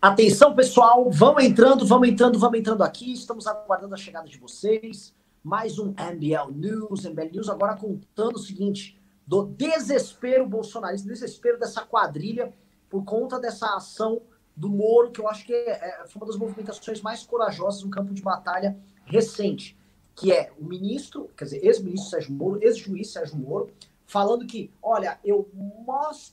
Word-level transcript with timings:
Atenção, 0.00 0.54
pessoal, 0.54 1.10
vamos 1.10 1.42
entrando, 1.42 1.86
vamos 1.86 2.06
entrando, 2.06 2.38
vamos 2.38 2.58
entrando 2.58 2.82
aqui. 2.82 3.14
Estamos 3.14 3.46
aguardando 3.46 3.94
a 3.94 3.96
chegada 3.96 4.28
de 4.28 4.36
vocês. 4.36 5.14
Mais 5.42 5.78
um 5.78 5.88
MBL 5.92 6.52
News, 6.54 7.06
MBL 7.06 7.30
News 7.32 7.48
agora 7.48 7.74
contando 7.76 8.36
o 8.36 8.38
seguinte, 8.38 9.00
do 9.26 9.46
desespero 9.46 10.46
bolsonarista, 10.46 11.08
desespero 11.08 11.58
dessa 11.58 11.80
quadrilha 11.80 12.52
por 12.90 13.04
conta 13.04 13.40
dessa 13.40 13.74
ação 13.74 14.20
do 14.54 14.68
Moro, 14.68 15.10
que 15.10 15.20
eu 15.20 15.28
acho 15.28 15.46
que 15.46 15.54
é, 15.54 15.70
é, 15.70 16.06
foi 16.06 16.20
uma 16.20 16.26
das 16.26 16.36
movimentações 16.36 17.00
mais 17.00 17.22
corajosas 17.22 17.82
no 17.82 17.90
campo 17.90 18.12
de 18.12 18.20
batalha 18.20 18.78
recente, 19.06 19.78
que 20.14 20.30
é 20.30 20.52
o 20.58 20.64
ministro, 20.64 21.30
quer 21.34 21.44
dizer, 21.44 21.64
ex-ministro 21.64 22.10
Sérgio 22.10 22.34
Moro, 22.34 22.62
ex-juiz 22.62 23.12
Sérgio 23.12 23.38
Moro, 23.38 23.70
falando 24.04 24.46
que, 24.46 24.70
olha, 24.82 25.18
eu 25.24 25.48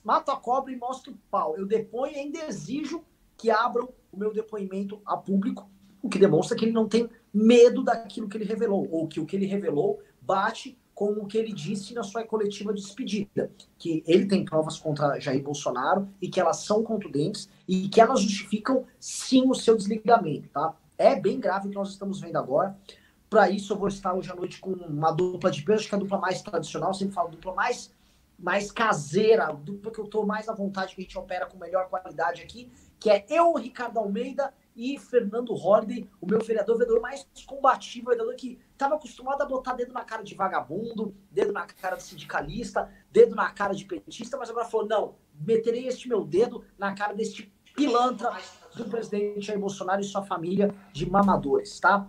mato 0.04 0.32
a 0.32 0.36
cobra 0.36 0.71
e 0.71 0.75
mostro 0.75 1.14
o 1.14 1.18
pau, 1.32 1.57
eu 1.57 1.66
deponho 1.66 2.14
e 2.14 2.20
ainda 2.20 2.45
exijo 2.45 3.04
que 3.44 3.52
abram 3.52 3.89
o 4.10 4.18
meu 4.18 4.32
depoimento 4.32 5.02
a 5.06 5.18
público, 5.18 5.70
o 6.02 6.07
que 6.07 6.18
demonstra 6.18 6.56
que 6.56 6.64
ele 6.64 6.71
não 6.71 6.88
tem 6.88 7.10
medo 7.33 7.83
daquilo 7.83 8.29
que 8.29 8.38
ele 8.38 8.46
revelou, 8.46 8.88
ou 8.89 9.06
que 9.06 9.19
o 9.19 9.25
que 9.25 9.36
ele 9.36 9.46
revelou 9.46 10.00
bate 10.21 10.79
com 10.96 11.11
o 11.11 11.25
que 11.25 11.38
ele 11.38 11.52
disse 11.52 11.93
na 11.93 12.04
sua 12.04 12.24
coletiva 12.24 12.74
de 12.74 12.82
despedida, 12.82 13.52
que 13.78 14.02
ele 14.07 14.28
tem 14.28 14.46
provas 14.46 14.79
contra 14.79 15.19
Jair 15.19 15.43
Bolsonaro 15.43 16.07
e 16.21 16.29
que 16.29 16.39
elas 16.39 16.60
são 16.60 16.83
contundentes 16.83 17.50
e 17.68 17.89
que 17.89 18.00
elas 18.00 18.21
justificam 18.21 18.86
sim 18.97 19.50
o 19.50 19.54
seu 19.54 19.75
desligamento, 19.75 20.47
tá? 20.47 20.74
É 20.97 21.19
bem 21.19 21.38
grave 21.38 21.68
o 21.68 21.69
que 21.69 21.75
nós 21.75 21.89
estamos 21.89 22.21
vendo 22.21 22.38
agora. 22.38 22.78
Para 23.30 23.50
isso, 23.50 23.74
eu 23.74 23.78
vou 23.78 23.89
estar 23.89 24.14
hoje 24.14 24.32
à 24.32 24.36
noite 24.36 24.57
com 24.61 24.71
uma 24.71 25.11
dupla 25.11 25.52
de 25.52 25.61
peso, 25.64 25.89
que 25.89 25.94
é 25.94 25.97
a 25.97 26.00
dupla 26.00 26.18
mais 26.18 26.41
tradicional, 26.41 26.94
sempre 26.94 27.14
falo 27.14 27.32
dupla 27.32 27.54
mais, 27.54 27.91
mais 28.39 28.71
caseira, 28.71 29.52
dupla 29.52 29.91
que 29.91 30.00
eu 30.00 30.05
estou 30.05 30.25
mais 30.25 30.47
à 30.47 30.54
vontade, 30.54 30.96
que 30.96 31.02
a 31.02 31.04
gente 31.04 31.18
opera 31.18 31.46
com 31.46 31.57
melhor 31.57 31.89
qualidade 31.89 32.41
aqui, 32.41 32.72
que 33.03 33.09
é 33.09 33.25
eu, 33.30 33.53
Ricardo 33.56 34.00
Almeida 34.00 34.53
e 34.73 34.98
Fernando 34.98 35.53
Holliday, 35.53 36.09
o 36.22 36.25
meu 36.25 36.39
vereador, 36.39 36.78
vereador 36.78 37.02
mais 37.02 37.27
combativo, 37.45 38.11
vereador 38.11 38.33
que 38.33 38.58
estava 38.72 38.95
acostumado 38.95 39.41
a 39.41 39.45
botar 39.45 39.73
dedo 39.73 39.91
na 39.91 40.05
cara 40.05 40.23
de 40.23 40.33
vagabundo, 40.33 41.14
dedo 41.30 41.52
na 41.52 41.66
cara 41.66 41.97
de 41.97 42.03
sindicalista, 42.03 42.89
dedo 43.11 43.36
na 43.36 43.52
cara 43.52 43.75
de 43.75 43.83
petista, 43.83 44.38
mas 44.38 44.50
agora 44.50 44.66
falou: 44.66 44.88
não, 44.88 45.16
meterei 45.45 45.86
este 45.86 46.08
meu 46.08 46.23
dedo 46.23 46.64
na 46.77 46.95
cara 46.95 47.14
deste 47.14 47.53
pilantra 47.75 48.38
do 48.73 48.86
presidente 48.86 49.47
Jair 49.47 49.59
Bolsonaro 49.59 49.99
e 49.99 50.05
sua 50.05 50.23
família 50.23 50.73
de 50.94 51.05
mamadores, 51.09 51.81
tá? 51.81 52.08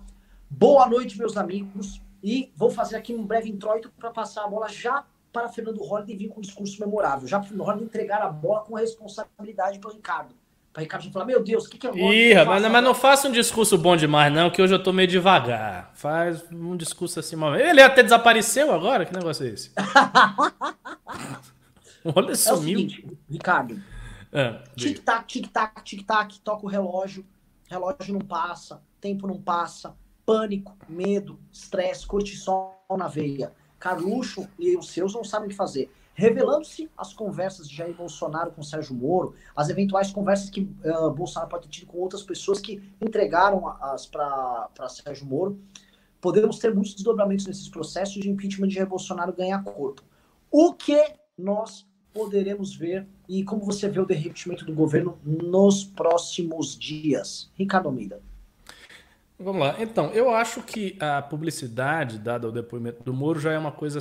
Boa 0.49 0.89
noite, 0.89 1.19
meus 1.19 1.37
amigos, 1.37 2.01
e 2.23 2.53
vou 2.55 2.71
fazer 2.71 2.95
aqui 2.95 3.13
um 3.13 3.27
breve 3.27 3.51
introito 3.51 3.91
para 3.99 4.13
passar 4.13 4.45
a 4.45 4.49
bola 4.49 4.69
já 4.69 5.05
para 5.33 5.49
Fernando 5.49 5.83
Holliday 5.83 6.17
vir 6.17 6.29
com 6.29 6.39
um 6.39 6.41
discurso 6.41 6.81
memorável, 6.81 7.27
já 7.27 7.41
para 7.41 7.47
o 7.47 7.49
Fernando 7.49 7.83
entregar 7.83 8.23
a 8.23 8.31
bola 8.31 8.61
com 8.61 8.77
responsabilidade 8.77 9.81
para 9.81 9.91
o 9.91 9.95
Ricardo. 9.95 10.44
Para 10.75 10.81
o 10.81 10.83
Ricardo 10.83 11.13
falar, 11.13 11.25
meu 11.25 11.41
Deus, 11.41 11.67
o 11.67 11.71
que, 11.71 11.79
que 11.79 11.87
eu 11.87 11.97
Ih, 11.97 12.35
mas, 12.45 12.67
mas 12.67 12.83
não 12.83 12.93
faça 12.93 13.29
um 13.29 13.33
discurso 13.33 13.79
bom 13.79 13.97
demais, 13.97 14.33
não, 14.33 14.51
que 14.51 14.61
hoje 14.61 14.75
eu 14.75 14.83
tô 14.83 14.93
meio 14.93 15.07
devagar. 15.07 15.93
Faz 15.95 16.45
um 16.51 16.77
discurso 16.77 17.21
assim, 17.21 17.37
ele 17.57 17.81
até 17.81 18.03
desapareceu 18.03 18.75
agora? 18.75 19.07
Que 19.07 19.15
negócio 19.15 19.47
é 19.47 19.51
esse? 19.51 19.71
Olha, 22.05 22.33
é 22.33 22.35
sumiu. 22.35 22.79
É 22.79 22.81
seguinte, 22.81 23.07
Ricardo, 23.31 23.81
é, 24.33 24.65
tic-tac, 24.75 25.29
tic-tac, 25.29 25.85
tic-tac, 25.85 26.41
toca 26.41 26.67
o 26.67 26.69
relógio, 26.69 27.25
relógio 27.71 28.13
não 28.13 28.21
passa, 28.21 28.83
tempo 29.01 29.29
não 29.29 29.41
passa, 29.41 29.95
pânico, 30.27 30.77
medo, 30.89 31.39
estresse, 31.53 32.05
cortisol 32.05 32.85
na 32.99 33.07
veia. 33.07 33.53
Carluxo 33.79 34.49
e 34.59 34.77
os 34.77 34.91
seus 34.91 35.15
não 35.15 35.23
sabem 35.23 35.47
o 35.47 35.51
que 35.51 35.57
fazer. 35.57 35.89
Revelando-se 36.15 36.89
as 36.97 37.13
conversas 37.13 37.69
de 37.69 37.77
Jair 37.77 37.95
Bolsonaro 37.95 38.53
com 38.53 38.63
Sérgio 38.63 38.95
Moro, 38.95 39.35
as 39.55 39.69
eventuais 39.69 40.13
conversas 40.13 40.49
que 40.49 40.61
uh, 40.61 41.11
Bolsonaro 41.11 41.51
pode 41.51 41.65
ter 41.65 41.71
tido 41.71 41.89
com 41.89 41.99
outras 41.99 42.23
pessoas 42.23 42.61
que 42.61 42.81
entregaram 43.01 43.67
as 43.81 44.07
para 44.07 44.89
Sérgio 44.89 45.27
Moro, 45.27 45.59
podemos 46.21 46.59
ter 46.59 46.73
muitos 46.73 46.95
desdobramentos 46.95 47.47
nesses 47.47 47.69
processos 47.69 48.23
de 48.23 48.31
impeachment 48.31 48.69
de 48.69 48.75
Jair 48.75 48.89
Bolsonaro 48.89 49.33
ganhar 49.33 49.63
corpo. 49.65 50.03
O 50.51 50.73
que 50.73 51.03
nós 51.37 51.85
poderemos 52.13 52.77
ver 52.77 53.07
e 53.29 53.43
como 53.43 53.65
você 53.65 53.89
vê 53.89 53.99
o 53.99 54.07
derretimento 54.07 54.65
do 54.65 54.73
governo 54.73 55.19
nos 55.25 55.85
próximos 55.85 56.79
dias? 56.79 57.51
Ricardo 57.55 57.89
Almeida. 57.89 58.23
Vamos 59.39 59.61
lá. 59.61 59.77
Então, 59.81 60.11
eu 60.13 60.31
acho 60.31 60.63
que 60.63 60.97
a 61.01 61.21
publicidade 61.21 62.19
dada 62.19 62.47
ao 62.47 62.53
depoimento 62.53 63.03
do 63.03 63.13
Moro 63.13 63.41
já 63.41 63.53
é 63.53 63.59
uma 63.59 63.73
coisa 63.73 63.99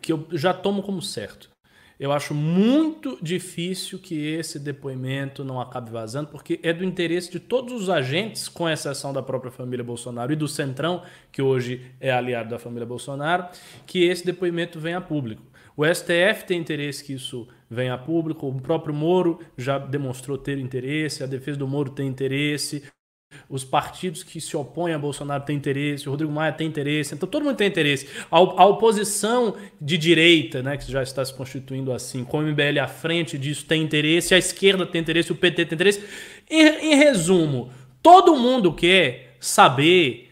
que 0.00 0.12
eu 0.12 0.26
já 0.32 0.54
tomo 0.54 0.82
como 0.82 1.02
certo. 1.02 1.50
Eu 2.00 2.10
acho 2.10 2.34
muito 2.34 3.16
difícil 3.22 3.98
que 3.98 4.26
esse 4.26 4.58
depoimento 4.58 5.44
não 5.44 5.60
acabe 5.60 5.90
vazando, 5.90 6.30
porque 6.30 6.58
é 6.62 6.72
do 6.72 6.84
interesse 6.84 7.30
de 7.30 7.38
todos 7.38 7.72
os 7.74 7.88
agentes, 7.88 8.48
com 8.48 8.68
exceção 8.68 9.12
da 9.12 9.22
própria 9.22 9.52
família 9.52 9.84
Bolsonaro 9.84 10.32
e 10.32 10.36
do 10.36 10.48
Centrão, 10.48 11.02
que 11.30 11.40
hoje 11.40 11.92
é 12.00 12.10
aliado 12.10 12.50
da 12.50 12.58
família 12.58 12.86
Bolsonaro, 12.86 13.46
que 13.86 14.04
esse 14.04 14.24
depoimento 14.26 14.80
venha 14.80 14.98
a 14.98 15.00
público. 15.00 15.44
O 15.76 15.84
STF 15.86 16.44
tem 16.44 16.58
interesse 16.58 17.04
que 17.04 17.12
isso 17.12 17.46
venha 17.70 17.94
a 17.94 17.98
público, 17.98 18.48
o 18.48 18.60
próprio 18.60 18.94
Moro 18.94 19.38
já 19.56 19.78
demonstrou 19.78 20.36
ter 20.36 20.58
interesse, 20.58 21.22
a 21.22 21.26
defesa 21.26 21.58
do 21.58 21.68
Moro 21.68 21.90
tem 21.90 22.08
interesse, 22.08 22.82
os 23.48 23.64
partidos 23.64 24.22
que 24.22 24.40
se 24.40 24.56
opõem 24.56 24.94
a 24.94 24.98
Bolsonaro 24.98 25.44
têm 25.44 25.56
interesse, 25.56 26.08
o 26.08 26.10
Rodrigo 26.10 26.32
Maia 26.32 26.52
tem 26.52 26.66
interesse, 26.66 27.14
então 27.14 27.28
todo 27.28 27.44
mundo 27.44 27.56
tem 27.56 27.68
interesse. 27.68 28.08
A, 28.30 28.36
a 28.36 28.66
oposição 28.66 29.56
de 29.80 29.98
direita, 29.98 30.62
né, 30.62 30.76
que 30.76 30.90
já 30.90 31.02
está 31.02 31.24
se 31.24 31.34
constituindo 31.34 31.92
assim, 31.92 32.24
com 32.24 32.38
o 32.38 32.42
MBL 32.42 32.78
à 32.82 32.88
frente 32.88 33.38
disso, 33.38 33.64
tem 33.64 33.82
interesse, 33.82 34.34
a 34.34 34.38
esquerda 34.38 34.86
tem 34.86 35.00
interesse, 35.00 35.32
o 35.32 35.36
PT 35.36 35.66
tem 35.66 35.74
interesse. 35.74 36.04
Em, 36.50 36.92
em 36.92 36.94
resumo, 36.96 37.70
todo 38.02 38.36
mundo 38.36 38.72
quer 38.72 39.36
saber 39.40 40.30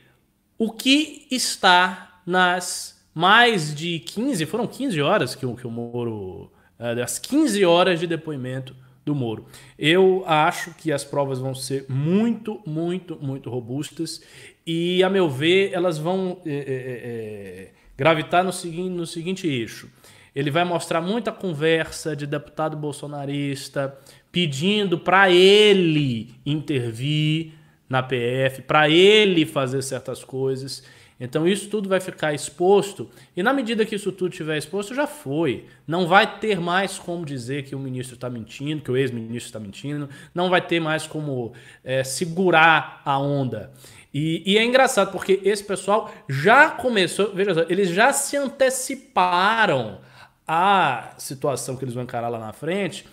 o 0.59 0.71
que 0.71 1.27
está 1.31 2.21
nas 2.27 3.01
mais 3.15 3.75
de 3.75 3.99
15, 3.99 4.47
foram 4.47 4.67
15 4.67 5.01
horas 5.03 5.35
que, 5.35 5.47
que 5.55 5.67
o 5.67 5.71
Moro, 5.71 6.53
é, 6.79 7.03
as 7.03 7.19
15 7.19 7.65
horas 7.65 7.99
de 7.99 8.07
depoimento 8.07 8.75
do 9.11 9.15
Moro. 9.15 9.47
Eu 9.77 10.23
acho 10.25 10.73
que 10.75 10.93
as 10.93 11.05
provas 11.05 11.41
vão 11.41 11.53
ser 11.53 11.85
muito, 11.89 12.61
muito, 12.65 13.19
muito 13.21 13.51
robustas 13.51 14.23
e, 14.65 15.03
a 15.03 15.11
meu 15.11 15.29
ver, 15.29 15.73
elas 15.73 15.99
vão 15.99 16.39
é, 16.47 16.51
é, 16.51 16.55
é, 16.55 17.71
gravitar 17.99 18.45
no 18.45 18.53
seguinte, 18.53 18.91
no 18.91 19.07
seguinte 19.07 19.49
eixo. 19.49 19.91
Ele 20.35 20.49
vai 20.49 20.65
mostrar 20.65 21.01
muita 21.01 21.33
conversa 21.33 22.15
de 22.15 22.25
deputado 22.25 22.77
bolsonarista 22.77 23.99
pedindo 24.31 24.97
para 24.97 25.29
ele 25.29 26.33
intervir 26.47 27.53
na 27.89 28.01
PF, 28.01 28.63
para 28.63 28.89
ele 28.89 29.45
fazer 29.45 29.83
certas 29.83 30.23
coisas. 30.23 30.85
Então 31.21 31.47
isso 31.47 31.69
tudo 31.69 31.87
vai 31.87 32.01
ficar 32.01 32.33
exposto, 32.33 33.11
e 33.37 33.43
na 33.43 33.53
medida 33.53 33.85
que 33.85 33.95
isso 33.95 34.11
tudo 34.11 34.31
estiver 34.31 34.57
exposto, 34.57 34.95
já 34.95 35.07
foi. 35.07 35.67
Não 35.87 36.09
vai 36.09 36.39
ter 36.41 36.59
mais 36.59 36.99
como 36.99 37.27
dizer 37.27 37.65
que 37.65 37.75
o 37.75 37.79
ministro 37.79 38.15
está 38.15 38.31
mentindo, 38.31 38.83
que 38.83 38.91
o 38.91 38.97
ex-ministro 38.97 39.37
está 39.37 39.61
mentindo, 39.61 40.09
não 40.35 40.49
vai 40.49 40.63
ter 40.63 40.81
mais 40.81 41.07
como 41.07 41.53
é, 41.85 42.03
segurar 42.03 43.03
a 43.05 43.19
onda. 43.19 43.71
E, 44.13 44.43
e, 44.45 44.59
é 44.59 44.65
engraçado 44.65 45.13
porque 45.13 45.41
esse 45.45 45.63
pessoal 45.63 46.13
já 46.29 46.71
começou, 46.71 47.33
veja 47.33 47.55
só, 47.55 47.61
eles 47.69 47.91
já 47.91 48.13
se 48.13 48.37
anteciparam 48.37 50.01
à 50.49 51.15
situação 51.17 51.77
que 51.77 51.85
eles 51.85 51.95
vão 51.95 52.03
encarar 52.03 52.29
lá 52.29 52.39
na 52.39 52.53
frente. 52.53 53.07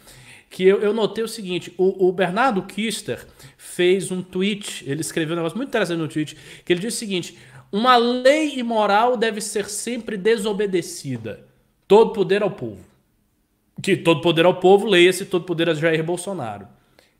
Que 0.50 0.64
eu, 0.64 0.82
eu 0.82 0.94
notei 0.94 1.24
o 1.24 1.28
seguinte: 1.28 1.72
o, 1.78 2.08
o 2.08 2.12
Bernardo 2.12 2.64
Kister 2.64 3.28
fez 3.58 4.12
um 4.12 4.24
tweet, 4.24 4.84
ele 4.90 5.02
escreveu 5.02 5.34
um 5.34 5.38
negócio 5.38 5.58
muito 5.58 5.70
interessante 5.70 6.00
no 6.00 6.08
tweet, 6.08 6.36
que 6.66 6.74
ele 6.74 6.80
disse 6.80 6.98
o 6.98 7.00
seguinte: 7.00 7.38
uma 7.72 7.98
lei 7.98 8.58
imoral 8.60 9.18
deve 9.18 9.42
ser 9.42 9.70
sempre 9.70 10.18
desobedecida. 10.18 11.46
Todo 11.88 12.14
poder 12.14 12.42
ao 12.44 12.52
povo. 12.52 12.86
Que 13.82 13.96
todo 13.96 14.22
poder 14.22 14.46
ao 14.46 14.56
povo, 14.56 14.88
leia-se 14.88 15.26
todo 15.26 15.46
poder 15.46 15.70
a 15.70 15.74
Jair 15.74 16.04
Bolsonaro. 16.04 16.68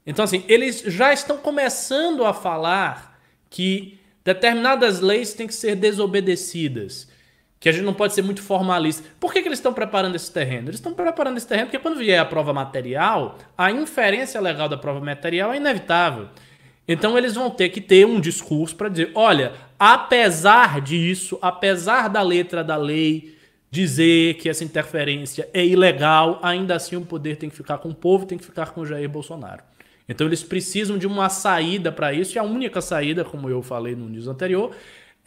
Então, 0.06 0.24
assim, 0.24 0.44
eles 0.48 0.82
já 0.82 1.12
estão 1.12 1.38
começando 1.38 2.26
a 2.26 2.34
falar 2.34 3.20
que 3.50 4.00
determinadas 4.24 5.00
leis 5.00 5.34
têm 5.34 5.48
que 5.48 5.54
ser 5.54 5.76
desobedecidas. 5.76 7.10
Que 7.60 7.70
a 7.70 7.72
gente 7.72 7.84
não 7.84 7.94
pode 7.94 8.14
ser 8.14 8.22
muito 8.22 8.42
formalista. 8.42 9.04
Por 9.20 9.34
que, 9.34 9.42
que 9.42 9.48
eles 9.48 9.60
estão 9.60 9.74
preparando 9.74 10.16
esse 10.16 10.32
terreno? 10.32 10.70
Eles 10.70 10.76
estão 10.80 10.94
preparando 10.94 11.38
esse 11.38 11.48
terreno 11.48 11.68
porque 11.68 11.80
quando 11.80 11.98
vier 11.98 12.20
a 12.20 12.26
prova 12.26 12.54
material, 12.54 13.38
a 13.58 13.72
inferência 13.72 14.40
legal 14.40 14.70
da 14.70 14.78
prova 14.78 15.00
material 15.00 15.54
é 15.54 15.58
inevitável. 15.58 16.30
Então 16.88 17.18
eles 17.18 17.36
vão 17.36 17.50
ter 17.50 17.70
que 17.70 17.82
ter 17.82 18.06
um 18.06 18.20
discurso 18.20 18.76
para 18.76 18.90
dizer: 18.90 19.12
olha, 19.14 19.54
apesar 19.78 20.80
disso, 20.82 21.38
apesar 21.42 22.08
da 22.08 22.22
letra 22.22 22.64
da 22.64 22.78
lei 22.78 23.36
dizer 23.70 24.36
que 24.36 24.48
essa 24.48 24.64
interferência 24.64 25.50
é 25.54 25.66
ilegal, 25.66 26.40
ainda 26.42 26.76
assim 26.76 26.96
o 26.96 27.02
poder 27.02 27.36
tem 27.36 27.50
que 27.50 27.56
ficar 27.56 27.80
com 27.80 27.90
o 27.90 27.96
povo, 27.96 28.26
tem 28.26 28.38
que 28.38 28.46
ficar 28.46 28.72
com 28.72 28.82
o 28.82 28.86
Jair 28.86 29.10
Bolsonaro. 29.10 29.62
Então 30.08 30.26
eles 30.26 30.42
precisam 30.42 30.98
de 30.98 31.06
uma 31.06 31.28
saída 31.28 31.92
para 31.92 32.14
isso, 32.14 32.38
e 32.38 32.40
a 32.40 32.44
única 32.44 32.80
saída, 32.80 33.26
como 33.26 33.50
eu 33.50 33.62
falei 33.62 33.94
no 33.94 34.08
news 34.08 34.28
anterior, 34.28 34.72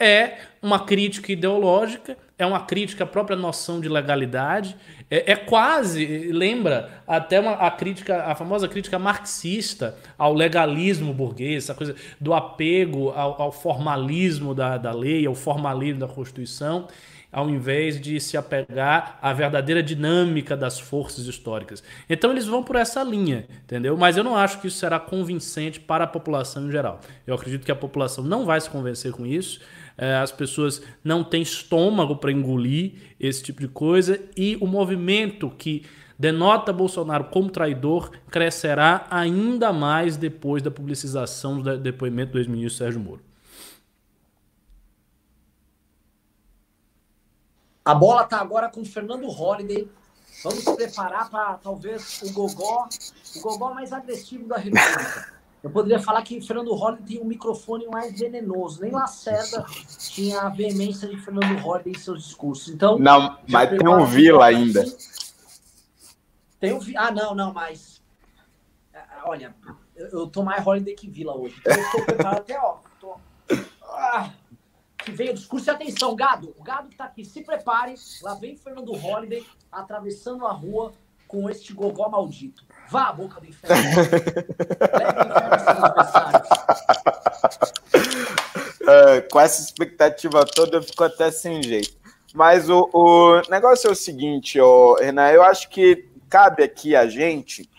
é 0.00 0.38
uma 0.62 0.80
crítica 0.80 1.30
ideológica, 1.30 2.16
é 2.38 2.46
uma 2.46 2.60
crítica 2.60 3.04
à 3.04 3.06
própria 3.06 3.36
noção 3.36 3.80
de 3.80 3.88
legalidade, 3.88 4.74
é, 5.10 5.32
é 5.32 5.36
quase, 5.36 6.32
lembra 6.32 7.02
até 7.06 7.38
uma, 7.38 7.52
a 7.52 7.70
crítica, 7.70 8.24
a 8.24 8.34
famosa 8.34 8.66
crítica 8.66 8.98
marxista 8.98 9.96
ao 10.16 10.32
legalismo 10.32 11.12
burguês, 11.12 11.64
essa 11.64 11.74
coisa 11.74 11.94
do 12.18 12.32
apego 12.32 13.10
ao, 13.10 13.42
ao 13.42 13.52
formalismo 13.52 14.54
da, 14.54 14.78
da 14.78 14.92
lei, 14.92 15.26
ao 15.26 15.34
formalismo 15.34 16.00
da 16.00 16.08
Constituição 16.08 16.88
ao 17.32 17.48
invés 17.48 18.00
de 18.00 18.18
se 18.20 18.36
apegar 18.36 19.18
à 19.22 19.32
verdadeira 19.32 19.82
dinâmica 19.82 20.56
das 20.56 20.80
forças 20.80 21.26
históricas. 21.26 21.82
Então 22.08 22.30
eles 22.30 22.46
vão 22.46 22.62
por 22.62 22.76
essa 22.76 23.02
linha, 23.02 23.46
entendeu? 23.64 23.96
Mas 23.96 24.16
eu 24.16 24.24
não 24.24 24.36
acho 24.36 24.60
que 24.60 24.66
isso 24.66 24.78
será 24.78 24.98
convincente 24.98 25.78
para 25.78 26.04
a 26.04 26.06
população 26.06 26.66
em 26.66 26.70
geral. 26.70 27.00
Eu 27.26 27.34
acredito 27.34 27.64
que 27.64 27.72
a 27.72 27.76
população 27.76 28.24
não 28.24 28.44
vai 28.44 28.60
se 28.60 28.68
convencer 28.68 29.12
com 29.12 29.24
isso. 29.24 29.60
É, 29.96 30.16
as 30.16 30.32
pessoas 30.32 30.82
não 31.02 31.22
têm 31.22 31.42
estômago 31.42 32.16
para 32.16 32.32
engolir 32.32 32.94
esse 33.18 33.42
tipo 33.42 33.60
de 33.60 33.68
coisa 33.68 34.20
e 34.36 34.56
o 34.60 34.66
movimento 34.66 35.50
que 35.50 35.84
denota 36.18 36.72
Bolsonaro 36.72 37.24
como 37.24 37.50
traidor 37.50 38.10
crescerá 38.30 39.06
ainda 39.10 39.72
mais 39.72 40.16
depois 40.16 40.62
da 40.62 40.70
publicização 40.70 41.60
do 41.60 41.78
depoimento 41.78 42.32
do 42.32 42.38
ex-ministro 42.38 42.76
Sérgio 42.76 43.00
Moro. 43.00 43.22
A 47.82 47.94
bola 47.94 48.24
está 48.24 48.38
agora 48.40 48.68
com 48.68 48.82
o 48.82 48.84
Fernando 48.84 49.26
Holliday. 49.26 49.88
Vamos 50.44 50.64
preparar 50.64 51.28
para 51.30 51.54
talvez 51.54 52.22
o 52.22 52.32
gogó, 52.32 52.88
o 53.36 53.40
gogó 53.40 53.74
mais 53.74 53.92
agressivo 53.92 54.46
da 54.46 54.56
República. 54.58 55.39
Eu 55.62 55.70
poderia 55.70 56.00
falar 56.00 56.22
que 56.22 56.40
Fernando 56.40 56.72
Holliday 56.74 57.06
tem 57.06 57.22
um 57.22 57.26
microfone 57.26 57.86
mais 57.86 58.18
venenoso. 58.18 58.80
Nem 58.80 58.90
Lacerda 58.90 59.64
tinha 59.98 60.42
a 60.42 60.48
veemência 60.48 61.08
de 61.08 61.16
Fernando 61.18 61.58
Holliday 61.60 61.92
em 61.92 61.98
seus 61.98 62.24
discursos. 62.24 62.68
Então, 62.68 62.98
não, 62.98 63.38
mas 63.48 63.68
tem 63.68 63.86
um 63.86 64.04
Vila 64.04 64.46
ainda. 64.46 64.84
Tem 66.58 66.72
um 66.72 66.80
Ah, 66.96 67.10
não, 67.10 67.34
não, 67.34 67.52
mas 67.52 68.02
olha, 69.24 69.54
eu 69.94 70.26
tô 70.26 70.42
mais 70.42 70.64
Holliday 70.64 70.94
que 70.94 71.08
Vila 71.10 71.36
hoje. 71.36 71.56
Então 71.60 71.74
eu 71.74 71.82
estou 71.82 72.04
preparado 72.04 72.38
até, 72.38 72.58
ó. 72.58 72.78
Tô... 72.98 73.16
Ah 73.82 74.30
que 75.04 75.10
veio 75.10 75.34
discurso. 75.34 75.68
E 75.68 75.70
atenção, 75.70 76.14
gado, 76.14 76.54
o 76.56 76.62
gado 76.62 76.88
que 76.88 76.96
tá 76.96 77.04
aqui, 77.04 77.24
se 77.24 77.42
prepare. 77.42 77.94
Lá 78.22 78.34
vem 78.34 78.56
Fernando 78.56 78.92
Holliday 78.92 79.44
atravessando 79.70 80.46
a 80.46 80.52
rua 80.52 80.92
com 81.30 81.48
este 81.48 81.72
gogó 81.72 82.08
maldito. 82.08 82.64
Vá 82.90 83.10
à 83.10 83.12
boca 83.12 83.40
do 83.40 83.46
inferno. 83.46 83.76
Leve 84.98 85.20
o 85.20 86.02
inferno. 86.02 86.40
Uh, 88.82 89.30
com 89.30 89.38
essa 89.38 89.62
expectativa 89.62 90.44
toda, 90.44 90.78
eu 90.78 90.82
fico 90.82 91.04
até 91.04 91.30
sem 91.30 91.62
jeito. 91.62 91.96
Mas 92.34 92.68
o, 92.68 92.90
o 92.92 93.42
negócio 93.48 93.86
é 93.86 93.92
o 93.92 93.94
seguinte, 93.94 94.60
oh, 94.60 94.94
Renan, 94.94 95.30
eu 95.30 95.44
acho 95.44 95.68
que 95.68 96.08
cabe 96.28 96.64
aqui 96.64 96.96
a 96.96 97.06
gente 97.06 97.70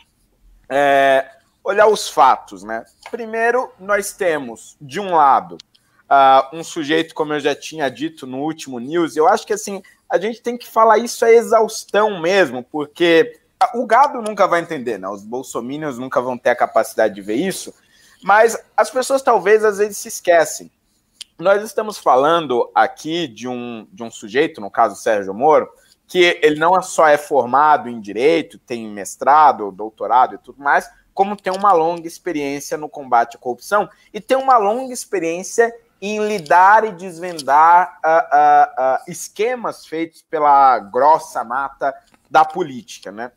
é, 0.69 1.29
olhar 1.61 1.87
os 1.87 2.07
fatos, 2.07 2.63
né? 2.63 2.85
Primeiro, 3.09 3.69
nós 3.77 4.13
temos, 4.13 4.77
de 4.79 5.01
um 5.01 5.13
lado, 5.13 5.57
uh, 6.09 6.55
um 6.55 6.63
sujeito, 6.63 7.13
como 7.13 7.33
eu 7.33 7.39
já 7.41 7.53
tinha 7.53 7.89
dito 7.89 8.25
no 8.25 8.39
último 8.39 8.79
news, 8.79 9.17
eu 9.17 9.27
acho 9.27 9.45
que 9.45 9.53
assim, 9.53 9.83
a 10.09 10.17
gente 10.17 10.41
tem 10.41 10.57
que 10.57 10.67
falar 10.69 10.97
isso 10.97 11.25
a 11.25 11.31
exaustão 11.31 12.21
mesmo, 12.21 12.63
porque 12.63 13.40
o 13.73 13.85
gado 13.85 14.21
nunca 14.21 14.47
vai 14.47 14.61
entender, 14.61 14.97
né? 14.97 15.07
Os 15.07 15.23
bolsominions 15.23 15.97
nunca 15.97 16.21
vão 16.21 16.37
ter 16.37 16.49
a 16.49 16.55
capacidade 16.55 17.13
de 17.13 17.21
ver 17.21 17.35
isso, 17.35 17.73
mas 18.23 18.57
as 18.75 18.89
pessoas 18.89 19.21
talvez 19.21 19.63
às 19.63 19.77
vezes 19.77 19.97
se 19.97 20.07
esquecem. 20.07 20.71
Nós 21.37 21.63
estamos 21.63 21.97
falando 21.97 22.69
aqui 22.75 23.27
de 23.27 23.47
um, 23.47 23.87
de 23.91 24.03
um 24.03 24.11
sujeito, 24.11 24.61
no 24.61 24.69
caso 24.69 24.95
Sérgio 24.95 25.33
Moro, 25.33 25.69
que 26.07 26.39
ele 26.41 26.59
não 26.59 26.81
só 26.81 27.07
é 27.07 27.17
formado 27.17 27.89
em 27.89 27.99
direito, 27.99 28.59
tem 28.59 28.87
mestrado, 28.87 29.71
doutorado 29.71 30.35
e 30.35 30.37
tudo 30.37 30.61
mais, 30.61 30.89
como 31.13 31.35
tem 31.35 31.53
uma 31.53 31.71
longa 31.71 32.07
experiência 32.07 32.77
no 32.77 32.89
combate 32.89 33.37
à 33.37 33.39
corrupção 33.39 33.89
e 34.13 34.19
tem 34.19 34.37
uma 34.37 34.57
longa 34.57 34.93
experiência 34.93 35.73
em 36.01 36.19
lidar 36.27 36.83
e 36.83 36.91
desvendar 36.91 37.99
uh, 38.03 38.09
uh, 38.09 38.83
uh, 38.83 39.11
esquemas 39.11 39.85
feitos 39.85 40.21
pela 40.23 40.79
grossa 40.79 41.43
mata 41.43 41.93
da 42.29 42.43
política, 42.43 43.11
né? 43.11 43.31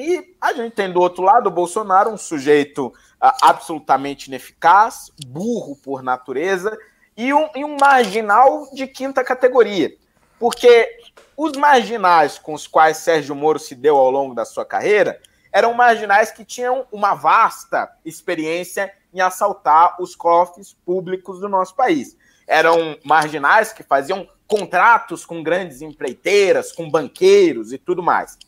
E 0.00 0.34
a 0.40 0.54
gente 0.54 0.72
tem 0.72 0.90
do 0.90 0.98
outro 0.98 1.22
lado 1.22 1.48
o 1.48 1.50
Bolsonaro, 1.50 2.08
um 2.08 2.16
sujeito 2.16 2.90
absolutamente 3.20 4.28
ineficaz, 4.28 5.12
burro 5.26 5.76
por 5.76 6.02
natureza 6.02 6.74
e 7.14 7.34
um, 7.34 7.50
e 7.54 7.62
um 7.66 7.76
marginal 7.78 8.66
de 8.72 8.86
quinta 8.86 9.22
categoria. 9.22 9.94
Porque 10.38 10.88
os 11.36 11.52
marginais 11.52 12.38
com 12.38 12.54
os 12.54 12.66
quais 12.66 12.96
Sérgio 12.96 13.34
Moro 13.34 13.58
se 13.58 13.74
deu 13.74 13.94
ao 13.98 14.10
longo 14.10 14.34
da 14.34 14.46
sua 14.46 14.64
carreira 14.64 15.20
eram 15.52 15.74
marginais 15.74 16.30
que 16.30 16.46
tinham 16.46 16.86
uma 16.90 17.12
vasta 17.12 17.90
experiência 18.02 18.90
em 19.12 19.20
assaltar 19.20 20.00
os 20.00 20.16
cofres 20.16 20.72
públicos 20.72 21.40
do 21.40 21.48
nosso 21.48 21.74
país. 21.74 22.16
Eram 22.46 22.96
marginais 23.04 23.70
que 23.70 23.82
faziam 23.82 24.26
contratos 24.46 25.26
com 25.26 25.42
grandes 25.42 25.82
empreiteiras, 25.82 26.72
com 26.72 26.90
banqueiros 26.90 27.70
e 27.70 27.76
tudo 27.76 28.02
mais. 28.02 28.38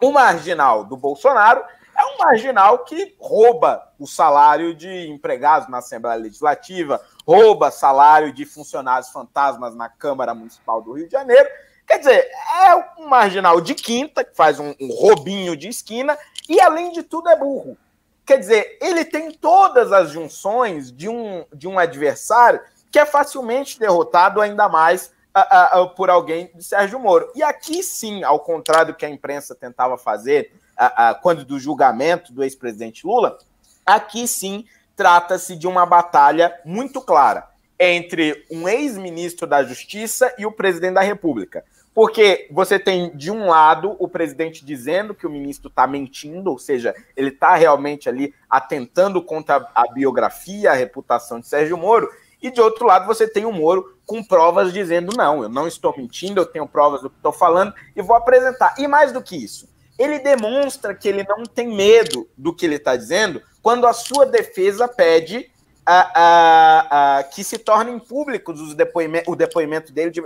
O 0.00 0.12
marginal 0.12 0.84
do 0.84 0.96
Bolsonaro 0.96 1.64
é 1.96 2.04
um 2.14 2.18
marginal 2.18 2.84
que 2.84 3.16
rouba 3.18 3.82
o 3.98 4.06
salário 4.06 4.72
de 4.72 5.08
empregados 5.08 5.68
na 5.68 5.78
Assembleia 5.78 6.16
Legislativa, 6.16 7.00
rouba 7.26 7.72
salário 7.72 8.32
de 8.32 8.44
funcionários 8.44 9.10
fantasmas 9.10 9.74
na 9.74 9.88
Câmara 9.88 10.32
Municipal 10.34 10.80
do 10.80 10.92
Rio 10.92 11.06
de 11.06 11.12
Janeiro. 11.12 11.48
Quer 11.84 11.98
dizer, 11.98 12.30
é 12.64 12.76
um 13.00 13.08
marginal 13.08 13.60
de 13.60 13.74
quinta, 13.74 14.22
que 14.22 14.36
faz 14.36 14.60
um, 14.60 14.72
um 14.80 14.88
roubinho 14.92 15.56
de 15.56 15.68
esquina, 15.68 16.16
e 16.48 16.60
além 16.60 16.92
de 16.92 17.02
tudo 17.02 17.28
é 17.28 17.36
burro. 17.36 17.76
Quer 18.24 18.38
dizer, 18.38 18.78
ele 18.80 19.04
tem 19.04 19.32
todas 19.32 19.90
as 19.90 20.10
junções 20.10 20.92
de 20.92 21.08
um, 21.08 21.44
de 21.52 21.66
um 21.66 21.76
adversário 21.76 22.60
que 22.92 22.98
é 22.98 23.04
facilmente 23.04 23.80
derrotado, 23.80 24.40
ainda 24.40 24.68
mais 24.68 25.12
uh, 25.42 25.82
uh, 25.82 25.94
por 25.94 26.10
alguém 26.10 26.50
de 26.54 26.64
Sérgio 26.64 26.98
Moro. 26.98 27.30
E 27.34 27.42
aqui 27.42 27.82
sim, 27.82 28.22
ao 28.22 28.40
contrário 28.40 28.92
do 28.92 28.96
que 28.96 29.06
a 29.06 29.10
imprensa 29.10 29.54
tentava 29.54 29.98
fazer 29.98 30.52
uh, 30.78 31.20
quando 31.22 31.44
do 31.44 31.58
julgamento 31.58 32.32
do 32.32 32.42
ex-presidente 32.42 33.06
Lula, 33.06 33.38
aqui 33.84 34.26
sim 34.26 34.64
trata-se 34.96 35.56
de 35.56 35.66
uma 35.66 35.86
batalha 35.86 36.58
muito 36.64 37.00
clara 37.00 37.46
entre 37.78 38.44
um 38.50 38.68
ex-ministro 38.68 39.46
da 39.46 39.62
Justiça 39.62 40.34
e 40.36 40.44
o 40.44 40.52
presidente 40.52 40.94
da 40.94 41.00
República. 41.00 41.64
Porque 41.94 42.46
você 42.50 42.78
tem, 42.78 43.16
de 43.16 43.30
um 43.30 43.46
lado, 43.46 43.96
o 43.98 44.06
presidente 44.06 44.64
dizendo 44.64 45.14
que 45.14 45.26
o 45.26 45.30
ministro 45.30 45.68
está 45.68 45.86
mentindo, 45.86 46.50
ou 46.50 46.58
seja, 46.58 46.94
ele 47.16 47.30
está 47.30 47.56
realmente 47.56 48.08
ali 48.08 48.32
atentando 48.48 49.20
contra 49.20 49.68
a 49.74 49.92
biografia, 49.92 50.70
a 50.70 50.74
reputação 50.74 51.40
de 51.40 51.48
Sérgio 51.48 51.76
Moro, 51.76 52.08
e 52.40 52.50
de 52.50 52.60
outro 52.60 52.86
lado, 52.86 53.06
você 53.06 53.26
tem 53.26 53.44
o 53.44 53.52
Moro 53.52 53.96
com 54.06 54.22
provas 54.22 54.72
dizendo: 54.72 55.16
não, 55.16 55.42
eu 55.42 55.48
não 55.48 55.66
estou 55.66 55.94
mentindo, 55.96 56.40
eu 56.40 56.46
tenho 56.46 56.66
provas 56.66 57.02
do 57.02 57.10
que 57.10 57.16
estou 57.16 57.32
falando 57.32 57.74
e 57.94 58.02
vou 58.02 58.16
apresentar. 58.16 58.74
E 58.78 58.86
mais 58.86 59.12
do 59.12 59.22
que 59.22 59.36
isso, 59.36 59.68
ele 59.98 60.18
demonstra 60.18 60.94
que 60.94 61.08
ele 61.08 61.24
não 61.24 61.44
tem 61.44 61.68
medo 61.68 62.28
do 62.36 62.54
que 62.54 62.64
ele 62.64 62.76
está 62.76 62.96
dizendo 62.96 63.42
quando 63.60 63.86
a 63.86 63.92
sua 63.92 64.24
defesa 64.24 64.86
pede 64.86 65.50
a, 65.84 66.10
a, 66.14 67.18
a, 67.18 67.22
que 67.24 67.42
se 67.42 67.58
tornem 67.58 67.98
públicos 67.98 68.60
os 68.60 68.74
depoimento, 68.74 69.30
o 69.30 69.36
depoimento 69.36 69.92
dele 69.92 70.10
de, 70.10 70.22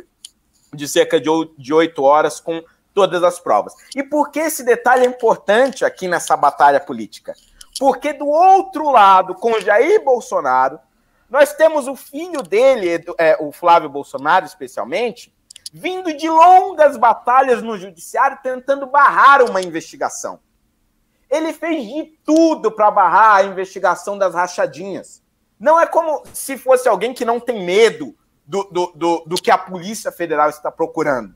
de 0.74 0.88
cerca 0.88 1.20
de 1.20 1.72
oito 1.72 2.02
horas 2.02 2.40
com 2.40 2.62
todas 2.92 3.22
as 3.22 3.40
provas. 3.40 3.72
E 3.96 4.02
por 4.02 4.30
que 4.30 4.40
esse 4.40 4.62
detalhe 4.62 5.04
é 5.04 5.08
importante 5.08 5.84
aqui 5.84 6.08
nessa 6.08 6.36
batalha 6.36 6.78
política? 6.78 7.34
Porque 7.78 8.12
do 8.12 8.28
outro 8.28 8.90
lado, 8.90 9.34
com 9.34 9.58
Jair 9.60 10.04
Bolsonaro, 10.04 10.78
nós 11.32 11.54
temos 11.54 11.88
o 11.88 11.96
filho 11.96 12.42
dele, 12.42 13.02
é, 13.16 13.38
o 13.40 13.50
Flávio 13.50 13.88
Bolsonaro 13.88 14.44
especialmente, 14.44 15.34
vindo 15.72 16.14
de 16.14 16.28
longas 16.28 16.98
batalhas 16.98 17.62
no 17.62 17.78
judiciário 17.78 18.38
tentando 18.42 18.84
barrar 18.84 19.42
uma 19.42 19.62
investigação. 19.62 20.40
Ele 21.30 21.54
fez 21.54 21.86
de 21.86 22.18
tudo 22.22 22.70
para 22.70 22.90
barrar 22.90 23.36
a 23.36 23.44
investigação 23.44 24.18
das 24.18 24.34
rachadinhas. 24.34 25.22
Não 25.58 25.80
é 25.80 25.86
como 25.86 26.22
se 26.34 26.58
fosse 26.58 26.86
alguém 26.86 27.14
que 27.14 27.24
não 27.24 27.40
tem 27.40 27.64
medo 27.64 28.14
do, 28.46 28.64
do, 28.64 28.92
do, 28.94 29.24
do 29.26 29.36
que 29.36 29.50
a 29.50 29.56
Polícia 29.56 30.12
Federal 30.12 30.50
está 30.50 30.70
procurando. 30.70 31.34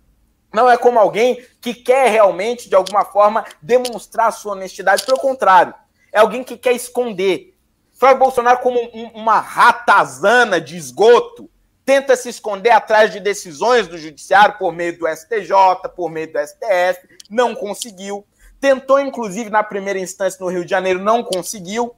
Não 0.52 0.68
é 0.68 0.76
como 0.76 0.98
alguém 0.98 1.42
que 1.58 1.72
quer 1.72 2.10
realmente, 2.10 2.68
de 2.68 2.74
alguma 2.74 3.06
forma, 3.06 3.46
demonstrar 3.62 4.30
sua 4.30 4.52
honestidade. 4.52 5.06
Pelo 5.06 5.18
contrário, 5.18 5.72
é 6.12 6.18
alguém 6.18 6.44
que 6.44 6.58
quer 6.58 6.72
esconder. 6.72 7.55
Flávio 7.98 8.18
Bolsonaro, 8.18 8.58
como 8.58 8.78
um, 8.78 9.08
uma 9.14 9.40
ratazana 9.40 10.60
de 10.60 10.76
esgoto, 10.76 11.48
tenta 11.84 12.14
se 12.14 12.28
esconder 12.28 12.70
atrás 12.70 13.10
de 13.10 13.20
decisões 13.20 13.88
do 13.88 13.96
judiciário 13.96 14.58
por 14.58 14.72
meio 14.72 14.98
do 14.98 15.08
STJ, 15.08 15.50
por 15.94 16.10
meio 16.10 16.30
do 16.30 16.38
STF, 16.38 17.08
não 17.30 17.54
conseguiu. 17.54 18.26
Tentou, 18.60 19.00
inclusive, 19.00 19.48
na 19.48 19.62
primeira 19.62 19.98
instância 19.98 20.38
no 20.44 20.50
Rio 20.50 20.64
de 20.64 20.70
Janeiro, 20.70 20.98
não 20.98 21.22
conseguiu. 21.22 21.94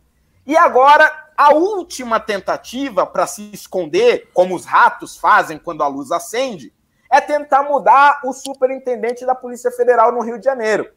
E 0.46 0.56
agora 0.56 1.10
a 1.36 1.52
última 1.52 2.20
tentativa 2.20 3.04
para 3.04 3.26
se 3.26 3.50
esconder, 3.52 4.28
como 4.32 4.54
os 4.54 4.64
ratos 4.64 5.16
fazem 5.16 5.58
quando 5.58 5.82
a 5.82 5.88
luz 5.88 6.12
acende, 6.12 6.72
é 7.10 7.20
tentar 7.20 7.62
mudar 7.62 8.20
o 8.24 8.32
superintendente 8.32 9.26
da 9.26 9.34
Polícia 9.34 9.70
Federal 9.72 10.12
no 10.12 10.20
Rio 10.20 10.38
de 10.38 10.44
Janeiro. 10.44 10.90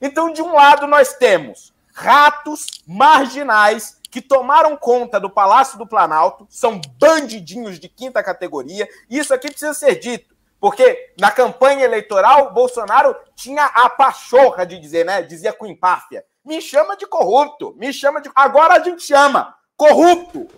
Então, 0.00 0.32
de 0.32 0.42
um 0.42 0.52
lado, 0.52 0.86
nós 0.86 1.14
temos 1.14 1.74
ratos 1.92 2.66
marginais 2.86 3.97
que 4.10 4.20
tomaram 4.20 4.76
conta 4.76 5.20
do 5.20 5.30
Palácio 5.30 5.78
do 5.78 5.86
Planalto, 5.86 6.46
são 6.48 6.80
bandidinhos 6.98 7.78
de 7.78 7.88
quinta 7.88 8.22
categoria, 8.22 8.88
e 9.08 9.18
isso 9.18 9.34
aqui 9.34 9.48
precisa 9.48 9.74
ser 9.74 9.96
dito, 9.96 10.34
porque 10.60 11.12
na 11.18 11.30
campanha 11.30 11.84
eleitoral, 11.84 12.52
Bolsonaro 12.52 13.14
tinha 13.36 13.64
a 13.64 13.88
pachorra 13.88 14.66
de 14.66 14.78
dizer, 14.78 15.04
né? 15.04 15.22
Dizia 15.22 15.52
com 15.52 15.66
empáfia: 15.66 16.24
me 16.44 16.60
chama 16.60 16.96
de 16.96 17.06
corrupto, 17.06 17.74
me 17.76 17.92
chama 17.92 18.20
de. 18.20 18.30
Agora 18.34 18.74
a 18.74 18.82
gente 18.82 19.02
chama 19.02 19.54
corrupto, 19.76 20.48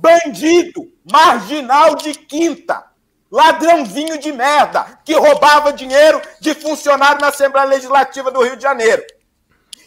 bandido, 0.00 0.82
marginal 1.10 1.96
de 1.96 2.14
quinta, 2.14 2.84
ladrãozinho 3.30 4.18
de 4.18 4.30
merda, 4.30 5.00
que 5.04 5.14
roubava 5.14 5.72
dinheiro 5.72 6.22
de 6.40 6.54
funcionário 6.54 7.20
na 7.20 7.28
Assembleia 7.28 7.66
Legislativa 7.66 8.30
do 8.30 8.42
Rio 8.42 8.56
de 8.56 8.62
Janeiro. 8.62 9.02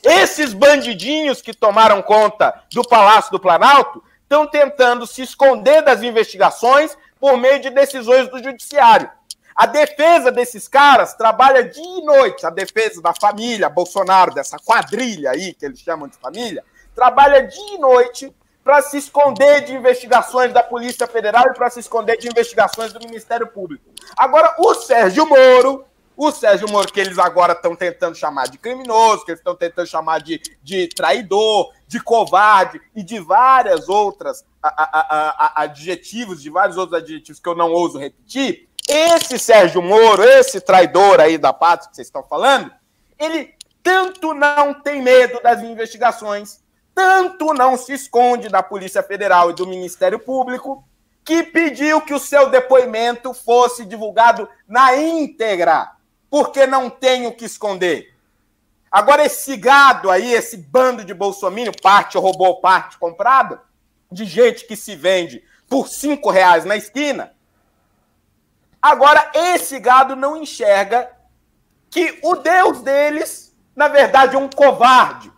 Esses 0.04 0.54
bandidinhos 0.54 1.42
que 1.42 1.54
tomaram 1.54 2.02
conta 2.02 2.64
do 2.74 2.82
Palácio 2.82 3.32
do 3.32 3.40
Planalto 3.40 4.04
estão 4.24 4.48
tentando 4.48 5.06
se 5.06 5.22
esconder 5.22 5.82
das 5.84 6.02
investigações 6.02 6.98
por 7.20 7.38
meio 7.38 7.60
de 7.60 7.70
decisões 7.70 8.28
do 8.30 8.42
Judiciário. 8.42 9.10
A 9.56 9.66
defesa 9.66 10.32
desses 10.32 10.68
caras 10.68 11.14
trabalha 11.14 11.64
dia 11.64 12.00
e 12.00 12.04
noite. 12.04 12.46
A 12.46 12.50
defesa 12.50 13.02
da 13.02 13.14
família 13.14 13.70
Bolsonaro, 13.70 14.34
dessa 14.34 14.58
quadrilha 14.58 15.32
aí 15.32 15.54
que 15.54 15.66
eles 15.66 15.80
chamam 15.80 16.08
de 16.08 16.18
família, 16.18 16.64
trabalha 16.96 17.46
dia 17.46 17.76
e 17.76 17.78
noite 17.78 18.34
para 18.64 18.82
se 18.82 18.98
esconder 18.98 19.62
de 19.62 19.74
investigações 19.74 20.54
da 20.54 20.64
Polícia 20.64 21.06
Federal 21.08 21.48
e 21.48 21.54
para 21.54 21.70
se 21.70 21.80
esconder 21.80 22.18
de 22.18 22.28
investigações 22.28 22.94
do 22.94 23.00
Ministério 23.00 23.48
Público. 23.48 23.84
Agora, 24.18 24.56
o 24.60 24.74
Sérgio 24.76 25.28
Moro, 25.28 25.86
o 26.24 26.32
Sérgio 26.32 26.70
Moro, 26.70 26.94
que 26.94 27.00
eles 27.00 27.18
agora 27.18 27.54
estão 27.54 27.76
tentando 27.76 28.16
chamar 28.16 28.48
de 28.48 28.60
criminoso, 28.60 29.26
que 29.26 29.32
eles 29.32 29.40
estão 29.40 29.56
tentando 29.56 29.88
chamar 29.88 30.20
de, 30.20 30.40
de 30.62 30.88
traidor, 30.90 31.74
de 31.88 32.00
covarde 32.00 32.80
e 32.96 33.02
de 33.02 33.20
várias 33.20 33.90
outras 33.90 34.46
a, 34.62 34.70
a, 34.70 35.30
a, 35.48 35.64
adjetivos, 35.64 36.40
de 36.40 36.52
vários 36.52 36.78
outros 36.78 37.02
adjetivos 37.02 37.42
que 37.42 37.50
eu 37.50 37.56
não 37.56 37.72
ouso 37.72 37.98
repetir, 37.98 38.70
esse 38.88 39.40
Sérgio 39.40 39.82
Moro, 39.82 40.22
esse 40.22 40.62
traidor 40.62 41.20
aí 41.20 41.40
da 41.40 41.52
pátria 41.52 41.90
que 41.90 41.96
vocês 41.96 42.08
estão 42.08 42.22
falando, 42.22 42.72
ele 43.18 43.56
tanto 43.82 44.36
não 44.36 44.76
tem 44.76 45.02
medo 45.02 45.42
das 45.42 45.64
investigações, 45.64 46.62
tanto 46.94 47.52
não 47.52 47.76
se 47.76 47.94
esconde 47.94 48.48
da 48.48 48.62
Polícia 48.62 49.02
Federal 49.02 49.50
e 49.50 49.56
do 49.56 49.66
Ministério 49.66 50.20
Público, 50.20 50.84
que 51.26 51.42
pediu 51.42 52.00
que 52.02 52.14
o 52.14 52.20
seu 52.20 52.52
depoimento 52.52 53.34
fosse 53.34 53.86
divulgado 53.86 54.48
na 54.68 54.96
íntegra, 54.96 55.90
porque 56.32 56.66
não 56.66 56.90
tem 56.90 57.28
o 57.28 57.32
que 57.32 57.46
esconder. 57.46 58.18
Agora, 58.92 59.24
esse 59.24 59.56
gado 59.56 60.10
aí, 60.10 60.34
esse 60.34 60.58
bando 60.58 61.06
de 61.06 61.14
bolsominion, 61.14 61.74
parte 61.84 62.18
roubou, 62.18 62.60
parte 62.60 62.98
comprado, 62.98 63.60
de 64.12 64.26
gente 64.26 64.66
que 64.66 64.76
se 64.76 64.96
vende 64.96 65.44
por 65.70 65.88
cinco 65.88 66.32
reais 66.32 66.66
na 66.66 66.76
esquina, 66.76 67.36
Agora, 68.82 69.30
esse 69.34 69.80
gado 69.80 70.16
não 70.16 70.36
enxerga 70.36 71.12
que 71.90 72.18
o 72.24 72.36
Deus 72.36 72.82
deles, 72.82 73.56
na 73.76 73.88
verdade, 73.88 74.36
é 74.36 74.40
um 74.40 74.50
covarde. 74.50 75.32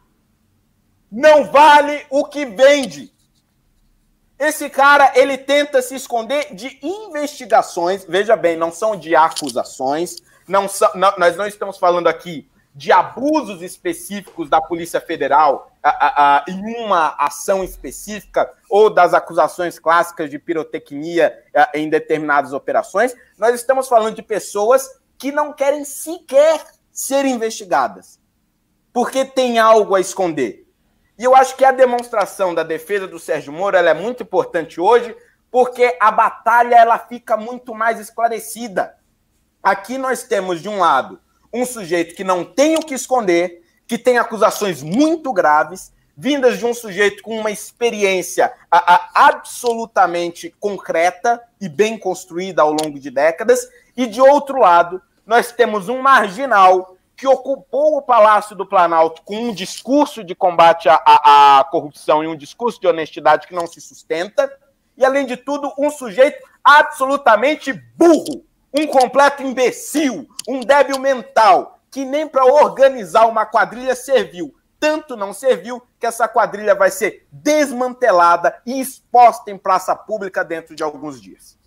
Não 1.11 1.51
vale 1.51 2.05
o 2.09 2.23
que 2.23 2.45
vende. 2.45 3.13
Esse 4.39 4.69
cara, 4.69 5.11
ele 5.15 5.37
tenta 5.37 5.81
se 5.81 5.95
esconder 5.95 6.55
de 6.55 6.79
investigações. 6.81 8.05
Veja 8.05 8.35
bem, 8.35 8.55
não 8.55 8.71
são 8.71 8.95
de 8.95 9.13
acusações. 9.13 10.15
Não 10.47 10.67
não, 10.95 11.13
nós 11.17 11.35
não 11.35 11.47
estamos 11.47 11.77
falando 11.77 12.07
aqui 12.07 12.49
de 12.75 12.91
abusos 12.91 13.61
específicos 13.61 14.49
da 14.49 14.59
Polícia 14.59 14.99
Federal 14.99 15.71
a, 15.81 15.89
a, 15.89 16.37
a, 16.37 16.45
em 16.47 16.83
uma 16.83 17.15
ação 17.19 17.63
específica 17.63 18.51
ou 18.69 18.89
das 18.89 19.13
acusações 19.13 19.77
clássicas 19.77 20.29
de 20.29 20.39
pirotecnia 20.39 21.37
em 21.73 21.87
determinadas 21.87 22.51
operações, 22.51 23.15
nós 23.37 23.53
estamos 23.53 23.87
falando 23.87 24.15
de 24.15 24.23
pessoas 24.23 24.89
que 25.17 25.31
não 25.31 25.53
querem 25.53 25.85
sequer 25.85 26.65
ser 26.91 27.25
investigadas, 27.25 28.19
porque 28.91 29.23
tem 29.23 29.59
algo 29.59 29.93
a 29.93 29.99
esconder. 29.99 30.67
E 31.17 31.23
eu 31.23 31.35
acho 31.35 31.55
que 31.55 31.63
a 31.63 31.71
demonstração 31.71 32.55
da 32.55 32.63
defesa 32.63 33.07
do 33.07 33.19
Sérgio 33.19 33.53
Moro 33.53 33.77
é 33.77 33.93
muito 33.93 34.23
importante 34.23 34.81
hoje, 34.81 35.15
porque 35.51 35.95
a 35.99 36.09
batalha 36.11 36.75
ela 36.75 36.97
fica 36.97 37.37
muito 37.37 37.75
mais 37.75 37.99
esclarecida. 37.99 38.97
Aqui 39.63 39.97
nós 39.97 40.23
temos, 40.23 40.61
de 40.61 40.67
um 40.67 40.79
lado, 40.79 41.21
um 41.53 41.65
sujeito 41.65 42.15
que 42.15 42.23
não 42.23 42.43
tem 42.43 42.75
o 42.75 42.81
que 42.81 42.93
esconder, 42.93 43.63
que 43.87 43.97
tem 43.97 44.17
acusações 44.17 44.83
muito 44.83 45.31
graves, 45.31 45.93
vindas 46.17 46.59
de 46.59 46.65
um 46.65 46.73
sujeito 46.73 47.23
com 47.23 47.39
uma 47.39 47.49
experiência 47.49 48.53
absolutamente 48.69 50.53
concreta 50.59 51.41
e 51.61 51.69
bem 51.69 51.97
construída 51.97 52.61
ao 52.61 52.71
longo 52.71 52.99
de 52.99 53.09
décadas, 53.09 53.67
e 53.95 54.05
de 54.05 54.19
outro 54.19 54.59
lado, 54.59 55.01
nós 55.25 55.53
temos 55.53 55.87
um 55.87 56.01
marginal 56.01 56.97
que 57.15 57.25
ocupou 57.25 57.95
o 57.95 58.01
Palácio 58.01 58.55
do 58.55 58.65
Planalto 58.65 59.21
com 59.23 59.37
um 59.37 59.53
discurso 59.53 60.25
de 60.25 60.35
combate 60.35 60.89
à, 60.89 61.01
à, 61.05 61.59
à 61.59 61.63
corrupção 61.63 62.21
e 62.21 62.27
um 62.27 62.35
discurso 62.35 62.81
de 62.81 62.87
honestidade 62.87 63.47
que 63.47 63.55
não 63.55 63.65
se 63.65 63.79
sustenta, 63.79 64.51
e 64.97 65.05
além 65.05 65.25
de 65.25 65.37
tudo, 65.37 65.71
um 65.77 65.89
sujeito 65.89 66.43
absolutamente 66.61 67.71
burro, 67.95 68.43
um 68.73 68.87
completo 68.87 69.43
imbecil, 69.43 70.27
um 70.47 70.61
débil 70.61 70.99
mental, 70.99 71.79
que 71.91 72.03
nem 72.03 72.27
para 72.27 72.45
organizar 72.45 73.27
uma 73.27 73.45
quadrilha 73.45 73.95
serviu. 73.95 74.55
Tanto 74.79 75.15
não 75.15 75.31
serviu 75.31 75.81
que 75.99 76.05
essa 76.05 76.27
quadrilha 76.27 76.75
vai 76.75 76.91
ser 76.91 77.25
desmantelada 77.31 78.59
e 78.65 78.81
exposta 78.81 79.51
em 79.51 79.57
praça 79.57 79.95
pública 79.95 80.43
dentro 80.43 80.75
de 80.75 80.83
alguns 80.83 81.21
dias. 81.21 81.57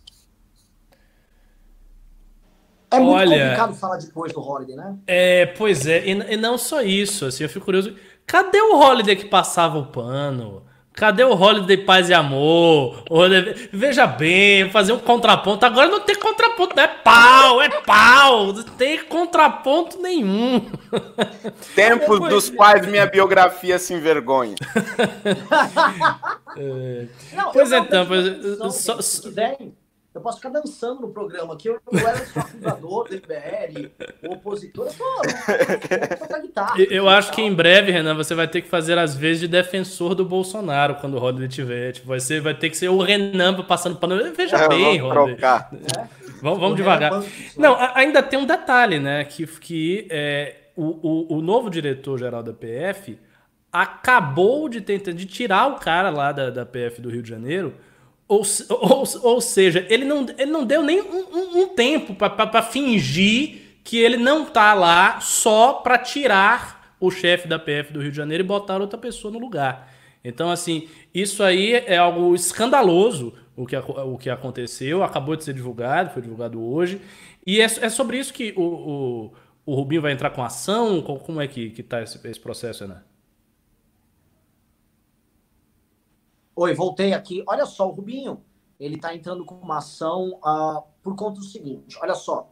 É 2.90 2.98
muito 2.98 3.16
Olha, 3.16 3.38
complicado 3.38 3.74
falar 3.74 3.96
depois 3.98 4.32
do 4.32 4.40
Holiday, 4.40 4.76
né? 4.76 4.96
É, 5.06 5.46
pois 5.46 5.86
é, 5.86 6.04
e, 6.06 6.10
e, 6.10 6.36
não 6.36 6.58
só 6.58 6.82
isso, 6.82 7.24
assim, 7.24 7.42
eu 7.44 7.48
fico 7.48 7.64
curioso. 7.64 7.96
Cadê 8.26 8.60
o 8.60 8.76
Holiday 8.76 9.16
que 9.16 9.26
passava 9.26 9.78
o 9.78 9.86
pano? 9.86 10.65
Cadê 10.96 11.24
o 11.24 11.34
Holiday 11.34 11.76
Paz 11.76 12.08
e 12.08 12.14
Amor? 12.14 13.04
Holiday... 13.10 13.68
Veja 13.70 14.06
bem, 14.06 14.70
fazer 14.70 14.94
um 14.94 14.98
contraponto. 14.98 15.66
Agora 15.66 15.88
não 15.88 16.00
tem 16.00 16.16
contraponto, 16.16 16.74
não 16.74 16.82
é 16.82 16.88
pau, 16.88 17.60
é 17.60 17.68
pau. 17.68 18.54
Não 18.54 18.62
tem 18.62 19.04
contraponto 19.04 20.00
nenhum. 20.00 20.64
Tempos 21.76 22.18
dos 22.30 22.48
quais 22.48 22.86
minha 22.86 23.04
biografia 23.04 23.78
se 23.78 23.92
envergonha. 23.92 24.54
é. 26.56 27.06
Não, 27.34 27.52
pois 27.52 27.70
então, 27.70 28.06
pois, 28.06 28.74
só, 28.74 29.02
só... 29.02 29.28
Eu 30.16 30.22
posso 30.22 30.38
ficar 30.38 30.48
dançando 30.48 31.02
no 31.02 31.10
programa, 31.10 31.54
que 31.58 31.68
eu, 31.68 31.78
eu 31.92 32.08
era 32.08 32.24
só 32.24 32.40
fundador 32.40 33.06
do 33.06 33.16
MBL, 33.16 33.90
o 34.26 34.32
opositor, 34.32 34.86
eu 34.86 34.94
tô, 34.94 36.16
tocar 36.16 36.40
guitarra. 36.40 36.80
Eu, 36.80 36.86
eu 36.86 37.08
acho 37.08 37.30
que 37.32 37.42
em 37.42 37.52
breve, 37.52 37.92
Renan, 37.92 38.14
você 38.14 38.34
vai 38.34 38.48
ter 38.48 38.62
que 38.62 38.68
fazer 38.68 38.96
as 38.96 39.14
vezes 39.14 39.40
de 39.40 39.48
defensor 39.48 40.14
do 40.14 40.24
Bolsonaro 40.24 40.94
quando 40.94 41.18
o 41.18 41.18
Rodney 41.18 41.46
tiver. 41.48 41.92
Tipo, 41.92 42.08
vai, 42.08 42.18
ser, 42.18 42.40
vai 42.40 42.54
ter 42.54 42.70
que 42.70 42.78
ser 42.78 42.88
o 42.88 43.02
Renan 43.02 43.62
passando 43.64 43.96
pano. 43.96 44.16
Veja 44.32 44.56
é, 44.56 44.68
bem, 44.68 44.96
Rodney. 44.96 45.36
É. 45.36 46.06
Vamos, 46.40 46.60
vamos 46.60 46.76
devagar. 46.76 47.22
Não, 47.54 47.76
ainda 47.94 48.22
tem 48.22 48.38
um 48.38 48.46
detalhe, 48.46 48.98
né? 48.98 49.22
Que, 49.22 49.46
que 49.46 50.08
é, 50.10 50.54
o, 50.74 51.34
o, 51.34 51.36
o 51.36 51.42
novo 51.42 51.68
diretor-geral 51.68 52.42
da 52.42 52.54
PF 52.54 53.18
acabou 53.70 54.66
de 54.66 54.80
tentar 54.80 55.12
de 55.12 55.26
tirar 55.26 55.66
o 55.66 55.74
cara 55.74 56.08
lá 56.08 56.32
da, 56.32 56.48
da 56.48 56.64
PF 56.64 57.02
do 57.02 57.10
Rio 57.10 57.22
de 57.22 57.28
Janeiro 57.28 57.74
ou, 58.28 58.42
ou, 58.68 59.04
ou 59.22 59.40
seja, 59.40 59.86
ele 59.88 60.04
não, 60.04 60.26
ele 60.36 60.50
não 60.50 60.64
deu 60.64 60.82
nem 60.82 61.00
um, 61.00 61.26
um, 61.32 61.62
um 61.62 61.68
tempo 61.68 62.14
para 62.14 62.62
fingir 62.62 63.78
que 63.84 63.98
ele 63.98 64.16
não 64.16 64.44
tá 64.44 64.74
lá 64.74 65.20
só 65.20 65.74
para 65.74 65.96
tirar 65.98 66.96
o 66.98 67.10
chefe 67.10 67.46
da 67.46 67.58
PF 67.58 67.92
do 67.92 68.00
Rio 68.00 68.10
de 68.10 68.16
Janeiro 68.16 68.42
e 68.42 68.46
botar 68.46 68.80
outra 68.80 68.98
pessoa 68.98 69.32
no 69.32 69.38
lugar. 69.38 69.92
Então, 70.24 70.50
assim, 70.50 70.88
isso 71.14 71.42
aí 71.42 71.74
é 71.74 71.96
algo 71.96 72.34
escandaloso 72.34 73.32
o 73.56 73.64
que, 73.64 73.74
o 73.76 74.18
que 74.18 74.28
aconteceu, 74.28 75.02
acabou 75.02 75.34
de 75.34 75.42
ser 75.42 75.54
divulgado, 75.54 76.10
foi 76.10 76.20
divulgado 76.20 76.62
hoje. 76.62 77.00
E 77.46 77.60
é, 77.60 77.64
é 77.64 77.88
sobre 77.88 78.18
isso 78.18 78.32
que 78.32 78.52
o, 78.56 78.62
o, 78.62 79.32
o 79.64 79.74
Rubinho 79.74 80.02
vai 80.02 80.12
entrar 80.12 80.30
com 80.30 80.44
ação? 80.44 81.00
Como 81.00 81.40
é 81.40 81.48
que, 81.48 81.70
que 81.70 81.82
tá 81.82 82.02
esse, 82.02 82.20
esse 82.28 82.38
processo, 82.38 82.86
né? 82.86 83.00
Oi, 86.58 86.72
voltei 86.72 87.12
aqui. 87.12 87.44
Olha 87.46 87.66
só, 87.66 87.86
o 87.86 87.90
Rubinho, 87.90 88.42
ele 88.80 88.94
está 88.94 89.14
entrando 89.14 89.44
com 89.44 89.56
uma 89.56 89.76
ação 89.76 90.40
uh, 90.42 90.82
por 91.02 91.14
conta 91.14 91.38
do 91.38 91.44
seguinte: 91.44 91.98
olha 92.00 92.14
só. 92.14 92.50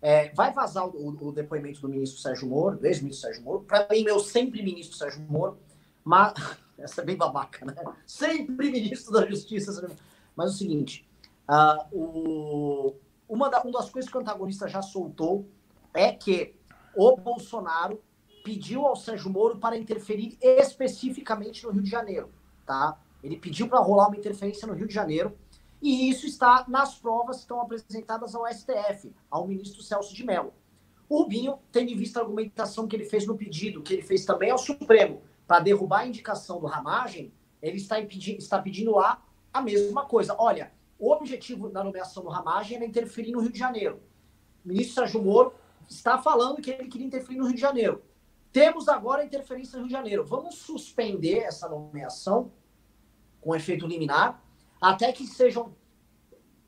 É, 0.00 0.32
vai 0.32 0.52
vazar 0.52 0.88
o, 0.88 1.08
o, 1.10 1.30
depoimento 1.30 1.80
do 1.80 1.88
ministro 1.88 2.18
Sérgio 2.18 2.48
Moro, 2.48 2.78
do 2.78 2.86
ex-ministro 2.86 3.28
Sérgio 3.28 3.44
Moro. 3.44 3.60
Para 3.60 3.86
mim, 3.90 4.02
meu 4.02 4.18
sempre 4.18 4.62
ministro 4.62 4.96
Sérgio 4.96 5.20
Moro. 5.28 5.58
Mas, 6.02 6.32
essa 6.78 7.02
é 7.02 7.04
bem 7.04 7.14
babaca, 7.14 7.66
né? 7.66 7.74
Sempre 8.06 8.70
ministro 8.70 9.12
da 9.12 9.26
Justiça. 9.26 9.86
Mas 10.34 10.50
é 10.50 10.54
o 10.54 10.56
seguinte, 10.56 11.06
uh, 11.46 11.96
o, 11.96 12.96
uma, 13.28 13.50
da, 13.50 13.60
uma 13.62 13.72
das 13.72 13.90
coisas 13.90 14.10
que 14.10 14.16
o 14.16 14.20
antagonista 14.20 14.66
já 14.66 14.80
soltou 14.80 15.46
é 15.92 16.10
que 16.10 16.56
o 16.96 17.16
Bolsonaro 17.18 18.02
pediu 18.42 18.86
ao 18.86 18.96
Sérgio 18.96 19.30
Moro 19.30 19.58
para 19.58 19.76
interferir 19.76 20.38
especificamente 20.40 21.64
no 21.64 21.70
Rio 21.70 21.82
de 21.82 21.90
Janeiro, 21.90 22.30
tá? 22.66 22.98
Ele 23.22 23.36
pediu 23.36 23.68
para 23.68 23.78
rolar 23.78 24.08
uma 24.08 24.16
interferência 24.16 24.66
no 24.66 24.74
Rio 24.74 24.86
de 24.86 24.94
Janeiro 24.94 25.36
e 25.80 26.08
isso 26.08 26.26
está 26.26 26.64
nas 26.68 26.94
provas 26.94 27.36
que 27.36 27.42
estão 27.42 27.60
apresentadas 27.60 28.34
ao 28.34 28.46
STF, 28.46 29.12
ao 29.30 29.46
ministro 29.46 29.82
Celso 29.82 30.14
de 30.14 30.24
Mello. 30.24 30.52
O 31.08 31.22
Rubinho, 31.22 31.58
tendo 31.70 31.90
em 31.90 31.96
vista 31.96 32.20
a 32.20 32.22
argumentação 32.22 32.86
que 32.86 32.94
ele 32.94 33.04
fez 33.04 33.26
no 33.26 33.36
pedido, 33.36 33.82
que 33.82 33.92
ele 33.94 34.02
fez 34.02 34.24
também 34.24 34.50
ao 34.50 34.58
Supremo, 34.58 35.22
para 35.46 35.60
derrubar 35.60 36.00
a 36.00 36.06
indicação 36.06 36.60
do 36.60 36.66
Ramagem, 36.66 37.32
ele 37.60 37.76
está, 37.76 38.00
impedindo, 38.00 38.38
está 38.38 38.62
pedindo 38.62 38.92
lá 38.92 39.22
a 39.52 39.60
mesma 39.60 40.06
coisa. 40.06 40.34
Olha, 40.38 40.72
o 40.98 41.10
objetivo 41.10 41.68
da 41.68 41.82
nomeação 41.82 42.22
do 42.22 42.28
Ramagem 42.28 42.76
era 42.76 42.86
interferir 42.86 43.32
no 43.32 43.40
Rio 43.40 43.52
de 43.52 43.58
Janeiro. 43.58 44.00
O 44.64 44.68
ministro 44.68 44.94
Sérgio 44.94 45.22
Moro 45.22 45.52
está 45.88 46.16
falando 46.16 46.62
que 46.62 46.70
ele 46.70 46.88
queria 46.88 47.06
interferir 47.06 47.38
no 47.38 47.46
Rio 47.46 47.56
de 47.56 47.60
Janeiro. 47.60 48.02
Temos 48.52 48.88
agora 48.88 49.22
a 49.22 49.24
interferência 49.24 49.76
no 49.76 49.84
Rio 49.84 49.88
de 49.88 49.92
Janeiro. 49.92 50.24
Vamos 50.24 50.54
suspender 50.54 51.38
essa 51.40 51.68
nomeação 51.68 52.52
com 53.42 53.54
efeito 53.54 53.86
liminar 53.86 54.42
até 54.80 55.12
que 55.12 55.26
sejam 55.26 55.76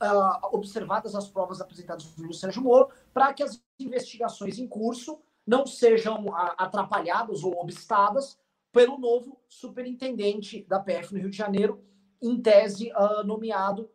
uh, 0.00 0.48
observadas 0.52 1.14
as 1.14 1.28
provas 1.28 1.60
apresentadas 1.60 2.04
pelo 2.04 2.34
Sérgio 2.34 2.62
Moro 2.62 2.90
para 3.12 3.32
que 3.32 3.42
as 3.42 3.60
investigações 3.78 4.58
em 4.58 4.68
curso 4.68 5.20
não 5.46 5.66
sejam 5.66 6.26
uh, 6.26 6.54
atrapalhadas 6.58 7.42
ou 7.42 7.58
obstadas 7.58 8.38
pelo 8.70 8.98
novo 8.98 9.40
superintendente 9.48 10.64
da 10.68 10.78
PF 10.78 11.14
no 11.14 11.20
Rio 11.20 11.30
de 11.30 11.36
Janeiro, 11.36 11.82
em 12.20 12.40
tese 12.40 12.90
uh, 12.92 13.24
nomeado 13.24 13.90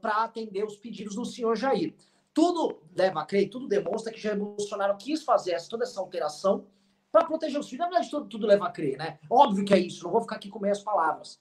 para 0.00 0.24
atender 0.24 0.64
os 0.64 0.78
pedidos 0.78 1.14
do 1.14 1.26
senhor 1.26 1.54
Jair. 1.54 1.94
Tudo 2.32 2.80
leva 2.96 3.20
a 3.20 3.26
crer, 3.26 3.50
tudo 3.50 3.68
demonstra 3.68 4.10
que 4.10 4.18
Jair 4.18 4.38
Bolsonaro 4.38 4.96
quis 4.96 5.22
fazer 5.22 5.52
essa, 5.52 5.68
toda 5.68 5.84
essa 5.84 6.00
alteração 6.00 6.64
para 7.12 7.26
proteger 7.26 7.60
os 7.60 7.68
filhos. 7.68 7.84
Na 7.84 7.90
verdade, 7.90 8.10
tudo, 8.10 8.28
tudo, 8.30 8.46
leva 8.46 8.66
a 8.66 8.70
crer, 8.70 8.96
né? 8.96 9.18
Óbvio 9.28 9.66
que 9.66 9.74
é 9.74 9.78
isso, 9.78 10.04
não 10.04 10.10
vou 10.10 10.22
ficar 10.22 10.36
aqui 10.36 10.48
com 10.48 10.58
meias 10.58 10.82
palavras. 10.82 11.38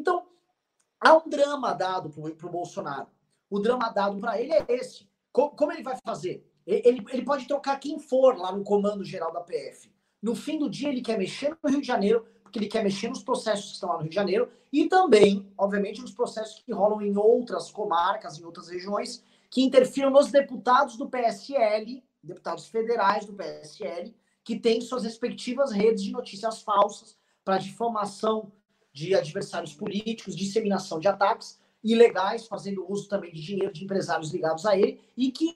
Então, 0.00 0.26
há 0.98 1.14
um 1.14 1.28
drama 1.28 1.74
dado 1.74 2.08
para 2.08 2.46
o 2.46 2.50
Bolsonaro. 2.50 3.08
O 3.50 3.58
drama 3.58 3.90
dado 3.90 4.18
para 4.18 4.40
ele 4.40 4.54
é 4.54 4.64
esse. 4.66 5.06
Como, 5.30 5.50
como, 5.50 5.72
ele 5.72 5.82
vai 5.82 5.98
fazer? 6.02 6.50
Ele, 6.66 7.04
ele 7.10 7.22
pode 7.22 7.46
trocar 7.46 7.78
quem 7.78 7.98
for 7.98 8.34
lá 8.38 8.50
no 8.50 8.64
comando 8.64 9.04
geral 9.04 9.30
da 9.30 9.42
PF. 9.42 9.92
No 10.22 10.34
fim 10.34 10.58
do 10.58 10.70
dia, 10.70 10.88
ele 10.88 11.02
quer 11.02 11.18
mexer 11.18 11.54
no 11.62 11.68
Rio 11.68 11.82
de 11.82 11.86
Janeiro, 11.86 12.26
porque 12.42 12.58
ele 12.58 12.66
quer 12.66 12.82
mexer 12.82 13.08
nos 13.08 13.22
processos 13.22 13.66
que 13.66 13.74
estão 13.74 13.90
lá 13.90 13.96
no 13.96 14.02
Rio 14.02 14.08
de 14.08 14.14
Janeiro 14.14 14.50
e 14.72 14.88
também, 14.88 15.52
obviamente, 15.58 16.00
nos 16.00 16.12
processos 16.12 16.62
que 16.62 16.72
rolam 16.72 17.02
em 17.02 17.16
outras 17.18 17.70
comarcas, 17.70 18.38
em 18.38 18.44
outras 18.44 18.68
regiões, 18.68 19.22
que 19.50 19.62
interfiram 19.62 20.08
nos 20.08 20.30
deputados 20.30 20.96
do 20.96 21.10
PSL, 21.10 22.02
deputados 22.22 22.68
federais 22.68 23.26
do 23.26 23.34
PSL, 23.34 24.16
que 24.42 24.58
têm 24.58 24.80
suas 24.80 25.04
respectivas 25.04 25.72
redes 25.72 26.02
de 26.02 26.10
notícias 26.10 26.62
falsas 26.62 27.18
para 27.44 27.58
difamação 27.58 28.50
de 28.92 29.14
adversários 29.14 29.74
políticos, 29.74 30.36
disseminação 30.36 30.98
de 30.98 31.08
ataques 31.08 31.60
ilegais, 31.82 32.46
fazendo 32.46 32.84
uso 32.90 33.08
também 33.08 33.32
de 33.32 33.42
dinheiro 33.42 33.72
de 33.72 33.84
empresários 33.84 34.32
ligados 34.32 34.66
a 34.66 34.76
ele, 34.76 35.00
e 35.16 35.30
que, 35.30 35.54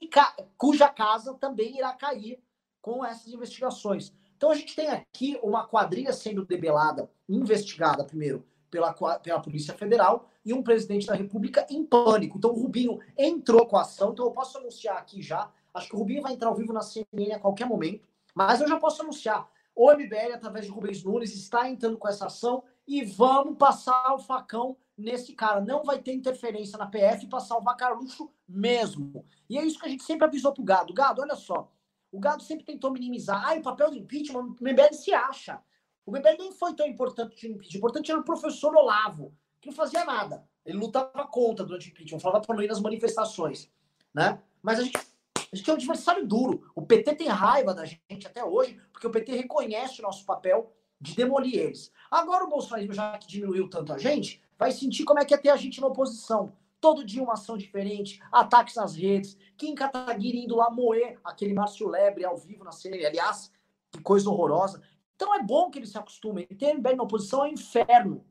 cuja 0.56 0.88
casa 0.88 1.34
também 1.34 1.76
irá 1.76 1.92
cair 1.92 2.42
com 2.80 3.04
essas 3.04 3.28
investigações. 3.28 4.12
Então 4.36 4.50
a 4.50 4.54
gente 4.54 4.74
tem 4.74 4.88
aqui 4.88 5.38
uma 5.42 5.66
quadrilha 5.66 6.12
sendo 6.12 6.44
debelada, 6.44 7.10
investigada 7.28 8.04
primeiro 8.04 8.44
pela, 8.70 8.92
pela 8.92 9.40
Polícia 9.40 9.72
Federal 9.72 10.28
e 10.44 10.52
um 10.52 10.62
presidente 10.62 11.06
da 11.06 11.14
República 11.14 11.66
em 11.70 11.84
pânico. 11.84 12.36
Então 12.36 12.50
o 12.50 12.60
Rubinho 12.60 12.98
entrou 13.16 13.66
com 13.66 13.76
a 13.76 13.82
ação, 13.82 14.12
então 14.12 14.26
eu 14.26 14.32
posso 14.32 14.58
anunciar 14.58 14.98
aqui 14.98 15.22
já, 15.22 15.50
acho 15.72 15.88
que 15.88 15.94
o 15.94 15.98
Rubinho 15.98 16.22
vai 16.22 16.32
entrar 16.32 16.48
ao 16.48 16.54
vivo 16.54 16.72
na 16.72 16.82
CNN 16.82 17.32
a 17.32 17.38
qualquer 17.38 17.66
momento, 17.66 18.06
mas 18.34 18.60
eu 18.60 18.68
já 18.68 18.78
posso 18.78 19.02
anunciar. 19.02 19.48
O 19.74 19.92
MBL, 19.92 20.34
através 20.34 20.66
de 20.66 20.70
Rubens 20.70 21.02
Nunes, 21.02 21.34
está 21.34 21.68
entrando 21.68 21.98
com 21.98 22.08
essa 22.08 22.26
ação 22.26 22.62
e 22.86 23.04
vamos 23.04 23.56
passar 23.56 24.14
o 24.14 24.18
facão 24.18 24.76
nesse 24.96 25.32
cara. 25.32 25.60
Não 25.60 25.82
vai 25.82 25.98
ter 25.98 26.12
interferência 26.12 26.78
na 26.78 26.86
PF 26.86 27.26
para 27.26 27.40
salvar 27.40 27.76
Carluxo 27.76 28.30
mesmo. 28.48 29.24
E 29.48 29.58
é 29.58 29.64
isso 29.64 29.78
que 29.78 29.86
a 29.86 29.88
gente 29.88 30.04
sempre 30.04 30.26
avisou 30.26 30.52
pro 30.52 30.62
Gado. 30.62 30.92
Gado, 30.92 31.22
olha 31.22 31.34
só. 31.34 31.70
O 32.12 32.20
Gado 32.20 32.42
sempre 32.42 32.64
tentou 32.64 32.92
minimizar. 32.92 33.42
Ah, 33.44 33.54
o 33.54 33.62
papel 33.62 33.90
do 33.90 33.96
impeachment, 33.96 34.54
o 34.60 34.64
MBL 34.64 34.92
se 34.92 35.12
acha. 35.12 35.60
O 36.06 36.12
MBL 36.12 36.36
nem 36.38 36.52
foi 36.52 36.74
tão 36.74 36.86
importante 36.86 37.48
no 37.48 37.54
impeachment. 37.54 37.74
O 37.74 37.78
importante 37.78 38.10
era 38.10 38.20
o 38.20 38.24
professor 38.24 38.74
Olavo, 38.76 39.34
que 39.60 39.68
não 39.68 39.74
fazia 39.74 40.04
nada. 40.04 40.46
Ele 40.64 40.78
lutava 40.78 41.26
contra 41.26 41.64
durante 41.64 41.88
o 41.88 41.90
impeachment, 41.90 42.20
falava 42.20 42.44
para 42.44 42.66
nas 42.66 42.80
manifestações. 42.80 43.70
Né? 44.12 44.40
Mas 44.62 44.78
a 44.78 44.82
gente, 44.82 44.96
a 44.96 45.56
gente 45.56 45.68
é 45.68 45.72
um 45.72 45.76
adversário 45.76 46.26
duro. 46.26 46.70
O 46.74 46.82
PT 46.82 47.16
tem 47.16 47.28
raiva 47.28 47.74
da 47.74 47.84
gente 47.84 48.26
até 48.26 48.44
hoje, 48.44 48.80
porque 48.92 49.06
o 49.06 49.10
PT 49.10 49.32
reconhece 49.32 50.00
o 50.00 50.02
nosso 50.02 50.24
papel 50.24 50.72
de 51.00 51.14
demolir 51.14 51.58
eles. 51.58 51.92
Agora 52.10 52.44
o 52.44 52.48
bolsonarismo, 52.48 52.94
já 52.94 53.18
que 53.18 53.26
diminuiu 53.26 53.68
tanto 53.68 53.92
a 53.92 53.98
gente, 53.98 54.40
vai 54.58 54.72
sentir 54.72 55.04
como 55.04 55.20
é 55.20 55.24
que 55.24 55.34
é 55.34 55.36
ter 55.36 55.50
a 55.50 55.56
gente 55.56 55.80
na 55.80 55.86
oposição. 55.86 56.52
Todo 56.80 57.04
dia 57.04 57.22
uma 57.22 57.32
ação 57.32 57.56
diferente, 57.56 58.20
ataques 58.30 58.76
nas 58.76 58.94
redes, 58.94 59.38
Kim 59.56 59.74
Kataguiri 59.74 60.44
indo 60.44 60.56
lá 60.56 60.70
moer 60.70 61.18
aquele 61.24 61.54
Márcio 61.54 61.88
Lebre 61.88 62.24
ao 62.24 62.36
vivo 62.36 62.62
na 62.62 62.72
série. 62.72 63.06
Aliás, 63.06 63.50
que 63.90 64.00
coisa 64.00 64.28
horrorosa. 64.28 64.82
Então 65.16 65.34
é 65.34 65.42
bom 65.42 65.70
que 65.70 65.78
eles 65.78 65.90
se 65.90 65.98
acostumem. 65.98 66.46
Ter 66.46 66.74
MBL 66.74 66.96
na 66.96 67.04
oposição 67.04 67.44
é 67.44 67.48
um 67.48 67.52
inferno. 67.52 68.24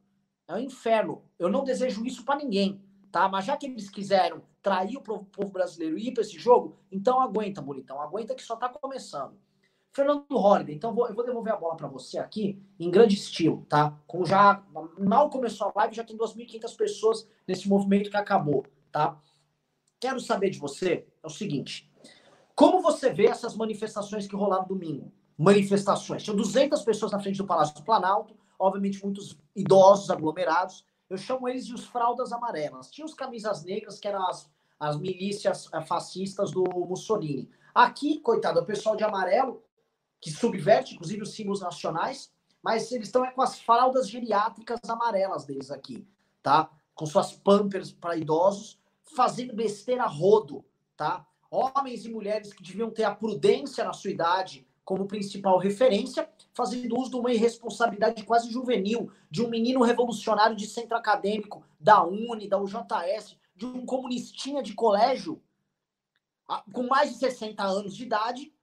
É 0.47 0.53
um 0.53 0.59
inferno. 0.59 1.23
Eu 1.39 1.49
não 1.49 1.63
desejo 1.63 2.05
isso 2.05 2.23
para 2.25 2.37
ninguém, 2.37 2.81
tá? 3.11 3.27
Mas 3.27 3.45
já 3.45 3.55
que 3.55 3.65
eles 3.65 3.89
quiseram 3.89 4.43
trair 4.61 4.97
o 4.97 5.01
povo 5.01 5.51
brasileiro 5.51 5.97
e 5.97 6.09
ir 6.09 6.13
para 6.13 6.21
esse 6.21 6.37
jogo, 6.37 6.77
então 6.91 7.19
aguenta, 7.19 7.61
bonitão. 7.61 8.01
Aguenta 8.01 8.35
que 8.35 8.43
só 8.43 8.55
tá 8.55 8.69
começando. 8.69 9.37
Fernando 9.93 10.25
Holliday, 10.31 10.75
então 10.75 10.93
vou, 10.93 11.07
eu 11.07 11.13
vou 11.13 11.23
devolver 11.23 11.53
a 11.53 11.55
bola 11.55 11.77
para 11.77 11.87
você 11.87 12.17
aqui 12.17 12.59
em 12.79 12.89
grande 12.89 13.13
estilo, 13.13 13.63
tá? 13.69 13.95
Como 14.07 14.25
já 14.25 14.63
mal 14.97 15.29
começou 15.29 15.67
a 15.67 15.79
live, 15.81 15.95
já 15.95 16.03
tem 16.03 16.17
2.500 16.17 16.75
pessoas 16.75 17.27
nesse 17.47 17.69
movimento 17.69 18.09
que 18.09 18.17
acabou, 18.17 18.65
tá? 18.91 19.21
Quero 19.99 20.19
saber 20.19 20.49
de 20.49 20.57
você 20.57 21.05
é 21.21 21.27
o 21.27 21.29
seguinte: 21.29 21.91
como 22.55 22.81
você 22.81 23.11
vê 23.11 23.27
essas 23.27 23.55
manifestações 23.55 24.27
que 24.27 24.35
rolaram 24.35 24.65
domingo? 24.65 25.13
Manifestações. 25.37 26.23
Tinha 26.23 26.35
200 26.35 26.81
pessoas 26.81 27.11
na 27.11 27.19
frente 27.19 27.37
do 27.37 27.45
Palácio 27.45 27.75
do 27.75 27.83
Planalto, 27.83 28.35
obviamente 28.57 29.03
muitos 29.03 29.37
idosos 29.55 30.09
aglomerados. 30.09 30.83
Eu 31.07 31.17
chamo 31.17 31.47
eles 31.47 31.67
de 31.67 31.73
os 31.73 31.85
fraldas 31.85 32.31
amarelas. 32.31 32.89
Tinha 32.89 33.05
os 33.05 33.13
camisas 33.13 33.63
negras, 33.63 33.99
que 33.99 34.07
eram 34.07 34.27
as, 34.27 34.49
as 34.79 34.97
milícias 34.97 35.69
eh, 35.71 35.81
fascistas 35.81 36.49
do 36.51 36.63
Mussolini. 36.63 37.47
Aqui, 37.75 38.19
coitado, 38.19 38.59
o 38.59 38.65
pessoal 38.65 38.95
de 38.95 39.03
amarelo 39.03 39.63
que 40.23 40.31
subverte, 40.31 40.95
inclusive, 40.95 41.21
os 41.21 41.33
símbolos 41.33 41.59
nacionais, 41.59 42.31
mas 42.63 42.89
eles 42.93 43.07
estão 43.07 43.25
é, 43.25 43.31
com 43.31 43.41
as 43.41 43.59
fraldas 43.59 44.09
geriátricas 44.09 44.79
amarelas 44.87 45.43
deles 45.43 45.69
aqui, 45.69 46.07
tá? 46.41 46.69
Com 46.95 47.05
suas 47.05 47.33
pampers 47.33 47.91
para 47.91 48.15
idosos, 48.15 48.79
fazendo 49.03 49.53
besteira 49.53 50.05
rodo, 50.05 50.63
tá? 50.95 51.27
Homens 51.51 52.05
e 52.05 52.09
mulheres 52.09 52.53
que 52.53 52.63
deviam 52.63 52.89
ter 52.89 53.03
a 53.03 53.13
prudência 53.13 53.83
na 53.83 53.91
sua 53.91 54.11
idade 54.11 54.65
como 54.85 55.07
principal 55.07 55.57
referência, 55.57 56.29
fazendo 56.53 56.97
uso 56.97 57.11
de 57.11 57.17
uma 57.17 57.33
irresponsabilidade 57.33 58.23
quase 58.23 58.49
juvenil, 58.49 59.11
de 59.29 59.43
um 59.43 59.49
menino 59.49 59.81
revolucionário 59.81 60.55
de 60.55 60.67
centro 60.67 60.95
acadêmico, 60.95 61.65
da 61.77 62.01
Uni, 62.01 62.47
da 62.47 62.57
UJS, 62.57 63.37
de 63.57 63.65
um 63.65 63.85
comunistinha 63.85 64.63
de 64.63 64.73
colégio, 64.73 65.41
com 66.71 66.83
mais 66.83 67.11
de 67.11 67.17
60 67.17 67.61
anos 67.61 67.93
de 67.93 68.03
idade, 68.03 68.53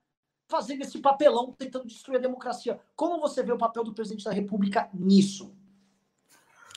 fazendo 0.51 0.81
esse 0.81 0.99
papelão, 0.99 1.53
tentando 1.57 1.87
destruir 1.87 2.17
a 2.17 2.21
democracia. 2.21 2.79
Como 2.95 3.19
você 3.19 3.41
vê 3.41 3.53
o 3.53 3.57
papel 3.57 3.85
do 3.85 3.93
presidente 3.93 4.25
da 4.25 4.31
República 4.31 4.89
nisso? 4.93 5.55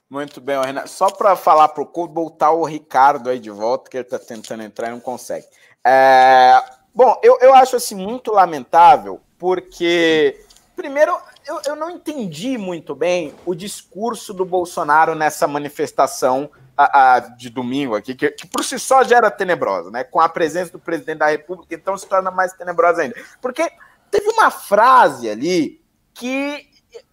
Muito 0.08 0.40
bem, 0.40 0.60
Renato. 0.64 0.88
Só 0.88 1.10
para 1.10 1.34
falar 1.34 1.68
para 1.68 1.82
o 1.82 2.08
botar 2.08 2.52
o 2.52 2.64
Ricardo 2.64 3.28
aí 3.28 3.40
de 3.40 3.50
volta, 3.50 3.90
que 3.90 3.96
ele 3.96 4.04
está 4.04 4.18
tentando 4.18 4.62
entrar 4.62 4.88
e 4.88 4.92
não 4.92 5.00
consegue. 5.00 5.46
É... 5.84 6.62
Bom, 6.94 7.18
eu, 7.22 7.36
eu 7.40 7.52
acho 7.52 7.74
assim 7.74 7.96
muito 7.96 8.30
lamentável, 8.30 9.20
porque, 9.36 10.40
primeiro, 10.76 11.18
eu, 11.44 11.60
eu 11.66 11.74
não 11.74 11.90
entendi 11.90 12.56
muito 12.56 12.94
bem 12.94 13.34
o 13.44 13.52
discurso 13.52 14.32
do 14.32 14.44
Bolsonaro 14.44 15.16
nessa 15.16 15.48
manifestação 15.48 16.48
a, 16.76 17.14
a, 17.14 17.20
de 17.20 17.48
domingo 17.50 17.94
aqui, 17.94 18.14
que, 18.14 18.30
que, 18.30 18.46
por 18.46 18.64
si 18.64 18.78
só 18.78 19.04
já 19.04 19.16
era 19.16 19.30
tenebrosa, 19.30 19.90
né? 19.90 20.04
Com 20.04 20.20
a 20.20 20.28
presença 20.28 20.72
do 20.72 20.78
presidente 20.78 21.18
da 21.18 21.28
República, 21.28 21.74
então 21.74 21.96
se 21.96 22.06
torna 22.06 22.30
mais 22.30 22.52
tenebrosa 22.52 23.02
ainda. 23.02 23.16
Porque 23.40 23.70
teve 24.10 24.28
uma 24.30 24.50
frase 24.50 25.28
ali 25.28 25.80
que 26.12 26.68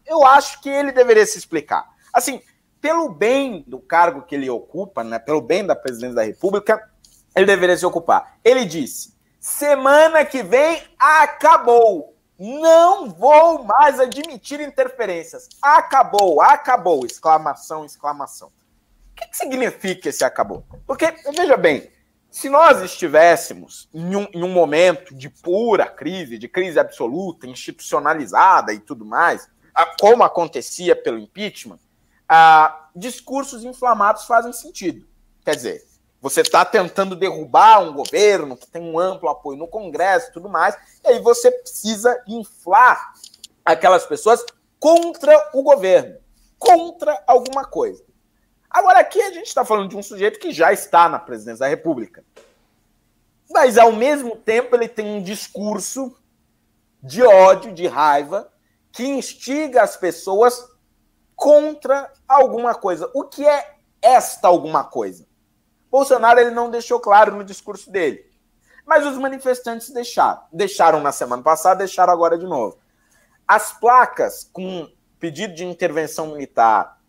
eu 0.06 0.26
acho 0.26 0.62
que 0.62 0.70
ele 0.70 0.92
deveria 0.92 1.26
se 1.26 1.38
explicar. 1.38 1.88
Assim, 2.14 2.42
pelo 2.80 3.10
bem 3.10 3.64
do 3.68 3.80
cargo 3.80 4.24
que 4.24 4.36
ele 4.36 4.50
ocupa, 4.50 5.04
né? 5.04 5.20
Pelo 5.20 5.42
bem 5.42 5.66
da 5.66 5.76
presidência 5.76 6.16
da 6.16 6.24
República, 6.24 6.90
ele 7.36 7.46
deveria 7.46 7.78
se 7.78 7.86
ocupar. 7.86 8.38
Ele 8.44 8.66
disse: 8.66 9.16
semana 9.40 10.26
que 10.26 10.42
vem 10.44 10.84
acabou. 11.00 12.12
Não 12.44 13.08
vou 13.08 13.64
mais 13.64 14.00
admitir 14.00 14.60
interferências. 14.62 15.48
Acabou, 15.62 16.42
acabou! 16.42 17.06
Exclamação, 17.06 17.86
exclamação. 17.86 18.52
Que, 19.22 19.28
que 19.30 19.38
significa 19.38 20.10
esse 20.10 20.24
acabou? 20.24 20.66
Porque, 20.86 21.14
veja 21.36 21.56
bem, 21.56 21.92
se 22.32 22.50
nós 22.50 22.82
estivéssemos 22.82 23.90
em 23.94 24.16
um, 24.16 24.28
em 24.34 24.44
um, 24.44 24.52
momento 24.52 25.14
de 25.14 25.30
pura 25.30 25.86
crise, 25.86 26.38
de 26.38 26.48
crise 26.48 26.80
absoluta, 26.80 27.46
institucionalizada 27.46 28.74
e 28.74 28.80
tudo 28.80 29.06
mais, 29.06 29.50
como 30.00 30.24
acontecia 30.24 30.96
pelo 30.96 31.20
impeachment, 31.20 31.80
ah, 32.28 32.90
discursos 32.96 33.66
inflamados 33.66 34.24
fazem 34.24 34.54
sentido. 34.54 35.06
Quer 35.44 35.56
dizer, 35.56 35.84
você 36.22 36.42
está 36.42 36.64
tentando 36.64 37.16
derrubar 37.16 37.82
um 37.82 37.94
governo 37.94 38.56
que 38.56 38.68
tem 38.68 38.82
um 38.82 38.98
amplo 38.98 39.28
apoio 39.28 39.58
no 39.58 39.68
Congresso 39.68 40.30
e 40.30 40.34
tudo 40.34 40.48
mais, 40.48 40.78
e 41.04 41.10
aí 41.10 41.20
você 41.20 41.52
precisa 41.52 42.24
inflar 42.28 43.14
aquelas 43.66 44.06
pessoas 44.06 44.46
contra 44.80 45.50
o 45.54 45.62
governo, 45.62 46.18
contra 46.58 47.22
alguma 47.28 47.66
coisa. 47.66 48.04
Agora, 48.72 49.00
aqui 49.00 49.22
a 49.22 49.32
gente 49.32 49.48
está 49.48 49.66
falando 49.66 49.90
de 49.90 49.98
um 49.98 50.04
sujeito 50.04 50.40
que 50.40 50.52
já 50.54 50.72
está 50.72 51.10
na 51.10 51.20
presidência 51.20 51.60
da 51.60 51.68
República. 51.68 52.24
Mas, 53.50 53.78
ao 53.78 53.92
mesmo 53.92 54.38
tempo, 54.38 54.76
ele 54.76 54.88
tem 54.88 55.06
um 55.06 55.22
discurso 55.22 56.16
de 57.04 57.22
ódio, 57.22 57.74
de 57.74 57.86
raiva, 57.86 58.50
que 58.94 59.06
instiga 59.06 59.84
as 59.84 59.98
pessoas 59.98 60.66
contra 61.36 62.12
alguma 62.26 62.74
coisa. 62.74 63.12
O 63.14 63.26
que 63.26 63.46
é 63.46 63.76
esta 64.02 64.48
alguma 64.48 64.86
coisa? 64.86 65.28
Bolsonaro 65.90 66.40
ele 66.40 66.52
não 66.52 66.72
deixou 66.72 67.00
claro 67.00 67.36
no 67.36 67.44
discurso 67.44 67.92
dele. 67.92 68.26
Mas 68.86 69.06
os 69.06 69.18
manifestantes 69.18 69.90
deixaram. 69.90 70.44
Deixaram 70.52 71.02
na 71.02 71.12
semana 71.12 71.44
passada, 71.44 71.80
deixaram 71.80 72.14
agora 72.14 72.38
de 72.38 72.46
novo. 72.46 72.78
As 73.46 73.74
placas 73.74 74.50
com 74.54 74.90
pedido 75.20 75.54
de 75.54 75.66
intervenção 75.66 76.28
militar 76.28 77.01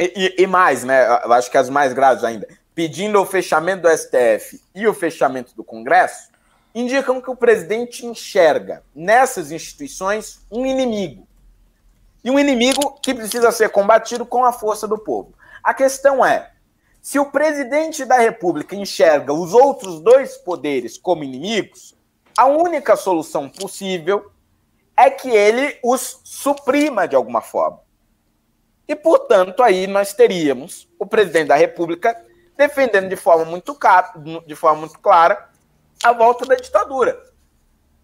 e, 0.00 0.42
e, 0.42 0.46
mais, 0.46 0.82
né? 0.82 1.06
Eu 1.24 1.32
acho 1.32 1.50
que 1.50 1.58
as 1.58 1.68
mais 1.68 1.92
graves 1.92 2.24
ainda, 2.24 2.48
pedindo 2.74 3.20
o 3.20 3.26
fechamento 3.26 3.82
do 3.82 3.96
STF 3.96 4.60
e 4.74 4.88
o 4.88 4.94
fechamento 4.94 5.54
do 5.54 5.62
Congresso, 5.62 6.30
indicam 6.74 7.20
que 7.20 7.30
o 7.30 7.36
presidente 7.36 8.06
enxerga 8.06 8.82
nessas 8.94 9.52
instituições 9.52 10.40
um 10.50 10.64
inimigo. 10.64 11.26
E 12.24 12.30
um 12.30 12.38
inimigo 12.38 12.98
que 13.02 13.14
precisa 13.14 13.52
ser 13.52 13.70
combatido 13.70 14.24
com 14.24 14.44
a 14.44 14.52
força 14.52 14.88
do 14.88 14.96
povo. 14.96 15.34
A 15.62 15.74
questão 15.74 16.24
é: 16.24 16.50
se 17.02 17.18
o 17.18 17.26
presidente 17.26 18.04
da 18.04 18.18
República 18.18 18.76
enxerga 18.76 19.32
os 19.32 19.52
outros 19.52 20.00
dois 20.00 20.36
poderes 20.36 20.96
como 20.96 21.24
inimigos, 21.24 21.94
a 22.36 22.46
única 22.46 22.96
solução 22.96 23.48
possível 23.48 24.30
é 24.96 25.10
que 25.10 25.28
ele 25.30 25.78
os 25.82 26.20
suprima 26.24 27.08
de 27.08 27.16
alguma 27.16 27.40
forma. 27.40 27.80
E, 28.90 28.96
portanto, 28.96 29.62
aí 29.62 29.86
nós 29.86 30.12
teríamos 30.12 30.88
o 30.98 31.06
presidente 31.06 31.48
da 31.48 31.54
República 31.54 32.20
defendendo 32.56 33.08
de 33.08 33.16
forma 33.16 33.44
muito, 33.44 33.78
de 34.46 34.54
forma 34.54 34.80
muito 34.80 34.98
clara 34.98 35.48
a 36.02 36.12
volta 36.12 36.44
da 36.44 36.56
ditadura. 36.56 37.22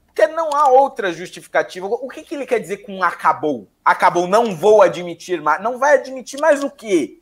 Porque 0.06 0.26
não 0.28 0.50
há 0.54 0.68
outra 0.68 1.12
justificativa. 1.12 1.86
O 1.86 2.08
que, 2.08 2.22
que 2.22 2.34
ele 2.34 2.46
quer 2.46 2.60
dizer 2.60 2.78
com 2.78 3.02
acabou? 3.02 3.68
Acabou, 3.84 4.26
não 4.26 4.56
vou 4.56 4.80
admitir 4.80 5.42
mais. 5.42 5.62
Não 5.62 5.78
vai 5.78 5.94
admitir 5.94 6.40
mais 6.40 6.62
o 6.62 6.70
quê? 6.70 7.20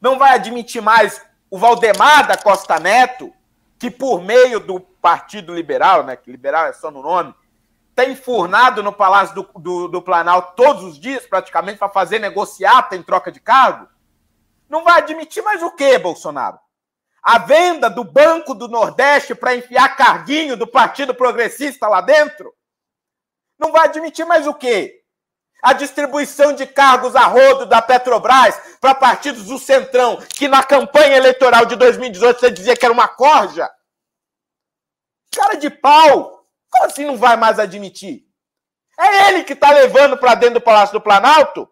não 0.00 0.18
vai 0.18 0.34
admitir 0.34 0.80
mais 0.80 1.20
o 1.50 1.58
Valdemar 1.58 2.26
da 2.26 2.36
Costa 2.36 2.78
Neto, 2.78 3.32
que 3.78 3.90
por 3.90 4.22
meio 4.22 4.60
do 4.60 4.80
Partido 4.80 5.54
Liberal, 5.54 6.04
né, 6.04 6.16
que 6.16 6.30
liberal 6.30 6.66
é 6.66 6.72
só 6.72 6.90
no 6.90 7.02
nome, 7.02 7.34
tem 7.98 8.12
enfurnado 8.12 8.80
no 8.80 8.92
Palácio 8.92 9.34
do, 9.34 9.42
do, 9.58 9.88
do 9.88 10.00
Planalto 10.00 10.54
todos 10.54 10.84
os 10.84 11.00
dias, 11.00 11.26
praticamente, 11.26 11.80
para 11.80 11.88
fazer 11.88 12.20
negociata 12.20 12.94
em 12.94 13.02
troca 13.02 13.32
de 13.32 13.40
cargo? 13.40 13.88
Não 14.68 14.84
vai 14.84 14.98
admitir 14.98 15.42
mais 15.42 15.64
o 15.64 15.72
quê, 15.72 15.98
Bolsonaro? 15.98 16.60
A 17.20 17.38
venda 17.38 17.90
do 17.90 18.04
Banco 18.04 18.54
do 18.54 18.68
Nordeste 18.68 19.34
para 19.34 19.56
enfiar 19.56 19.96
carguinho 19.96 20.56
do 20.56 20.64
Partido 20.64 21.12
Progressista 21.12 21.88
lá 21.88 22.00
dentro? 22.00 22.54
Não 23.58 23.72
vai 23.72 23.86
admitir 23.86 24.24
mais 24.24 24.46
o 24.46 24.54
quê? 24.54 24.94
a 25.60 25.72
distribuição 25.72 26.52
de 26.52 26.64
cargos 26.68 27.16
a 27.16 27.26
rodo 27.26 27.66
da 27.66 27.82
Petrobras 27.82 28.56
para 28.80 28.94
partidos 28.94 29.46
do 29.46 29.58
Centrão, 29.58 30.16
que 30.36 30.46
na 30.46 30.62
campanha 30.62 31.16
eleitoral 31.16 31.66
de 31.66 31.74
2018 31.74 32.38
você 32.38 32.48
dizia 32.48 32.76
que 32.76 32.84
era 32.84 32.94
uma 32.94 33.08
corja. 33.08 33.68
Cara 35.34 35.56
de 35.56 35.68
pau! 35.68 36.37
Como 36.78 36.86
assim 36.86 37.04
não 37.04 37.16
vai 37.16 37.36
mais 37.36 37.58
admitir? 37.58 38.24
É 38.98 39.30
ele 39.30 39.42
que 39.42 39.52
está 39.52 39.72
levando 39.72 40.16
para 40.16 40.36
dentro 40.36 40.54
do 40.54 40.60
Palácio 40.60 40.92
do 40.92 41.00
Planalto 41.00 41.68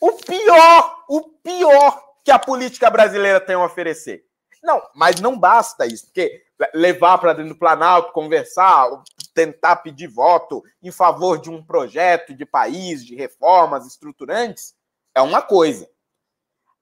o 0.00 0.12
pior, 0.12 1.04
o 1.06 1.20
pior 1.42 2.02
que 2.24 2.30
a 2.30 2.38
política 2.38 2.88
brasileira 2.88 3.38
tem 3.38 3.54
a 3.54 3.62
oferecer. 3.62 4.24
Não, 4.62 4.82
mas 4.94 5.20
não 5.20 5.38
basta 5.38 5.86
isso, 5.86 6.06
porque 6.06 6.42
levar 6.72 7.18
para 7.18 7.34
dentro 7.34 7.52
do 7.52 7.58
Planalto, 7.58 8.12
conversar, 8.12 8.88
tentar 9.34 9.76
pedir 9.76 10.06
voto 10.06 10.62
em 10.82 10.90
favor 10.90 11.38
de 11.38 11.50
um 11.50 11.62
projeto 11.62 12.32
de 12.32 12.46
país, 12.46 13.04
de 13.04 13.14
reformas 13.14 13.86
estruturantes, 13.86 14.74
é 15.14 15.20
uma 15.20 15.42
coisa. 15.42 15.86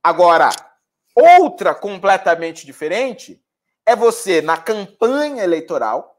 Agora, 0.01 0.51
outra 1.17 1.75
completamente 1.75 2.65
diferente 2.65 3.43
é 3.85 3.97
você, 3.97 4.41
na 4.41 4.57
campanha 4.57 5.43
eleitoral, 5.43 6.18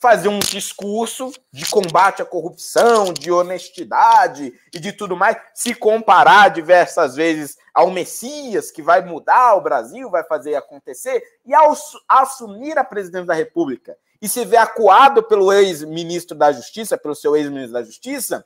fazer 0.00 0.28
um 0.28 0.38
discurso 0.38 1.30
de 1.52 1.68
combate 1.68 2.22
à 2.22 2.24
corrupção, 2.24 3.12
de 3.12 3.30
honestidade 3.30 4.58
e 4.72 4.80
de 4.80 4.92
tudo 4.92 5.14
mais, 5.14 5.36
se 5.54 5.74
comparar 5.74 6.48
diversas 6.48 7.14
vezes 7.14 7.58
ao 7.74 7.90
Messias 7.90 8.70
que 8.70 8.80
vai 8.80 9.04
mudar 9.04 9.54
o 9.56 9.60
Brasil, 9.60 10.08
vai 10.10 10.24
fazer 10.24 10.54
acontecer, 10.54 11.22
e 11.44 11.54
ao 11.54 11.76
assumir 12.08 12.78
a 12.78 12.84
presidência 12.84 13.26
da 13.26 13.34
República 13.34 13.96
e 14.22 14.28
se 14.28 14.44
ver 14.44 14.56
acuado 14.56 15.22
pelo 15.22 15.52
ex-ministro 15.52 16.36
da 16.36 16.50
Justiça, 16.50 16.96
pelo 16.96 17.14
seu 17.14 17.36
ex-ministro 17.36 17.74
da 17.74 17.82
Justiça, 17.82 18.44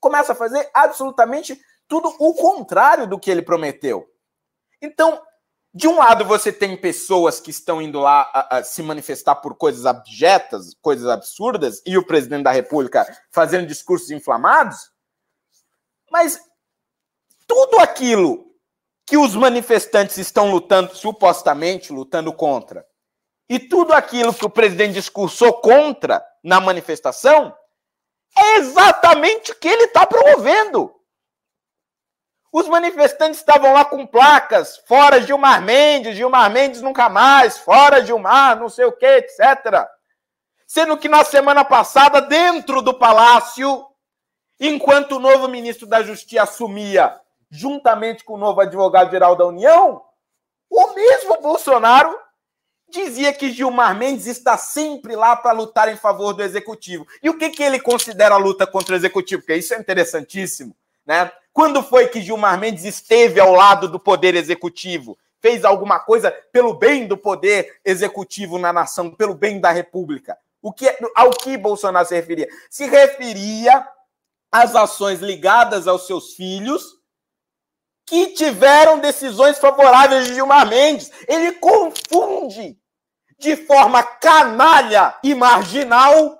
começa 0.00 0.32
a 0.32 0.36
fazer 0.36 0.68
absolutamente 0.72 1.60
tudo 1.86 2.14
o 2.18 2.34
contrário 2.34 3.06
do 3.06 3.18
que 3.18 3.30
ele 3.30 3.42
prometeu. 3.42 4.08
Então, 4.80 5.22
de 5.74 5.88
um 5.88 5.96
lado, 5.96 6.24
você 6.26 6.52
tem 6.52 6.76
pessoas 6.76 7.40
que 7.40 7.50
estão 7.50 7.80
indo 7.80 7.98
lá 8.00 8.30
a, 8.32 8.58
a 8.58 8.64
se 8.64 8.82
manifestar 8.82 9.36
por 9.36 9.54
coisas 9.54 9.86
abjetas, 9.86 10.74
coisas 10.82 11.08
absurdas, 11.08 11.80
e 11.86 11.96
o 11.96 12.06
presidente 12.06 12.42
da 12.42 12.52
República 12.52 13.06
fazendo 13.30 13.66
discursos 13.66 14.10
inflamados, 14.10 14.90
mas 16.10 16.38
tudo 17.46 17.78
aquilo 17.78 18.52
que 19.06 19.16
os 19.16 19.34
manifestantes 19.34 20.18
estão 20.18 20.50
lutando, 20.50 20.94
supostamente 20.94 21.92
lutando 21.92 22.32
contra, 22.34 22.86
e 23.48 23.58
tudo 23.58 23.94
aquilo 23.94 24.34
que 24.34 24.44
o 24.44 24.50
presidente 24.50 24.94
discursou 24.94 25.54
contra 25.54 26.22
na 26.44 26.60
manifestação, 26.60 27.54
é 28.36 28.56
exatamente 28.58 29.52
o 29.52 29.54
que 29.54 29.68
ele 29.68 29.84
está 29.84 30.06
promovendo. 30.06 30.94
Os 32.52 32.68
manifestantes 32.68 33.40
estavam 33.40 33.72
lá 33.72 33.82
com 33.82 34.06
placas, 34.06 34.76
fora 34.86 35.22
Gilmar 35.22 35.62
Mendes, 35.62 36.14
Gilmar 36.14 36.50
Mendes 36.50 36.82
nunca 36.82 37.08
mais, 37.08 37.56
fora 37.56 38.04
Gilmar, 38.04 38.60
não 38.60 38.68
sei 38.68 38.84
o 38.84 38.92
que, 38.92 39.06
etc. 39.06 39.88
Sendo 40.66 40.98
que 40.98 41.08
na 41.08 41.24
semana 41.24 41.64
passada, 41.64 42.20
dentro 42.20 42.82
do 42.82 42.92
palácio, 42.92 43.86
enquanto 44.60 45.12
o 45.12 45.18
novo 45.18 45.48
ministro 45.48 45.86
da 45.86 46.02
Justiça 46.02 46.42
assumia, 46.42 47.18
juntamente 47.50 48.22
com 48.22 48.34
o 48.34 48.38
novo 48.38 48.60
advogado-geral 48.60 49.34
da 49.34 49.46
União, 49.46 50.04
o 50.68 50.94
mesmo 50.94 51.40
Bolsonaro 51.40 52.14
dizia 52.90 53.32
que 53.32 53.50
Gilmar 53.50 53.96
Mendes 53.96 54.26
está 54.26 54.58
sempre 54.58 55.16
lá 55.16 55.34
para 55.34 55.52
lutar 55.52 55.88
em 55.88 55.96
favor 55.96 56.34
do 56.34 56.42
executivo. 56.42 57.06
E 57.22 57.30
o 57.30 57.38
que, 57.38 57.48
que 57.48 57.62
ele 57.62 57.80
considera 57.80 58.34
a 58.34 58.38
luta 58.38 58.66
contra 58.66 58.92
o 58.92 58.96
executivo? 58.96 59.40
Porque 59.40 59.56
isso 59.56 59.72
é 59.72 59.78
interessantíssimo. 59.78 60.76
Né? 61.06 61.30
Quando 61.52 61.82
foi 61.82 62.08
que 62.08 62.20
Gilmar 62.20 62.58
Mendes 62.58 62.84
esteve 62.84 63.40
ao 63.40 63.52
lado 63.52 63.88
do 63.88 64.00
poder 64.00 64.34
executivo? 64.34 65.18
Fez 65.40 65.64
alguma 65.64 65.98
coisa 65.98 66.30
pelo 66.52 66.74
bem 66.74 67.06
do 67.06 67.16
poder 67.16 67.80
executivo 67.84 68.58
na 68.58 68.72
nação, 68.72 69.10
pelo 69.10 69.34
bem 69.34 69.60
da 69.60 69.70
república? 69.70 70.38
O 70.62 70.72
que, 70.72 70.88
ao 71.16 71.30
que 71.30 71.56
Bolsonaro 71.56 72.06
se 72.06 72.14
referia? 72.14 72.48
Se 72.70 72.86
referia 72.86 73.86
às 74.50 74.76
ações 74.76 75.20
ligadas 75.20 75.88
aos 75.88 76.06
seus 76.06 76.34
filhos 76.34 77.02
que 78.06 78.28
tiveram 78.28 78.98
decisões 78.98 79.58
favoráveis 79.58 80.26
de 80.26 80.34
Gilmar 80.34 80.66
Mendes. 80.68 81.10
Ele 81.26 81.52
confunde 81.52 82.78
de 83.38 83.56
forma 83.56 84.02
canalha 84.02 85.18
e 85.24 85.34
marginal 85.34 86.38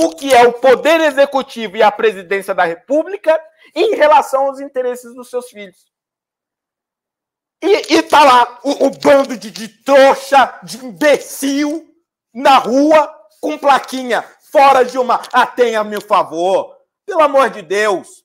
o 0.00 0.14
que 0.14 0.32
é 0.32 0.46
o 0.46 0.54
poder 0.54 1.00
executivo 1.00 1.76
e 1.76 1.82
a 1.82 1.92
presidência 1.92 2.54
da 2.54 2.64
República 2.64 3.38
em 3.74 3.94
relação 3.94 4.46
aos 4.46 4.60
interesses 4.60 5.14
dos 5.14 5.28
seus 5.28 5.48
filhos. 5.48 5.92
E, 7.62 7.96
e 7.96 8.02
tá 8.02 8.24
lá 8.24 8.60
o, 8.64 8.86
o 8.86 8.90
bando 8.90 9.36
de, 9.36 9.50
de 9.50 9.68
trouxa, 9.68 10.58
de 10.62 10.84
imbecil, 10.84 11.88
na 12.34 12.58
rua, 12.58 13.12
com 13.40 13.58
plaquinha 13.58 14.24
Fora 14.50 14.84
Gilmar. 14.84 15.28
Ah, 15.32 15.46
tenha 15.46 15.84
meu 15.84 16.00
favor. 16.00 16.76
Pelo 17.06 17.22
amor 17.22 17.50
de 17.50 17.62
Deus. 17.62 18.22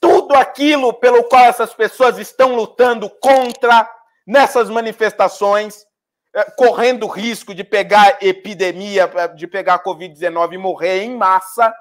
Tudo 0.00 0.34
aquilo 0.34 0.92
pelo 0.94 1.24
qual 1.24 1.44
essas 1.44 1.72
pessoas 1.74 2.18
estão 2.18 2.54
lutando 2.54 3.08
contra 3.08 3.88
nessas 4.26 4.68
manifestações, 4.70 5.86
correndo 6.56 7.06
risco 7.06 7.54
de 7.54 7.64
pegar 7.64 8.18
epidemia, 8.20 9.10
eh, 9.14 9.28
de 9.28 9.46
pegar 9.46 9.82
Covid-19 9.82 10.54
e 10.54 10.58
morrer 10.58 11.02
em 11.02 11.16
massa, 11.16 11.74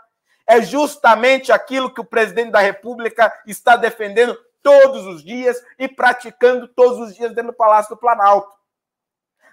é 0.47 0.61
justamente 0.61 1.51
aquilo 1.51 1.93
que 1.93 2.01
o 2.01 2.05
presidente 2.05 2.51
da 2.51 2.59
República 2.59 3.31
está 3.45 3.75
defendendo 3.75 4.37
todos 4.63 5.05
os 5.05 5.23
dias 5.23 5.61
e 5.77 5.87
praticando 5.87 6.67
todos 6.67 6.99
os 6.99 7.15
dias 7.15 7.29
dentro 7.29 7.51
do 7.51 7.57
Palácio 7.57 7.95
do 7.95 7.99
Planalto. 7.99 8.51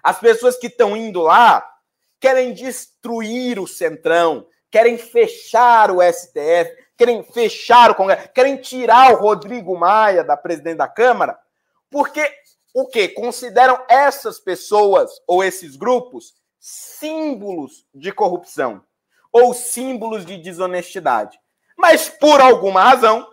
As 0.02 0.18
pessoas 0.18 0.56
que 0.56 0.68
estão 0.68 0.96
indo 0.96 1.20
lá 1.20 1.66
querem 2.20 2.52
destruir 2.54 3.58
o 3.58 3.66
Centrão, 3.66 4.46
querem 4.70 4.96
fechar 4.96 5.90
o 5.90 6.00
STF, 6.00 6.72
querem 6.96 7.22
fechar 7.22 7.90
o 7.90 7.94
Congresso, 7.94 8.28
querem 8.30 8.56
tirar 8.56 9.12
o 9.12 9.16
Rodrigo 9.16 9.78
Maia 9.78 10.24
da 10.24 10.36
presidente 10.36 10.78
da 10.78 10.88
Câmara, 10.88 11.38
porque 11.90 12.26
o 12.78 12.86
que? 12.86 13.08
Consideram 13.08 13.82
essas 13.88 14.38
pessoas 14.38 15.10
ou 15.26 15.42
esses 15.42 15.76
grupos 15.76 16.34
símbolos 16.60 17.86
de 17.94 18.12
corrupção 18.12 18.84
ou 19.32 19.54
símbolos 19.54 20.26
de 20.26 20.36
desonestidade. 20.36 21.40
Mas 21.74 22.10
por 22.10 22.38
alguma 22.38 22.82
razão, 22.82 23.26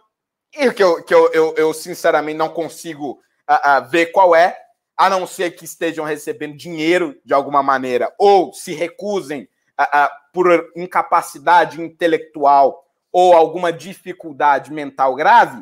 e 0.56 0.71
que 0.71 0.82
eu, 0.82 1.03
que 1.03 1.13
eu, 1.13 1.29
eu, 1.34 1.53
eu 1.58 1.73
sinceramente 1.73 2.38
não 2.38 2.47
consigo 2.47 3.21
uh, 3.49 3.82
uh, 3.84 3.89
ver 3.89 4.13
qual 4.13 4.34
é, 4.34 4.58
a 4.95 5.10
não 5.10 5.27
ser 5.27 5.51
que 5.51 5.65
estejam 5.65 6.06
recebendo 6.06 6.56
dinheiro 6.56 7.19
de 7.25 7.34
alguma 7.34 7.62
maneira 7.62 8.15
ou 8.17 8.53
se 8.53 8.73
recusem 8.73 9.49
uh, 9.77 10.10
por 10.32 10.71
incapacidade 10.73 11.82
intelectual 11.82 12.82
ou 13.12 13.34
alguma 13.34 13.73
dificuldade 13.73 14.71
mental 14.71 15.13
grave, 15.15 15.62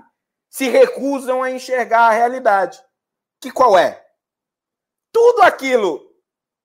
se 0.52 0.70
recusam 0.70 1.42
a 1.42 1.50
enxergar 1.50 2.10
a 2.10 2.12
realidade. 2.12 2.80
Que 3.42 3.52
qual 3.52 3.78
é? 3.78 4.06
Tudo 5.12 5.42
aquilo 5.42 6.00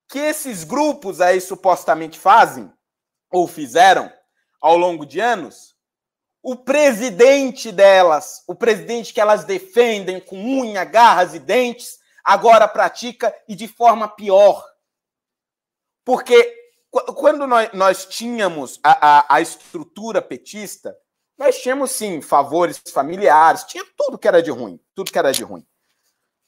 que 0.09 0.19
esses 0.19 0.63
grupos 0.63 1.21
aí 1.21 1.41
supostamente 1.41 2.19
fazem 2.19 2.73
ou 3.31 3.49
fizeram 3.49 4.13
ao 4.61 4.77
longo 4.77 5.05
de 5.05 5.19
anos 5.19 5.77
o 6.49 6.55
presidente 6.55 7.73
delas, 7.73 8.45
o 8.47 8.55
presidente 8.55 9.13
que 9.13 9.21
elas 9.21 9.45
defendem 9.45 10.21
com 10.21 10.37
unha, 10.37 10.85
garras 10.85 11.35
e 11.35 11.41
dentes, 11.41 11.99
agora 12.23 12.69
pratica 12.69 13.35
e 13.49 13.57
de 13.57 13.67
forma 13.67 14.07
pior. 14.07 14.65
Porque 16.05 16.57
quando 17.17 17.49
nós, 17.49 17.71
nós 17.73 18.07
tínhamos 18.07 18.79
a, 18.81 19.19
a, 19.19 19.35
a, 19.35 19.41
estrutura 19.41 20.23
petista, 20.23 20.97
nós 21.37 21.61
tínhamos 21.61 21.91
sim 21.91 22.23
favores 22.23 22.81
familiares, 22.93 23.65
tinha 23.65 23.85
tudo 23.97 24.17
que 24.17 24.29
era 24.29 24.41
de 24.41 24.53
ruim, 24.53 24.79
tudo 24.95 25.11
que 25.11 25.19
era 25.19 25.33
de 25.33 25.43
ruim. 25.43 25.67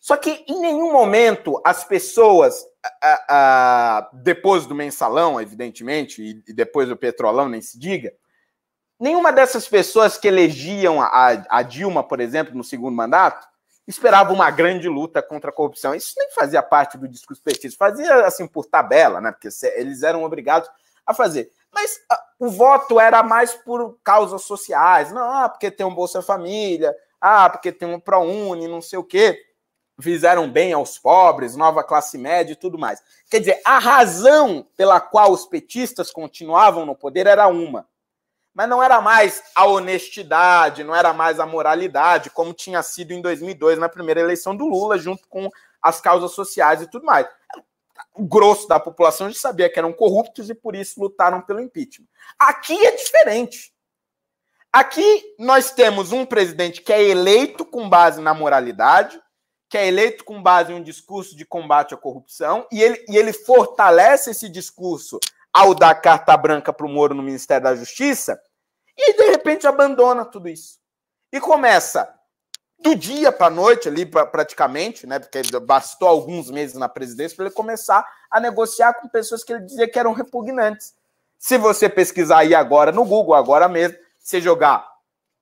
Só 0.09 0.17
que 0.17 0.43
em 0.49 0.59
nenhum 0.59 0.91
momento 0.91 1.61
as 1.63 1.85
pessoas, 1.85 2.65
a, 3.03 3.25
a, 3.29 4.11
depois 4.15 4.65
do 4.65 4.75
mensalão, 4.75 5.39
evidentemente, 5.39 6.23
e, 6.23 6.43
e 6.49 6.55
depois 6.55 6.89
do 6.89 6.97
petrolão, 6.97 7.47
nem 7.47 7.61
se 7.61 7.79
diga, 7.79 8.15
Nenhuma 8.99 9.33
dessas 9.33 9.69
pessoas 9.69 10.19
que 10.19 10.27
elegiam 10.27 11.01
a, 11.01 11.45
a 11.49 11.63
Dilma, 11.63 12.03
por 12.03 12.19
exemplo, 12.21 12.57
no 12.57 12.65
segundo 12.65 12.97
mandato, 12.97 13.47
esperava 13.87 14.33
uma 14.33 14.51
grande 14.51 14.89
luta 14.89 15.23
contra 15.23 15.51
a 15.51 15.53
corrupção. 15.53 15.95
Isso 15.95 16.15
nem 16.17 16.33
fazia 16.33 16.63
parte 16.63 16.99
do 16.99 17.07
discurso 17.07 17.43
petista, 17.43 17.79
fazia 17.79 18.27
assim 18.27 18.47
por 18.47 18.65
tabela, 18.65 19.21
né? 19.21 19.31
Porque 19.31 19.49
eles 19.77 20.03
eram 20.03 20.25
obrigados 20.25 20.69
a 21.07 21.15
fazer. 21.15 21.53
Mas 21.73 22.01
a, 22.11 22.21
o 22.41 22.49
voto 22.49 22.99
era 22.99 23.23
mais 23.23 23.55
por 23.55 23.99
causas 24.03 24.43
sociais, 24.43 25.13
não, 25.13 25.31
ah, 25.31 25.49
porque 25.49 25.71
tem 25.71 25.87
um 25.87 25.95
Bolsa 25.95 26.21
Família, 26.21 26.93
ah, 27.21 27.49
porque 27.49 27.71
tem 27.71 27.87
um 27.87 28.01
ProUni, 28.01 28.67
não 28.67 28.83
sei 28.83 28.99
o 28.99 29.05
quê. 29.05 29.39
Fizeram 30.01 30.49
bem 30.49 30.73
aos 30.73 30.97
pobres, 30.97 31.57
nova 31.57 31.83
classe 31.83 32.17
média 32.17 32.53
e 32.53 32.57
tudo 32.57 32.79
mais. 32.79 33.03
Quer 33.29 33.41
dizer, 33.41 33.61
a 33.65 33.79
razão 33.79 34.65
pela 34.77 35.01
qual 35.01 35.33
os 35.33 35.45
petistas 35.45 36.11
continuavam 36.13 36.87
no 36.87 36.95
poder 36.95 37.27
era 37.27 37.49
uma: 37.49 37.89
mas 38.55 38.69
não 38.69 38.83
era 38.83 39.01
mais 39.01 39.43
a 39.55 39.67
honestidade, 39.67 40.85
não 40.85 40.95
era 40.95 41.13
mais 41.13 41.39
a 41.41 41.47
moralidade, 41.47 42.31
como 42.31 42.53
tinha 42.53 42.83
sido 42.83 43.13
em 43.13 43.21
2002 43.21 43.79
na 43.79 43.89
primeira 43.89 44.21
eleição 44.21 44.57
do 44.57 44.67
Lula, 44.67 44.99
junto 44.99 45.29
com 45.29 45.51
as 45.83 46.01
causas 46.01 46.33
sociais 46.33 46.83
e 46.83 46.91
tudo 46.91 47.05
mais. 47.05 47.27
O 48.15 48.25
grosso 48.25 48.67
da 48.67 48.81
população 48.81 49.29
já 49.31 49.39
sabia 49.39 49.71
que 49.71 49.79
eram 49.79 49.93
corruptos 49.93 50.51
e 50.51 50.55
por 50.55 50.75
isso 50.75 51.01
lutaram 51.01 51.41
pelo 51.41 51.61
impeachment. 51.61 52.07
Aqui 52.39 52.87
é 52.87 52.97
diferente. 52.97 53.73
Aqui 54.73 55.35
nós 55.39 55.71
temos 55.71 56.13
um 56.13 56.27
presidente 56.27 56.83
que 56.83 56.93
é 56.93 57.03
eleito 57.03 57.65
com 57.65 57.89
base 57.89 58.21
na 58.21 58.35
moralidade, 58.35 59.21
que 59.69 59.77
é 59.77 59.87
eleito 59.87 60.25
com 60.25 60.43
base 60.43 60.73
em 60.73 60.77
um 60.77 60.83
discurso 60.83 61.37
de 61.37 61.45
combate 61.45 61.95
à 61.95 61.97
corrupção, 61.97 62.67
e 62.73 62.83
ele, 62.83 63.05
e 63.09 63.17
ele 63.17 63.33
fortalece 63.33 64.31
esse 64.31 64.49
discurso 64.49 65.19
ao 65.53 65.75
dar 65.75 65.95
carta 65.97 66.37
branca 66.37 66.73
para 66.73 66.87
o 66.87 66.89
Moro 66.89 67.15
no 67.15 67.23
Ministério 67.23 67.65
da 67.65 67.75
Justiça, 67.75 68.41
e 68.97 69.13
de 69.15 69.31
repente 69.31 69.67
abandona 69.67 70.25
tudo 70.25 70.49
isso. 70.49 70.79
E 71.33 71.41
começa 71.41 72.13
do 72.81 72.95
dia 72.95 73.33
para 73.33 73.49
a 73.49 73.51
noite, 73.51 73.89
ali 73.89 74.07
praticamente, 74.07 75.07
né? 75.07 75.19
Porque 75.19 75.43
bastou 75.61 76.09
alguns 76.09 76.51
meses 76.51 76.77
na 76.77 76.89
presidência 76.89 77.37
para 77.37 77.47
ele 77.47 77.55
começar 77.55 78.07
a 78.31 78.41
negociar 78.41 78.95
com 78.95 79.09
pessoas 79.09 79.43
que 79.43 79.53
ele 79.53 79.65
dizia 79.65 79.89
que 79.89 79.99
eram 79.99 80.13
repugnantes. 80.13 80.95
Se 81.39 81.59
você 81.59 81.89
pesquisar 81.89 82.39
aí 82.39 82.55
agora 82.55 82.93
no 82.93 83.05
Google, 83.05 83.35
agora 83.35 83.69
mesmo, 83.69 83.99
você 84.19 84.41
jogar 84.41 84.89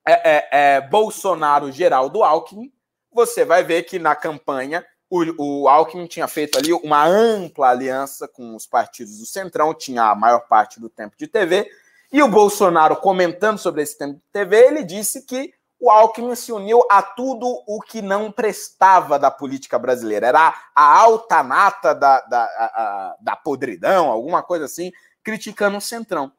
é, 0.05 0.13
é, 0.13 0.47
é, 0.51 0.81
Bolsonaro 0.81 1.71
Geraldo 1.71 2.23
Alckmin, 2.23 2.71
você 3.17 3.43
vai 3.43 3.63
ver 3.63 3.81
que 3.81 3.97
na 3.97 4.15
campanha 4.15 4.85
o, 5.09 5.63
o 5.63 5.67
Alckmin 5.67 6.05
tinha 6.05 6.27
feito 6.27 6.55
ali 6.55 6.71
uma 6.71 7.03
ampla 7.03 7.69
aliança 7.69 8.27
com 8.27 8.55
os 8.55 8.67
partidos 8.67 9.17
do 9.17 9.25
Centrão, 9.25 9.73
tinha 9.73 10.03
a 10.03 10.15
maior 10.15 10.41
parte 10.41 10.79
do 10.79 10.87
tempo 10.87 11.15
de 11.17 11.25
TV, 11.25 11.67
e 12.13 12.21
o 12.21 12.27
Bolsonaro, 12.27 12.95
comentando 12.97 13.57
sobre 13.57 13.81
esse 13.81 13.97
tema 13.97 14.13
de 14.13 14.21
TV, 14.31 14.67
ele 14.67 14.83
disse 14.83 15.25
que 15.25 15.51
o 15.79 15.89
Alckmin 15.89 16.35
se 16.35 16.51
uniu 16.51 16.83
a 16.91 17.01
tudo 17.01 17.47
o 17.67 17.81
que 17.81 18.03
não 18.03 18.31
prestava 18.31 19.17
da 19.17 19.31
política 19.31 19.79
brasileira. 19.79 20.27
Era 20.27 20.53
a 20.75 20.99
alta 20.99 21.41
nata 21.41 21.93
da, 21.93 22.21
da, 22.21 22.43
a, 22.43 23.15
da 23.19 23.35
podridão, 23.35 24.11
alguma 24.11 24.43
coisa 24.43 24.65
assim, 24.65 24.91
criticando 25.23 25.77
o 25.77 25.81
Centrão. 25.81 26.31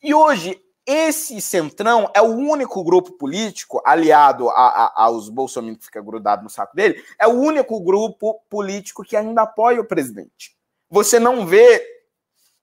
E 0.00 0.14
hoje, 0.14 0.63
esse 0.86 1.40
Centrão 1.40 2.10
é 2.14 2.20
o 2.20 2.26
único 2.26 2.84
grupo 2.84 3.12
político, 3.12 3.80
aliado 3.84 4.50
a, 4.50 4.54
a, 4.54 5.04
aos 5.04 5.28
bolsominions 5.28 5.78
que 5.78 5.86
fica 5.86 6.02
grudado 6.02 6.42
no 6.42 6.50
saco 6.50 6.76
dele, 6.76 7.02
é 7.18 7.26
o 7.26 7.32
único 7.32 7.80
grupo 7.80 8.42
político 8.50 9.02
que 9.02 9.16
ainda 9.16 9.42
apoia 9.42 9.80
o 9.80 9.86
presidente. 9.86 10.54
Você 10.90 11.18
não 11.18 11.46
vê 11.46 11.82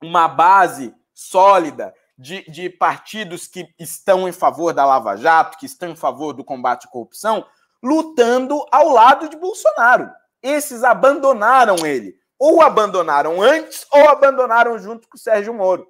uma 0.02 0.28
base 0.28 0.94
sólida 1.14 1.94
de, 2.18 2.44
de 2.50 2.70
partidos 2.70 3.48
que 3.48 3.68
estão 3.80 4.28
em 4.28 4.32
favor 4.32 4.74
da 4.74 4.86
Lava 4.86 5.16
Jato, 5.16 5.58
que 5.58 5.66
estão 5.66 5.90
em 5.90 5.96
favor 5.96 6.34
do 6.34 6.44
combate 6.44 6.86
à 6.88 6.90
corrupção, 6.90 7.46
lutando 7.82 8.64
ao 8.72 8.90
lado 8.90 9.28
de 9.28 9.36
Bolsonaro. 9.36 10.10
Esses 10.42 10.84
abandonaram 10.84 11.86
ele. 11.86 12.16
Ou 12.38 12.62
abandonaram 12.62 13.42
antes, 13.42 13.86
ou 13.92 14.10
abandonaram 14.10 14.78
junto 14.80 15.08
com 15.08 15.16
o 15.16 15.20
Sérgio 15.20 15.54
Moro. 15.54 15.88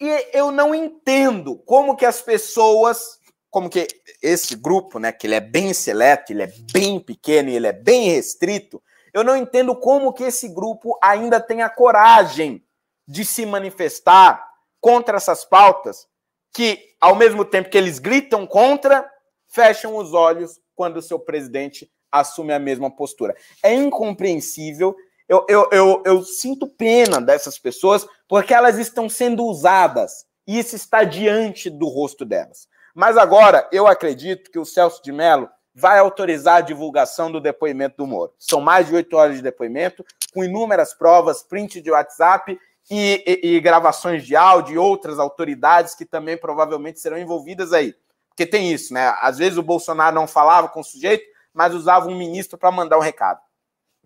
E 0.00 0.28
eu 0.32 0.50
não 0.50 0.74
entendo 0.74 1.56
como 1.56 1.96
que 1.96 2.04
as 2.04 2.20
pessoas, 2.20 3.18
como 3.50 3.70
que 3.70 3.86
esse 4.22 4.54
grupo, 4.54 4.98
né, 4.98 5.12
que 5.12 5.26
ele 5.26 5.34
é 5.34 5.40
bem 5.40 5.72
seleto, 5.72 6.32
ele 6.32 6.42
é 6.42 6.52
bem 6.72 7.00
pequeno, 7.00 7.48
ele 7.48 7.66
é 7.66 7.72
bem 7.72 8.10
restrito, 8.10 8.82
eu 9.14 9.24
não 9.24 9.36
entendo 9.36 9.74
como 9.74 10.12
que 10.12 10.24
esse 10.24 10.48
grupo 10.48 10.98
ainda 11.02 11.40
tem 11.40 11.62
a 11.62 11.70
coragem 11.70 12.62
de 13.08 13.24
se 13.24 13.46
manifestar, 13.46 14.46
contra 14.86 15.16
essas 15.16 15.44
pautas 15.44 16.06
que, 16.54 16.94
ao 17.00 17.16
mesmo 17.16 17.44
tempo 17.44 17.68
que 17.68 17.76
eles 17.76 17.98
gritam 17.98 18.46
contra, 18.46 19.04
fecham 19.48 19.96
os 19.96 20.14
olhos 20.14 20.60
quando 20.76 20.98
o 20.98 21.02
seu 21.02 21.18
presidente 21.18 21.90
assume 22.10 22.52
a 22.52 22.58
mesma 22.60 22.88
postura. 22.88 23.34
É 23.64 23.74
incompreensível. 23.74 24.94
Eu, 25.28 25.44
eu, 25.48 25.68
eu, 25.72 26.02
eu 26.04 26.22
sinto 26.22 26.66
pena 26.66 27.20
dessas 27.20 27.58
pessoas 27.58 28.06
porque 28.28 28.54
elas 28.54 28.78
estão 28.78 29.08
sendo 29.08 29.44
usadas 29.44 30.24
e 30.46 30.58
isso 30.58 30.76
está 30.76 31.02
diante 31.02 31.68
do 31.68 31.88
rosto 31.88 32.24
delas. 32.24 32.68
Mas 32.94 33.16
agora 33.16 33.68
eu 33.72 33.86
acredito 33.86 34.50
que 34.50 34.58
o 34.58 34.64
Celso 34.64 35.02
de 35.02 35.12
Mello 35.12 35.48
vai 35.74 35.98
autorizar 35.98 36.56
a 36.56 36.60
divulgação 36.62 37.30
do 37.30 37.40
depoimento 37.40 37.98
do 37.98 38.06
Moro. 38.06 38.32
São 38.38 38.60
mais 38.60 38.86
de 38.86 38.94
oito 38.94 39.14
horas 39.16 39.36
de 39.36 39.42
depoimento, 39.42 40.04
com 40.32 40.42
inúmeras 40.42 40.94
provas, 40.94 41.42
print 41.42 41.82
de 41.82 41.90
WhatsApp 41.90 42.58
e, 42.90 43.22
e, 43.26 43.56
e, 43.56 43.60
gravações 43.60 44.24
de 44.24 44.34
áudio 44.34 44.74
e 44.74 44.78
outras 44.78 45.18
autoridades 45.18 45.94
que 45.94 46.06
também 46.06 46.36
provavelmente 46.38 47.00
serão 47.00 47.18
envolvidas 47.18 47.72
aí. 47.72 47.94
Porque 48.30 48.46
tem 48.46 48.72
isso, 48.72 48.94
né? 48.94 49.14
Às 49.20 49.38
vezes 49.38 49.58
o 49.58 49.62
Bolsonaro 49.62 50.14
não 50.14 50.26
falava 50.26 50.68
com 50.68 50.80
o 50.80 50.84
sujeito, 50.84 51.24
mas 51.52 51.74
usava 51.74 52.08
um 52.08 52.16
ministro 52.16 52.56
para 52.56 52.70
mandar 52.70 52.96
um 52.96 53.02
recado. 53.02 53.40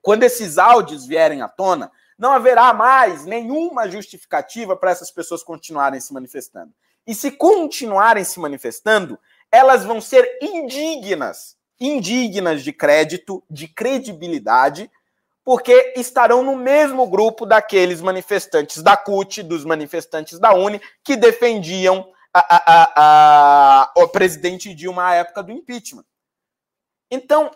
Quando 0.02 0.22
esses 0.22 0.58
áudios 0.58 1.06
vierem 1.06 1.42
à 1.42 1.48
tona, 1.48 1.90
não 2.18 2.32
haverá 2.32 2.72
mais 2.74 3.24
nenhuma 3.24 3.88
justificativa 3.88 4.76
para 4.76 4.90
essas 4.90 5.10
pessoas 5.10 5.42
continuarem 5.42 6.00
se 6.00 6.12
manifestando. 6.12 6.72
E 7.06 7.14
se 7.14 7.30
continuarem 7.30 8.24
se 8.24 8.38
manifestando, 8.38 9.18
elas 9.50 9.84
vão 9.84 10.00
ser 10.00 10.38
indignas, 10.42 11.56
indignas 11.80 12.62
de 12.62 12.72
crédito, 12.72 13.42
de 13.50 13.66
credibilidade, 13.66 14.90
porque 15.42 15.94
estarão 15.96 16.42
no 16.42 16.54
mesmo 16.54 17.06
grupo 17.06 17.46
daqueles 17.46 18.00
manifestantes 18.00 18.82
da 18.82 18.96
CUT, 18.96 19.42
dos 19.42 19.64
manifestantes 19.64 20.38
da 20.38 20.52
UNE, 20.52 20.80
que 21.02 21.16
defendiam 21.16 22.12
a, 22.32 22.56
a, 22.56 22.92
a, 22.96 23.92
o 23.96 24.08
presidente 24.08 24.74
Dilma 24.74 25.08
à 25.08 25.14
época 25.14 25.42
do 25.42 25.50
impeachment. 25.50 26.04
Então, 27.10 27.50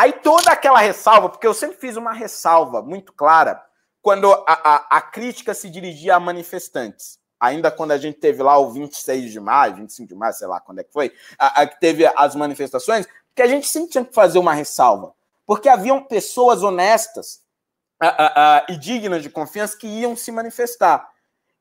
aí 0.00 0.12
toda 0.12 0.50
aquela 0.50 0.78
ressalva, 0.78 1.28
porque 1.28 1.46
eu 1.46 1.54
sempre 1.54 1.76
fiz 1.76 1.96
uma 1.96 2.12
ressalva 2.12 2.82
muito 2.82 3.12
clara 3.12 3.62
quando 4.02 4.32
a, 4.46 5.00
crítica 5.00 5.52
se 5.52 5.68
dirigia 5.68 6.16
a 6.16 6.20
manifestantes 6.20 7.20
ainda 7.40 7.70
quando 7.70 7.92
a 7.92 7.98
gente 7.98 8.18
teve 8.18 8.42
lá 8.42 8.58
o 8.58 8.70
26 8.70 9.32
de 9.32 9.40
maio, 9.40 9.76
25 9.76 10.08
de 10.08 10.14
maio, 10.14 10.34
sei 10.34 10.46
lá 10.46 10.60
quando 10.60 10.80
é 10.80 10.84
que 10.84 10.92
foi, 10.92 11.10
a, 11.38 11.62
a, 11.62 11.66
que 11.66 11.80
teve 11.80 12.06
as 12.14 12.36
manifestações, 12.36 13.06
que 13.34 13.40
a 13.40 13.46
gente 13.46 13.66
sempre 13.66 13.90
tinha 13.90 14.04
que 14.04 14.12
fazer 14.12 14.38
uma 14.38 14.52
ressalva. 14.52 15.14
Porque 15.46 15.68
haviam 15.68 16.04
pessoas 16.04 16.62
honestas 16.62 17.40
a, 17.98 18.66
e 18.68 18.76
dignas 18.76 19.22
de 19.22 19.30
confiança 19.30 19.76
que 19.76 19.86
iam 19.86 20.14
se 20.14 20.30
manifestar. 20.30 21.08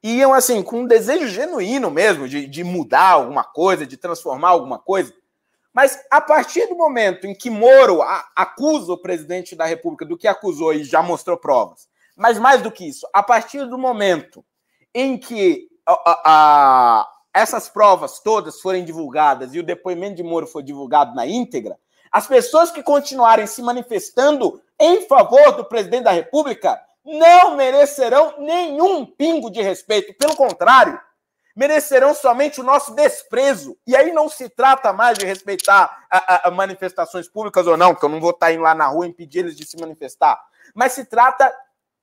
Iam, 0.03 0.33
assim, 0.33 0.61
com 0.61 0.81
um 0.81 0.85
desejo 0.85 1.27
genuíno 1.27 1.89
mesmo 1.89 2.27
de, 2.27 2.45
de 2.45 2.63
mudar 2.63 3.11
alguma 3.11 3.43
coisa, 3.43 3.85
de 3.85 3.97
transformar 3.97 4.49
alguma 4.49 4.77
coisa. 4.77 5.13
Mas 5.79 5.97
a 6.11 6.19
partir 6.19 6.67
do 6.67 6.75
momento 6.75 7.25
em 7.25 7.33
que 7.33 7.49
Moro 7.49 8.01
acusa 8.35 8.91
o 8.91 8.97
presidente 8.97 9.55
da 9.55 9.63
República 9.63 10.03
do 10.03 10.17
que 10.17 10.27
acusou 10.27 10.73
e 10.73 10.83
já 10.83 11.01
mostrou 11.01 11.37
provas, 11.37 11.87
mas 12.17 12.37
mais 12.37 12.61
do 12.61 12.69
que 12.69 12.85
isso, 12.85 13.07
a 13.13 13.23
partir 13.23 13.65
do 13.65 13.77
momento 13.77 14.43
em 14.93 15.17
que 15.17 15.69
a, 15.87 16.21
a, 16.25 17.09
essas 17.33 17.69
provas 17.69 18.19
todas 18.19 18.59
forem 18.59 18.83
divulgadas 18.83 19.55
e 19.55 19.59
o 19.59 19.63
depoimento 19.63 20.15
de 20.15 20.23
Moro 20.23 20.45
for 20.45 20.61
divulgado 20.61 21.15
na 21.15 21.25
íntegra, 21.25 21.79
as 22.11 22.27
pessoas 22.27 22.71
que 22.71 22.83
continuarem 22.83 23.47
se 23.47 23.61
manifestando 23.61 24.61
em 24.77 25.07
favor 25.07 25.53
do 25.53 25.63
presidente 25.63 26.03
da 26.03 26.11
República 26.11 26.77
não 27.05 27.55
merecerão 27.55 28.33
nenhum 28.39 29.05
pingo 29.05 29.49
de 29.49 29.61
respeito. 29.61 30.13
Pelo 30.15 30.35
contrário, 30.35 30.99
merecerão 31.59 32.13
somente 32.13 32.61
o 32.61 32.63
nosso 32.63 32.95
desprezo. 32.95 33.77
E 33.85 33.93
aí 33.93 34.13
não 34.13 34.29
se 34.29 34.47
trata 34.47 34.93
mais 34.93 35.17
de 35.17 35.25
respeitar 35.25 36.05
a, 36.09 36.47
a, 36.47 36.51
manifestações 36.51 37.27
públicas 37.27 37.67
ou 37.67 37.75
não, 37.75 37.93
que 37.93 38.05
eu 38.05 38.07
não 38.07 38.21
vou 38.21 38.29
estar 38.29 38.53
indo 38.53 38.63
lá 38.63 38.73
na 38.73 38.87
rua 38.87 39.05
e 39.05 39.09
impedir 39.09 39.39
eles 39.39 39.57
de 39.57 39.65
se 39.65 39.77
manifestar. 39.77 40.41
Mas 40.73 40.93
se 40.93 41.03
trata 41.03 41.53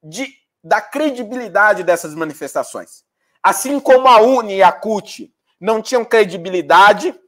de, 0.03 0.31
da 0.63 0.83
credibilidade 0.83 1.83
dessas 1.83 2.15
manifestações. 2.15 3.03
Assim 3.43 3.81
como 3.81 4.07
a 4.09 4.21
UNE 4.21 4.57
e 4.57 4.63
a 4.63 4.71
CUT 4.71 5.33
não 5.59 5.81
tinham 5.81 6.05
credibilidade 6.05 7.19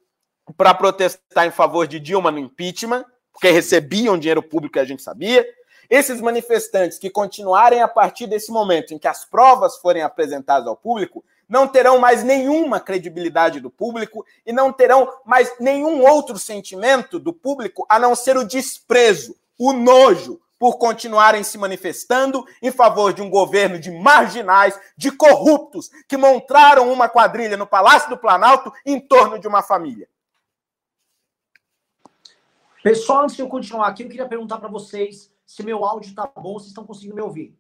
para 0.55 0.75
protestar 0.75 1.47
em 1.47 1.51
favor 1.51 1.87
de 1.87 1.99
Dilma 1.99 2.31
no 2.31 2.39
impeachment, 2.39 3.07
porque 3.33 3.51
recebiam 3.51 4.19
dinheiro 4.19 4.43
público 4.43 4.75
que 4.75 4.81
a 4.81 4.85
gente 4.85 5.01
sabia. 5.01 5.47
Esses 5.89 6.21
manifestantes 6.21 6.99
que 6.99 7.09
continuarem 7.09 7.81
a 7.81 7.89
partir 7.89 8.27
desse 8.27 8.53
momento 8.53 8.93
em 8.93 8.99
que 8.99 9.09
as 9.09 9.25
provas 9.25 9.79
forem 9.79 10.03
apresentadas 10.03 10.69
ao 10.69 10.77
público, 10.77 11.25
não 11.49 11.67
terão 11.67 11.99
mais 11.99 12.23
nenhuma 12.23 12.79
credibilidade 12.79 13.61
do 13.61 13.71
público 13.71 14.25
e 14.45 14.53
não 14.53 14.73
terão 14.73 15.11
mais 15.25 15.59
nenhum 15.59 16.07
outro 16.07 16.39
sentimento 16.39 17.19
do 17.19 17.33
público 17.33 17.87
a 17.89 17.99
não 17.99 18.15
ser 18.15 18.37
o 18.37 18.45
desprezo, 18.45 19.35
o 19.59 19.73
nojo, 19.73 20.41
por 20.59 20.77
continuarem 20.77 21.45
se 21.45 21.57
manifestando 21.57 22.45
em 22.61 22.71
favor 22.71 23.13
de 23.13 23.23
um 23.23 23.31
governo 23.31 23.79
de 23.79 23.91
marginais, 23.91 24.79
de 24.97 25.11
corruptos, 25.11 25.89
que 26.09 26.17
montaram 26.17 26.93
uma 26.93 27.09
quadrilha 27.09 27.57
no 27.57 27.67
Palácio 27.67 28.11
do 28.11 28.19
Planalto 28.19 28.73
em 28.85 29.01
torno 29.01 29.39
de 29.39 29.47
uma 29.47 29.63
família. 29.63 30.09
Pessoal, 32.83 33.23
antes 33.23 33.37
de 33.37 33.43
eu 33.43 33.49
continuar 33.49 33.87
aqui, 33.87 34.03
eu 34.03 34.09
queria 34.09 34.29
perguntar 34.29 34.59
para 34.59 34.69
vocês 34.69 35.33
se 35.47 35.63
meu 35.63 35.85
áudio 35.85 36.15
tá 36.15 36.27
bom, 36.27 36.55
vocês 36.55 36.69
estão 36.69 36.85
conseguindo 36.85 37.15
me 37.15 37.23
ouvir. 37.23 37.57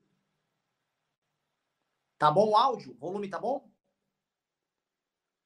Tá 2.19 2.31
bom 2.31 2.51
o 2.51 2.57
áudio? 2.57 2.97
Volume 2.99 3.29
tá 3.29 3.39
bom? 3.39 3.65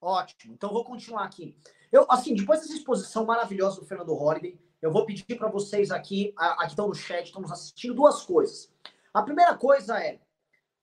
Ótimo. 0.03 0.55
Então 0.55 0.73
vou 0.73 0.85
continuar 0.85 1.23
aqui. 1.23 1.57
Eu, 1.93 2.05
assim, 2.11 2.35
depois 2.35 2.61
dessa 2.61 2.75
exposição 2.75 3.25
maravilhosa 3.25 3.81
do 3.81 3.87
Fernando 3.87 4.13
Holliday, 4.13 4.59
eu 4.83 4.91
vou 4.91 5.07
pedir 5.07 5.37
para 5.37 5.49
vocês 5.49 5.93
aqui, 5.93 6.35
aqui 6.37 6.67
estão 6.67 6.89
no 6.89 6.95
chat, 6.95 7.27
estamos 7.27 7.53
assistindo 7.53 7.95
duas 7.95 8.25
coisas. 8.25 8.69
A 9.15 9.23
primeira 9.23 9.57
coisa 9.57 10.03
é, 10.03 10.21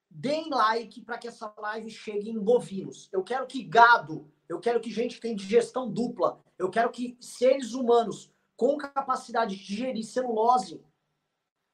deem 0.10 0.49
like 0.49 1.01
para 1.01 1.17
que 1.17 1.27
essa 1.27 1.53
live 1.58 1.89
chegue 1.89 2.29
em 2.29 2.39
bovinos. 2.39 3.10
Eu 3.12 3.21
quero 3.21 3.45
que 3.45 3.62
gado, 3.62 4.32
eu 4.47 4.58
quero 4.58 4.79
que 4.79 4.89
gente 4.89 5.15
que 5.15 5.21
tem 5.21 5.36
digestão 5.36 5.91
dupla, 5.91 6.39
eu 6.58 6.69
quero 6.69 6.89
que 6.89 7.17
seres 7.19 7.73
humanos 7.73 8.32
com 8.55 8.77
capacidade 8.77 9.55
de 9.58 9.65
digerir 9.65 10.05
celulose 10.05 10.82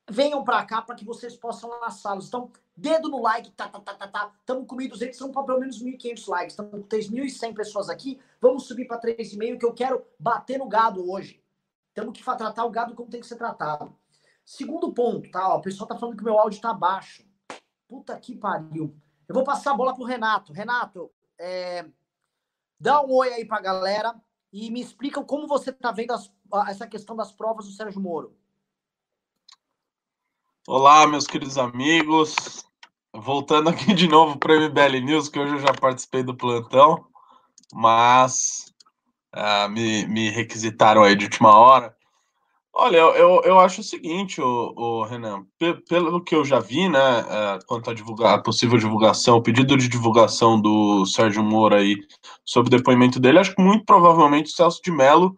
venham 0.10 0.44
para 0.44 0.64
cá 0.66 0.82
para 0.82 0.96
que 0.96 1.06
vocês 1.06 1.36
possam 1.36 1.70
laçá-los. 1.80 2.28
Então, 2.28 2.52
dedo 2.76 3.10
no 3.10 3.22
like, 3.22 3.52
tá, 3.52 3.68
tá, 3.68 3.80
tá, 3.80 3.94
tá, 3.94 4.08
tá. 4.08 4.32
Estamos 4.40 4.68
com 4.68 4.76
1.200, 4.76 5.14
são 5.14 5.32
para 5.32 5.44
pelo 5.44 5.60
menos 5.60 5.82
1.500 5.82 6.28
likes. 6.28 6.54
Estamos 6.54 6.72
com 6.72 6.84
3.100 6.84 7.56
pessoas 7.56 7.90
aqui. 7.90 8.20
Vamos 8.40 8.68
subir 8.68 8.86
para 8.86 9.02
3,5 9.02 9.60
que 9.60 9.66
eu 9.66 9.74
quero 9.74 10.06
bater 10.20 10.60
no 10.60 10.68
gado 10.68 11.10
hoje. 11.10 11.44
Temos 11.94 12.18
que 12.18 12.24
tratar 12.24 12.66
o 12.66 12.70
gado 12.70 12.94
como 12.94 13.10
tem 13.10 13.22
que 13.22 13.28
ser 13.28 13.38
tratado. 13.38 13.96
Segundo 14.44 14.94
ponto, 14.94 15.32
tá? 15.32 15.50
Ó, 15.50 15.58
o 15.58 15.62
pessoal 15.62 15.88
tá 15.88 15.98
falando 15.98 16.18
que 16.18 16.24
meu 16.24 16.38
áudio 16.38 16.62
tá 16.62 16.74
baixo. 16.74 17.26
Puta 17.88 18.18
que 18.20 18.36
pariu. 18.36 18.96
Eu 19.28 19.34
vou 19.34 19.44
passar 19.44 19.72
a 19.72 19.76
bola 19.76 19.96
pro 19.96 20.04
Renato. 20.04 20.54
Renato, 20.54 21.12
é... 21.40 21.86
dá 22.80 23.02
um 23.02 23.12
oi 23.12 23.34
aí 23.34 23.46
pra 23.46 23.60
galera 23.60 24.14
e 24.54 24.70
me 24.70 24.82
explica 24.82 25.24
como 25.24 25.48
você 25.48 25.72
tá 25.72 25.92
vendo 25.92 26.12
as... 26.12 26.32
essa 26.68 26.86
questão 26.86 27.16
das 27.16 27.32
provas 27.32 27.66
do 27.66 27.72
Sérgio 27.72 28.00
Moro. 28.00 28.38
Olá, 30.68 31.06
meus 31.06 31.28
queridos 31.28 31.60
amigos. 31.60 32.66
Voltando 33.14 33.70
aqui 33.70 33.94
de 33.94 34.08
novo 34.08 34.40
para 34.40 34.52
o 34.52 34.60
MBL 34.60 35.00
News, 35.06 35.30
que 35.30 35.40
hoje 35.40 35.54
eu 35.54 35.60
já 35.60 35.72
participei 35.72 36.24
do 36.24 36.36
plantão, 36.36 37.06
mas 37.72 38.74
uh, 39.36 39.70
me, 39.70 40.08
me 40.08 40.32
requisitaram 40.32 41.04
aí 41.04 41.16
de 41.16 41.26
última 41.26 41.56
hora. 41.56 41.96
Olha, 42.74 42.98
eu, 42.98 43.44
eu 43.44 43.60
acho 43.60 43.82
o 43.82 43.84
seguinte, 43.84 44.42
o, 44.42 44.74
o 44.76 45.04
Renan, 45.04 45.46
pelo 45.88 46.24
que 46.24 46.34
eu 46.34 46.44
já 46.44 46.60
vi, 46.60 46.90
né, 46.90 47.22
uh, 47.22 47.66
quanto 47.68 47.92
à 47.92 47.94
divulga 47.94 48.42
possível 48.42 48.80
divulgação, 48.80 49.38
o 49.38 49.44
pedido 49.44 49.78
de 49.78 49.88
divulgação 49.88 50.60
do 50.60 51.06
Sérgio 51.06 51.44
Moro 51.44 51.76
aí 51.76 51.96
sobre 52.44 52.74
o 52.74 52.78
depoimento 52.78 53.20
dele, 53.20 53.38
acho 53.38 53.54
que 53.54 53.62
muito 53.62 53.86
provavelmente 53.86 54.48
o 54.48 54.56
Celso 54.56 54.82
de 54.84 54.92
Mello 54.92 55.36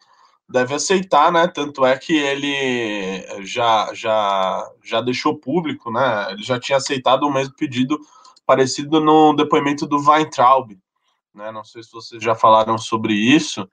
deve 0.49 0.73
aceitar, 0.73 1.31
né? 1.31 1.47
Tanto 1.47 1.85
é 1.85 1.97
que 1.97 2.15
ele 2.15 3.45
já 3.45 3.93
já 3.93 4.69
já 4.83 5.01
deixou 5.01 5.37
público, 5.37 5.91
né? 5.91 6.31
Ele 6.31 6.43
já 6.43 6.59
tinha 6.59 6.77
aceitado 6.77 7.23
o 7.23 7.31
mesmo 7.31 7.53
pedido 7.55 7.99
parecido 8.45 9.01
no 9.01 9.33
depoimento 9.33 9.85
do 9.85 9.99
Weintraub, 9.99 10.71
né? 11.33 11.51
Não 11.51 11.63
sei 11.63 11.83
se 11.83 11.91
vocês 11.91 12.23
já 12.23 12.33
falaram 12.35 12.77
sobre 12.77 13.13
isso. 13.13 13.67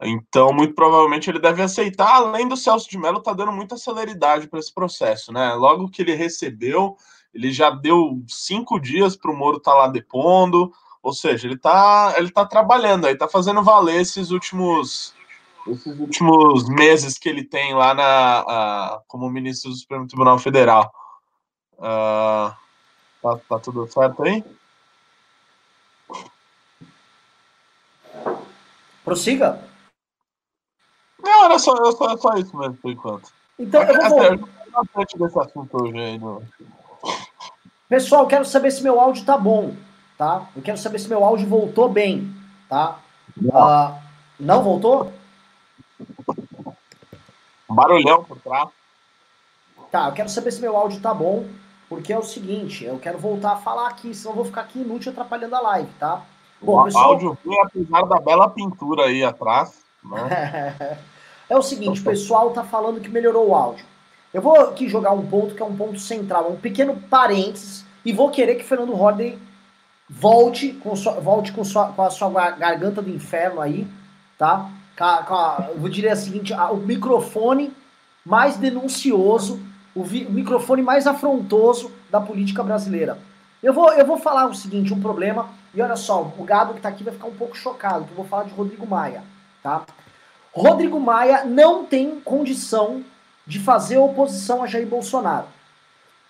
Então, 0.00 0.52
muito 0.52 0.74
provavelmente 0.74 1.28
ele 1.30 1.38
deve 1.38 1.62
aceitar, 1.62 2.16
além 2.16 2.48
do 2.48 2.56
Celso 2.56 2.88
de 2.88 2.98
Mello 2.98 3.20
tá 3.20 3.32
dando 3.32 3.52
muita 3.52 3.76
celeridade 3.76 4.48
para 4.48 4.58
esse 4.58 4.72
processo, 4.72 5.32
né? 5.32 5.54
Logo 5.54 5.88
que 5.88 6.02
ele 6.02 6.14
recebeu, 6.14 6.96
ele 7.32 7.52
já 7.52 7.70
deu 7.70 8.22
cinco 8.28 8.80
dias 8.80 9.16
para 9.16 9.30
o 9.30 9.36
Moro 9.36 9.58
estar 9.58 9.72
tá 9.72 9.78
lá 9.78 9.88
depondo, 9.88 10.72
ou 11.02 11.12
seja, 11.12 11.46
ele 11.46 11.58
tá, 11.58 12.14
ele 12.16 12.30
tá 12.30 12.44
trabalhando 12.46 13.06
aí, 13.06 13.16
tá 13.16 13.28
fazendo 13.28 13.62
valer 13.62 14.00
esses 14.00 14.30
últimos, 14.30 15.14
esses 15.66 15.98
últimos 15.98 16.68
meses 16.68 17.18
que 17.18 17.28
ele 17.28 17.44
tem 17.44 17.74
lá 17.74 17.94
na, 17.94 18.40
a, 18.40 19.00
como 19.06 19.30
ministro 19.30 19.70
do 19.70 19.76
Supremo 19.76 20.06
Tribunal 20.06 20.38
Federal. 20.38 20.92
Uh, 21.78 22.54
tá, 23.22 23.38
tá 23.48 23.58
tudo 23.58 23.86
certo 23.90 24.22
aí? 24.22 24.44
Prossiga. 29.04 29.62
Não, 31.22 31.44
era 31.44 31.58
só, 31.58 31.76
era 31.76 31.92
só, 31.92 32.16
só 32.16 32.34
isso 32.34 32.56
mesmo, 32.56 32.76
por 32.76 32.90
enquanto. 32.90 33.30
Então, 33.58 33.82
eu 33.82 34.08
vou... 34.08 34.20
Até, 34.20 34.36
bastante 34.72 35.18
desse 35.18 35.38
assunto 35.38 35.82
hoje 35.82 35.98
aí. 35.98 36.18
No... 36.18 36.42
Pessoal, 37.88 38.26
quero 38.26 38.44
saber 38.44 38.70
se 38.70 38.82
meu 38.82 39.00
áudio 39.00 39.24
tá 39.24 39.36
bom, 39.36 39.76
tá? 40.16 40.48
Eu 40.56 40.62
quero 40.62 40.78
saber 40.78 40.98
se 40.98 41.08
meu 41.08 41.24
áudio 41.24 41.46
voltou 41.46 41.88
bem, 41.88 42.34
tá? 42.68 42.98
Não, 43.36 43.54
uh, 43.54 43.98
não 44.40 44.62
voltou? 44.62 45.12
Barulhão 47.72 48.24
por 48.24 48.38
trás. 48.38 48.68
Tá, 49.90 50.08
eu 50.08 50.12
quero 50.12 50.28
saber 50.28 50.52
se 50.52 50.60
meu 50.60 50.76
áudio 50.76 51.00
tá 51.00 51.12
bom, 51.12 51.46
porque 51.88 52.12
é 52.12 52.18
o 52.18 52.22
seguinte, 52.22 52.84
eu 52.84 52.98
quero 52.98 53.18
voltar 53.18 53.52
a 53.52 53.56
falar 53.56 53.88
aqui, 53.88 54.14
senão 54.14 54.32
eu 54.32 54.36
vou 54.36 54.44
ficar 54.44 54.62
aqui 54.62 54.80
inútil 54.80 55.12
atrapalhando 55.12 55.54
a 55.56 55.60
live, 55.60 55.90
tá? 55.98 56.22
Bom, 56.60 56.80
o 56.80 56.84
pessoal... 56.84 57.04
áudio 57.12 57.38
vem 57.44 57.60
apesar 57.60 58.02
da 58.02 58.18
bela 58.18 58.48
pintura 58.48 59.04
aí 59.04 59.22
atrás. 59.24 59.82
Né? 60.02 60.98
É 61.50 61.56
o 61.56 61.60
seguinte, 61.60 62.00
o 62.00 62.04
pessoal 62.04 62.50
tá 62.52 62.64
falando 62.64 62.98
que 62.98 63.10
melhorou 63.10 63.50
o 63.50 63.54
áudio. 63.54 63.84
Eu 64.32 64.40
vou 64.40 64.58
aqui 64.58 64.88
jogar 64.88 65.12
um 65.12 65.26
ponto 65.26 65.54
que 65.54 65.62
é 65.62 65.66
um 65.66 65.76
ponto 65.76 65.98
central, 65.98 66.50
um 66.50 66.56
pequeno 66.56 66.96
parênteses, 67.10 67.84
e 68.02 68.10
vou 68.10 68.30
querer 68.30 68.54
que 68.54 68.64
Fernando 68.64 68.94
Holliday 68.94 69.38
volte 70.08 70.72
com, 70.72 70.96
sua, 70.96 71.20
volte 71.20 71.52
com, 71.52 71.62
sua, 71.62 71.88
com 71.88 72.02
a 72.02 72.08
sua 72.08 72.30
garganta 72.52 73.02
do 73.02 73.10
inferno 73.10 73.60
aí, 73.60 73.86
tá? 74.38 74.70
Com 74.96 75.04
a, 75.04 75.22
com 75.22 75.34
a, 75.34 75.68
eu 75.70 75.78
vou 75.78 75.88
dizer 75.88 76.08
a 76.08 76.16
seguinte, 76.16 76.52
a, 76.52 76.70
o 76.70 76.76
microfone 76.76 77.72
mais 78.24 78.56
denuncioso, 78.56 79.60
o, 79.94 80.04
vi, 80.04 80.24
o, 80.24 80.30
microfone 80.30 80.82
mais 80.82 81.06
afrontoso 81.06 81.90
da 82.10 82.20
política 82.20 82.62
brasileira. 82.62 83.18
Eu 83.62 83.72
vou, 83.72 83.92
eu 83.92 84.06
vou 84.06 84.18
falar 84.18 84.46
o 84.46 84.54
seguinte, 84.54 84.92
um 84.92 85.00
problema, 85.00 85.48
e 85.74 85.80
olha 85.80 85.96
só, 85.96 86.32
o 86.36 86.44
gado 86.44 86.74
que 86.74 86.80
tá 86.80 86.88
aqui 86.88 87.04
vai 87.04 87.12
ficar 87.12 87.26
um 87.26 87.34
pouco 87.34 87.56
chocado, 87.56 88.04
que 88.04 88.12
eu 88.12 88.16
vou 88.16 88.26
falar 88.26 88.44
de 88.44 88.52
Rodrigo 88.52 88.86
Maia, 88.86 89.22
tá? 89.62 89.82
Rodrigo 90.52 91.00
Maia 91.00 91.44
não 91.44 91.84
tem 91.84 92.20
condição 92.20 93.02
de 93.46 93.58
fazer 93.58 93.96
oposição 93.98 94.62
a 94.62 94.66
Jair 94.66 94.86
Bolsonaro. 94.86 95.46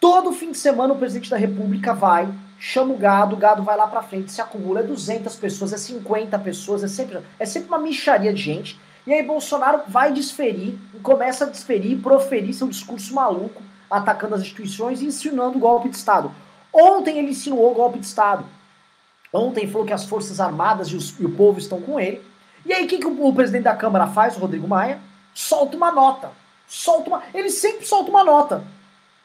Todo 0.01 0.33
fim 0.33 0.53
de 0.53 0.59
semana 0.59 0.93
o 0.93 0.99
presidente 0.99 1.31
da 1.31 1.37
República 1.37 1.95
vai, 1.95 2.29
chama 2.65 2.95
o 2.95 2.97
gado, 2.97 3.35
o 3.35 3.39
gado 3.39 3.65
vai 3.65 3.77
lá 3.77 3.89
para 3.89 4.03
frente, 4.03 4.31
se 4.31 4.41
acumula, 4.41 4.79
é 4.79 4.83
200 4.85 5.35
pessoas, 5.35 5.73
é 5.73 5.77
50 5.77 6.39
pessoas, 6.39 6.85
é 6.85 6.89
sempre, 6.89 7.19
é 7.37 7.45
sempre 7.45 7.67
uma 7.67 7.79
micharia 7.79 8.33
de 8.33 8.41
gente. 8.41 8.79
E 9.05 9.13
aí 9.13 9.21
Bolsonaro 9.21 9.83
vai 9.89 10.13
desferir, 10.13 10.79
começa 11.03 11.45
a 11.45 11.49
desferir, 11.49 11.97
proferir 11.97 12.55
seu 12.55 12.69
discurso 12.69 13.13
maluco, 13.13 13.61
atacando 13.91 14.37
as 14.37 14.43
instituições 14.43 15.03
e 15.03 15.07
insinuando 15.07 15.57
o 15.57 15.61
golpe 15.61 15.89
de 15.89 15.97
Estado. 15.97 16.33
Ontem 16.73 17.19
ele 17.19 17.31
insinuou 17.31 17.73
o 17.73 17.75
golpe 17.75 17.99
de 17.99 18.07
Estado. 18.07 18.45
Ontem 19.33 19.67
falou 19.67 19.85
que 19.85 19.93
as 19.93 20.05
Forças 20.05 20.39
Armadas 20.39 20.87
e, 20.89 20.97
os, 20.97 21.19
e 21.19 21.27
o 21.27 21.35
povo 21.35 21.59
estão 21.59 21.81
com 21.81 21.99
ele. 21.99 22.23
E 22.65 22.73
aí 22.73 22.85
o 22.85 22.87
que, 22.87 22.99
que 22.99 23.07
o, 23.07 23.27
o 23.27 23.35
presidente 23.35 23.65
da 23.65 23.75
Câmara 23.75 24.07
faz, 24.07 24.37
o 24.37 24.41
Rodrigo 24.41 24.69
Maia? 24.69 25.01
Solta 25.35 25.77
uma 25.77 25.91
nota 25.91 26.31
solta 26.73 27.11
uma. 27.11 27.23
Ele 27.35 27.51
sempre 27.51 27.87
solta 27.87 28.11
uma 28.11 28.25
nota. 28.25 28.65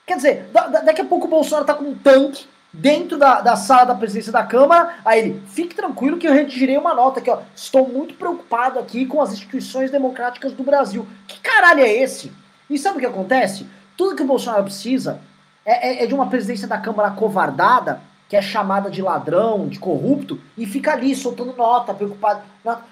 Quer 0.05 0.17
dizer, 0.17 0.49
da, 0.51 0.67
da, 0.67 0.79
daqui 0.81 1.01
a 1.01 1.05
pouco 1.05 1.27
o 1.27 1.29
Bolsonaro 1.29 1.65
tá 1.65 1.73
com 1.73 1.85
um 1.85 1.95
tanque 1.95 2.45
dentro 2.77 3.17
da, 3.17 3.41
da 3.41 3.55
sala 3.55 3.85
da 3.85 3.95
presidência 3.95 4.31
da 4.31 4.43
Câmara. 4.43 4.95
Aí 5.03 5.19
ele, 5.19 5.43
fique 5.47 5.75
tranquilo 5.75 6.17
que 6.17 6.27
eu 6.27 6.33
redigirei 6.33 6.77
uma 6.77 6.93
nota 6.93 7.19
aqui, 7.19 7.29
ó. 7.29 7.39
Estou 7.55 7.87
muito 7.87 8.13
preocupado 8.13 8.79
aqui 8.79 9.05
com 9.05 9.21
as 9.21 9.33
instituições 9.33 9.91
democráticas 9.91 10.53
do 10.53 10.63
Brasil. 10.63 11.05
Que 11.27 11.39
caralho 11.39 11.81
é 11.81 11.91
esse? 11.91 12.31
E 12.69 12.77
sabe 12.77 12.97
o 12.97 12.99
que 12.99 13.05
acontece? 13.05 13.65
Tudo 13.97 14.15
que 14.15 14.21
o 14.21 14.27
Bolsonaro 14.27 14.63
precisa 14.63 15.19
é, 15.65 15.89
é, 15.89 16.03
é 16.03 16.05
de 16.05 16.13
uma 16.13 16.27
presidência 16.27 16.67
da 16.67 16.77
Câmara 16.77 17.09
covardada, 17.11 17.99
que 18.29 18.35
é 18.35 18.41
chamada 18.41 18.91
de 18.91 19.01
ladrão, 19.01 19.67
de 19.67 19.79
corrupto, 19.79 20.39
e 20.57 20.65
fica 20.65 20.91
ali 20.91 21.15
soltando 21.15 21.55
nota, 21.55 21.93
preocupado. 21.93 22.41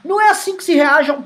Não 0.04 0.20
é 0.20 0.30
assim 0.30 0.58
que 0.58 0.64
se 0.64 0.74
reage 0.74 1.12
a 1.12 1.16
um 1.16 1.24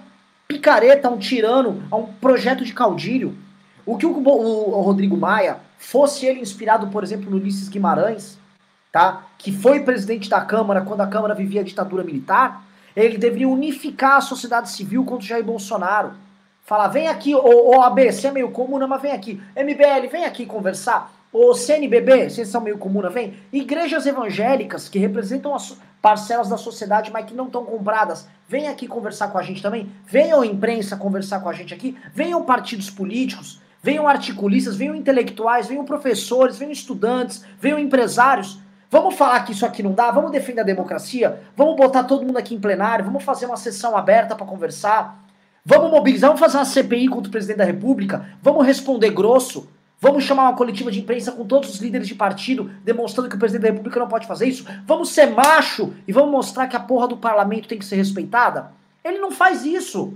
picareta, 0.47 1.07
a 1.07 1.11
um 1.11 1.17
tirano, 1.17 1.83
a 1.91 1.95
um 1.95 2.07
projeto 2.07 2.65
de 2.65 2.73
caudilho. 2.73 3.37
O 3.85 3.97
que 3.97 4.05
o, 4.05 4.11
o, 4.11 4.77
o 4.77 4.81
Rodrigo 4.81 5.15
Maia, 5.15 5.57
fosse 5.77 6.25
ele 6.25 6.41
inspirado, 6.41 6.87
por 6.87 7.03
exemplo, 7.03 7.29
no 7.29 7.37
Ulisses 7.37 7.69
Guimarães, 7.69 8.38
tá? 8.91 9.25
que 9.37 9.51
foi 9.51 9.81
presidente 9.81 10.29
da 10.29 10.41
Câmara 10.41 10.81
quando 10.81 11.01
a 11.01 11.07
Câmara 11.07 11.33
vivia 11.33 11.61
a 11.61 11.63
ditadura 11.63 12.03
militar, 12.03 12.63
ele 12.95 13.17
deveria 13.17 13.47
unificar 13.47 14.17
a 14.17 14.21
sociedade 14.21 14.69
civil 14.69 15.05
contra 15.05 15.27
Jair 15.27 15.43
Bolsonaro. 15.43 16.13
Falar, 16.65 16.89
vem 16.89 17.07
aqui, 17.07 17.33
ô, 17.33 17.69
ô 17.69 17.81
AB, 17.81 18.11
você 18.11 18.27
é 18.27 18.31
meio 18.31 18.51
comuna, 18.51 18.85
mas 18.85 19.01
vem 19.01 19.11
aqui. 19.11 19.41
MBL, 19.55 20.07
vem 20.11 20.25
aqui 20.25 20.45
conversar. 20.45 21.11
O 21.31 21.53
CNBB, 21.53 22.29
vocês 22.29 22.47
são 22.47 22.59
meio 22.59 22.77
comuna, 22.77 23.09
vem. 23.09 23.35
Igrejas 23.53 24.05
evangélicas 24.05 24.89
que 24.89 24.99
representam 24.99 25.55
as 25.55 25.77
parcelas 26.01 26.49
da 26.49 26.57
sociedade, 26.57 27.11
mas 27.11 27.25
que 27.25 27.33
não 27.33 27.45
estão 27.45 27.63
compradas, 27.63 28.27
vem 28.47 28.67
aqui 28.67 28.87
conversar 28.87 29.29
com 29.29 29.37
a 29.37 29.43
gente 29.43 29.61
também. 29.61 29.91
Venham 30.05 30.43
imprensa 30.43 30.97
conversar 30.97 31.39
com 31.39 31.49
a 31.49 31.53
gente 31.53 31.73
aqui. 31.73 31.97
Venham 32.13 32.43
partidos 32.43 32.89
políticos, 32.89 33.61
venham 33.81 34.07
articulistas, 34.07 34.75
venham 34.75 34.95
intelectuais, 34.95 35.67
venham 35.67 35.85
professores, 35.85 36.57
venham 36.57 36.71
estudantes, 36.71 37.45
venham 37.59 37.79
empresários. 37.79 38.59
Vamos 38.89 39.15
falar 39.15 39.43
que 39.45 39.51
isso 39.51 39.65
aqui 39.65 39.83
não 39.83 39.93
dá? 39.93 40.09
Vamos 40.09 40.31
defender 40.31 40.61
a 40.61 40.63
democracia? 40.63 41.39
Vamos 41.55 41.75
botar 41.75 42.03
todo 42.03 42.25
mundo 42.25 42.37
aqui 42.37 42.55
em 42.55 42.59
plenário? 42.59 43.05
Vamos 43.05 43.23
fazer 43.23 43.45
uma 43.45 43.57
sessão 43.57 43.95
aberta 43.95 44.35
para 44.35 44.47
conversar? 44.47 45.23
Vamos 45.63 45.91
mobilizar? 45.91 46.29
Vamos 46.29 46.39
fazer 46.39 46.57
uma 46.57 46.65
CPI 46.65 47.07
contra 47.07 47.29
o 47.29 47.31
presidente 47.31 47.57
da 47.57 47.65
República? 47.65 48.25
Vamos 48.41 48.65
responder 48.65 49.11
grosso? 49.11 49.69
Vamos 50.01 50.23
chamar 50.23 50.43
uma 50.43 50.55
coletiva 50.55 50.89
de 50.89 50.99
imprensa 51.01 51.31
com 51.31 51.45
todos 51.45 51.69
os 51.69 51.79
líderes 51.79 52.07
de 52.07 52.15
partido, 52.15 52.71
demonstrando 52.83 53.29
que 53.29 53.35
o 53.35 53.39
presidente 53.39 53.63
da 53.63 53.69
República 53.69 53.99
não 53.99 54.07
pode 54.07 54.25
fazer 54.25 54.47
isso? 54.47 54.65
Vamos 54.87 55.09
ser 55.09 55.27
macho 55.27 55.93
e 56.07 56.13
vamos 56.13 56.31
mostrar 56.31 56.67
que 56.67 56.75
a 56.75 56.79
porra 56.79 57.07
do 57.07 57.17
parlamento 57.17 57.67
tem 57.67 57.77
que 57.77 57.85
ser 57.85 57.97
respeitada? 57.97 58.71
Ele 59.03 59.19
não 59.19 59.29
faz 59.29 59.65
isso. 59.65 60.13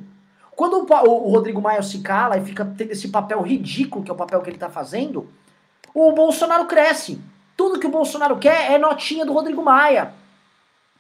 Quando 0.56 0.88
o, 0.88 1.30
Rodrigo 1.30 1.62
Maia 1.62 1.82
se 1.84 2.00
cala 2.00 2.38
e 2.38 2.46
fica 2.46 2.66
tendo 2.78 2.92
esse 2.92 3.10
papel 3.10 3.42
ridículo, 3.42 4.04
que 4.04 4.10
é 4.10 4.14
o 4.14 4.18
papel 4.18 4.42
que 4.42 4.50
ele 4.50 4.58
tá 4.58 4.70
fazendo, 4.70 5.30
o 5.94 6.12
Bolsonaro 6.14 6.66
cresce. 6.66 7.22
Tudo 7.56 7.80
que 7.80 7.88
o 7.88 7.92
Bolsonaro 7.92 8.38
quer 8.38 8.72
é 8.72 8.78
notinha 8.78 9.26
do 9.26 9.34
Rodrigo 9.34 9.64
Maia. 9.64 10.14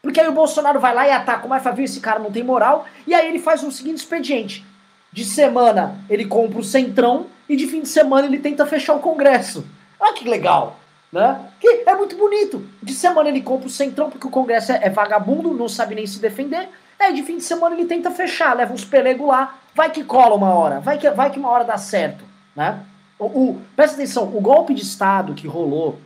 Porque 0.01 0.20
aí 0.20 0.28
o 0.28 0.34
Bolsonaro 0.34 0.80
vai 0.80 0.93
lá 0.93 1.08
e 1.08 1.12
ataca 1.12 1.45
o 1.45 1.49
Maia 1.49 1.62
fala, 1.62 1.82
esse 1.82 1.99
cara 1.99 2.20
não 2.20 2.32
tem 2.32 2.43
moral, 2.43 2.86
e 3.08 3.14
aí 3.14 3.28
ele 3.30 3.39
faz 3.39 3.64
o 3.64 3.72
seguinte 3.72 3.99
expediente. 3.99 4.66
De 5.12 5.24
semana 5.24 6.04
ele 6.10 6.26
compra 6.26 6.60
o 6.60 6.64
Centrão 6.64 7.28
e 7.47 7.56
de 7.56 7.68
fim 7.68 7.82
de 7.82 7.88
semana 7.88 8.28
ele 8.28 8.39
tenta 8.39 8.66
fechar 8.66 8.95
o 8.95 8.99
Congresso. 8.99 9.66
Olha 9.99 10.14
que 10.14 10.28
legal, 10.28 10.78
né? 11.12 11.39
Que 11.60 11.84
é 11.86 11.95
muito 11.95 12.18
bonito. 12.18 12.68
De 12.82 12.93
semana 12.93 13.30
ele 13.30 13.41
compra 13.41 13.68
o 13.68 13.72
Centrão 13.72 14.10
porque 14.10 14.28
o 14.28 14.32
Congresso 14.32 14.72
é, 14.72 14.80
é 14.84 14.89
vagabundo, 14.89 15.54
não 15.54 15.70
sabe 15.70 15.95
nem 15.95 16.06
se 16.06 16.20
defender. 16.20 16.68
É, 16.99 17.12
de 17.12 17.24
fim 17.24 17.38
de 17.38 17.43
semana 17.43 17.76
ele 17.76 17.86
tenta 17.86 18.12
fechar, 18.12 18.56
leva 18.56 18.74
uns 18.74 18.84
pelegos 18.84 19.28
lá, 19.28 19.56
vai 19.76 19.89
que 19.89 20.04
cola 20.04 20.36
uma 20.36 20.54
hora, 20.54 20.80
vai 20.80 20.97
que, 20.97 21.10
vai 21.12 21.30
que 21.30 21.39
uma 21.39 21.49
hora 21.49 21.64
dá 21.64 21.78
certo, 21.78 22.24
né? 22.56 22.80
O, 23.18 23.26
o, 23.26 23.62
presta 23.76 23.95
atenção, 23.95 24.24
o 24.24 24.41
golpe 24.41 24.74
de 24.74 24.82
Estado 24.82 25.34
que 25.34 25.47
rolou 25.47 25.99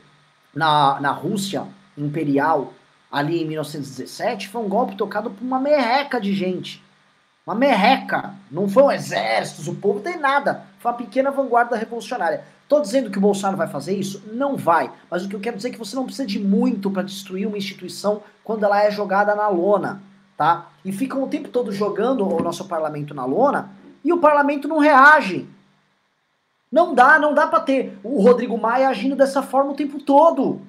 na, 0.58 1.00
na 1.00 1.12
Rússia 1.12 1.68
imperial 1.96 2.74
ali 3.12 3.44
em 3.44 3.46
1917 3.46 4.50
foi 4.50 4.62
um 4.62 4.68
golpe 4.68 4.96
tocado 4.96 5.30
por 5.30 5.44
uma 5.44 5.60
merreca 5.60 6.20
de 6.20 6.34
gente. 6.34 6.84
Uma 7.46 7.56
merreca. 7.56 8.34
Não 8.52 8.68
foi 8.68 8.84
um 8.84 8.92
exército, 8.92 9.72
o 9.72 9.76
povo 9.76 10.00
tem 10.00 10.20
nada. 10.20 10.64
Foi 10.80 10.92
uma 10.92 10.98
pequena 10.98 11.30
vanguarda 11.30 11.78
revolucionária. 11.78 12.44
Tô 12.68 12.82
dizendo 12.82 13.10
que 13.10 13.20
o 13.20 13.22
Bolsonaro 13.22 13.56
vai 13.56 13.68
fazer 13.68 13.96
isso? 13.96 14.22
Não 14.34 14.58
vai. 14.58 14.92
Mas 15.10 15.24
o 15.24 15.30
que 15.30 15.36
eu 15.36 15.40
quero 15.40 15.56
dizer 15.56 15.70
é 15.70 15.72
que 15.72 15.78
você 15.78 15.96
não 15.96 16.06
precisa 16.06 16.28
de 16.28 16.40
muito 16.40 16.90
para 16.90 17.04
destruir 17.04 17.48
uma 17.48 17.58
instituição 17.58 18.22
quando 18.44 18.66
ela 18.66 18.84
é 18.84 18.92
jogada 18.92 19.36
na 19.36 19.48
lona, 19.48 20.02
tá? 20.36 20.68
E 20.84 20.92
ficam 20.92 21.24
o 21.24 21.28
tempo 21.28 21.50
todo 21.50 21.72
jogando 21.72 22.28
o 22.28 22.44
nosso 22.44 22.68
parlamento 22.68 23.14
na 23.14 23.26
lona 23.26 23.70
e 24.04 24.12
o 24.12 24.18
parlamento 24.18 24.68
não 24.68 24.80
reage. 24.80 25.48
Não 26.72 26.94
dá, 26.94 27.18
não 27.18 27.34
dá 27.34 27.48
para 27.48 27.62
ter 27.62 27.98
o 28.04 28.22
Rodrigo 28.22 28.58
Maia 28.58 28.90
agindo 28.90 29.16
dessa 29.16 29.42
forma 29.42 29.72
o 29.72 29.76
tempo 29.76 30.00
todo 30.00 30.62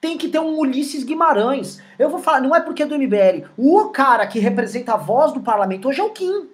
tem 0.00 0.16
que 0.16 0.28
ter 0.28 0.38
um 0.38 0.58
Ulisses 0.58 1.02
Guimarães. 1.02 1.80
Eu 1.98 2.08
vou 2.08 2.20
falar, 2.20 2.40
não 2.40 2.54
é 2.54 2.60
porque 2.60 2.82
é 2.82 2.86
do 2.86 2.96
MBL. 2.96 3.46
O 3.56 3.86
cara 3.86 4.26
que 4.26 4.38
representa 4.38 4.94
a 4.94 4.96
voz 4.96 5.32
do 5.32 5.40
parlamento 5.40 5.88
hoje 5.88 6.00
é 6.00 6.04
o 6.04 6.10
Kim. 6.10 6.48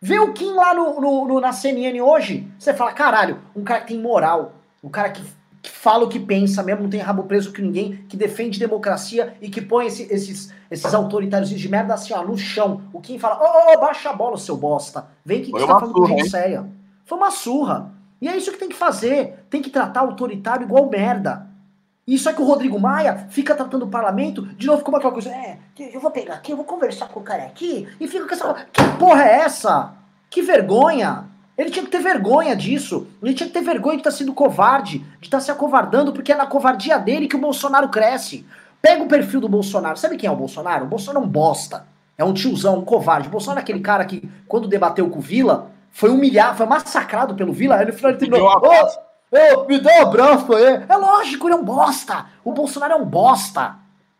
Vê 0.00 0.18
o 0.18 0.32
Kim 0.32 0.52
lá 0.52 0.74
no, 0.74 1.00
no, 1.00 1.24
no, 1.26 1.40
na 1.40 1.52
CNN 1.52 2.00
hoje, 2.00 2.46
você 2.58 2.74
fala, 2.74 2.92
caralho, 2.92 3.38
um 3.56 3.64
cara 3.64 3.80
que 3.80 3.88
tem 3.88 3.98
moral, 3.98 4.52
um 4.82 4.90
cara 4.90 5.08
que, 5.08 5.22
que, 5.62 5.70
fala 5.70 6.04
o 6.04 6.08
que 6.08 6.20
pensa 6.20 6.62
mesmo, 6.62 6.82
não 6.82 6.90
tem 6.90 7.00
rabo 7.00 7.22
preso 7.22 7.54
com 7.54 7.62
ninguém, 7.62 8.04
que 8.06 8.14
defende 8.14 8.58
democracia 8.58 9.34
e 9.40 9.48
que 9.48 9.62
põe 9.62 9.86
esse, 9.86 10.02
esses, 10.12 10.52
esses 10.70 10.94
autoritários 10.94 11.48
de 11.48 11.68
merda 11.70 11.94
assim, 11.94 12.12
ó, 12.12 12.22
no 12.22 12.36
chão. 12.36 12.82
O 12.92 13.00
Kim 13.00 13.18
fala, 13.18 13.36
ô, 13.36 13.46
oh, 13.46 13.72
oh, 13.72 13.80
baixa 13.80 14.10
a 14.10 14.12
bola, 14.12 14.36
seu 14.36 14.58
bosta. 14.58 15.06
Vem 15.24 15.40
que, 15.40 15.46
que 15.46 15.52
você 15.52 15.66
tá 15.66 15.80
falando 15.80 15.94
com 15.94 16.06
gente 16.06 16.28
séria. 16.28 16.68
Foi 17.06 17.16
uma 17.16 17.30
surra. 17.30 17.90
E 18.24 18.28
é 18.28 18.38
isso 18.38 18.50
que 18.50 18.58
tem 18.58 18.70
que 18.70 18.74
fazer. 18.74 19.44
Tem 19.50 19.60
que 19.60 19.68
tratar 19.68 20.00
autoritário 20.00 20.64
igual 20.64 20.88
merda. 20.88 21.46
Isso 22.06 22.26
é 22.26 22.32
que 22.32 22.40
o 22.40 22.46
Rodrigo 22.46 22.80
Maia 22.80 23.26
fica 23.28 23.54
tratando 23.54 23.82
o 23.82 23.90
parlamento 23.90 24.46
de 24.56 24.66
novo 24.66 24.82
como 24.82 24.96
aquela 24.96 25.12
coisa. 25.12 25.28
É, 25.28 25.58
eu 25.92 26.00
vou 26.00 26.10
pegar 26.10 26.32
aqui, 26.32 26.50
eu 26.50 26.56
vou 26.56 26.64
conversar 26.64 27.08
com 27.08 27.20
o 27.20 27.22
cara 27.22 27.42
aqui 27.42 27.86
e 28.00 28.08
fica 28.08 28.26
com 28.26 28.32
essa. 28.32 28.66
Que 28.72 28.82
porra 28.98 29.24
é 29.24 29.40
essa? 29.40 29.92
Que 30.30 30.40
vergonha! 30.40 31.26
Ele 31.56 31.68
tinha 31.68 31.84
que 31.84 31.90
ter 31.90 31.98
vergonha 31.98 32.56
disso. 32.56 33.06
Ele 33.22 33.34
tinha 33.34 33.46
que 33.46 33.52
ter 33.52 33.60
vergonha 33.60 33.96
de 33.96 34.00
estar 34.00 34.10
tá 34.10 34.16
sendo 34.16 34.32
covarde, 34.32 35.00
de 35.20 35.26
estar 35.26 35.36
tá 35.36 35.44
se 35.44 35.50
acovardando, 35.50 36.10
porque 36.10 36.32
é 36.32 36.34
na 36.34 36.46
covardia 36.46 36.98
dele 36.98 37.28
que 37.28 37.36
o 37.36 37.40
Bolsonaro 37.40 37.90
cresce. 37.90 38.46
Pega 38.80 39.02
o 39.02 39.06
perfil 39.06 39.42
do 39.42 39.50
Bolsonaro. 39.50 39.98
Sabe 39.98 40.16
quem 40.16 40.28
é 40.28 40.32
o 40.32 40.36
Bolsonaro? 40.36 40.86
O 40.86 40.88
Bolsonaro 40.88 41.22
é 41.22 41.28
um 41.28 41.30
bosta. 41.30 41.86
É 42.16 42.24
um 42.24 42.32
tiozão, 42.32 42.78
um 42.78 42.84
covarde. 42.86 43.28
O 43.28 43.30
Bolsonaro 43.30 43.60
é 43.60 43.62
aquele 43.62 43.80
cara 43.80 44.06
que, 44.06 44.26
quando 44.48 44.66
debateu 44.66 45.10
com 45.10 45.18
o 45.18 45.22
Vila, 45.22 45.73
foi 45.94 46.10
humilhado, 46.10 46.56
foi 46.56 46.66
massacrado 46.66 47.36
pelo 47.36 47.52
Vila. 47.52 47.78
Final 47.92 48.10
ele 48.10 48.18
terminou. 48.18 48.48
Ô, 48.48 49.64
me 49.66 49.80
dá 49.80 50.00
um 50.00 50.02
abraço 50.02 50.52
aí. 50.52 50.84
É 50.88 50.96
lógico, 50.96 51.46
ele 51.46 51.54
é 51.54 51.56
um 51.56 51.64
bosta. 51.64 52.26
O 52.44 52.52
Bolsonaro 52.52 52.94
é 52.94 52.96
um 52.96 53.04
bosta. 53.04 53.76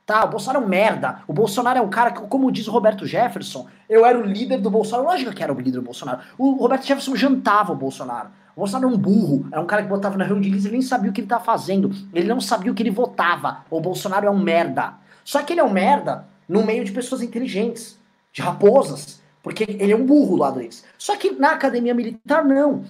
Tá, 0.06 0.24
o 0.24 0.28
Bolsonaro 0.28 0.62
é 0.62 0.66
um 0.66 0.68
merda. 0.68 1.18
O 1.26 1.32
Bolsonaro 1.32 1.80
é 1.80 1.82
um 1.82 1.90
cara 1.90 2.12
que, 2.12 2.20
como 2.28 2.52
diz 2.52 2.68
o 2.68 2.70
Roberto 2.70 3.04
Jefferson, 3.04 3.66
eu 3.88 4.06
era 4.06 4.16
o 4.16 4.22
líder 4.22 4.58
do 4.58 4.70
Bolsonaro. 4.70 5.08
Lógico 5.08 5.32
que 5.32 5.42
era 5.42 5.52
o 5.52 5.56
líder 5.56 5.78
do 5.78 5.82
Bolsonaro. 5.82 6.20
O 6.38 6.52
Roberto 6.52 6.86
Jefferson 6.86 7.16
jantava 7.16 7.72
o 7.72 7.76
Bolsonaro. 7.76 8.28
O 8.54 8.60
Bolsonaro 8.60 8.86
era 8.86 8.96
um 8.96 8.98
burro. 8.98 9.48
Era 9.50 9.60
um 9.60 9.66
cara 9.66 9.82
que 9.82 9.88
botava 9.88 10.16
na 10.16 10.24
reunião 10.24 10.42
de 10.42 10.50
lista 10.50 10.68
e 10.68 10.72
nem 10.72 10.82
sabia 10.82 11.10
o 11.10 11.12
que 11.12 11.22
ele 11.22 11.26
estava 11.26 11.42
fazendo. 11.42 11.90
Ele 12.12 12.28
não 12.28 12.40
sabia 12.40 12.70
o 12.70 12.74
que 12.74 12.84
ele 12.84 12.90
votava. 12.90 13.64
O 13.68 13.80
Bolsonaro 13.80 14.26
é 14.26 14.30
um 14.30 14.38
merda. 14.38 14.94
Só 15.24 15.42
que 15.42 15.52
ele 15.52 15.60
é 15.60 15.64
um 15.64 15.72
merda 15.72 16.24
no 16.48 16.64
meio 16.64 16.84
de 16.84 16.92
pessoas 16.92 17.20
inteligentes, 17.20 17.98
de 18.32 18.42
raposas. 18.42 19.23
Porque 19.44 19.64
ele 19.68 19.92
é 19.92 19.96
um 19.96 20.06
burro 20.06 20.36
lado 20.36 20.58
deles. 20.58 20.82
Só 20.96 21.14
que 21.16 21.32
na 21.32 21.50
academia 21.50 21.92
militar, 21.92 22.42
não. 22.42 22.82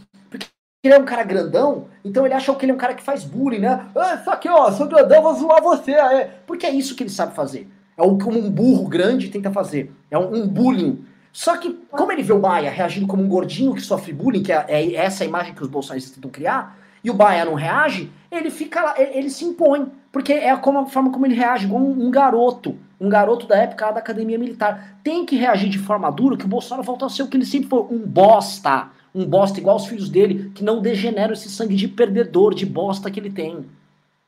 ele 0.84 0.94
é 0.94 0.98
um 0.98 1.04
cara 1.04 1.24
grandão, 1.24 1.88
então 2.04 2.24
ele 2.24 2.32
acha 2.32 2.54
que 2.54 2.64
ele 2.64 2.70
é 2.70 2.74
um 2.74 2.78
cara 2.78 2.94
que 2.94 3.02
faz 3.02 3.24
bullying, 3.24 3.58
né? 3.58 3.88
Ah, 3.92 4.14
isso 4.14 4.30
aqui, 4.30 4.48
ó, 4.48 4.70
sou 4.70 4.86
grandão, 4.86 5.20
vou 5.20 5.34
zoar 5.34 5.60
você. 5.60 5.90
É. 5.90 6.30
Porque 6.46 6.64
é 6.64 6.70
isso 6.70 6.94
que 6.94 7.02
ele 7.02 7.10
sabe 7.10 7.34
fazer. 7.34 7.68
É 7.96 8.02
o 8.02 8.16
que 8.16 8.28
um 8.28 8.48
burro 8.48 8.88
grande 8.88 9.30
tenta 9.30 9.50
fazer. 9.50 9.92
É 10.08 10.16
um, 10.16 10.32
um 10.32 10.46
bullying. 10.46 11.04
Só 11.32 11.56
que, 11.56 11.72
como 11.90 12.12
ele 12.12 12.22
vê 12.22 12.32
o 12.32 12.38
Baia 12.38 12.70
reagindo 12.70 13.08
como 13.08 13.24
um 13.24 13.28
gordinho 13.28 13.74
que 13.74 13.80
sofre 13.80 14.12
bullying, 14.12 14.44
que 14.44 14.52
é, 14.52 14.64
é 14.68 14.94
essa 14.94 15.24
imagem 15.24 15.54
que 15.54 15.62
os 15.62 15.68
bolsonaristas 15.68 16.14
tentam 16.14 16.30
criar, 16.30 16.78
e 17.02 17.10
o 17.10 17.14
Baia 17.14 17.44
não 17.44 17.54
reage, 17.54 18.12
ele 18.30 18.48
fica 18.48 18.80
lá, 18.80 18.94
ele, 18.96 19.18
ele 19.18 19.30
se 19.30 19.44
impõe. 19.44 19.90
Porque 20.14 20.32
é 20.32 20.56
como 20.56 20.78
a 20.78 20.86
forma 20.86 21.10
como 21.10 21.26
ele 21.26 21.34
reage, 21.34 21.64
igual 21.64 21.82
um, 21.82 22.06
um, 22.06 22.08
garoto. 22.08 22.78
Um 23.00 23.08
garoto 23.08 23.48
da 23.48 23.56
época 23.56 23.90
da 23.90 23.98
academia 23.98 24.38
militar. 24.38 25.00
Tem 25.02 25.26
que 25.26 25.34
reagir 25.34 25.68
de 25.68 25.76
forma 25.80 26.08
dura, 26.08 26.36
que 26.36 26.44
o 26.44 26.48
Bolsonaro 26.48 26.86
volta 26.86 27.06
a 27.06 27.08
ser 27.08 27.24
o 27.24 27.26
que 27.26 27.36
ele 27.36 27.44
sempre 27.44 27.68
foi, 27.68 27.80
um 27.90 27.98
bosta. 27.98 28.90
Um 29.12 29.26
bosta 29.26 29.58
igual 29.58 29.74
os 29.74 29.86
filhos 29.86 30.08
dele, 30.08 30.52
que 30.54 30.62
não 30.62 30.80
degeneram 30.80 31.32
esse 31.32 31.50
sangue 31.50 31.74
de 31.74 31.88
perdedor, 31.88 32.54
de 32.54 32.64
bosta 32.64 33.10
que 33.10 33.18
ele 33.18 33.28
tem. 33.28 33.66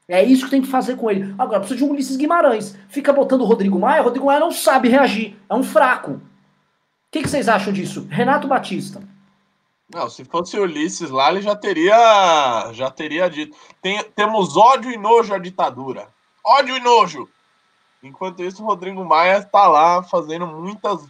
É 0.08 0.24
isso 0.24 0.46
que 0.46 0.50
tem 0.50 0.62
que 0.62 0.66
fazer 0.66 0.96
com 0.96 1.08
ele. 1.08 1.32
Agora, 1.38 1.60
precisa 1.60 1.78
de 1.78 1.84
um 1.84 1.92
Ulisses 1.92 2.16
Guimarães. 2.16 2.76
Fica 2.88 3.12
botando 3.12 3.42
o 3.42 3.46
Rodrigo 3.46 3.78
Maia, 3.78 4.02
o 4.02 4.06
Rodrigo 4.06 4.26
Maia 4.26 4.40
não 4.40 4.50
sabe 4.50 4.88
reagir. 4.88 5.36
É 5.48 5.54
um 5.54 5.62
fraco. 5.62 6.14
O 6.14 6.20
que, 7.12 7.22
que 7.22 7.28
vocês 7.30 7.48
acham 7.48 7.72
disso? 7.72 8.08
Renato 8.10 8.48
Batista. 8.48 9.00
Não, 9.88 10.10
se 10.10 10.24
fosse 10.24 10.58
Ulisses 10.58 11.10
lá, 11.10 11.30
ele 11.30 11.42
já 11.42 11.54
teria, 11.54 12.72
já 12.72 12.90
teria 12.90 13.30
dito. 13.30 13.56
Tem, 13.80 14.02
temos 14.16 14.56
ódio 14.56 14.90
e 14.90 14.96
nojo 14.96 15.32
à 15.32 15.38
ditadura. 15.38 16.08
Ódio 16.44 16.76
e 16.76 16.80
nojo. 16.80 17.28
Enquanto 18.02 18.42
isso, 18.42 18.62
o 18.62 18.66
Rodrigo 18.66 19.04
Maia 19.04 19.38
está 19.38 19.66
lá 19.68 20.02
fazendo 20.02 20.46
muitas 20.46 21.04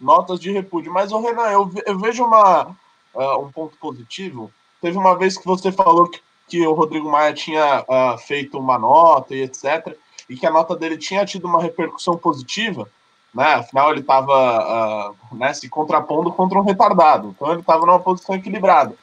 notas 0.00 0.40
de 0.40 0.50
repúdio. 0.50 0.92
Mas, 0.92 1.12
o 1.12 1.20
Renan, 1.20 1.50
eu, 1.50 1.70
eu 1.86 1.98
vejo 1.98 2.24
uma, 2.24 2.76
uh, 3.14 3.44
um 3.44 3.52
ponto 3.52 3.76
positivo. 3.76 4.50
Teve 4.80 4.98
uma 4.98 5.16
vez 5.16 5.36
que 5.36 5.46
você 5.46 5.70
falou 5.70 6.08
que 6.08 6.20
que 6.46 6.66
o 6.66 6.72
Rodrigo 6.72 7.10
Maia 7.10 7.32
tinha 7.32 7.82
uh, 7.82 8.18
feito 8.18 8.58
uma 8.58 8.78
nota 8.78 9.34
e 9.34 9.42
etc., 9.42 9.96
e 10.28 10.36
que 10.36 10.46
a 10.46 10.50
nota 10.50 10.74
dele 10.74 10.96
tinha 10.96 11.24
tido 11.24 11.46
uma 11.46 11.60
repercussão 11.60 12.16
positiva, 12.16 12.88
né? 13.34 13.54
Afinal, 13.54 13.90
ele 13.90 14.00
estava 14.00 14.32
uh, 14.32 14.62
ah, 14.62 15.12
né, 15.32 15.52
se 15.52 15.68
contrapondo 15.68 16.32
contra 16.32 16.58
um 16.58 16.64
retardado, 16.64 17.28
então 17.28 17.50
ele 17.50 17.60
estava 17.60 17.84
numa 17.84 18.00
posição 18.00 18.34
equilibrada. 18.34 18.94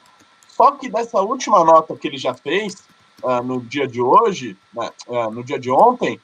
Só 0.48 0.72
que 0.72 0.88
dessa 0.88 1.20
última 1.20 1.64
nota 1.64 1.96
que 1.96 2.08
ele 2.08 2.18
já 2.18 2.34
fez, 2.34 2.82
uh, 3.22 3.42
no 3.42 3.60
dia 3.60 3.86
de 3.86 4.00
hoje, 4.00 4.56
né, 4.72 4.90
no 5.30 5.44
dia 5.44 5.58
de 5.58 5.70
ontem, 5.70 6.20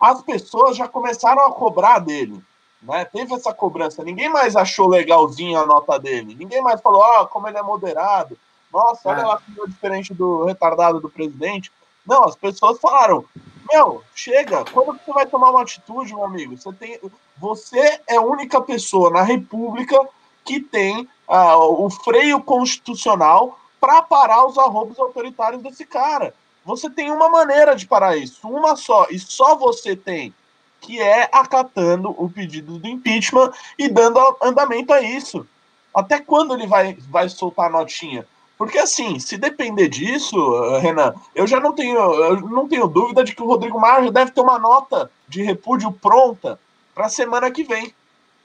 as 0.00 0.22
pessoas 0.22 0.76
já 0.76 0.86
começaram 0.86 1.42
a 1.46 1.52
cobrar 1.52 1.98
dele. 1.98 2.42
Né? 2.82 3.04
Teve 3.06 3.34
essa 3.34 3.52
cobrança. 3.52 4.04
Ninguém 4.04 4.28
mais 4.28 4.54
achou 4.54 4.88
legalzinho 4.88 5.58
a 5.58 5.66
nota 5.66 5.98
dele. 5.98 6.34
Ninguém 6.34 6.60
mais 6.62 6.80
falou, 6.80 7.02
ah, 7.02 7.26
como 7.26 7.48
ele 7.48 7.56
é 7.56 7.62
moderado, 7.62 8.38
nossa, 8.72 9.08
olha 9.08 9.22
é. 9.22 9.24
lá 9.24 9.40
como 9.40 9.64
é 9.64 9.68
diferente 9.68 10.12
do 10.12 10.44
retardado 10.44 11.00
do 11.00 11.08
presidente. 11.08 11.72
Não, 12.06 12.24
as 12.24 12.36
pessoas 12.36 12.78
falaram: 12.78 13.24
Meu, 13.72 14.02
chega, 14.14 14.64
quando 14.66 14.98
você 14.98 15.12
vai 15.12 15.26
tomar 15.26 15.50
uma 15.50 15.62
atitude, 15.62 16.14
meu 16.14 16.24
amigo? 16.24 16.56
Você, 16.56 16.72
tem, 16.72 17.00
você 17.36 18.00
é 18.06 18.16
a 18.16 18.22
única 18.22 18.60
pessoa 18.60 19.10
na 19.10 19.22
República 19.22 19.98
que 20.44 20.60
tem 20.60 21.08
uh, 21.28 21.84
o 21.84 21.90
freio 21.90 22.40
constitucional 22.40 23.58
para 23.80 24.02
parar 24.02 24.46
os 24.46 24.56
arroubos 24.56 24.98
autoritários 24.98 25.62
desse 25.62 25.84
cara. 25.84 26.32
Você 26.64 26.88
tem 26.90 27.10
uma 27.10 27.28
maneira 27.28 27.74
de 27.74 27.86
parar 27.86 28.16
isso, 28.16 28.48
uma 28.48 28.76
só, 28.76 29.06
e 29.10 29.18
só 29.18 29.54
você 29.56 29.94
tem, 29.94 30.34
que 30.80 31.00
é 31.00 31.28
acatando 31.32 32.14
o 32.16 32.28
pedido 32.28 32.78
do 32.78 32.88
impeachment 32.88 33.52
e 33.78 33.88
dando 33.88 34.18
andamento 34.42 34.92
a 34.92 35.00
isso. 35.00 35.46
Até 35.94 36.20
quando 36.20 36.54
ele 36.54 36.66
vai, 36.66 36.94
vai 37.08 37.28
soltar 37.28 37.66
a 37.66 37.70
notinha? 37.70 38.26
Porque 38.56 38.78
assim, 38.78 39.18
se 39.18 39.36
depender 39.36 39.88
disso, 39.88 40.36
eh, 40.64 40.78
Renan, 40.78 41.14
eu 41.34 41.46
já 41.46 41.60
não 41.60 41.72
tenho, 41.72 41.98
eu 41.98 42.40
não 42.40 42.66
tenho 42.66 42.86
dúvida 42.86 43.22
de 43.22 43.34
que 43.34 43.42
o 43.42 43.46
Rodrigo 43.46 43.78
Maia 43.78 44.10
deve 44.10 44.30
ter 44.30 44.40
uma 44.40 44.58
nota 44.58 45.10
de 45.28 45.42
repúdio 45.42 45.92
pronta 45.92 46.58
para 46.94 47.06
a 47.06 47.10
semana 47.10 47.50
que 47.50 47.62
vem. 47.62 47.94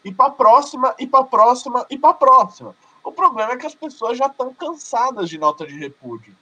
E 0.04 0.12
para 0.12 0.28
a 0.28 0.32
próxima, 0.32 0.94
e 1.00 1.08
para 1.08 1.22
a 1.22 1.24
próxima, 1.24 1.86
e 1.90 1.98
para 1.98 2.10
a 2.10 2.14
próxima. 2.14 2.76
O 3.04 3.12
problema 3.12 3.54
é 3.54 3.58
que 3.58 3.66
as 3.66 3.76
pessoas 3.76 4.18
já 4.18 4.26
estão 4.26 4.54
cansadas 4.54 5.30
de 5.30 5.38
nota 5.38 5.66
de 5.66 5.78
repúdio. 5.78 6.36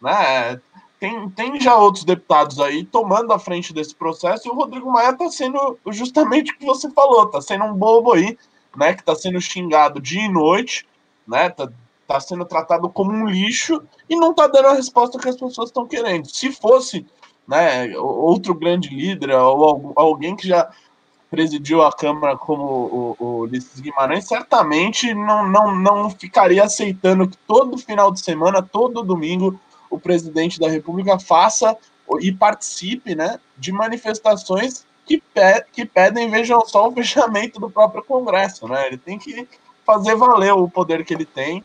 Né? 0.00 0.60
Tem, 0.98 1.30
tem 1.30 1.60
já 1.60 1.76
outros 1.76 2.04
deputados 2.04 2.58
aí 2.58 2.84
tomando 2.84 3.32
a 3.32 3.38
frente 3.38 3.72
desse 3.72 3.94
processo 3.94 4.48
e 4.48 4.50
o 4.50 4.54
Rodrigo 4.54 4.90
Maia 4.90 5.10
está 5.10 5.28
sendo 5.28 5.78
justamente 5.88 6.52
o 6.52 6.58
que 6.58 6.64
você 6.64 6.90
falou, 6.90 7.24
está 7.24 7.40
sendo 7.40 7.64
um 7.64 7.74
bobo 7.74 8.12
aí, 8.12 8.38
né? 8.76 8.94
Que 8.94 9.00
está 9.00 9.14
sendo 9.14 9.40
xingado 9.40 10.00
dia 10.00 10.22
e 10.22 10.28
noite, 10.28 10.86
né? 11.26 11.50
Tá 11.50 11.68
está 12.12 12.20
sendo 12.20 12.44
tratado 12.44 12.88
como 12.90 13.10
um 13.10 13.26
lixo 13.26 13.82
e 14.08 14.16
não 14.16 14.32
está 14.32 14.46
dando 14.46 14.68
a 14.68 14.74
resposta 14.74 15.18
que 15.18 15.28
as 15.28 15.36
pessoas 15.36 15.70
estão 15.70 15.86
querendo. 15.86 16.28
Se 16.28 16.52
fosse 16.52 17.06
né, 17.48 17.96
outro 17.96 18.54
grande 18.54 18.88
líder 18.88 19.30
ou 19.32 19.92
alguém 19.96 20.36
que 20.36 20.46
já 20.46 20.70
presidiu 21.30 21.82
a 21.82 21.90
Câmara 21.90 22.36
como 22.36 23.16
o, 23.18 23.38
Ulisses 23.40 23.80
Guimarães, 23.80 24.26
certamente 24.26 25.14
não, 25.14 25.48
não, 25.48 25.74
não 25.74 26.10
ficaria 26.10 26.62
aceitando 26.62 27.26
que 27.26 27.38
todo 27.46 27.78
final 27.78 28.12
de 28.12 28.20
semana, 28.20 28.62
todo 28.62 29.02
domingo, 29.02 29.58
o 29.88 29.98
presidente 29.98 30.60
da 30.60 30.68
República 30.68 31.18
faça 31.18 31.76
e 32.20 32.30
participe 32.30 33.14
né, 33.14 33.40
de 33.56 33.72
manifestações 33.72 34.86
que, 35.06 35.18
pe 35.18 35.64
que 35.72 35.86
pedem, 35.86 36.30
vejam 36.30 36.60
só, 36.66 36.86
o 36.88 36.92
fechamento 36.92 37.58
do 37.58 37.70
próprio 37.70 38.04
Congresso. 38.04 38.68
Né? 38.68 38.86
Ele 38.88 38.98
tem 38.98 39.18
que 39.18 39.48
fazer 39.86 40.14
valer 40.14 40.52
o 40.52 40.68
poder 40.68 41.02
que 41.04 41.14
ele 41.14 41.24
tem 41.24 41.64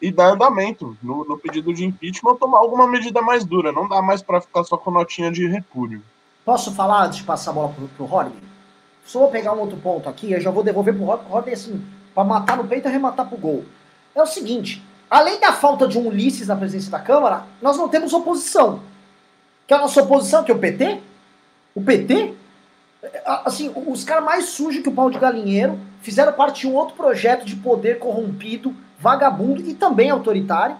e 0.00 0.12
dar 0.12 0.32
andamento 0.32 0.96
no, 1.02 1.24
no 1.24 1.38
pedido 1.38 1.72
de 1.74 1.84
impeachment 1.84 2.36
tomar 2.36 2.58
alguma 2.58 2.86
medida 2.86 3.20
mais 3.20 3.44
dura. 3.44 3.72
Não 3.72 3.88
dá 3.88 4.00
mais 4.00 4.22
para 4.22 4.40
ficar 4.40 4.64
só 4.64 4.76
com 4.76 4.90
notinha 4.90 5.30
de 5.30 5.46
repúdio. 5.46 6.02
Posso 6.44 6.72
falar 6.72 7.06
antes 7.06 7.18
de 7.18 7.24
passar 7.24 7.50
a 7.50 7.54
bola 7.54 7.68
pro, 7.70 7.88
pro 7.88 8.06
Rodney? 8.06 8.38
Só 9.04 9.18
vou 9.20 9.28
pegar 9.28 9.52
um 9.54 9.60
outro 9.60 9.76
ponto 9.78 10.08
aqui, 10.08 10.32
eu 10.32 10.40
já 10.40 10.50
vou 10.50 10.62
devolver 10.62 10.94
pro 10.94 11.04
Rodney, 11.04 11.54
assim, 11.54 11.84
para 12.14 12.24
matar 12.24 12.56
no 12.56 12.64
peito 12.64 12.86
e 12.86 12.88
arrematar 12.88 13.26
pro 13.28 13.38
gol. 13.38 13.64
É 14.14 14.22
o 14.22 14.26
seguinte, 14.26 14.82
além 15.10 15.40
da 15.40 15.52
falta 15.52 15.88
de 15.88 15.98
um 15.98 16.08
Ulisses 16.08 16.48
na 16.48 16.56
presença 16.56 16.90
da 16.90 16.98
Câmara, 16.98 17.44
nós 17.60 17.76
não 17.76 17.88
temos 17.88 18.12
oposição. 18.12 18.80
Que 19.66 19.74
é 19.74 19.76
a 19.76 19.80
nossa 19.80 20.02
oposição, 20.02 20.44
que 20.44 20.50
é 20.50 20.54
o 20.54 20.58
PT? 20.58 21.00
O 21.74 21.82
PT? 21.82 22.34
Assim, 23.24 23.72
os 23.74 24.04
caras 24.04 24.24
mais 24.24 24.46
sujos 24.46 24.82
que 24.82 24.88
o 24.88 24.92
pau 24.92 25.10
de 25.10 25.18
galinheiro 25.18 25.78
fizeram 26.02 26.32
parte 26.32 26.62
de 26.62 26.66
um 26.66 26.74
outro 26.74 26.94
projeto 26.94 27.44
de 27.44 27.56
poder 27.56 27.98
corrompido 27.98 28.74
vagabundo 28.98 29.60
e 29.62 29.74
também 29.74 30.10
autoritário. 30.10 30.76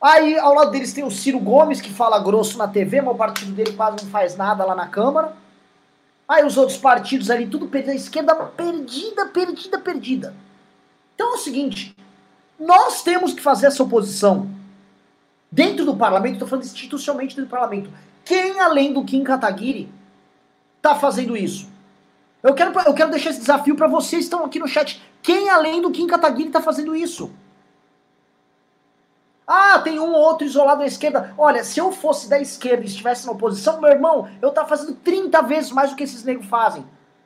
Aí 0.00 0.38
ao 0.38 0.54
lado 0.54 0.70
deles 0.70 0.92
tem 0.92 1.04
o 1.04 1.10
Ciro 1.10 1.38
Gomes, 1.38 1.80
que 1.80 1.92
fala 1.92 2.18
grosso 2.18 2.56
na 2.56 2.66
TV, 2.66 3.00
mas 3.00 3.14
o 3.14 3.18
partido 3.18 3.52
dele 3.52 3.72
quase 3.72 4.02
não 4.02 4.10
faz 4.10 4.36
nada 4.36 4.64
lá 4.64 4.74
na 4.74 4.86
Câmara. 4.86 5.34
Aí 6.26 6.44
os 6.44 6.56
outros 6.56 6.78
partidos 6.78 7.30
ali, 7.30 7.46
tudo 7.46 7.66
perdido, 7.66 7.92
a 7.92 7.96
esquerda 7.96 8.34
perdida, 8.34 9.26
perdida, 9.26 9.78
perdida. 9.78 10.34
Então 11.14 11.32
é 11.32 11.34
o 11.34 11.38
seguinte, 11.38 11.94
nós 12.58 13.02
temos 13.02 13.32
que 13.34 13.42
fazer 13.42 13.66
essa 13.66 13.82
oposição. 13.82 14.48
Dentro 15.52 15.84
do 15.84 15.96
parlamento, 15.96 16.34
estou 16.34 16.48
falando 16.48 16.64
institucionalmente 16.64 17.34
dentro 17.34 17.48
do 17.48 17.50
parlamento. 17.50 17.90
Quem 18.24 18.60
além 18.60 18.92
do 18.92 19.04
Kim 19.04 19.24
Kataguiri 19.24 19.92
está 20.76 20.94
fazendo 20.94 21.36
isso? 21.36 21.68
Eu 22.42 22.54
quero, 22.54 22.78
eu 22.86 22.94
quero 22.94 23.10
deixar 23.10 23.30
esse 23.30 23.40
desafio 23.40 23.74
para 23.74 23.88
vocês 23.88 24.20
que 24.20 24.24
estão 24.24 24.44
aqui 24.44 24.58
no 24.58 24.68
chat. 24.68 25.02
Quem 25.22 25.50
além 25.50 25.82
do 25.82 25.90
Kim 25.90 26.06
Kataguiri 26.06 26.48
está 26.48 26.60
fazendo 26.60 26.94
isso? 26.94 27.30
Ah, 29.52 29.80
tem 29.80 29.98
um 29.98 30.12
ou 30.12 30.20
outro 30.20 30.46
isolado 30.46 30.82
à 30.82 30.86
esquerda. 30.86 31.34
Olha, 31.36 31.64
se 31.64 31.80
eu 31.80 31.90
fosse 31.90 32.28
da 32.28 32.38
esquerda 32.38 32.84
e 32.84 32.86
estivesse 32.86 33.26
na 33.26 33.32
oposição, 33.32 33.80
meu 33.80 33.90
irmão, 33.90 34.28
eu 34.40 34.52
tava 34.52 34.68
fazendo 34.68 34.94
30 34.94 35.42
vezes 35.42 35.72
mais 35.72 35.90
do 35.90 35.96
que 35.96 36.04
esses 36.04 36.22
negros 36.22 36.46
fazem. 36.46 36.84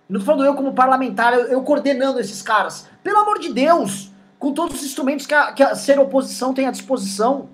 Não 0.09 0.20
tô 0.20 0.24
falando 0.24 0.47
eu 0.47 0.55
como 0.55 0.72
parlamentar, 0.72 1.34
eu, 1.34 1.47
eu, 1.49 1.62
coordenando 1.62 2.18
esses 2.18 2.40
caras. 2.40 2.88
Pelo 3.03 3.18
amor 3.18 3.38
de 3.38 3.53
Deus! 3.53 4.11
Com 4.38 4.55
todos 4.55 4.76
os 4.76 4.86
instrumentos 4.86 5.26
que 5.26 5.34
a, 5.34 5.53
que 5.53 5.62
a 5.62 5.74
ser 5.74 5.99
oposição 5.99 6.55
tem 6.55 6.66
à 6.66 6.70
disposição. 6.70 7.51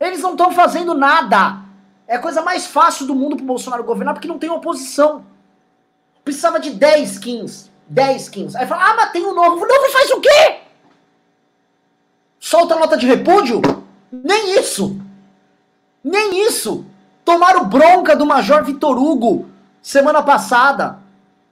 Eles 0.00 0.20
não 0.20 0.32
estão 0.32 0.50
fazendo 0.50 0.92
nada. 0.92 1.60
É 2.08 2.16
a 2.16 2.20
coisa 2.20 2.42
mais 2.42 2.66
fácil 2.66 3.06
do 3.06 3.14
mundo 3.14 3.36
pro 3.36 3.44
Bolsonaro 3.44 3.84
governar 3.84 4.14
porque 4.14 4.26
não 4.26 4.38
tem 4.38 4.50
oposição. 4.50 5.24
Precisava 6.24 6.58
de 6.58 6.70
10 6.70 7.12
skins. 7.12 7.69
10 7.90 8.22
skins. 8.22 8.56
Aí 8.56 8.66
fala, 8.66 8.90
ah, 8.90 8.94
mas 8.94 9.10
tem 9.10 9.26
um 9.26 9.34
novo. 9.34 9.56
O 9.56 9.68
novo 9.68 9.92
faz 9.92 10.10
o 10.12 10.20
quê? 10.20 10.60
Solta 12.38 12.76
nota 12.76 12.96
de 12.96 13.06
repúdio? 13.06 13.60
Nem 14.10 14.58
isso. 14.58 14.96
Nem 16.02 16.46
isso. 16.46 16.86
Tomaram 17.24 17.64
bronca 17.64 18.14
do 18.14 18.24
Major 18.24 18.64
Vitor 18.64 18.96
Hugo 18.96 19.50
semana 19.82 20.22
passada. 20.22 20.98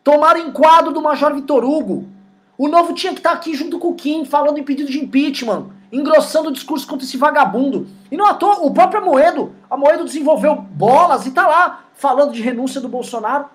Tomaram 0.05 0.41
enquadro 0.41 0.93
do 0.93 1.03
Major 1.03 1.35
Vitor 1.35 1.65
Hugo. 1.65 2.09
O 2.57 2.69
novo 2.69 2.95
tinha 2.95 3.13
que 3.13 3.19
estar 3.19 3.33
aqui 3.33 3.55
junto 3.55 3.79
com 3.79 3.89
o 3.89 3.95
Kim, 3.95 4.25
falando 4.25 4.59
em 4.59 4.65
pedido 4.65 4.91
de 4.91 4.99
impeachment, 4.99 5.67
engrossando 5.93 6.49
o 6.49 6.53
discurso 6.53 6.87
contra 6.87 7.05
esse 7.05 7.17
vagabundo. 7.17 7.87
E 8.11 8.17
não 8.17 8.27
à 8.27 8.35
toa, 8.35 8.65
o 8.65 8.73
próprio 8.73 9.01
Amoedo, 9.01 9.53
Amoedo 9.71 10.05
desenvolveu 10.05 10.57
bolas 10.57 11.27
e 11.27 11.31
tá 11.31 11.47
lá 11.47 11.85
falando 11.95 12.33
de 12.33 12.43
renúncia 12.43 12.81
do 12.81 12.89
Bolsonaro. 12.89 13.47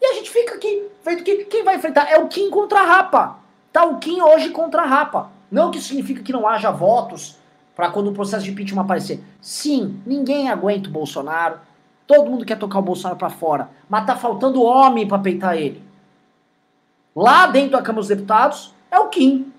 E 0.00 0.06
a 0.06 0.14
gente 0.14 0.30
fica 0.30 0.54
aqui, 0.54 0.88
vendo 1.04 1.22
que 1.22 1.44
quem 1.44 1.64
vai 1.64 1.76
enfrentar 1.76 2.10
é 2.10 2.18
o 2.18 2.28
Kim 2.28 2.50
contra 2.50 2.80
a 2.80 2.84
Rapa. 2.84 3.38
Tá 3.72 3.84
o 3.84 3.98
Kim 3.98 4.20
hoje 4.20 4.50
contra 4.50 4.82
a 4.82 4.86
Rapa. 4.86 5.30
Não 5.50 5.70
que 5.70 5.78
isso 5.78 5.88
significa 5.88 6.22
que 6.22 6.32
não 6.32 6.46
haja 6.46 6.70
votos 6.70 7.38
para 7.74 7.90
quando 7.90 8.08
o 8.08 8.12
processo 8.12 8.44
de 8.44 8.50
impeachment 8.50 8.82
aparecer. 8.82 9.22
Sim, 9.40 10.00
ninguém 10.06 10.48
aguenta 10.48 10.88
o 10.88 10.92
Bolsonaro. 10.92 11.58
Todo 12.06 12.30
mundo 12.30 12.44
quer 12.44 12.58
tocar 12.58 12.78
o 12.78 12.82
Bolsonaro 12.82 13.18
para 13.18 13.30
fora, 13.30 13.70
mas 13.88 14.06
tá 14.06 14.14
faltando 14.14 14.62
homem 14.62 15.08
para 15.08 15.18
peitar 15.18 15.56
ele. 15.56 15.82
Lá 17.16 17.46
dentro 17.46 17.72
da 17.72 17.82
Câmara 17.82 18.00
dos 18.00 18.08
Deputados 18.08 18.74
é 18.90 18.98
o 18.98 19.08
Kim. 19.08 19.52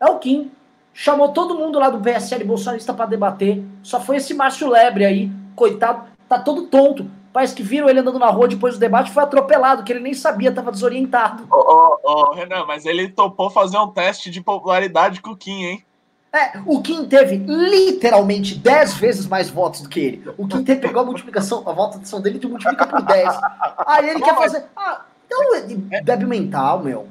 É 0.00 0.06
o 0.06 0.18
Kim. 0.18 0.50
Chamou 0.94 1.28
todo 1.28 1.54
mundo 1.54 1.78
lá 1.78 1.90
do 1.90 2.00
PSL 2.00 2.44
bolsonarista 2.44 2.92
para 2.92 3.06
debater. 3.06 3.62
Só 3.82 4.00
foi 4.00 4.16
esse 4.16 4.34
Márcio 4.34 4.68
Lebre 4.68 5.04
aí, 5.04 5.30
coitado, 5.54 6.08
tá 6.28 6.38
todo 6.38 6.66
tonto. 6.66 7.08
Parece 7.38 7.54
que 7.54 7.62
viram 7.62 7.88
ele 7.88 8.00
andando 8.00 8.18
na 8.18 8.30
rua 8.30 8.48
depois 8.48 8.74
do 8.74 8.80
debate 8.80 9.12
foi 9.12 9.22
atropelado, 9.22 9.84
que 9.84 9.92
ele 9.92 10.00
nem 10.00 10.12
sabia, 10.12 10.50
tava 10.50 10.72
desorientado. 10.72 11.44
Ô, 11.44 11.56
oh, 11.56 11.96
oh, 12.02 12.10
oh, 12.10 12.34
Renan, 12.34 12.64
mas 12.66 12.84
ele 12.84 13.08
topou 13.10 13.48
fazer 13.48 13.78
um 13.78 13.86
teste 13.86 14.28
de 14.28 14.40
popularidade 14.40 15.20
com 15.20 15.30
o 15.30 15.36
Kim, 15.36 15.62
hein? 15.62 15.84
É, 16.32 16.58
o 16.66 16.82
Kim 16.82 17.06
teve 17.06 17.36
literalmente 17.36 18.56
10 18.56 18.94
vezes 18.94 19.28
mais 19.28 19.48
votos 19.48 19.82
do 19.82 19.88
que 19.88 20.00
ele. 20.00 20.24
O 20.36 20.48
Kim 20.48 20.64
teve, 20.64 20.80
pegou 20.80 21.00
a 21.00 21.04
multiplicação, 21.04 21.62
a 21.64 21.72
votação 21.72 22.20
dele 22.20 22.40
e 22.42 22.46
multiplica 22.48 22.84
por 22.84 23.02
10. 23.02 23.38
Aí 23.86 24.10
ele 24.10 24.20
quer 24.20 24.34
fazer. 24.34 24.64
Ah, 24.76 25.02
então 25.24 25.54
é 25.92 26.02
débil 26.02 26.26
mental, 26.26 26.80
meu. 26.80 27.06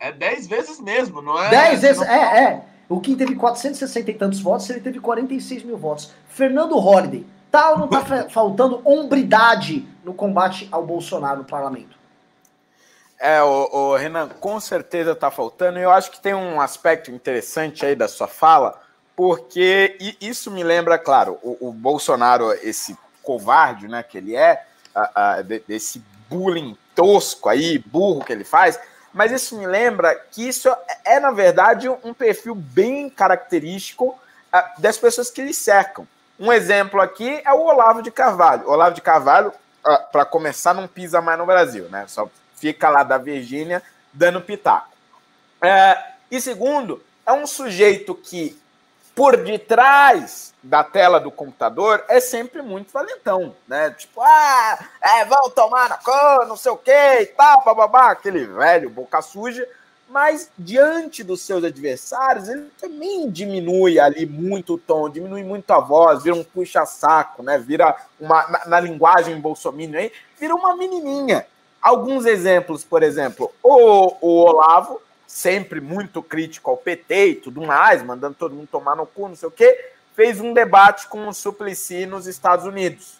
É 0.00 0.10
10 0.10 0.48
vezes 0.48 0.80
mesmo, 0.80 1.22
não 1.22 1.40
é? 1.40 1.48
10 1.48 1.80
vezes, 1.80 2.02
é, 2.02 2.42
é. 2.42 2.64
O 2.88 3.00
Kim 3.00 3.14
teve 3.14 3.36
460 3.36 4.10
e 4.10 4.14
tantos 4.14 4.40
votos, 4.40 4.68
ele 4.68 4.80
teve 4.80 4.98
46 4.98 5.62
mil 5.62 5.76
votos. 5.76 6.12
Fernando 6.26 6.76
Holliday, 6.76 7.24
ou 7.52 7.78
não 7.78 7.88
tá 7.88 8.28
faltando 8.28 8.80
hombridade 8.84 9.86
no 10.04 10.14
combate 10.14 10.68
ao 10.70 10.84
Bolsonaro 10.84 11.38
no 11.38 11.44
parlamento? 11.44 11.98
É, 13.18 13.42
o, 13.42 13.68
o, 13.70 13.96
Renan, 13.96 14.28
com 14.28 14.58
certeza 14.58 15.14
tá 15.14 15.30
faltando. 15.30 15.78
Eu 15.78 15.90
acho 15.90 16.10
que 16.10 16.20
tem 16.20 16.34
um 16.34 16.60
aspecto 16.60 17.10
interessante 17.10 17.84
aí 17.84 17.94
da 17.94 18.08
sua 18.08 18.26
fala, 18.26 18.80
porque 19.14 19.98
isso 20.20 20.50
me 20.50 20.62
lembra, 20.62 20.98
claro, 20.98 21.38
o, 21.42 21.68
o 21.68 21.72
Bolsonaro, 21.72 22.52
esse 22.62 22.96
covarde, 23.22 23.86
né, 23.88 24.02
que 24.02 24.16
ele 24.16 24.34
é, 24.34 24.64
a, 24.94 25.34
a, 25.34 25.42
desse 25.42 26.02
bullying 26.30 26.76
tosco 26.94 27.48
aí, 27.48 27.78
burro 27.78 28.24
que 28.24 28.32
ele 28.32 28.44
faz, 28.44 28.80
mas 29.12 29.32
isso 29.32 29.58
me 29.58 29.66
lembra 29.66 30.14
que 30.14 30.48
isso 30.48 30.68
é, 31.04 31.20
na 31.20 31.30
verdade, 31.30 31.88
um 31.88 32.14
perfil 32.14 32.54
bem 32.54 33.10
característico 33.10 34.18
das 34.78 34.96
pessoas 34.96 35.30
que 35.30 35.42
lhe 35.42 35.52
cercam. 35.52 36.06
Um 36.40 36.50
exemplo 36.50 37.02
aqui 37.02 37.42
é 37.44 37.52
o 37.52 37.60
Olavo 37.60 38.00
de 38.00 38.10
Carvalho. 38.10 38.66
Olavo 38.66 38.94
de 38.94 39.02
Carvalho, 39.02 39.52
uh, 39.86 40.10
para 40.10 40.24
começar, 40.24 40.72
não 40.72 40.88
pisa 40.88 41.20
mais 41.20 41.38
no 41.38 41.44
Brasil, 41.44 41.84
né? 41.90 42.06
Só 42.08 42.30
fica 42.56 42.88
lá 42.88 43.02
da 43.02 43.18
Virgínia 43.18 43.82
dando 44.10 44.40
pitaco. 44.40 44.88
Uh, 45.62 46.02
e 46.30 46.40
segundo, 46.40 47.04
é 47.26 47.32
um 47.32 47.46
sujeito 47.46 48.14
que 48.14 48.58
por 49.14 49.36
detrás 49.36 50.54
da 50.62 50.82
tela 50.82 51.20
do 51.20 51.30
computador 51.30 52.02
é 52.08 52.20
sempre 52.20 52.62
muito 52.62 52.90
valentão, 52.90 53.54
né? 53.68 53.90
Tipo, 53.90 54.22
ah, 54.22 54.78
é, 55.02 55.26
vão 55.26 55.50
tomar 55.50 55.90
na 55.90 55.98
cor, 55.98 56.46
não 56.46 56.56
sei 56.56 56.72
o 56.72 56.76
que 56.78 56.90
e 56.90 57.26
tal, 57.26 57.62
bababá, 57.64 58.12
aquele 58.12 58.46
velho 58.46 58.88
boca 58.88 59.20
suja. 59.20 59.68
Mas 60.10 60.50
diante 60.58 61.22
dos 61.22 61.40
seus 61.40 61.62
adversários, 61.62 62.48
ele 62.48 62.68
também 62.80 63.30
diminui 63.30 64.00
ali 64.00 64.26
muito 64.26 64.74
o 64.74 64.78
tom, 64.78 65.08
diminui 65.08 65.44
muito 65.44 65.70
a 65.70 65.78
voz, 65.78 66.24
vira 66.24 66.34
um 66.34 66.42
puxa-saco, 66.42 67.44
né? 67.44 67.56
Vira 67.58 67.96
uma, 68.18 68.44
na, 68.48 68.66
na 68.66 68.80
linguagem 68.80 69.40
bolsominion 69.40 70.00
aí, 70.00 70.12
vira 70.38 70.52
uma 70.52 70.74
menininha. 70.74 71.46
Alguns 71.80 72.26
exemplos, 72.26 72.82
por 72.82 73.04
exemplo, 73.04 73.52
o, 73.62 74.16
o 74.20 74.44
Olavo 74.46 75.00
sempre 75.28 75.80
muito 75.80 76.20
crítico 76.24 76.70
ao 76.70 76.76
PT 76.76 77.26
e 77.26 77.34
tudo 77.36 77.62
mais, 77.62 78.02
mandando 78.02 78.34
todo 78.34 78.54
mundo 78.54 78.66
tomar 78.66 78.96
no 78.96 79.06
cu, 79.06 79.28
não 79.28 79.36
sei 79.36 79.48
o 79.48 79.52
quê, 79.52 79.92
fez 80.16 80.40
um 80.40 80.52
debate 80.52 81.06
com 81.06 81.28
o 81.28 81.32
Suplicy 81.32 82.04
nos 82.04 82.26
Estados 82.26 82.66
Unidos. 82.66 83.14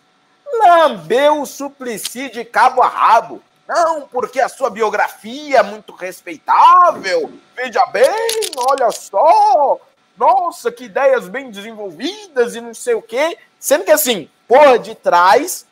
Lambeu 0.52 1.40
o 1.40 1.46
Suplicy 1.46 2.30
de 2.30 2.44
cabo 2.44 2.82
a 2.82 2.88
rabo. 2.88 3.40
Não, 3.70 4.08
porque 4.08 4.40
a 4.40 4.48
sua 4.48 4.68
biografia 4.68 5.58
é 5.58 5.62
muito 5.62 5.94
respeitável. 5.94 7.32
Veja 7.54 7.86
bem, 7.86 8.50
olha 8.68 8.90
só. 8.90 9.78
Nossa, 10.16 10.72
que 10.72 10.86
ideias 10.86 11.28
bem 11.28 11.52
desenvolvidas 11.52 12.56
e 12.56 12.60
não 12.60 12.74
sei 12.74 12.94
o 12.94 13.02
quê. 13.02 13.38
Sendo 13.60 13.84
que 13.84 13.92
assim, 13.92 14.28
por 14.48 14.76
detrás, 14.80 15.64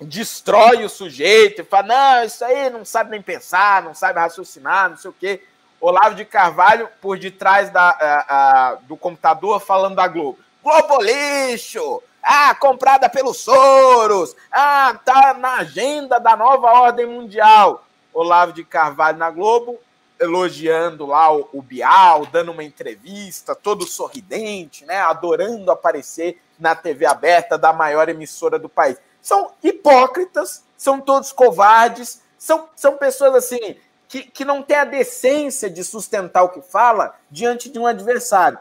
destrói 0.00 0.84
o 0.84 0.88
sujeito 0.88 1.62
e 1.62 1.64
fala: 1.64 1.86
não, 1.86 2.24
isso 2.24 2.44
aí 2.44 2.70
não 2.70 2.84
sabe 2.84 3.12
nem 3.12 3.22
pensar, 3.22 3.84
não 3.84 3.94
sabe 3.94 4.18
raciocinar, 4.18 4.90
não 4.90 4.96
sei 4.96 5.10
o 5.12 5.14
quê. 5.14 5.40
Olavo 5.80 6.16
de 6.16 6.24
Carvalho 6.24 6.88
por 7.00 7.16
detrás 7.20 7.70
da, 7.70 7.90
a, 7.90 8.70
a, 8.70 8.74
do 8.82 8.96
computador 8.96 9.60
falando 9.60 9.94
da 9.94 10.08
Globo. 10.08 10.40
Globo 10.60 11.00
lixo! 11.00 12.02
Ah, 12.22 12.54
comprada 12.54 13.08
pelos 13.08 13.38
Soros! 13.38 14.34
Ah, 14.50 14.98
tá 15.04 15.34
na 15.34 15.58
agenda 15.58 16.18
da 16.18 16.36
nova 16.36 16.72
ordem 16.72 17.06
mundial. 17.06 17.84
Olavo 18.12 18.52
de 18.52 18.64
Carvalho 18.64 19.18
na 19.18 19.30
Globo, 19.30 19.78
elogiando 20.18 21.06
lá 21.06 21.32
o, 21.32 21.48
o 21.52 21.62
Bial, 21.62 22.26
dando 22.26 22.52
uma 22.52 22.64
entrevista, 22.64 23.54
todo 23.54 23.86
sorridente, 23.86 24.84
né? 24.84 24.98
Adorando 25.00 25.70
aparecer 25.70 26.40
na 26.58 26.74
TV 26.74 27.06
aberta 27.06 27.56
da 27.56 27.72
maior 27.72 28.08
emissora 28.08 28.58
do 28.58 28.68
país. 28.68 28.98
São 29.22 29.52
hipócritas, 29.62 30.64
são 30.76 31.00
todos 31.00 31.32
covardes, 31.32 32.22
são, 32.36 32.68
são 32.74 32.96
pessoas 32.96 33.34
assim 33.34 33.76
que, 34.08 34.22
que 34.22 34.44
não 34.44 34.62
tem 34.62 34.76
a 34.76 34.84
decência 34.84 35.68
de 35.68 35.84
sustentar 35.84 36.42
o 36.42 36.48
que 36.48 36.62
fala 36.62 37.14
diante 37.30 37.68
de 37.68 37.78
um 37.78 37.86
adversário. 37.86 38.58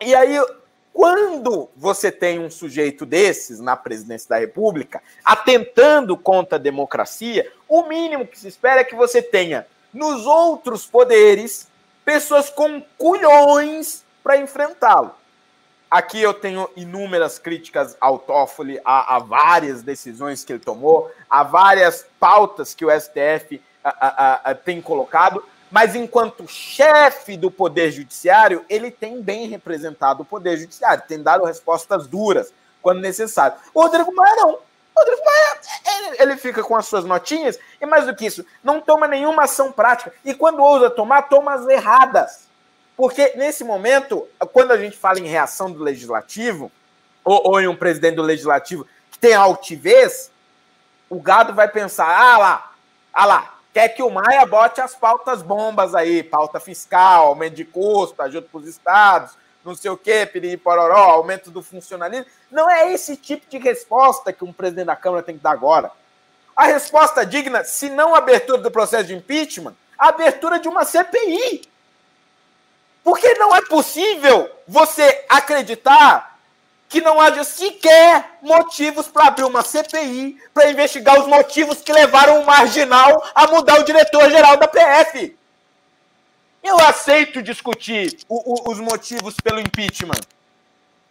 E 0.00 0.14
aí, 0.14 0.36
quando 0.92 1.68
você 1.76 2.12
tem 2.12 2.38
um 2.38 2.50
sujeito 2.50 3.06
desses 3.06 3.58
na 3.58 3.76
presidência 3.76 4.28
da 4.28 4.38
República, 4.38 5.02
atentando 5.24 6.16
contra 6.16 6.56
a 6.56 6.60
democracia, 6.60 7.50
o 7.68 7.84
mínimo 7.84 8.26
que 8.26 8.38
se 8.38 8.48
espera 8.48 8.82
é 8.82 8.84
que 8.84 8.94
você 8.94 9.22
tenha 9.22 9.66
nos 9.92 10.26
outros 10.26 10.86
poderes 10.86 11.68
pessoas 12.04 12.50
com 12.50 12.82
culhões 12.98 14.04
para 14.22 14.36
enfrentá-lo. 14.36 15.14
Aqui 15.90 16.22
eu 16.22 16.32
tenho 16.32 16.70
inúmeras 16.74 17.38
críticas 17.38 17.96
ao 18.00 18.18
Toffoli, 18.18 18.80
a, 18.82 19.16
a, 19.16 19.18
várias 19.18 19.82
decisões 19.82 20.42
que 20.42 20.52
ele 20.52 20.58
tomou, 20.58 21.10
a 21.28 21.42
várias 21.42 22.06
pautas 22.18 22.74
que 22.74 22.84
o 22.84 22.90
STF 22.90 23.60
a, 23.84 24.50
a, 24.50 24.54
tem 24.54 24.80
colocado, 24.80 25.44
mas 25.72 25.96
enquanto 25.96 26.46
chefe 26.46 27.34
do 27.34 27.50
Poder 27.50 27.90
Judiciário, 27.90 28.62
ele 28.68 28.90
tem 28.90 29.22
bem 29.22 29.48
representado 29.48 30.20
o 30.20 30.24
Poder 30.24 30.58
Judiciário, 30.58 31.02
tem 31.08 31.22
dado 31.22 31.46
respostas 31.46 32.06
duras 32.06 32.52
quando 32.82 33.00
necessário. 33.00 33.56
O 33.72 33.80
Rodrigo 33.80 34.14
Maia 34.14 34.36
não. 34.36 34.50
O 34.50 34.60
Rodrigo 34.94 35.22
Maia, 35.24 35.60
ele, 35.96 36.16
ele 36.22 36.36
fica 36.36 36.62
com 36.62 36.76
as 36.76 36.86
suas 36.86 37.06
notinhas, 37.06 37.58
e 37.80 37.86
mais 37.86 38.04
do 38.04 38.14
que 38.14 38.26
isso, 38.26 38.44
não 38.62 38.82
toma 38.82 39.08
nenhuma 39.08 39.44
ação 39.44 39.72
prática. 39.72 40.12
E 40.22 40.34
quando 40.34 40.62
ousa 40.62 40.90
tomar, 40.90 41.22
toma 41.22 41.54
as 41.54 41.66
erradas. 41.66 42.46
Porque 42.94 43.32
nesse 43.36 43.64
momento, 43.64 44.28
quando 44.52 44.72
a 44.72 44.76
gente 44.76 44.98
fala 44.98 45.20
em 45.20 45.26
reação 45.26 45.72
do 45.72 45.82
legislativo, 45.82 46.70
ou, 47.24 47.48
ou 47.48 47.60
em 47.60 47.66
um 47.66 47.74
presidente 47.74 48.16
do 48.16 48.22
legislativo 48.22 48.86
que 49.10 49.18
tem 49.18 49.32
altivez, 49.32 50.30
o 51.08 51.18
gado 51.18 51.54
vai 51.54 51.66
pensar: 51.66 52.08
ah 52.08 52.36
lá, 52.36 52.72
ah 53.10 53.24
lá, 53.24 53.54
quer 53.72 53.88
que 53.88 54.02
o 54.02 54.10
Maia 54.10 54.44
bote 54.46 54.80
as 54.80 54.94
pautas 54.94 55.42
bombas 55.42 55.94
aí, 55.94 56.22
pauta 56.22 56.60
fiscal, 56.60 57.28
aumento 57.28 57.54
de 57.54 57.64
custo, 57.64 58.20
ajuda 58.22 58.46
para 58.50 58.60
os 58.60 58.68
estados, 58.68 59.32
não 59.64 59.74
sei 59.74 59.90
o 59.90 59.96
quê, 59.96 60.26
piriri 60.26 60.56
pororó, 60.56 61.12
aumento 61.12 61.50
do 61.50 61.62
funcionalismo. 61.62 62.26
Não 62.50 62.68
é 62.68 62.92
esse 62.92 63.16
tipo 63.16 63.48
de 63.48 63.58
resposta 63.58 64.32
que 64.32 64.44
um 64.44 64.52
presidente 64.52 64.86
da 64.86 64.96
Câmara 64.96 65.22
tem 65.22 65.36
que 65.36 65.42
dar 65.42 65.52
agora. 65.52 65.90
A 66.54 66.64
resposta 66.64 67.24
digna, 67.24 67.64
se 67.64 67.88
não 67.88 68.14
a 68.14 68.18
abertura 68.18 68.58
do 68.58 68.70
processo 68.70 69.04
de 69.04 69.14
impeachment, 69.14 69.74
a 69.98 70.08
abertura 70.08 70.58
de 70.58 70.68
uma 70.68 70.84
CPI. 70.84 71.62
Porque 73.02 73.34
não 73.34 73.54
é 73.54 73.62
possível 73.62 74.50
você 74.66 75.24
acreditar 75.28 76.31
que 76.92 77.00
não 77.00 77.18
haja 77.18 77.42
sequer 77.42 78.36
motivos 78.42 79.08
para 79.08 79.28
abrir 79.28 79.44
uma 79.44 79.62
CPI 79.62 80.38
para 80.52 80.70
investigar 80.70 81.18
os 81.18 81.26
motivos 81.26 81.80
que 81.80 81.90
levaram 81.90 82.42
o 82.42 82.46
marginal 82.46 83.24
a 83.34 83.46
mudar 83.46 83.80
o 83.80 83.82
diretor-geral 83.82 84.58
da 84.58 84.68
PF. 84.68 85.34
Eu 86.62 86.78
aceito 86.80 87.42
discutir 87.42 88.18
o, 88.28 88.68
o, 88.68 88.70
os 88.70 88.78
motivos 88.78 89.34
pelo 89.42 89.58
impeachment. 89.58 90.20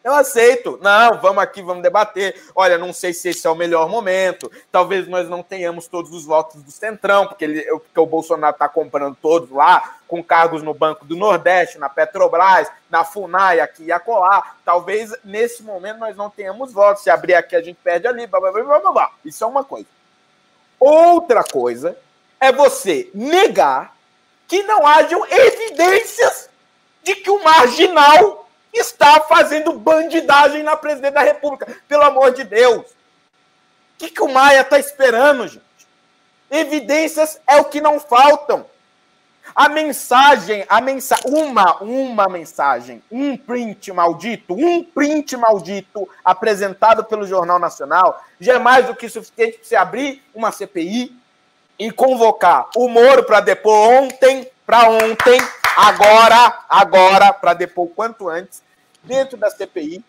Eu 0.04 0.16
aceito. 0.16 0.80
Não, 0.82 1.20
vamos 1.20 1.43
aqui, 1.43 1.62
vamos 1.62 1.84
debater. 1.84 2.41
Olha, 2.56 2.78
não 2.78 2.91
sei 2.91 3.14
se 3.14 3.30
esse 3.30 3.45
é 3.45 3.49
o 3.49 3.56
melhor 3.56 3.88
momento. 3.88 4.52
Talvez 4.72 5.08
nós 5.08 5.30
não 5.30 5.43
tenhamos 5.43 5.88
todos 5.88 6.12
os 6.12 6.26
votos 6.26 6.62
do 6.64 6.72
Centrão, 6.72 7.28
porque, 7.28 7.45
ele, 7.45 7.64
porque 7.64 7.99
o 7.99 8.06
Bolsonaro 8.06 8.54
está 8.54 8.68
comprando 8.68 9.16
todos 9.22 9.52
lá, 9.52 9.97
com 10.08 10.24
cargos 10.24 10.64
no 10.64 10.74
Banco 10.74 11.06
do 11.06 11.16
Nordeste, 11.16 11.78
na 11.78 11.88
Petrobras, 11.88 12.68
na 12.89 13.04
FUNAI, 13.04 13.60
aqui 13.60 13.84
e 13.84 13.91
acolá. 13.91 14.56
Talvez 14.66 15.14
nesse 15.24 15.62
momento 15.62 15.99
nós 15.99 16.16
não 16.16 16.30
tenhamos 16.30 16.74
votos. 16.74 17.04
Se 17.04 17.10
abrir 17.10 17.36
aqui, 17.36 17.56
a 17.56 17.62
gente 17.62 17.78
perde 17.84 18.08
ali. 18.08 18.26
Blá, 18.26 18.39
blá, 18.39 18.52
blá, 18.52 18.80
blá, 18.80 18.91
blá. 18.91 19.12
Isso 19.24 19.43
é 19.43 19.47
uma 19.47 19.64
coisa. 19.64 19.88
Outra 20.80 21.43
coisa 21.43 21.95
é 22.39 22.52
você 22.52 23.12
negar 23.14 23.95
que 24.47 24.64
não 24.64 24.86
hajam 24.86 25.24
evidências 25.30 26.49
de 27.04 27.16
que 27.16 27.30
o 27.30 27.43
marginal 27.43 28.49
está 28.74 29.22
fazendo 29.22 29.74
bandidagem 29.74 30.63
na 30.63 30.76
presidente 30.76 31.13
da 31.13 31.22
República. 31.22 31.67
Pelo 31.88 32.03
amor 32.03 32.32
de 32.34 32.43
Deus. 32.43 32.86
O 32.86 33.97
que, 33.97 34.09
que 34.09 34.22
o 34.22 34.32
Maia 34.32 34.61
está 34.61 34.80
esperando, 34.80 35.47
gente? 35.47 35.61
Evidências 36.49 37.39
é 37.47 37.57
o 37.57 37.65
que 37.65 37.80
não 37.80 37.99
faltam. 37.99 38.65
A 39.55 39.67
mensagem, 39.67 40.65
a 40.69 40.80
mensagem, 40.80 41.26
uma, 41.26 41.78
uma 41.82 42.30
mensagem, 42.30 43.01
um 43.11 43.36
print 43.36 43.91
maldito, 43.91 44.53
um 44.53 44.84
print 44.84 45.36
maldito 45.36 46.07
apresentado 46.24 47.03
pelo 47.03 47.28
Jornal 47.28 47.59
Nacional 47.59 48.24
já 48.39 48.53
é 48.53 48.59
mais 48.59 48.86
do 48.86 48.95
que 48.95 49.09
suficiente 49.09 49.57
para 49.57 49.67
você 49.67 49.76
abrir 49.76 50.24
uma 50.34 50.51
CPI 50.51 51.15
e 51.78 51.91
convocar 51.91 52.69
o 52.76 52.88
Moro 52.88 53.24
para 53.24 53.41
depor 53.41 53.89
ontem, 53.89 54.49
para 54.65 54.89
ontem, 54.89 55.39
agora, 55.78 56.63
agora, 56.69 57.34
para 57.34 57.53
depor 57.53 57.88
quanto 57.89 58.30
antes, 58.30 58.61
dentro 59.03 59.38
da 59.38 59.49
CPI. 59.49 60.03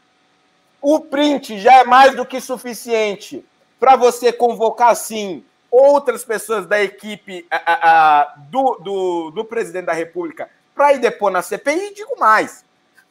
O 0.81 1.01
print 1.01 1.59
já 1.59 1.81
é 1.81 1.85
mais 1.85 2.15
do 2.15 2.27
que 2.27 2.41
suficiente 2.41 3.45
para 3.79 3.97
você 3.97 4.33
convocar, 4.33 4.95
sim, 4.95 5.45
outras 5.71 6.25
pessoas 6.25 6.67
da 6.67 6.83
equipe 6.83 7.47
a, 7.51 7.91
a, 7.91 8.35
do, 8.37 8.79
do, 8.83 9.31
do 9.31 9.45
presidente 9.45 9.87
da 9.87 9.93
República 9.93 10.51
para 10.75 10.95
ir 10.95 10.99
depor 10.99 11.31
na 11.31 11.43
CPI, 11.43 11.89
e 11.91 11.95
digo 11.95 12.19
mais. 12.19 12.65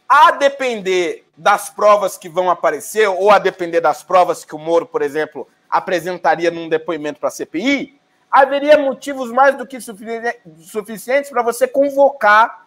A 0.08 0.32
depender 0.32 1.26
das 1.38 1.70
provas 1.70 2.18
que 2.18 2.28
vão 2.28 2.50
aparecer, 2.50 3.08
ou 3.08 3.32
a 3.32 3.40
depender 3.40 3.80
das 3.80 4.04
provas 4.04 4.44
que 4.44 4.54
o 4.54 4.60
Moro, 4.60 4.86
por 4.86 5.02
exemplo, 5.02 5.48
apresentaria 5.70 6.52
num 6.52 6.68
depoimento 6.68 7.20
para 7.20 7.30
a 7.30 7.32
CPI, 7.32 7.98
haveria 8.32 8.78
motivos 8.78 9.32
mais 9.32 9.58
do 9.58 9.68
que 9.68 9.78
suficientes 9.82 11.30
para 11.30 11.44
você 11.44 11.68
convocar, 11.68 12.66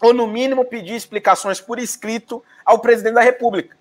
ou 0.00 0.14
no 0.14 0.26
mínimo 0.26 0.64
pedir 0.64 0.94
explicações 0.94 1.60
por 1.60 1.78
escrito 1.78 2.42
ao 2.64 2.78
presidente 2.78 3.14
da 3.14 3.20
República. 3.20 3.76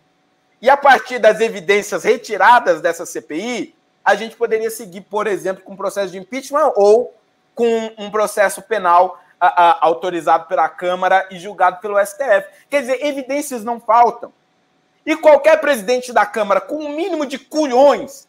E 0.62 0.70
a 0.70 0.76
partir 0.76 1.20
das 1.20 1.40
evidências 1.40 2.04
retiradas 2.04 2.82
dessa 2.82 3.06
CPI, 3.06 3.74
a 4.04 4.16
gente 4.16 4.36
poderia 4.36 4.70
seguir, 4.70 5.02
por 5.02 5.28
exemplo, 5.28 5.64
com 5.64 5.74
um 5.74 5.78
processo 5.78 6.12
de 6.12 6.18
impeachment 6.18 6.74
ou 6.76 7.14
com 7.56 7.92
um 7.98 8.12
processo 8.12 8.62
penal 8.62 9.22
a, 9.40 9.48
a, 9.48 9.86
autorizado 9.86 10.46
pela 10.48 10.68
Câmara 10.68 11.28
e 11.32 11.40
julgado 11.40 11.80
pelo 11.80 12.04
STF. 12.06 12.48
Quer 12.70 12.82
dizer, 12.82 13.06
evidências 13.06 13.64
não 13.64 13.80
faltam. 13.80 14.34
E 15.06 15.16
qualquer 15.16 15.60
presidente 15.62 16.12
da 16.12 16.26
Câmara 16.26 16.60
com 16.60 16.76
um 16.76 16.96
mínimo 16.96 17.26
de 17.26 17.40
culhões, 17.40 18.28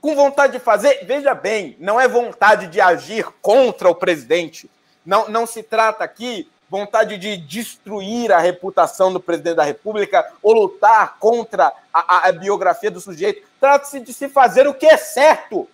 com 0.00 0.14
vontade 0.14 0.54
de 0.54 0.58
fazer, 0.58 1.04
veja 1.04 1.34
bem, 1.34 1.76
não 1.78 2.00
é 2.00 2.06
vontade 2.06 2.66
de 2.68 2.80
agir 2.80 3.26
contra 3.42 3.88
o 3.88 3.94
presidente. 3.94 4.70
Não, 5.04 5.28
não 5.28 5.46
se 5.46 5.62
trata 5.62 6.04
aqui 6.04 6.48
vontade 6.68 7.16
de 7.16 7.36
destruir 7.36 8.32
a 8.32 8.38
reputação 8.38 9.12
do 9.12 9.20
presidente 9.20 9.56
da 9.56 9.64
República 9.64 10.26
ou 10.42 10.52
lutar 10.52 11.16
contra 11.18 11.72
a, 11.92 12.28
a 12.28 12.32
biografia 12.32 12.90
do 12.90 13.00
sujeito. 13.00 13.46
Trata-se 13.60 14.00
de 14.00 14.12
se 14.12 14.28
fazer 14.28 14.66
o 14.66 14.74
que 14.74 14.86
é 14.86 14.96
certo. 14.96 15.68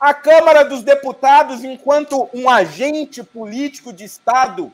A 0.00 0.12
Câmara 0.14 0.64
dos 0.64 0.82
Deputados, 0.82 1.64
enquanto 1.64 2.28
um 2.32 2.48
agente 2.48 3.22
político 3.22 3.92
de 3.92 4.04
Estado, 4.04 4.72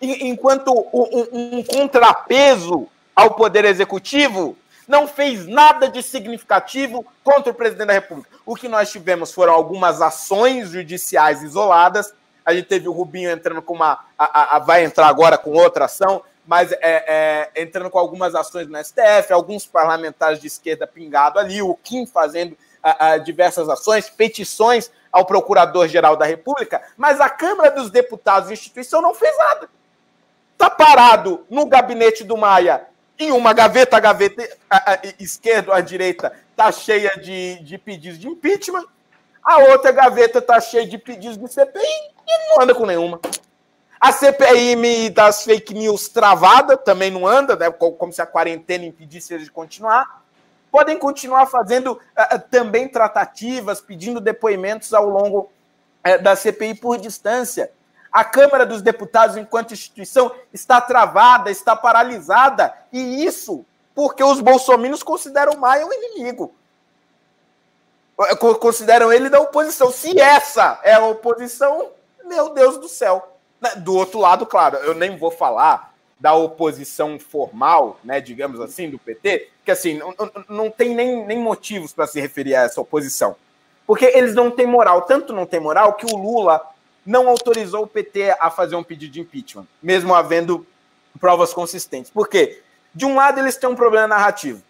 enquanto 0.00 0.72
um, 0.92 1.58
um 1.58 1.64
contrapeso 1.64 2.88
ao 3.14 3.34
Poder 3.34 3.64
Executivo, 3.64 4.56
não 4.86 5.06
fez 5.06 5.46
nada 5.46 5.88
de 5.88 6.02
significativo 6.02 7.04
contra 7.22 7.52
o 7.52 7.54
presidente 7.54 7.86
da 7.86 7.92
República. 7.94 8.28
O 8.44 8.54
que 8.54 8.68
nós 8.68 8.90
tivemos 8.90 9.32
foram 9.32 9.52
algumas 9.52 10.00
ações 10.02 10.70
judiciais 10.70 11.42
isoladas. 11.42 12.12
A 12.44 12.52
gente 12.52 12.66
teve 12.66 12.88
o 12.88 12.92
Rubinho 12.92 13.30
entrando 13.30 13.62
com 13.62 13.74
uma. 13.74 14.04
A, 14.18 14.40
a, 14.40 14.56
a 14.56 14.58
vai 14.58 14.84
entrar 14.84 15.06
agora 15.06 15.38
com 15.38 15.52
outra 15.52 15.84
ação 15.84 16.22
mas 16.46 16.72
é, 16.72 16.80
é, 16.82 17.62
entrando 17.62 17.88
com 17.88 17.98
algumas 17.98 18.34
ações 18.34 18.66
no 18.66 18.76
STF, 18.76 19.32
alguns 19.32 19.66
parlamentares 19.66 20.40
de 20.40 20.46
esquerda 20.46 20.86
pingado 20.86 21.38
ali, 21.38 21.62
o 21.62 21.74
Kim 21.74 22.04
fazendo 22.04 22.56
a, 22.82 23.16
diversas 23.16 23.68
ações, 23.68 24.10
petições 24.10 24.90
ao 25.12 25.24
Procurador-Geral 25.24 26.16
da 26.16 26.24
República, 26.24 26.82
mas 26.96 27.20
a 27.20 27.30
Câmara 27.30 27.70
dos 27.70 27.90
Deputados, 27.90 28.50
instituição, 28.50 29.00
não 29.00 29.14
fez 29.14 29.36
nada. 29.38 29.68
Está 30.52 30.68
parado 30.68 31.46
no 31.48 31.66
gabinete 31.66 32.24
do 32.24 32.36
Maia, 32.36 32.86
em 33.24 33.32
uma 33.32 33.52
gaveta, 33.52 33.96
a 33.96 34.00
gaveta 34.00 34.48
a, 34.68 34.92
a, 34.92 34.98
esquerda, 35.18 35.74
à 35.74 35.80
direita, 35.80 36.32
está 36.50 36.70
cheia 36.70 37.10
de, 37.16 37.62
de 37.62 37.78
pedidos 37.78 38.18
de 38.18 38.28
impeachment, 38.28 38.84
a 39.42 39.58
outra 39.58 39.90
gaveta 39.90 40.38
está 40.38 40.60
cheia 40.60 40.86
de 40.86 40.96
pedidos 40.98 41.36
de 41.36 41.48
CPI 41.48 41.82
e 42.26 42.48
não 42.48 42.62
anda 42.62 42.74
com 42.74 42.86
nenhuma. 42.86 43.20
A 44.00 44.12
CPI 44.12 45.10
das 45.10 45.44
fake 45.44 45.74
news 45.74 46.08
travada 46.08 46.76
também 46.76 47.10
não 47.10 47.26
anda, 47.26 47.54
né? 47.54 47.70
como 47.70 48.12
se 48.12 48.20
a 48.20 48.26
quarentena 48.26 48.84
impedisse 48.84 49.32
eles 49.32 49.46
de 49.46 49.52
continuar. 49.52 50.22
Podem 50.72 50.98
continuar 50.98 51.46
fazendo 51.46 51.92
uh, 51.92 52.38
também 52.50 52.88
tratativas, 52.88 53.80
pedindo 53.80 54.20
depoimentos 54.20 54.92
ao 54.92 55.08
longo 55.08 55.52
uh, 56.04 56.22
da 56.22 56.34
CPI 56.34 56.74
por 56.74 56.98
distância. 56.98 57.70
A 58.12 58.24
Câmara 58.24 58.66
dos 58.66 58.82
Deputados, 58.82 59.36
enquanto 59.36 59.72
instituição, 59.72 60.30
está 60.52 60.80
travada, 60.80 61.50
está 61.50 61.74
paralisada, 61.74 62.74
e 62.92 63.24
isso 63.24 63.64
porque 63.94 64.22
os 64.22 64.40
bolsominions 64.40 65.02
consideram 65.02 65.58
Maia 65.58 65.86
um 65.86 65.92
inimigo. 65.92 66.54
Consideram 68.60 69.12
ele 69.12 69.28
da 69.28 69.40
oposição. 69.40 69.90
Se 69.90 70.18
essa 70.20 70.78
é 70.82 70.94
a 70.94 71.04
oposição, 71.04 71.90
meu 72.24 72.50
Deus 72.50 72.78
do 72.78 72.88
céu. 72.88 73.36
Né, 73.60 73.70
do 73.76 73.94
outro 73.94 74.18
lado, 74.18 74.44
claro, 74.44 74.76
eu 74.78 74.94
nem 74.94 75.16
vou 75.16 75.30
falar 75.30 75.92
da 76.18 76.34
oposição 76.34 77.18
formal, 77.18 77.98
né, 78.04 78.20
digamos 78.20 78.60
assim, 78.60 78.88
do 78.88 78.98
PT, 78.98 79.50
que 79.64 79.70
assim, 79.70 79.98
não, 79.98 80.14
não 80.48 80.70
tem 80.70 80.94
nem, 80.94 81.24
nem 81.26 81.38
motivos 81.38 81.92
para 81.92 82.06
se 82.06 82.20
referir 82.20 82.54
a 82.54 82.62
essa 82.62 82.80
oposição. 82.80 83.34
Porque 83.86 84.04
eles 84.04 84.34
não 84.34 84.50
têm 84.50 84.66
moral, 84.66 85.02
tanto 85.02 85.32
não 85.32 85.44
tem 85.44 85.58
moral 85.58 85.94
que 85.94 86.06
o 86.06 86.16
Lula 86.16 86.64
não 87.04 87.28
autorizou 87.28 87.82
o 87.82 87.86
PT 87.86 88.36
a 88.40 88.50
fazer 88.50 88.76
um 88.76 88.82
pedido 88.82 89.12
de 89.12 89.20
impeachment, 89.20 89.66
mesmo 89.82 90.14
havendo 90.14 90.66
provas 91.20 91.52
consistentes. 91.52 92.10
Por 92.10 92.28
quê? 92.28 92.62
De 92.94 93.04
um 93.04 93.16
lado, 93.16 93.38
eles 93.38 93.56
têm 93.56 93.68
um 93.68 93.74
problema 93.74 94.06
narrativo. 94.06 94.62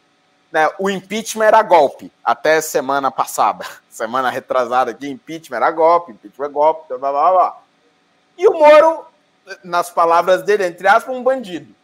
Né? 0.51 0.69
O 0.79 0.91
impeachment 0.91 1.47
era 1.47 1.63
golpe, 1.63 2.13
até 2.23 2.61
semana 2.61 3.11
passada. 3.11 3.65
Semana 3.89 4.31
retrasada 4.31 4.91
aqui, 4.91 5.07
impeachment 5.07 5.57
era 5.57 5.71
golpe, 5.71 6.13
impeachment 6.13 6.47
é 6.47 6.49
golpe, 6.49 6.89
blá, 6.89 6.99
blá, 6.99 7.31
blá. 7.31 7.63
E 8.39 8.49
o 8.49 8.53
Moro, 8.53 9.05
nas 9.63 9.91
palavras 9.91 10.43
dele, 10.43 10.67
entre 10.67 10.89
aspas, 10.89 11.15
um 11.15 11.23
bandido. 11.23 11.75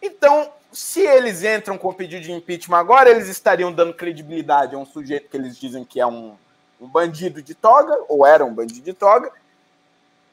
Então, 0.00 0.48
se 0.72 1.00
eles 1.00 1.42
entram 1.42 1.76
com 1.76 1.88
o 1.88 1.94
pedido 1.94 2.22
de 2.22 2.32
impeachment 2.32 2.78
agora, 2.78 3.10
eles 3.10 3.28
estariam 3.28 3.72
dando 3.72 3.94
credibilidade 3.94 4.74
a 4.74 4.78
um 4.78 4.86
sujeito 4.86 5.28
que 5.28 5.36
eles 5.36 5.58
dizem 5.58 5.84
que 5.84 6.00
é 6.00 6.06
um, 6.06 6.36
um 6.80 6.86
bandido 6.86 7.42
de 7.42 7.54
toga, 7.54 7.96
ou 8.08 8.24
era 8.24 8.44
um 8.44 8.54
bandido 8.54 8.82
de 8.82 8.92
toga, 8.92 9.32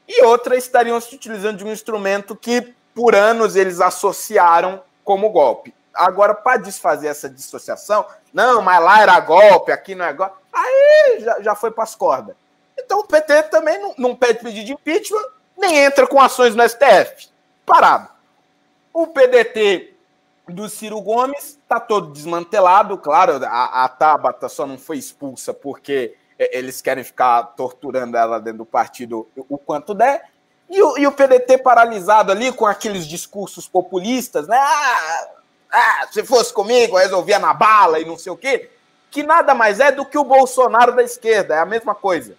e 0.08 0.22
outra 0.22 0.56
estariam 0.56 1.00
se 1.00 1.14
utilizando 1.14 1.58
de 1.58 1.64
um 1.64 1.72
instrumento 1.72 2.36
que, 2.36 2.74
por 2.94 3.14
anos, 3.14 3.56
eles 3.56 3.80
associaram 3.80 4.82
como 5.04 5.30
golpe. 5.30 5.74
Agora, 5.94 6.34
para 6.34 6.58
desfazer 6.58 7.08
essa 7.08 7.28
dissociação, 7.28 8.04
não, 8.32 8.60
mas 8.60 8.82
lá 8.82 9.00
era 9.00 9.18
golpe, 9.20 9.72
aqui 9.72 9.94
não 9.94 10.04
é 10.04 10.12
golpe, 10.12 10.36
aí 10.52 11.18
já, 11.20 11.40
já 11.40 11.54
foi 11.54 11.70
para 11.70 11.84
as 11.84 11.94
cordas. 11.94 12.36
Então 12.78 13.00
o 13.00 13.04
PT 13.04 13.44
também 13.44 13.78
não, 13.80 13.94
não 13.96 14.16
pede 14.16 14.40
pedido 14.40 14.66
de 14.66 14.72
impeachment, 14.72 15.24
nem 15.56 15.78
entra 15.78 16.06
com 16.06 16.20
ações 16.20 16.54
no 16.54 16.68
STF. 16.68 17.28
Parado. 17.64 18.08
O 18.92 19.06
PDT 19.06 19.94
do 20.48 20.68
Ciro 20.68 21.00
Gomes 21.00 21.58
está 21.62 21.80
todo 21.80 22.12
desmantelado, 22.12 22.96
claro, 22.98 23.44
a, 23.44 23.84
a 23.84 23.88
Tabata 23.88 24.48
só 24.48 24.66
não 24.66 24.78
foi 24.78 24.98
expulsa 24.98 25.52
porque 25.52 26.14
eles 26.38 26.80
querem 26.82 27.04
ficar 27.04 27.42
torturando 27.56 28.16
ela 28.16 28.38
dentro 28.38 28.58
do 28.58 28.66
partido 28.66 29.28
o 29.36 29.56
quanto 29.56 29.94
der. 29.94 30.28
E 30.68 30.82
o, 30.82 30.98
e 30.98 31.06
o 31.06 31.12
PDT 31.12 31.58
paralisado 31.58 32.32
ali 32.32 32.52
com 32.52 32.66
aqueles 32.66 33.06
discursos 33.06 33.68
populistas, 33.68 34.48
né? 34.48 34.58
Ah, 34.58 35.28
ah, 35.70 36.08
se 36.10 36.24
fosse 36.24 36.52
comigo, 36.52 36.96
eu 36.96 37.02
resolvia 37.02 37.38
na 37.38 37.54
bala 37.54 38.00
e 38.00 38.04
não 38.04 38.18
sei 38.18 38.32
o 38.32 38.36
quê, 38.36 38.70
que 39.10 39.22
nada 39.22 39.54
mais 39.54 39.80
é 39.80 39.92
do 39.92 40.04
que 40.04 40.18
o 40.18 40.24
Bolsonaro 40.24 40.94
da 40.94 41.02
esquerda, 41.02 41.54
é 41.54 41.58
a 41.58 41.66
mesma 41.66 41.94
coisa. 41.94 42.36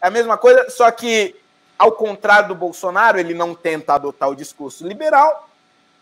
É 0.00 0.08
a 0.08 0.10
mesma 0.10 0.36
coisa, 0.36 0.70
só 0.70 0.90
que, 0.90 1.36
ao 1.78 1.92
contrário 1.92 2.48
do 2.48 2.54
Bolsonaro, 2.54 3.18
ele 3.18 3.34
não 3.34 3.54
tenta 3.54 3.94
adotar 3.94 4.28
o 4.28 4.36
discurso 4.36 4.86
liberal 4.86 5.48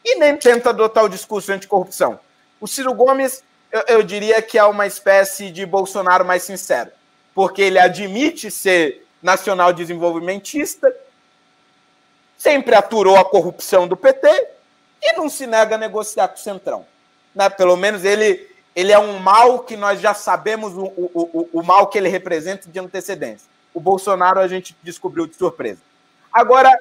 e 0.04 0.16
nem 0.16 0.36
tenta 0.36 0.70
adotar 0.70 1.04
o 1.04 1.08
discurso 1.08 1.52
anticorrupção. 1.52 2.18
O 2.60 2.66
Ciro 2.66 2.94
Gomes, 2.94 3.42
eu, 3.70 3.82
eu 3.88 4.02
diria 4.02 4.40
que 4.40 4.58
é 4.58 4.64
uma 4.64 4.86
espécie 4.86 5.50
de 5.50 5.66
Bolsonaro 5.66 6.24
mais 6.24 6.42
sincero, 6.42 6.90
porque 7.36 7.60
ele 7.60 7.78
admite 7.78 8.50
ser 8.50 9.06
nacional 9.22 9.70
desenvolvimentista, 9.70 10.90
sempre 12.38 12.74
aturou 12.74 13.18
a 13.18 13.24
corrupção 13.26 13.86
do 13.86 13.94
PT 13.94 14.26
e 15.02 15.12
não 15.12 15.28
se 15.28 15.46
nega 15.46 15.74
a 15.74 15.78
negociar 15.78 16.28
com 16.28 16.36
o 16.36 16.38
Centrão. 16.38 16.86
Né? 17.34 17.50
Pelo 17.50 17.76
menos 17.76 18.06
ele, 18.06 18.48
ele 18.74 18.90
é 18.90 18.98
um 18.98 19.18
mal 19.18 19.58
que 19.58 19.76
nós 19.76 20.00
já 20.00 20.14
sabemos 20.14 20.72
o, 20.72 20.86
o, 20.86 21.10
o, 21.14 21.60
o 21.60 21.62
mal 21.62 21.88
que 21.88 21.98
ele 21.98 22.08
representa 22.08 22.70
de 22.70 22.78
antecedência. 22.78 23.46
O 23.74 23.80
Bolsonaro 23.80 24.40
a 24.40 24.48
gente 24.48 24.74
descobriu 24.82 25.26
de 25.26 25.36
surpresa. 25.36 25.80
Agora, 26.32 26.72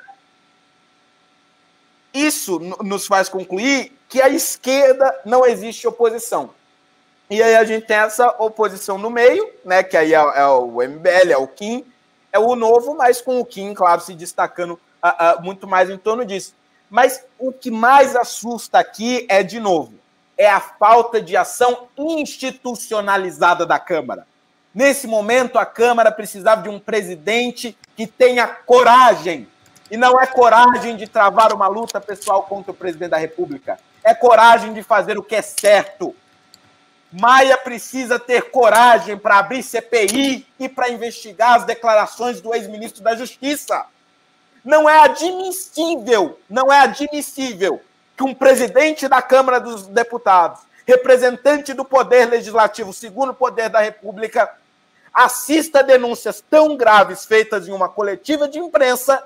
isso 2.13 2.59
nos 2.81 3.05
faz 3.05 3.27
concluir 3.27 3.91
que 4.07 4.21
a 4.21 4.29
esquerda 4.29 5.19
não 5.25 5.45
existe 5.45 5.85
oposição. 5.85 6.51
E 7.29 7.41
aí 7.41 7.55
a 7.55 7.63
gente 7.63 7.85
tem 7.85 7.97
essa 7.97 8.27
oposição 8.39 8.97
no 8.97 9.09
meio, 9.09 9.49
né? 9.63 9.81
Que 9.83 9.97
aí 9.97 10.13
é, 10.13 10.17
é 10.17 10.47
o 10.47 10.81
MBL, 10.81 11.31
é 11.31 11.37
o 11.37 11.47
Kim, 11.47 11.83
é 12.31 12.39
o 12.39 12.55
novo, 12.55 12.95
mas 12.95 13.21
com 13.21 13.39
o 13.39 13.45
Kim, 13.45 13.73
claro, 13.73 14.01
se 14.01 14.13
destacando 14.13 14.73
uh, 14.73 15.39
uh, 15.39 15.43
muito 15.43 15.67
mais 15.67 15.89
em 15.89 15.97
torno 15.97 16.25
disso. 16.25 16.53
Mas 16.89 17.23
o 17.39 17.51
que 17.51 17.71
mais 17.71 18.15
assusta 18.15 18.77
aqui 18.79 19.25
é, 19.27 19.41
de 19.41 19.59
novo, 19.59 19.93
é 20.37 20.49
a 20.49 20.59
falta 20.59 21.21
de 21.21 21.35
ação 21.35 21.87
institucionalizada 21.97 23.65
da 23.65 23.79
Câmara. 23.79 24.27
Nesse 24.73 25.07
momento, 25.07 25.57
a 25.57 25.65
Câmara 25.65 26.11
precisava 26.11 26.61
de 26.61 26.69
um 26.69 26.79
presidente 26.79 27.77
que 27.95 28.05
tenha 28.05 28.45
coragem. 28.45 29.47
E 29.89 29.97
não 29.97 30.19
é 30.19 30.27
coragem 30.27 30.97
de 30.97 31.07
travar 31.07 31.53
uma 31.53 31.67
luta 31.67 32.01
pessoal 32.01 32.43
contra 32.43 32.71
o 32.71 32.75
presidente 32.75 33.11
da 33.11 33.17
República. 33.17 33.79
É 34.03 34.13
coragem 34.13 34.73
de 34.73 34.83
fazer 34.83 35.17
o 35.17 35.23
que 35.23 35.35
é 35.35 35.41
certo. 35.41 36.13
Maia 37.17 37.57
precisa 37.57 38.19
ter 38.19 38.49
coragem 38.49 39.17
para 39.17 39.39
abrir 39.39 39.63
CPI 39.63 40.45
e 40.59 40.67
para 40.67 40.89
investigar 40.89 41.55
as 41.55 41.63
declarações 41.63 42.41
do 42.41 42.53
ex-ministro 42.53 43.01
da 43.01 43.15
Justiça. 43.15 43.85
Não 44.65 44.89
é 44.89 44.99
admissível, 44.99 46.37
não 46.49 46.73
é 46.73 46.79
admissível 46.81 47.81
que 48.17 48.23
um 48.23 48.33
presidente 48.33 49.07
da 49.07 49.21
Câmara 49.21 49.61
dos 49.61 49.87
Deputados, 49.87 50.59
representante 50.85 51.73
do 51.73 51.85
Poder 51.85 52.25
Legislativo, 52.25 52.91
segundo 52.91 53.33
poder 53.33 53.69
da 53.69 53.79
República, 53.79 54.51
assista 55.13 55.79
a 55.79 55.83
denúncias 55.83 56.43
tão 56.49 56.75
graves 56.75 57.23
feitas 57.23 57.65
em 57.65 57.71
uma 57.71 57.87
coletiva 57.87 58.45
de 58.45 58.59
imprensa 58.59 59.25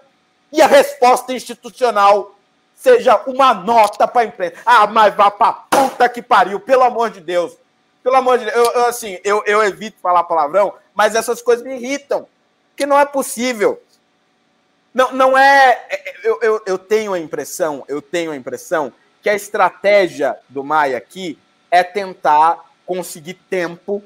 e 0.51 0.61
a 0.61 0.67
resposta 0.67 1.33
institucional 1.33 2.35
seja 2.75 3.19
uma 3.25 3.51
nota 3.53 4.07
para 4.07 4.21
a 4.21 4.25
imprensa. 4.25 4.57
Ah, 4.63 4.85
mas 4.85 5.15
vá 5.15 5.31
para 5.31 5.53
puta 5.53 6.07
que 6.07 6.21
pariu, 6.21 6.59
pelo 6.59 6.83
amor 6.83 7.09
de 7.09 7.19
Deus. 7.19 7.57
Pelo 8.03 8.15
amor 8.15 8.37
de 8.37 8.45
Deus, 8.45 8.55
eu, 8.55 8.73
eu 8.73 8.85
assim, 8.85 9.19
eu, 9.23 9.43
eu 9.45 9.63
evito 9.63 9.99
falar 10.01 10.23
palavrão, 10.23 10.73
mas 10.93 11.15
essas 11.15 11.41
coisas 11.41 11.65
me 11.65 11.75
irritam. 11.75 12.27
Que 12.75 12.85
não 12.85 12.97
é 12.97 13.05
possível. 13.05 13.81
Não, 14.93 15.11
não 15.11 15.37
é. 15.37 15.85
é 15.89 16.13
eu, 16.23 16.39
eu, 16.41 16.61
eu 16.65 16.77
tenho 16.77 17.13
a 17.13 17.19
impressão, 17.19 17.83
eu 17.87 18.01
tenho 18.01 18.31
a 18.31 18.35
impressão 18.35 18.93
que 19.21 19.29
a 19.29 19.35
estratégia 19.35 20.37
do 20.47 20.63
Maia 20.63 20.97
aqui 20.97 21.37
é 21.69 21.83
tentar 21.83 22.71
conseguir 22.85 23.35
tempo 23.49 24.01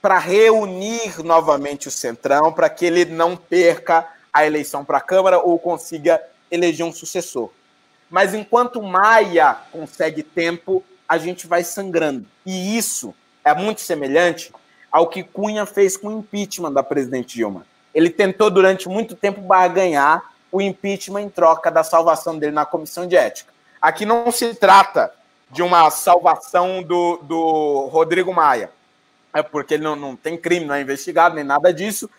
para 0.00 0.18
reunir 0.18 1.22
novamente 1.24 1.88
o 1.88 1.90
Centrão, 1.90 2.52
para 2.52 2.70
que 2.70 2.86
ele 2.86 3.04
não 3.04 3.36
perca 3.36 4.08
a 4.32 4.46
eleição 4.46 4.84
para 4.84 4.98
a 4.98 5.02
Câmara 5.02 5.40
ou 5.40 5.58
consiga 5.58 6.22
eleger 6.50 6.86
um 6.86 6.92
sucessor. 6.92 7.50
Mas 8.08 8.32
enquanto 8.32 8.82
Maia 8.82 9.58
consegue 9.72 10.22
tempo, 10.22 10.82
a 11.08 11.16
gente 11.16 11.46
vai 11.46 11.64
sangrando. 11.64 12.26
E 12.44 12.76
isso 12.76 13.14
é 13.44 13.54
muito 13.54 13.80
semelhante 13.80 14.52
ao 14.92 15.06
que 15.08 15.22
Cunha 15.22 15.64
fez 15.64 15.96
com 15.96 16.08
o 16.08 16.18
impeachment 16.18 16.72
da 16.72 16.82
presidente 16.82 17.36
Dilma. 17.36 17.66
Ele 17.94 18.10
tentou 18.10 18.50
durante 18.50 18.88
muito 18.88 19.16
tempo 19.16 19.40
barganhar 19.40 20.22
o 20.52 20.60
impeachment 20.60 21.22
em 21.22 21.30
troca 21.30 21.70
da 21.70 21.82
salvação 21.82 22.38
dele 22.38 22.52
na 22.52 22.66
comissão 22.66 23.06
de 23.06 23.16
ética. 23.16 23.52
Aqui 23.80 24.04
não 24.04 24.30
se 24.30 24.54
trata 24.54 25.12
de 25.50 25.62
uma 25.62 25.90
salvação 25.90 26.82
do, 26.82 27.18
do 27.22 27.88
Rodrigo 27.90 28.34
Maia, 28.34 28.70
é 29.32 29.42
porque 29.42 29.74
ele 29.74 29.84
não, 29.84 29.96
não 29.96 30.16
tem 30.16 30.36
crime, 30.36 30.66
não 30.66 30.74
é 30.74 30.80
investigado, 30.80 31.34
nem 31.34 31.44
nada 31.44 31.72
disso, 31.72 32.10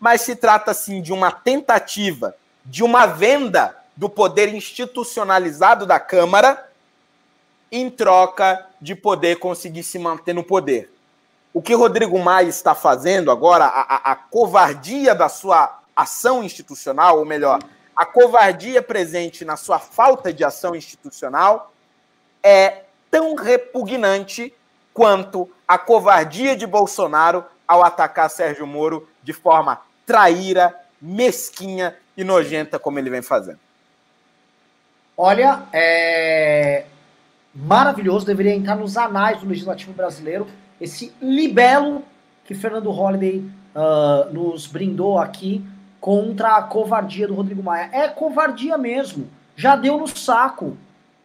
mas 0.00 0.22
se 0.22 0.36
trata 0.36 0.72
sim 0.72 1.02
de 1.02 1.12
uma 1.12 1.30
tentativa 1.30 2.34
de 2.64 2.84
uma 2.84 3.06
venda 3.06 3.76
do 3.96 4.08
poder 4.08 4.54
institucionalizado 4.54 5.86
da 5.86 5.98
Câmara 5.98 6.67
em 7.70 7.90
troca 7.90 8.66
de 8.80 8.94
poder 8.94 9.38
conseguir 9.38 9.82
se 9.82 9.98
manter 9.98 10.34
no 10.34 10.44
poder. 10.44 10.90
O 11.52 11.62
que 11.62 11.74
Rodrigo 11.74 12.18
Maia 12.18 12.48
está 12.48 12.74
fazendo 12.74 13.30
agora, 13.30 13.64
a, 13.64 13.80
a, 13.80 14.12
a 14.12 14.16
covardia 14.16 15.14
da 15.14 15.28
sua 15.28 15.80
ação 15.94 16.42
institucional, 16.42 17.18
ou 17.18 17.24
melhor, 17.24 17.60
a 17.96 18.06
covardia 18.06 18.80
presente 18.80 19.44
na 19.44 19.56
sua 19.56 19.78
falta 19.78 20.32
de 20.32 20.44
ação 20.44 20.74
institucional, 20.76 21.72
é 22.42 22.84
tão 23.10 23.34
repugnante 23.34 24.54
quanto 24.94 25.50
a 25.66 25.76
covardia 25.76 26.56
de 26.56 26.66
Bolsonaro 26.66 27.44
ao 27.66 27.82
atacar 27.82 28.30
Sérgio 28.30 28.66
Moro 28.66 29.08
de 29.22 29.32
forma 29.32 29.80
traíra, 30.06 30.74
mesquinha 31.00 31.96
e 32.16 32.24
nojenta, 32.24 32.78
como 32.78 32.98
ele 32.98 33.10
vem 33.10 33.22
fazendo. 33.22 33.58
Olha, 35.16 35.64
é 35.72 36.86
maravilhoso, 37.58 38.24
deveria 38.24 38.54
entrar 38.54 38.76
nos 38.76 38.96
anais 38.96 39.40
do 39.40 39.48
legislativo 39.48 39.92
brasileiro 39.92 40.46
esse 40.80 41.12
libelo 41.20 42.04
que 42.44 42.54
Fernando 42.54 42.90
Holliday 42.90 43.44
uh, 43.74 44.32
nos 44.32 44.66
brindou 44.66 45.18
aqui 45.18 45.64
contra 46.00 46.56
a 46.56 46.62
covardia 46.62 47.26
do 47.26 47.34
Rodrigo 47.34 47.62
Maia. 47.62 47.90
É 47.92 48.08
covardia 48.08 48.78
mesmo. 48.78 49.28
Já 49.56 49.74
deu 49.74 49.98
no 49.98 50.06
saco. 50.06 50.76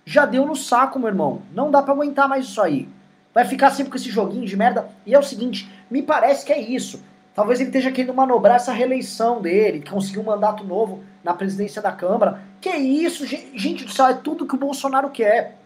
Já 0.05 0.25
deu 0.25 0.45
no 0.45 0.55
saco, 0.55 0.97
meu 0.97 1.07
irmão. 1.07 1.43
Não 1.53 1.69
dá 1.69 1.81
para 1.81 1.93
aguentar 1.93 2.27
mais 2.27 2.45
isso 2.45 2.61
aí. 2.61 2.89
Vai 3.33 3.45
ficar 3.45 3.71
sempre 3.71 3.91
com 3.91 3.97
esse 3.97 4.09
joguinho 4.09 4.45
de 4.45 4.57
merda. 4.57 4.89
E 5.05 5.13
é 5.13 5.19
o 5.19 5.23
seguinte, 5.23 5.71
me 5.89 6.01
parece 6.01 6.45
que 6.45 6.51
é 6.51 6.59
isso. 6.59 7.03
Talvez 7.33 7.59
ele 7.59 7.69
esteja 7.69 7.91
querendo 7.91 8.13
manobrar 8.13 8.57
essa 8.57 8.71
reeleição 8.71 9.41
dele, 9.41 9.83
conseguir 9.87 10.19
um 10.19 10.23
mandato 10.23 10.63
novo 10.63 11.03
na 11.23 11.33
presidência 11.33 11.81
da 11.81 11.91
Câmara. 11.91 12.41
Que 12.59 12.69
isso, 12.69 13.25
gente 13.25 13.85
do 13.85 13.91
céu, 13.91 14.07
é 14.07 14.13
tudo 14.13 14.45
que 14.45 14.55
o 14.55 14.59
Bolsonaro 14.59 15.09
quer. 15.09 15.57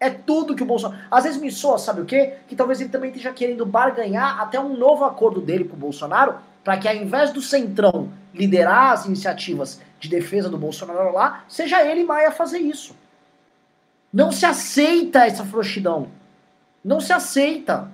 É 0.00 0.08
tudo 0.08 0.56
que 0.56 0.62
o 0.62 0.66
Bolsonaro. 0.66 1.00
Às 1.10 1.24
vezes 1.24 1.38
me 1.38 1.52
soa, 1.52 1.78
sabe 1.78 2.00
o 2.00 2.06
quê? 2.06 2.36
Que 2.48 2.56
talvez 2.56 2.80
ele 2.80 2.88
também 2.88 3.10
esteja 3.10 3.32
querendo 3.32 3.66
barganhar 3.66 4.40
até 4.40 4.58
um 4.58 4.74
novo 4.74 5.04
acordo 5.04 5.42
dele 5.42 5.64
com 5.64 5.76
o 5.76 5.78
Bolsonaro, 5.78 6.36
para 6.64 6.78
que 6.78 6.88
ao 6.88 6.94
invés 6.94 7.30
do 7.32 7.42
Centrão 7.42 8.10
liderar 8.32 8.92
as 8.92 9.04
iniciativas 9.04 9.80
de 9.98 10.08
defesa 10.08 10.48
do 10.48 10.56
Bolsonaro 10.56 11.12
lá, 11.12 11.44
seja 11.46 11.84
ele 11.84 12.04
Maia 12.04 12.32
fazer 12.32 12.58
isso. 12.58 12.96
Não 14.10 14.32
se 14.32 14.46
aceita 14.46 15.26
essa 15.26 15.44
frouxidão. 15.44 16.08
Não 16.82 16.98
se 16.98 17.12
aceita. 17.12 17.90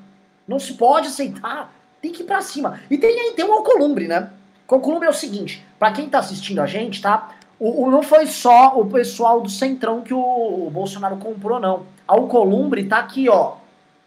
Não 0.46 0.60
se 0.60 0.74
pode 0.74 1.08
aceitar. 1.08 1.74
Tem 2.00 2.12
que 2.12 2.22
ir 2.22 2.26
pra 2.26 2.40
cima. 2.40 2.80
E 2.88 2.96
tem, 2.96 3.34
tem 3.34 3.44
o 3.44 3.52
Alcolumbre, 3.52 4.06
né? 4.06 4.30
O 4.68 4.74
Alcolumbre 4.74 5.06
é 5.06 5.10
o 5.10 5.14
seguinte, 5.14 5.64
para 5.78 5.92
quem 5.92 6.08
tá 6.08 6.18
assistindo 6.18 6.60
a 6.60 6.66
gente, 6.66 7.00
tá? 7.00 7.35
O, 7.58 7.84
o, 7.84 7.90
não 7.90 8.02
foi 8.02 8.26
só 8.26 8.78
o 8.78 8.86
pessoal 8.86 9.40
do 9.40 9.48
Centrão 9.48 10.02
que 10.02 10.12
o, 10.12 10.18
o 10.66 10.70
Bolsonaro 10.70 11.16
comprou, 11.16 11.58
não. 11.58 11.84
Alcolumbre 12.06 12.84
tá 12.84 12.98
aqui, 12.98 13.28
ó. 13.28 13.54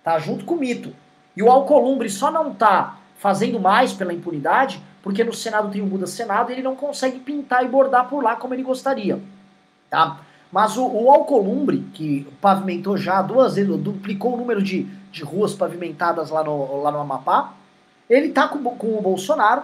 Tá 0.03 0.19
junto 0.19 0.45
com 0.45 0.55
o 0.55 0.59
mito. 0.59 0.93
E 1.35 1.41
o 1.41 1.49
Alcolumbre 1.51 2.09
só 2.09 2.29
não 2.31 2.53
tá 2.53 2.97
fazendo 3.17 3.59
mais 3.59 3.93
pela 3.93 4.13
impunidade 4.13 4.81
porque 5.01 5.23
no 5.23 5.33
Senado 5.33 5.71
tem 5.71 5.81
o 5.81 5.85
Muda 5.85 6.07
Senado 6.07 6.49
e 6.49 6.53
ele 6.53 6.61
não 6.61 6.75
consegue 6.75 7.19
pintar 7.19 7.63
e 7.63 7.67
bordar 7.67 8.07
por 8.09 8.23
lá 8.23 8.35
como 8.35 8.53
ele 8.53 8.63
gostaria. 8.63 9.19
Tá? 9.89 10.19
Mas 10.51 10.77
o, 10.77 10.85
o 10.85 11.09
Alcolumbre, 11.09 11.85
que 11.93 12.27
pavimentou 12.41 12.97
já 12.97 13.21
duas 13.21 13.55
vezes, 13.55 13.75
duplicou 13.77 14.33
o 14.33 14.37
número 14.37 14.61
de, 14.61 14.83
de 15.11 15.23
ruas 15.23 15.53
pavimentadas 15.53 16.29
lá 16.29 16.43
no, 16.43 16.81
lá 16.81 16.91
no 16.91 16.99
Amapá, 16.99 17.53
ele 18.09 18.29
tá 18.29 18.47
com, 18.47 18.61
com 18.75 18.97
o 18.97 19.01
Bolsonaro. 19.01 19.63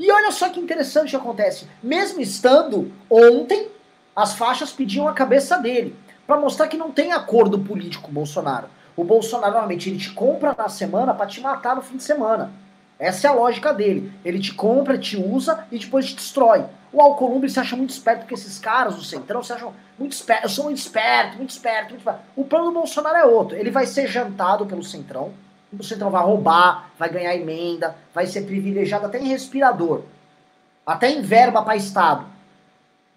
E 0.00 0.10
olha 0.10 0.32
só 0.32 0.48
que 0.48 0.58
interessante 0.58 1.10
que 1.10 1.16
acontece. 1.16 1.66
Mesmo 1.82 2.22
estando 2.22 2.90
ontem, 3.10 3.68
as 4.16 4.32
faixas 4.32 4.72
pediam 4.72 5.06
a 5.06 5.12
cabeça 5.12 5.58
dele 5.58 5.94
para 6.26 6.40
mostrar 6.40 6.68
que 6.68 6.76
não 6.78 6.90
tem 6.90 7.12
acordo 7.12 7.58
político 7.58 8.04
com 8.04 8.10
o 8.10 8.14
Bolsonaro. 8.14 8.68
O 8.96 9.04
Bolsonaro 9.04 9.52
normalmente 9.52 9.90
ele 9.90 9.98
te 9.98 10.10
compra 10.12 10.54
na 10.56 10.70
semana 10.70 11.12
para 11.12 11.26
te 11.26 11.42
matar 11.42 11.76
no 11.76 11.82
fim 11.82 11.98
de 11.98 12.02
semana. 12.02 12.50
Essa 12.98 13.26
é 13.26 13.30
a 13.30 13.34
lógica 13.34 13.74
dele. 13.74 14.10
Ele 14.24 14.38
te 14.38 14.54
compra, 14.54 14.96
te 14.96 15.18
usa 15.18 15.66
e 15.70 15.78
depois 15.78 16.06
te 16.06 16.16
destrói. 16.16 16.64
O 16.90 17.02
Alcolumbre 17.02 17.50
se 17.50 17.60
acha 17.60 17.76
muito 17.76 17.90
esperto, 17.90 18.20
porque 18.20 18.32
esses 18.34 18.58
caras 18.58 18.96
do 18.96 19.04
Centrão 19.04 19.42
se 19.42 19.52
acham 19.52 19.74
muito 19.98 20.12
espertos. 20.12 20.44
Eu 20.44 20.48
sou 20.48 20.64
muito 20.64 20.78
esperto, 20.78 21.36
muito 21.36 21.50
esperto, 21.50 21.90
muito 21.90 21.98
esperto. 21.98 22.20
O 22.34 22.44
plano 22.46 22.66
do 22.66 22.72
Bolsonaro 22.72 23.18
é 23.18 23.26
outro. 23.26 23.54
Ele 23.54 23.70
vai 23.70 23.84
ser 23.84 24.06
jantado 24.06 24.64
pelo 24.64 24.82
Centrão. 24.82 25.34
O 25.78 25.84
Centrão 25.84 26.10
vai 26.10 26.22
roubar, 26.22 26.90
vai 26.98 27.08
ganhar 27.08 27.34
emenda, 27.34 27.96
vai 28.14 28.26
ser 28.26 28.42
privilegiado 28.42 29.06
até 29.06 29.18
em 29.18 29.28
respirador. 29.28 30.02
Até 30.84 31.10
em 31.10 31.22
verba 31.22 31.62
para 31.62 31.76
Estado. 31.76 32.26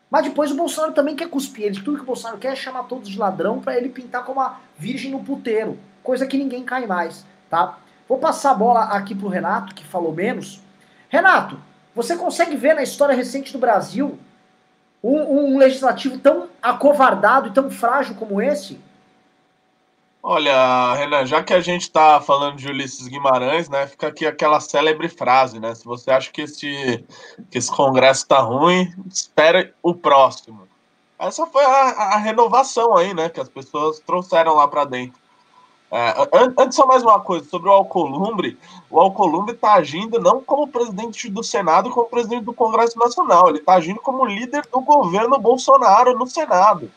Mas 0.10 0.26
depois 0.26 0.52
o 0.52 0.56
Bolsonaro 0.56 0.94
também 0.94 1.16
quer 1.16 1.28
cuspir 1.28 1.66
ele. 1.66 1.82
Tudo 1.82 1.98
que 1.98 2.04
o 2.04 2.06
Bolsonaro 2.06 2.38
quer 2.38 2.54
é 2.54 2.56
chamar 2.56 2.84
todos 2.84 3.10
de 3.10 3.18
ladrão 3.18 3.60
para 3.60 3.76
ele 3.76 3.90
pintar 3.90 4.24
como 4.24 4.40
a 4.40 4.60
virgem 4.78 5.10
no 5.10 5.24
puteiro. 5.24 5.80
Coisa 6.04 6.28
que 6.28 6.38
ninguém 6.38 6.64
cai 6.64 6.86
mais, 6.86 7.26
tá? 7.50 7.80
Vou 8.08 8.20
passar 8.20 8.52
a 8.52 8.56
bola 8.56 8.84
aqui 8.84 9.16
pro 9.16 9.28
Renato, 9.28 9.74
que 9.74 9.84
falou 9.84 10.14
menos. 10.14 10.62
Renato, 11.10 11.60
você 11.96 12.16
consegue 12.16 12.56
ver 12.56 12.76
na 12.76 12.84
história 12.84 13.16
recente 13.16 13.52
do 13.52 13.58
Brasil 13.58 14.20
um, 15.04 15.18
um 15.18 15.58
legislativo 15.58 16.20
tão 16.20 16.48
acovardado 16.62 17.48
e 17.48 17.52
tão 17.52 17.72
frágil 17.72 18.14
como 18.16 18.40
esse? 18.40 18.80
Olha, 20.26 20.94
Renan, 20.94 21.26
já 21.26 21.44
que 21.44 21.54
a 21.54 21.60
gente 21.60 21.82
está 21.82 22.22
falando 22.22 22.56
de 22.56 22.70
Ulisses 22.70 23.10
Guimarães, 23.10 23.68
né, 23.68 23.86
fica 23.88 24.08
aqui 24.08 24.26
aquela 24.26 24.62
célebre 24.62 25.10
frase, 25.10 25.60
né? 25.60 25.76
Se 25.76 25.84
você 25.84 26.12
acha 26.12 26.32
que 26.32 26.44
esse, 26.44 27.06
que 27.52 27.58
esse 27.58 27.70
congresso 27.70 28.22
está 28.22 28.40
ruim, 28.40 28.90
espere 29.06 29.74
o 29.84 29.94
próximo. 29.94 30.66
Essa 31.20 31.46
foi 31.46 31.66
a, 31.66 31.70
a 31.70 32.18
renovação 32.18 32.96
aí, 32.96 33.14
né? 33.14 33.28
Que 33.28 33.42
as 33.42 33.50
pessoas 33.50 34.00
trouxeram 34.00 34.56
lá 34.56 34.66
para 34.66 34.86
dentro. 34.86 35.20
É, 35.92 36.14
antes, 36.58 36.78
só 36.78 36.88
mais 36.88 37.04
uma 37.04 37.20
coisa 37.20 37.46
sobre 37.50 37.68
o 37.68 37.74
Alcolumbre. 37.74 38.58
O 38.90 39.02
Alcolumbre 39.02 39.54
está 39.54 39.74
agindo 39.74 40.22
não 40.22 40.42
como 40.42 40.70
presidente 40.70 41.30
do 41.30 41.44
Senado, 41.44 41.90
como 41.90 42.08
presidente 42.08 42.46
do 42.46 42.54
Congresso 42.54 42.98
Nacional. 42.98 43.50
Ele 43.50 43.60
está 43.60 43.74
agindo 43.74 44.00
como 44.00 44.26
líder 44.26 44.66
do 44.72 44.80
governo 44.80 45.38
Bolsonaro 45.38 46.18
no 46.18 46.26
Senado. 46.26 46.90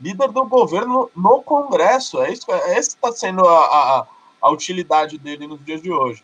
Líder 0.00 0.30
do 0.30 0.44
governo 0.44 1.10
no 1.14 1.42
Congresso. 1.42 2.22
É 2.22 2.32
isso. 2.32 2.50
É, 2.50 2.76
essa 2.78 2.90
está 2.90 3.12
sendo 3.12 3.46
a, 3.46 3.64
a, 3.64 4.06
a, 4.42 4.50
utilidade 4.50 5.18
dele 5.18 5.46
nos 5.46 5.64
dias 5.64 5.82
de 5.82 5.92
hoje. 5.92 6.22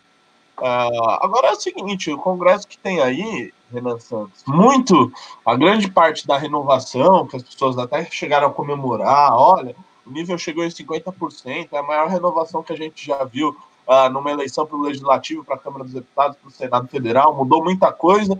Uh, 0.57 1.09
agora 1.21 1.47
é 1.47 1.51
o 1.51 1.59
seguinte: 1.59 2.11
o 2.11 2.17
Congresso 2.17 2.67
que 2.67 2.77
tem 2.77 3.01
aí, 3.01 3.53
Renan 3.73 3.99
Santos, 3.99 4.43
muito, 4.47 5.11
a 5.45 5.55
grande 5.55 5.91
parte 5.91 6.25
da 6.25 6.37
renovação, 6.37 7.27
que 7.27 7.35
as 7.35 7.43
pessoas 7.43 7.77
até 7.77 8.05
chegaram 8.05 8.47
a 8.47 8.53
comemorar, 8.53 9.33
olha 9.33 9.75
o 10.05 10.11
nível 10.11 10.37
chegou 10.37 10.63
em 10.63 10.69
50%, 10.69 11.69
é 11.71 11.77
a 11.77 11.83
maior 11.83 12.07
renovação 12.07 12.61
que 12.61 12.71
a 12.71 12.75
gente 12.75 13.05
já 13.05 13.23
viu 13.23 13.49
uh, 13.49 14.09
numa 14.11 14.31
eleição 14.31 14.65
para 14.65 14.77
o 14.77 14.81
Legislativo, 14.81 15.43
para 15.43 15.55
a 15.55 15.59
Câmara 15.59 15.83
dos 15.83 15.93
Deputados, 15.93 16.37
para 16.37 16.47
o 16.47 16.51
Senado 16.51 16.87
Federal, 16.87 17.35
mudou 17.35 17.63
muita 17.63 17.91
coisa. 17.91 18.39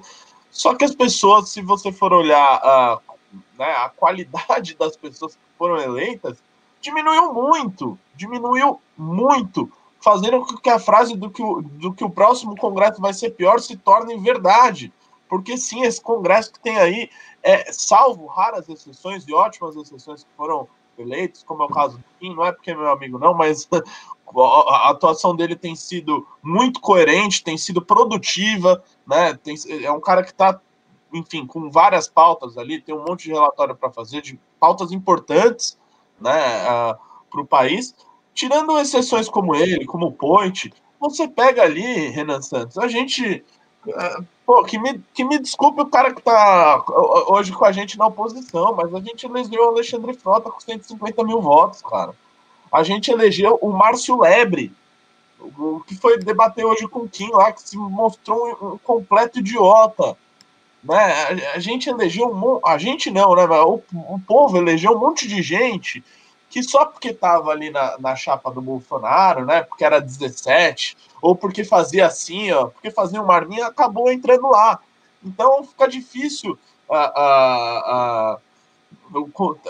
Só 0.52 0.76
que 0.76 0.86
as 0.86 0.94
pessoas, 0.94 1.50
se 1.50 1.62
você 1.62 1.92
for 1.92 2.14
olhar 2.14 2.58
uh, 2.58 3.15
né, 3.58 3.72
a 3.78 3.90
qualidade 3.90 4.76
das 4.80 4.96
pessoas 4.96 5.36
que 5.36 5.42
foram 5.58 5.78
eleitas, 5.78 6.38
diminuiu 6.82 7.34
muito, 7.34 7.98
diminuiu 8.16 8.80
muito, 8.98 9.72
fazendo 10.02 10.46
com 10.46 10.58
que 10.58 10.70
a 10.70 10.80
frase 10.80 11.16
do 11.16 11.30
que 11.30 11.42
o, 11.42 11.62
do 11.62 11.94
que 11.94 12.04
o 12.04 12.10
próximo 12.10 12.56
Congresso 12.56 13.02
vai 13.02 13.14
ser 13.14 13.32
pior 13.32 13.60
se 13.60 13.76
torne 13.76 14.18
verdade. 14.18 14.94
Porque 15.28 15.58
sim, 15.58 15.84
esse 15.84 16.00
Congresso 16.00 16.54
que 16.54 16.60
tem 16.60 16.78
aí, 16.78 17.10
é, 17.42 17.72
salvo 17.72 18.28
raras 18.28 18.70
exceções 18.70 19.28
e 19.28 19.34
ótimas 19.34 19.76
exceções 19.76 20.24
que 20.24 20.30
foram 20.38 20.68
eleitos, 20.98 21.44
como 21.44 21.64
é 21.64 21.66
o 21.66 21.70
caso 21.70 21.98
do 21.98 22.04
Kim, 22.20 22.34
não 22.34 22.46
é 22.46 22.52
porque 22.52 22.72
é 22.72 22.76
meu 22.76 22.90
amigo, 22.90 23.18
não, 23.20 23.34
mas 23.34 23.68
a 24.70 24.90
atuação 24.90 25.36
dele 25.36 25.56
tem 25.56 25.76
sido 25.76 26.26
muito 26.42 26.80
coerente, 26.80 27.44
tem 27.44 27.58
sido 27.58 27.82
produtiva, 27.82 28.84
né? 29.06 29.34
Tem, 29.36 29.56
é 29.84 29.92
um 29.92 30.00
cara 30.00 30.24
que 30.24 30.32
está, 30.32 30.60
enfim, 31.18 31.46
com 31.46 31.70
várias 31.70 32.08
pautas 32.08 32.58
ali, 32.58 32.82
tem 32.82 32.94
um 32.94 33.04
monte 33.04 33.26
de 33.26 33.34
relatório 33.34 33.76
para 33.76 33.90
fazer, 33.90 34.22
de 34.22 34.40
pautas 34.60 34.92
importantes, 34.92 35.78
né, 36.20 36.64
uh, 36.64 36.98
para 37.30 37.42
o 37.42 37.48
país. 37.48 37.96
Tirando 38.34 38.78
exceções 38.78 39.30
como 39.30 39.56
ele, 39.56 39.86
como 39.86 40.08
o 40.08 40.12
Point, 40.12 40.74
você 41.00 41.28
pega 41.28 41.64
ali, 41.64 42.10
Renan 42.10 42.42
Santos, 42.42 42.78
a 42.78 42.88
gente. 42.88 43.44
Uh, 43.88 44.36
Pô, 44.46 44.64
que 44.64 44.78
me, 44.78 45.02
que 45.12 45.24
me 45.24 45.40
desculpe 45.40 45.82
o 45.82 45.88
cara 45.88 46.14
que 46.14 46.22
tá 46.22 46.84
hoje 47.28 47.52
com 47.52 47.66
a 47.66 47.72
gente 47.72 47.98
na 47.98 48.06
oposição, 48.06 48.76
mas 48.76 48.94
a 48.94 49.00
gente 49.00 49.26
elegeu 49.26 49.66
o 49.66 49.70
Alexandre 49.70 50.14
Frota 50.14 50.52
com 50.52 50.60
150 50.60 51.24
mil 51.24 51.42
votos, 51.42 51.82
cara. 51.82 52.14
A 52.72 52.84
gente 52.84 53.10
elegeu 53.10 53.58
o 53.60 53.72
Márcio 53.72 54.20
Lebre, 54.20 54.72
o 55.40 55.82
que 55.88 55.96
foi 55.96 56.20
debater 56.20 56.64
hoje 56.64 56.88
com 56.88 57.00
o 57.00 57.10
Kim 57.10 57.32
lá, 57.32 57.52
que 57.52 57.68
se 57.68 57.76
mostrou 57.76 58.48
um, 58.62 58.74
um 58.74 58.78
completo 58.78 59.40
idiota. 59.40 60.16
Né? 60.88 61.52
A, 61.56 61.60
gente 61.60 61.90
elegeu 61.90 62.28
um 62.28 62.60
a 62.64 62.78
gente 62.78 63.10
não, 63.10 63.36
né? 63.36 63.44
O, 63.44 63.82
o 63.94 64.20
povo 64.28 64.58
elegeu 64.58 64.92
um 64.92 65.00
monte 65.00 65.28
de 65.28 65.42
gente 65.42 66.04
que 66.50 66.62
só 66.64 66.86
porque 66.86 67.10
estava 67.10 67.52
ali 67.52 67.70
na, 67.70 67.98
na 67.98 68.16
chapa 68.16 68.52
do 68.52 68.62
Bolsonaro, 68.62 69.46
né? 69.46 69.64
Porque 69.64 69.84
era 69.84 70.00
17, 70.00 70.96
ou 71.22 71.36
porque 71.36 71.64
fazia 71.64 72.06
assim, 72.06 72.52
ó, 72.52 72.68
porque 72.68 72.92
fazia 72.92 73.22
uma 73.22 73.34
arminha, 73.34 73.66
acabou 73.66 74.12
entrando 74.12 74.48
lá. 74.48 74.80
Então 75.24 75.64
fica 75.64 75.88
difícil 75.88 76.58
a, 76.90 76.98
a, 76.98 78.38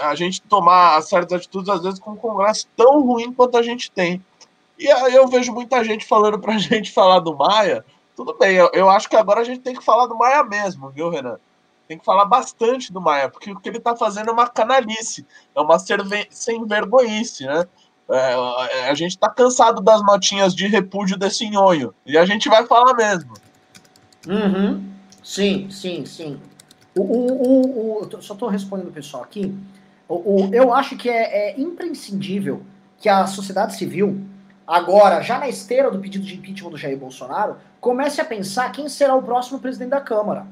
a, 0.03 0.09
a 0.09 0.15
gente 0.15 0.41
tomar 0.41 1.01
certas 1.01 1.39
atitudes, 1.39 1.69
às 1.69 1.81
vezes, 1.81 1.99
com 1.99 2.11
um 2.11 2.17
Congresso 2.17 2.67
tão 2.75 3.01
ruim 3.01 3.33
quanto 3.33 3.57
a 3.57 3.61
gente 3.61 3.89
tem. 3.89 4.21
E 4.77 4.85
eu 5.15 5.27
vejo 5.27 5.53
muita 5.53 5.83
gente 5.83 6.05
falando 6.05 6.37
para 6.39 6.55
a 6.55 6.57
gente 6.59 6.91
falar 6.91 7.19
do 7.19 7.35
Maia. 7.35 7.85
Tudo 8.15 8.37
bem, 8.37 8.55
eu, 8.55 8.69
eu 8.73 8.89
acho 8.89 9.09
que 9.09 9.15
agora 9.15 9.41
a 9.41 9.43
gente 9.43 9.61
tem 9.61 9.75
que 9.75 9.83
falar 9.83 10.07
do 10.07 10.17
Maia 10.17 10.43
mesmo, 10.43 10.89
viu, 10.89 11.09
Renan? 11.09 11.37
tem 11.87 11.97
que 11.97 12.05
falar 12.05 12.25
bastante 12.25 12.91
do 12.91 12.99
Maia, 12.99 13.29
porque 13.29 13.51
o 13.51 13.59
que 13.59 13.69
ele 13.69 13.77
está 13.77 13.95
fazendo 13.95 14.29
é 14.29 14.33
uma 14.33 14.47
canalice, 14.47 15.25
é 15.55 15.61
uma 15.61 15.77
sem 16.29 16.65
vergonhice, 16.65 17.45
né? 17.45 17.65
É, 18.07 18.89
a 18.89 18.93
gente 18.93 19.11
está 19.11 19.29
cansado 19.29 19.81
das 19.81 20.03
notinhas 20.03 20.53
de 20.53 20.67
repúdio 20.67 21.17
desse 21.17 21.49
nhonho, 21.49 21.93
e 22.05 22.17
a 22.17 22.25
gente 22.25 22.49
vai 22.49 22.65
falar 22.65 22.93
mesmo. 22.93 23.33
Uhum. 24.27 24.83
Sim, 25.23 25.69
sim, 25.71 26.05
sim. 26.05 26.39
O, 26.95 27.01
o, 27.01 28.01
o, 28.01 28.03
o 28.03 28.21
só 28.21 28.33
estou 28.33 28.47
respondendo 28.47 28.89
o 28.89 28.93
pessoal 28.93 29.23
aqui. 29.23 29.55
O, 30.07 30.49
eu 30.53 30.71
acho 30.71 30.95
que 30.95 31.09
é, 31.09 31.49
é 31.49 31.59
imprescindível 31.59 32.61
que 32.99 33.09
a 33.09 33.25
sociedade 33.25 33.75
civil, 33.75 34.21
agora, 34.67 35.21
já 35.21 35.39
na 35.39 35.49
esteira 35.49 35.89
do 35.89 35.99
pedido 35.99 36.25
de 36.25 36.35
impeachment 36.35 36.69
do 36.69 36.77
Jair 36.77 36.97
Bolsonaro, 36.97 37.57
comece 37.85 38.19
a 38.19 38.25
pensar 38.25 38.71
quem 38.71 38.89
será 38.89 39.13
o 39.13 39.21
próximo 39.21 39.59
presidente 39.59 39.91
da 39.91 40.01
Câmara. 40.01 40.47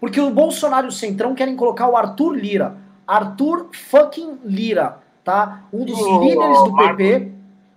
Porque 0.00 0.18
o 0.18 0.30
Bolsonaro 0.30 0.86
e 0.86 0.88
o 0.88 0.92
Centrão 0.92 1.34
querem 1.34 1.54
colocar 1.54 1.86
o 1.86 1.98
Arthur 1.98 2.30
Lira. 2.30 2.78
Arthur 3.06 3.68
fucking 3.74 4.38
Lira, 4.42 5.00
tá? 5.22 5.64
Um 5.70 5.84
dos 5.84 6.00
oh, 6.00 6.18
líderes 6.18 6.58
do 6.64 6.74
PP, 6.74 7.32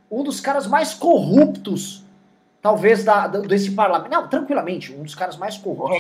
um 0.10 0.24
dos 0.24 0.40
caras 0.40 0.66
mais 0.66 0.94
corruptos, 0.94 2.06
talvez, 2.62 3.04
da, 3.04 3.28
desse 3.28 3.72
parlamento. 3.72 4.10
Não, 4.10 4.30
tranquilamente, 4.30 4.94
um 4.94 5.04
dos 5.04 5.14
caras 5.14 5.36
mais 5.36 5.58
corruptos. 5.58 6.00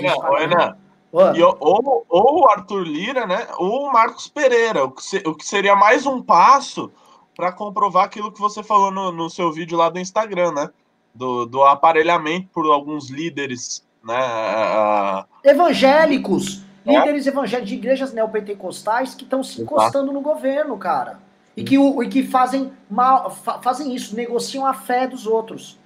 Ah. 1.14 1.34
E, 1.36 1.44
ou, 1.44 2.06
ou 2.08 2.40
o 2.40 2.50
Arthur 2.50 2.84
Lira, 2.84 3.28
né? 3.28 3.46
Ou 3.58 3.90
o 3.90 3.92
Marcos 3.92 4.30
Pereira, 4.30 4.86
o 4.86 4.92
que, 4.92 5.04
se, 5.04 5.18
o 5.26 5.36
que 5.36 5.46
seria 5.46 5.76
mais 5.76 6.06
um 6.06 6.24
passo 6.24 6.90
para 7.36 7.52
comprovar 7.52 8.06
aquilo 8.06 8.32
que 8.32 8.40
você 8.40 8.64
falou 8.64 8.90
no, 8.90 9.12
no 9.12 9.30
seu 9.30 9.52
vídeo 9.52 9.78
lá 9.78 9.90
do 9.90 10.00
Instagram, 10.00 10.54
né? 10.54 10.70
Do, 11.14 11.46
do 11.46 11.64
aparelhamento 11.64 12.48
por 12.52 12.66
alguns 12.66 13.10
líderes 13.10 13.84
né? 14.04 15.26
Evangélicos, 15.44 16.62
é? 16.86 16.92
líderes 16.92 17.26
evangélicos 17.26 17.70
de 17.70 17.76
igrejas 17.76 18.14
neopentecostais 18.14 19.16
que 19.16 19.24
estão 19.24 19.42
se 19.42 19.62
encostando 19.62 20.12
no 20.12 20.20
governo, 20.22 20.78
cara. 20.78 21.20
E 21.56 21.64
que, 21.64 21.78
o, 21.78 22.04
e 22.04 22.10
que 22.10 22.24
fazem, 22.24 22.74
mal, 22.90 23.30
fa, 23.30 23.62
fazem 23.62 23.96
isso, 23.96 24.16
negociam 24.16 24.66
a 24.66 24.74
fé 24.74 25.08
dos 25.08 25.26
outros 25.26 25.80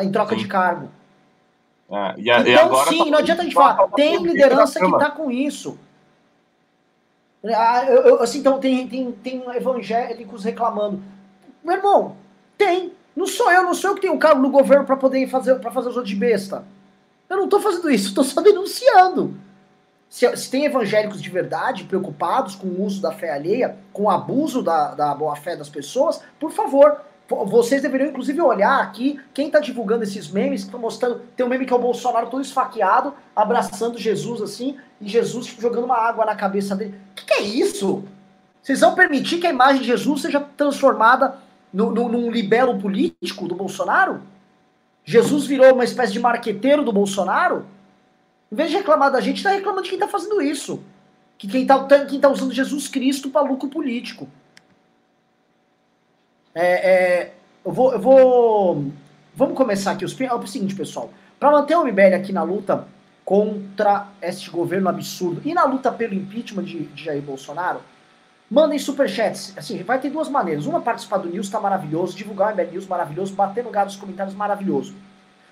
em 0.00 0.10
troca 0.10 0.34
sim. 0.34 0.42
de 0.42 0.48
cargo. 0.48 0.90
É, 1.90 2.14
e 2.18 2.30
a, 2.30 2.40
então, 2.40 2.52
e 2.52 2.58
agora 2.58 2.90
sim, 2.90 2.98
tá 2.98 3.04
não 3.06 3.18
adianta 3.18 3.42
a 3.42 3.44
gente 3.44 3.54
falar, 3.54 3.88
tem 3.88 4.22
liderança 4.22 4.80
que 4.80 4.86
está 4.86 5.10
com 5.10 5.30
isso. 5.30 5.78
Ah, 7.44 7.84
eu, 7.86 8.02
eu, 8.02 8.22
assim, 8.22 8.38
então 8.38 8.58
tem, 8.58 8.86
tem, 8.86 9.12
tem 9.12 9.42
evangélicos 9.54 10.44
reclamando. 10.44 11.02
Meu 11.62 11.76
irmão, 11.76 12.16
tem. 12.56 12.92
Não 13.14 13.26
sou 13.26 13.50
eu, 13.50 13.62
não 13.62 13.74
sou 13.74 13.90
eu 13.90 13.94
que 13.94 14.02
tenho 14.02 14.14
um 14.14 14.18
cargo 14.18 14.40
no 14.40 14.50
governo 14.50 14.84
para 14.84 14.96
poder 14.96 15.26
fazer, 15.28 15.54
pra 15.56 15.70
fazer 15.70 15.90
os 15.90 15.96
outros 15.96 16.12
de 16.12 16.18
besta. 16.18 16.64
Eu 17.28 17.36
não 17.36 17.44
estou 17.44 17.60
fazendo 17.60 17.90
isso, 17.90 18.08
estou 18.08 18.24
só 18.24 18.40
denunciando. 18.40 19.34
Se, 20.08 20.36
se, 20.36 20.50
tem 20.50 20.66
evangélicos 20.66 21.22
de 21.22 21.30
verdade 21.30 21.84
preocupados 21.84 22.54
com 22.54 22.66
o 22.66 22.84
uso 22.84 23.00
da 23.00 23.12
fé 23.12 23.32
alheia, 23.32 23.76
com 23.92 24.02
o 24.04 24.10
abuso 24.10 24.62
da, 24.62 24.94
da 24.94 25.14
boa-fé 25.14 25.56
das 25.56 25.70
pessoas, 25.70 26.20
por 26.38 26.50
favor, 26.50 27.00
vocês 27.46 27.80
deveriam 27.80 28.10
inclusive 28.10 28.40
olhar 28.40 28.80
aqui 28.82 29.18
quem 29.32 29.46
está 29.46 29.58
divulgando 29.58 30.02
esses 30.02 30.28
memes 30.28 30.62
que 30.62 30.66
estão 30.66 30.80
mostrando. 30.80 31.22
Tem 31.34 31.46
um 31.46 31.48
meme 31.48 31.64
que 31.64 31.72
é 31.72 31.76
o 31.76 31.80
Bolsonaro 31.80 32.28
todo 32.28 32.42
esfaqueado, 32.42 33.14
abraçando 33.34 33.98
Jesus 33.98 34.42
assim, 34.42 34.76
e 35.00 35.08
Jesus 35.08 35.46
tipo, 35.46 35.62
jogando 35.62 35.84
uma 35.84 35.96
água 35.96 36.26
na 36.26 36.36
cabeça 36.36 36.76
dele. 36.76 36.94
O 37.12 37.14
que, 37.14 37.24
que, 37.24 37.34
é 37.34 37.42
isso? 37.42 38.04
Vocês 38.62 38.80
vão 38.80 38.94
permitir 38.94 39.38
que 39.38 39.46
a 39.46 39.50
imagem 39.50 39.80
de 39.80 39.88
Jesus 39.88 40.22
seja 40.22 40.40
transformada 40.40 41.36
no, 41.72 41.90
num 41.90 42.30
libelo 42.30 42.78
político 42.78 43.48
do 43.48 43.54
Bolsonaro? 43.54 44.22
Jesus 45.04 45.46
virou 45.46 45.72
uma 45.72 45.84
espécie 45.84 46.12
de 46.12 46.20
marqueteiro 46.20 46.84
do 46.84 46.92
Bolsonaro? 46.92 47.66
Em 48.50 48.54
vez 48.54 48.70
de 48.70 48.76
reclamar 48.76 49.10
da 49.10 49.20
gente, 49.20 49.38
está 49.38 49.50
reclamando 49.50 49.82
de 49.82 49.88
quem 49.88 49.98
está 49.98 50.08
fazendo 50.08 50.40
isso. 50.42 50.82
Que 51.38 51.48
quem 51.48 51.62
está 51.62 51.82
tá 51.82 52.28
usando 52.28 52.52
Jesus 52.52 52.86
Cristo 52.88 53.30
para 53.30 53.48
lucro 53.48 53.68
político. 53.68 54.28
É, 56.54 56.90
é, 56.90 57.34
eu, 57.64 57.72
vou, 57.72 57.92
eu 57.92 57.98
vou. 57.98 58.92
Vamos 59.34 59.56
começar 59.56 59.92
aqui. 59.92 60.04
Os, 60.04 60.20
é 60.20 60.32
o 60.32 60.46
seguinte, 60.46 60.74
pessoal. 60.74 61.10
Para 61.40 61.50
manter 61.50 61.76
o 61.76 61.84
MBL 61.84 62.14
aqui 62.14 62.32
na 62.32 62.42
luta 62.42 62.86
contra 63.24 64.08
este 64.20 64.50
governo 64.50 64.88
absurdo 64.88 65.40
e 65.44 65.54
na 65.54 65.64
luta 65.64 65.90
pelo 65.90 66.14
impeachment 66.14 66.64
de, 66.64 66.80
de 66.80 67.04
Jair 67.04 67.22
Bolsonaro, 67.22 67.80
Mandem 68.52 68.78
superchats. 68.78 69.54
Assim, 69.56 69.82
vai 69.82 69.98
ter 69.98 70.10
duas 70.10 70.28
maneiras. 70.28 70.66
Uma, 70.66 70.78
participar 70.78 71.16
do 71.16 71.30
News, 71.30 71.48
tá 71.48 71.58
maravilhoso. 71.58 72.14
Divulgar 72.14 72.52
o 72.52 72.54
MBL 72.54 72.72
News, 72.72 72.86
maravilhoso. 72.86 73.34
Bater 73.34 73.62
no 73.62 73.70
lugar 73.70 73.86
dos 73.86 73.96
comentários, 73.96 74.34
maravilhoso. 74.34 74.94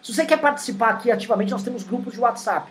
Se 0.03 0.13
você 0.13 0.27
quer 0.27 0.39
participar 0.39 0.91
aqui 0.91 1.11
ativamente, 1.11 1.51
nós 1.51 1.63
temos 1.63 1.83
grupos 1.83 2.13
de 2.13 2.21
WhatsApp. 2.21 2.71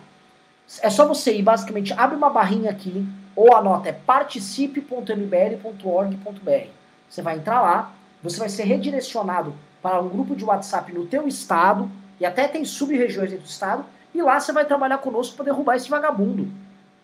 É 0.82 0.88
só 0.88 1.04
você 1.04 1.34
ir, 1.34 1.42
basicamente, 1.42 1.92
abre 1.94 2.16
uma 2.16 2.30
barrinha 2.30 2.70
aqui, 2.70 3.04
ou 3.34 3.56
anota, 3.56 3.88
é 3.88 3.92
participe.mbl.org.br. 3.92 6.68
Você 7.08 7.22
vai 7.22 7.34
entrar 7.34 7.60
lá, 7.60 7.92
você 8.22 8.38
vai 8.38 8.48
ser 8.48 8.62
redirecionado 8.62 9.52
para 9.82 10.00
um 10.00 10.08
grupo 10.08 10.36
de 10.36 10.44
WhatsApp 10.44 10.92
no 10.92 11.06
teu 11.06 11.26
estado, 11.26 11.90
e 12.20 12.26
até 12.26 12.46
tem 12.46 12.64
sub-regiões 12.64 13.30
dentro 13.30 13.46
do 13.46 13.50
estado, 13.50 13.84
e 14.14 14.22
lá 14.22 14.38
você 14.38 14.52
vai 14.52 14.64
trabalhar 14.64 14.98
conosco 14.98 15.34
para 15.34 15.46
derrubar 15.46 15.74
esse 15.74 15.90
vagabundo. 15.90 16.48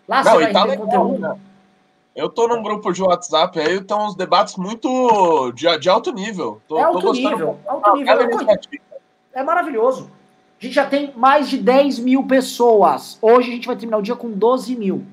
Lá 0.06 0.22
Não, 0.22 0.30
você 0.30 0.44
vai 0.44 0.52
tá 0.52 0.68
ter 0.68 0.76
conteúdo. 0.76 1.18
Né? 1.18 1.36
Eu 2.16 2.30
tô 2.30 2.48
num 2.48 2.62
grupo 2.62 2.90
de 2.92 3.02
WhatsApp 3.02 3.60
aí, 3.60 3.76
estão 3.76 4.06
uns 4.06 4.16
debates 4.16 4.56
muito 4.56 5.52
de, 5.52 5.78
de 5.78 5.88
alto 5.90 6.10
nível. 6.10 6.62
Tô, 6.66 6.78
é 6.78 6.82
alto 6.82 7.12
nível, 7.12 7.58
alto 7.66 7.94
nível. 7.94 8.20
É, 9.34 9.40
é 9.40 9.42
maravilhoso. 9.42 10.10
A 10.58 10.64
gente 10.64 10.74
já 10.74 10.86
tem 10.86 11.12
mais 11.14 11.50
de 11.50 11.58
10 11.58 11.98
mil 11.98 12.24
pessoas. 12.24 13.18
Hoje 13.20 13.50
a 13.50 13.54
gente 13.54 13.66
vai 13.66 13.76
terminar 13.76 13.98
o 13.98 14.02
dia 14.02 14.16
com 14.16 14.30
12 14.30 14.74
mil. 14.74 15.04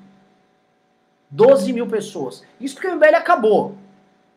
12 1.30 1.74
mil 1.74 1.88
pessoas. 1.88 2.42
Isso 2.58 2.76
porque 2.76 2.88
o 2.88 2.96
MBL 2.96 3.16
acabou. 3.16 3.76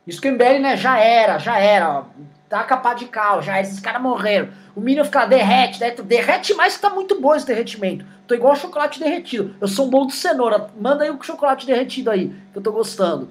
Isso 0.04 0.20
que 0.20 0.28
o 0.28 0.32
MBL, 0.32 0.60
né, 0.60 0.76
já 0.76 0.98
era, 0.98 1.38
já 1.38 1.60
era. 1.60 2.04
Tá 2.48 2.62
capaz 2.62 2.98
de 2.98 3.06
cal, 3.06 3.42
já 3.42 3.60
esses 3.60 3.80
caras 3.80 4.00
morreram. 4.00 4.50
O 4.74 4.80
Minion 4.80 5.04
fica 5.04 5.20
lá, 5.20 5.26
derrete, 5.26 5.80
né? 5.80 5.90
derrete 5.90 6.54
mais 6.54 6.76
que 6.76 6.82
tá 6.82 6.90
muito 6.90 7.20
bom 7.20 7.34
esse 7.34 7.46
derretimento. 7.46 8.04
Tô 8.26 8.34
igual 8.34 8.54
chocolate 8.54 9.00
derretido. 9.00 9.56
Eu 9.60 9.66
sou 9.66 9.86
um 9.86 9.90
bolo 9.90 10.06
de 10.06 10.14
cenoura. 10.14 10.70
Manda 10.78 11.02
aí 11.02 11.10
o 11.10 11.20
chocolate 11.22 11.66
derretido 11.66 12.10
aí, 12.10 12.32
que 12.52 12.58
eu 12.58 12.62
tô 12.62 12.70
gostando. 12.70 13.28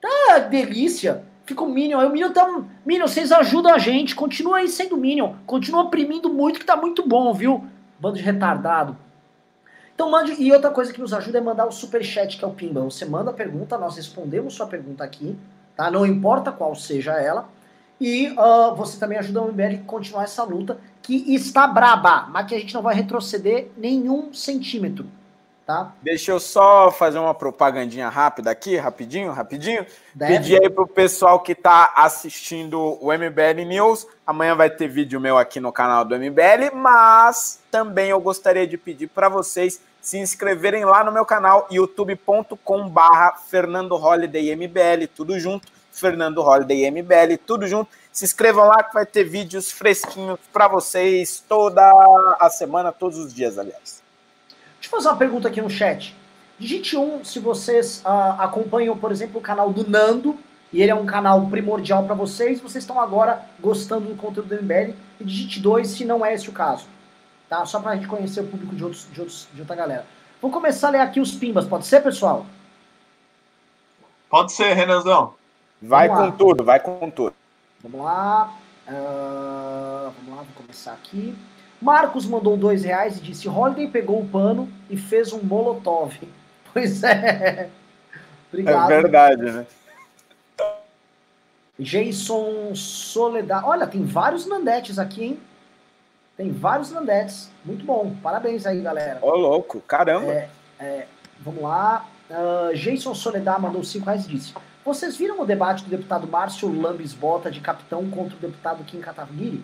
Tá 0.00 0.38
delícia. 0.38 1.22
Fica 1.44 1.62
o 1.62 1.68
Minion. 1.68 2.00
Aí 2.00 2.06
o 2.06 2.10
Minion 2.10 2.32
tá. 2.32 2.62
Minion, 2.84 3.06
vocês 3.06 3.30
ajudam 3.30 3.74
a 3.74 3.78
gente. 3.78 4.14
Continua 4.14 4.58
aí 4.58 4.68
sendo 4.68 4.96
Minion. 4.96 5.34
Continua 5.46 5.82
oprimindo 5.82 6.32
muito, 6.32 6.58
que 6.58 6.66
tá 6.66 6.76
muito 6.76 7.06
bom, 7.06 7.32
viu? 7.34 7.64
Bando 8.00 8.16
de 8.16 8.22
retardado. 8.22 8.96
Então 9.94 10.10
mande. 10.10 10.34
E 10.42 10.52
outra 10.52 10.70
coisa 10.70 10.92
que 10.92 11.00
nos 11.00 11.12
ajuda 11.12 11.38
é 11.38 11.40
mandar 11.40 11.66
o 11.66 11.72
super 11.72 12.02
chat, 12.02 12.38
que 12.38 12.44
é 12.44 12.48
o 12.48 12.52
Pimba. 12.52 12.80
Você 12.82 13.04
manda 13.04 13.30
a 13.30 13.34
pergunta, 13.34 13.78
nós 13.78 13.96
respondemos 13.96 14.54
sua 14.54 14.66
pergunta 14.66 15.04
aqui, 15.04 15.36
tá? 15.74 15.90
Não 15.90 16.06
importa 16.06 16.52
qual 16.52 16.74
seja 16.74 17.12
ela. 17.12 17.48
E 18.00 18.28
uh, 18.30 18.74
você 18.74 18.98
também 18.98 19.18
ajuda 19.18 19.42
o 19.42 19.52
MBL 19.52 19.76
a 19.82 19.86
continuar 19.86 20.24
essa 20.24 20.42
luta, 20.42 20.78
que 21.02 21.34
está 21.34 21.66
braba, 21.66 22.26
mas 22.30 22.46
que 22.46 22.54
a 22.54 22.58
gente 22.58 22.74
não 22.74 22.82
vai 22.82 22.94
retroceder 22.94 23.68
nenhum 23.76 24.34
centímetro. 24.34 25.06
Tá? 25.66 25.92
Deixa 26.00 26.30
eu 26.30 26.38
só 26.38 26.92
fazer 26.92 27.18
uma 27.18 27.34
propagandinha 27.34 28.08
rápida 28.08 28.52
aqui, 28.52 28.76
rapidinho, 28.76 29.32
rapidinho. 29.32 29.84
Deve. 30.14 30.34
Pedir 30.34 30.62
aí 30.62 30.70
pro 30.70 30.86
pessoal 30.86 31.40
que 31.40 31.52
está 31.52 31.92
assistindo 31.96 32.78
o 33.00 33.12
MBL 33.12 33.64
News. 33.66 34.06
Amanhã 34.24 34.54
vai 34.54 34.70
ter 34.70 34.86
vídeo 34.86 35.18
meu 35.18 35.36
aqui 35.36 35.58
no 35.58 35.72
canal 35.72 36.04
do 36.04 36.16
MBL, 36.16 36.72
mas 36.72 37.58
também 37.68 38.10
eu 38.10 38.20
gostaria 38.20 38.64
de 38.64 38.78
pedir 38.78 39.08
para 39.08 39.28
vocês 39.28 39.80
se 40.00 40.18
inscreverem 40.18 40.84
lá 40.84 41.02
no 41.02 41.10
meu 41.10 41.24
canal 41.24 41.66
youtube.com/barra 41.68 43.32
Fernando 43.48 43.96
Holiday 43.96 44.54
MBL, 44.54 45.08
tudo 45.16 45.36
junto 45.40 45.75
Fernando 45.96 46.42
Holiday 46.42 46.90
MBL, 46.90 47.38
tudo 47.46 47.66
junto. 47.66 47.90
Se 48.12 48.24
inscrevam 48.24 48.66
lá 48.66 48.82
que 48.82 48.94
vai 48.94 49.06
ter 49.06 49.24
vídeos 49.24 49.72
fresquinhos 49.72 50.38
para 50.52 50.68
vocês 50.68 51.42
toda 51.48 51.82
a 52.38 52.50
semana, 52.50 52.92
todos 52.92 53.18
os 53.18 53.34
dias, 53.34 53.58
aliás. 53.58 54.02
Deixa 54.74 54.86
eu 54.86 54.90
fazer 54.90 55.08
uma 55.08 55.16
pergunta 55.16 55.48
aqui 55.48 55.60
no 55.60 55.70
chat. 55.70 56.14
Digite 56.58 56.96
um 56.96 57.24
se 57.24 57.38
vocês 57.38 58.02
uh, 58.04 58.40
acompanham, 58.40 58.96
por 58.96 59.10
exemplo, 59.10 59.38
o 59.38 59.42
canal 59.42 59.72
do 59.72 59.88
Nando, 59.88 60.38
e 60.72 60.82
ele 60.82 60.90
é 60.90 60.94
um 60.94 61.06
canal 61.06 61.46
primordial 61.48 62.04
para 62.04 62.14
vocês, 62.14 62.60
vocês 62.60 62.84
estão 62.84 63.00
agora 63.00 63.42
gostando 63.60 64.08
do 64.08 64.16
conteúdo 64.16 64.54
do 64.54 64.62
MBL, 64.62 64.94
e 65.20 65.24
digite 65.24 65.60
dois 65.60 65.88
se 65.88 66.04
não 66.04 66.24
é 66.24 66.34
esse 66.34 66.48
o 66.48 66.52
caso. 66.52 66.86
Tá? 67.48 67.64
Só 67.64 67.80
para 67.80 67.92
a 67.92 67.96
gente 67.96 68.06
conhecer 68.06 68.40
o 68.40 68.46
público 68.46 68.74
de, 68.74 68.84
outros, 68.84 69.06
de, 69.10 69.20
outros, 69.20 69.48
de 69.52 69.60
outra 69.60 69.76
galera. 69.76 70.06
Vou 70.40 70.50
começar 70.50 70.88
a 70.88 70.90
ler 70.90 71.00
aqui 71.00 71.20
os 71.20 71.32
pimbas, 71.32 71.66
pode 71.66 71.86
ser, 71.86 72.02
pessoal? 72.02 72.46
Pode 74.28 74.52
ser, 74.52 74.74
Renanzão. 74.74 75.34
Vai 75.86 76.08
com 76.08 76.30
tudo, 76.32 76.64
vai 76.64 76.80
com 76.80 77.10
tudo. 77.10 77.34
Vamos 77.82 78.04
lá. 78.04 78.52
Uh, 78.88 80.12
vamos 80.16 80.30
lá, 80.30 80.36
vou 80.36 80.54
começar 80.56 80.92
aqui. 80.92 81.36
Marcos 81.80 82.26
mandou 82.26 82.56
dois 82.56 82.84
reais 82.84 83.18
e 83.18 83.20
disse: 83.20 83.48
Holiday 83.48 83.88
pegou 83.88 84.20
o 84.20 84.28
pano 84.28 84.68
e 84.90 84.96
fez 84.96 85.32
um 85.32 85.42
molotov. 85.42 86.12
Pois 86.72 87.02
é. 87.04 87.70
Obrigado. 88.52 88.92
É 88.92 89.00
verdade, 89.00 89.42
né? 89.50 89.66
Jason 91.78 92.74
Soledad. 92.74 93.64
Olha, 93.64 93.86
tem 93.86 94.04
vários 94.04 94.46
Nandetes 94.46 94.98
aqui, 94.98 95.24
hein? 95.24 95.40
Tem 96.36 96.52
vários 96.52 96.90
Nandetes. 96.90 97.50
Muito 97.64 97.82
bom. 97.82 98.14
Parabéns 98.22 98.66
aí, 98.66 98.82
galera. 98.82 99.18
Ô, 99.22 99.34
louco. 99.34 99.80
Caramba. 99.88 100.30
É, 100.30 100.48
é, 100.78 101.06
vamos 101.40 101.62
lá. 101.62 102.06
Uh, 102.28 102.74
Jason 102.74 103.14
Soledad 103.14 103.58
mandou 103.58 103.82
cinco 103.82 104.04
reais 104.04 104.26
e 104.26 104.28
disse: 104.28 104.52
vocês 104.86 105.16
viram 105.16 105.40
o 105.40 105.44
debate 105.44 105.82
do 105.84 105.90
deputado 105.90 106.28
Márcio 106.28 106.72
Lambis 106.72 107.12
Bota 107.12 107.50
de 107.50 107.60
capitão 107.60 108.08
contra 108.08 108.36
o 108.36 108.40
deputado 108.40 108.84
Kim 108.84 109.00
Kataguiri? 109.00 109.62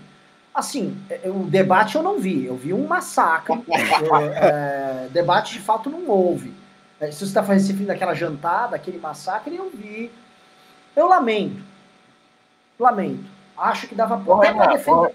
Assim, 0.52 1.00
é, 1.08 1.20
é, 1.24 1.30
o 1.30 1.44
debate 1.44 1.94
eu 1.94 2.02
não 2.02 2.18
vi, 2.18 2.44
eu 2.44 2.56
vi 2.56 2.74
um 2.74 2.86
massacre. 2.86 3.54
é, 3.70 5.06
é, 5.06 5.08
debate 5.10 5.54
de 5.54 5.60
fato 5.60 5.88
não 5.88 6.08
houve. 6.08 6.52
É, 7.00 7.10
se 7.10 7.18
você 7.20 7.24
está 7.24 7.42
fazendo 7.42 7.64
esse 7.64 7.74
fim 7.74 7.84
daquela 7.84 8.14
jantada, 8.14 8.76
aquele 8.76 8.98
massacre, 8.98 9.54
eu 9.54 9.70
vi. 9.70 10.10
Eu 10.94 11.08
lamento. 11.08 11.62
Lamento. 12.78 13.24
Acho 13.56 13.86
que 13.86 13.94
dava 13.94 14.18
para 14.18 14.66
defender. 14.72 15.14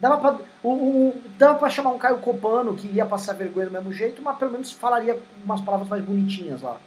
Dava 0.00 0.16
para 0.16 0.38
o, 0.64 0.70
o, 0.70 1.22
dava 1.38 1.58
pra 1.58 1.70
chamar 1.70 1.90
um 1.90 1.98
Caio 1.98 2.18
Copano 2.18 2.74
que 2.74 2.88
ia 2.88 3.06
passar 3.06 3.34
vergonha 3.34 3.66
do 3.66 3.72
mesmo 3.72 3.92
jeito, 3.92 4.20
mas 4.20 4.36
pelo 4.36 4.50
menos 4.50 4.72
falaria 4.72 5.16
umas 5.44 5.60
palavras 5.60 5.88
mais 5.88 6.02
bonitinhas 6.02 6.60
lá. 6.60 6.78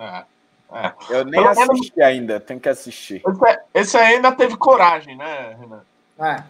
É. 0.00 0.24
É. 0.72 0.92
Eu 1.10 1.24
nem 1.24 1.40
Pelo 1.40 1.48
assisti 1.48 1.92
menos... 1.96 1.98
ainda, 1.98 2.40
tenho 2.40 2.60
que 2.60 2.68
assistir. 2.68 3.22
Esse, 3.26 3.60
esse, 3.74 3.96
ainda 3.96 4.32
teve 4.32 4.56
coragem, 4.56 5.16
né, 5.16 5.56
Renan? 5.58 5.82
É. 6.18 6.42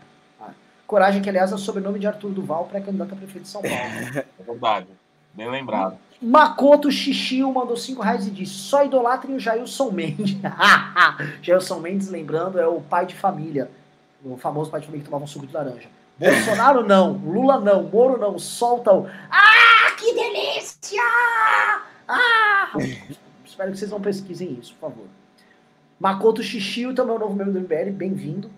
é. 0.42 0.50
Coragem, 0.86 1.20
que 1.20 1.28
aliás 1.28 1.52
é 1.52 1.54
o 1.54 1.58
sobrenome 1.58 1.98
de 1.98 2.06
Arthur 2.06 2.30
Duval, 2.30 2.66
pré-candidato 2.66 3.12
a 3.12 3.16
prefeito 3.16 3.44
de 3.44 3.48
São 3.48 3.62
Paulo. 3.62 3.76
É 4.38 4.42
verdade. 4.42 4.88
Bem 5.34 5.50
lembrado. 5.50 5.98
Makoto 6.22 6.90
Xixio 6.90 7.52
mandou 7.52 7.76
5 7.76 8.00
reais 8.00 8.26
e 8.26 8.30
disse: 8.30 8.54
só 8.54 8.84
idolatrem 8.84 9.36
o 9.36 9.40
Jailson 9.40 9.90
Mendes. 9.90 10.36
Jailson 11.42 11.80
Mendes, 11.80 12.08
lembrando, 12.08 12.58
é 12.58 12.66
o 12.66 12.80
pai 12.80 13.04
de 13.04 13.14
família. 13.14 13.70
O 14.24 14.36
famoso 14.36 14.70
pai 14.70 14.80
de 14.80 14.86
família 14.86 15.04
que 15.04 15.10
tomava 15.10 15.24
um 15.24 15.28
suco 15.28 15.46
de 15.46 15.52
laranja. 15.52 15.88
Bolsonaro 16.16 16.86
não, 16.86 17.12
Lula 17.12 17.58
não, 17.58 17.82
Moro 17.82 18.16
não, 18.16 18.38
solta 18.38 18.92
o. 18.92 19.08
Ah, 19.30 19.90
que 19.98 20.14
delícia! 20.14 21.02
Ah! 22.08 22.70
Espero 23.54 23.70
que 23.70 23.78
vocês 23.78 23.90
não 23.92 24.00
pesquisem 24.00 24.58
isso, 24.60 24.74
por 24.74 24.90
favor. 24.90 25.06
Makoto 26.00 26.42
Shishio 26.42 26.92
também 26.92 27.14
é 27.14 27.16
o 27.16 27.20
novo 27.20 27.36
membro 27.36 27.52
do 27.52 27.60
MBL, 27.60 27.92
bem-vindo. 27.92 28.50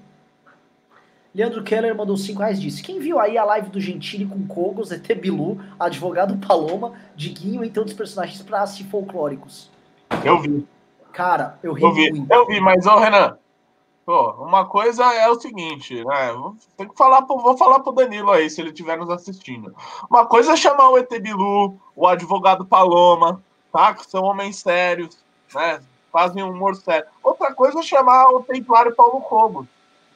Leandro 1.35 1.63
Keller 1.63 1.95
mandou 1.95 2.17
5 2.17 2.39
reais 2.39 2.59
disse: 2.59 2.83
Quem 2.83 2.99
viu 2.99 3.21
aí 3.21 3.37
a 3.37 3.45
live 3.45 3.69
do 3.69 3.79
Gentili 3.79 4.25
com 4.25 4.47
Kogos, 4.47 4.91
ET 4.91 5.07
Bilu, 5.21 5.61
advogado 5.79 6.39
Paloma, 6.39 6.95
Diguinho, 7.15 7.63
entre 7.63 7.79
outros 7.79 7.95
personagens 7.95 8.41
pra 8.41 8.63
assistir 8.63 8.85
folclóricos? 8.85 9.71
Eu 10.25 10.41
vi. 10.41 10.67
Cara, 11.13 11.59
eu 11.63 11.75
ri 11.75 11.83
eu 11.83 11.93
vi. 11.93 12.11
muito. 12.13 12.33
Eu 12.33 12.47
vi, 12.47 12.59
mas, 12.59 12.87
ô 12.87 12.97
Renan, 12.97 13.37
pô, 14.07 14.31
uma 14.43 14.65
coisa 14.65 15.05
é 15.13 15.29
o 15.29 15.39
seguinte, 15.39 16.03
né? 16.07 16.55
Tem 16.75 16.89
que 16.89 16.97
falar 16.97 17.21
pro, 17.21 17.37
vou 17.37 17.59
falar 17.59 17.81
pro 17.81 17.93
Danilo 17.93 18.31
aí, 18.31 18.49
se 18.49 18.63
ele 18.63 18.71
estiver 18.71 18.97
nos 18.97 19.11
assistindo. 19.11 19.75
Uma 20.09 20.25
coisa 20.25 20.55
é 20.55 20.57
chamar 20.57 20.89
o 20.89 20.97
ET 20.97 21.11
Bilu, 21.21 21.79
o 21.95 22.07
advogado 22.07 22.65
Paloma, 22.65 23.45
Que 23.95 24.11
são 24.11 24.25
homens 24.25 24.59
sérios, 24.59 25.17
né? 25.55 25.81
Fazem 26.13 26.43
um 26.43 26.51
humor 26.51 26.75
sério. 26.77 27.07
Outra 27.23 27.53
coisa 27.53 27.81
é 27.81 27.83
chamar 27.83 28.29
o 28.31 28.43
templário 28.43 28.95
Paulo 28.95 29.21
Cobos, 29.21 29.67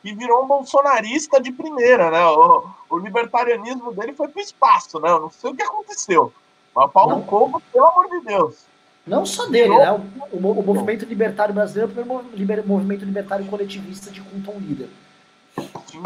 que 0.02 0.14
virou 0.14 0.44
um 0.44 0.46
bolsonarista 0.46 1.40
de 1.40 1.52
primeira, 1.52 2.10
né? 2.10 2.24
O, 2.26 2.64
o 2.88 2.98
libertarianismo 2.98 3.92
dele 3.92 4.14
foi 4.14 4.28
pro 4.28 4.40
espaço, 4.40 4.98
né? 4.98 5.10
Eu 5.10 5.20
não 5.20 5.30
sei 5.30 5.50
o 5.50 5.54
que 5.54 5.62
aconteceu. 5.62 6.32
Mas 6.74 6.90
Paulo 6.90 7.16
não. 7.16 7.22
Cobos, 7.22 7.62
pelo 7.72 7.86
amor 7.86 8.08
de 8.08 8.20
Deus. 8.20 8.64
Não 9.06 9.26
só 9.26 9.46
dele, 9.46 9.76
né? 9.76 9.92
O, 9.92 10.36
o, 10.36 10.60
o 10.60 10.62
movimento 10.62 11.04
libertário 11.04 11.54
brasileiro 11.54 11.92
foi 11.92 12.02
o 12.02 12.66
movimento 12.66 13.04
libertário 13.04 13.44
coletivista 13.46 14.10
de 14.10 14.20
Clinton 14.20 14.54
Líder. 14.58 14.88
Sim. 15.86 16.02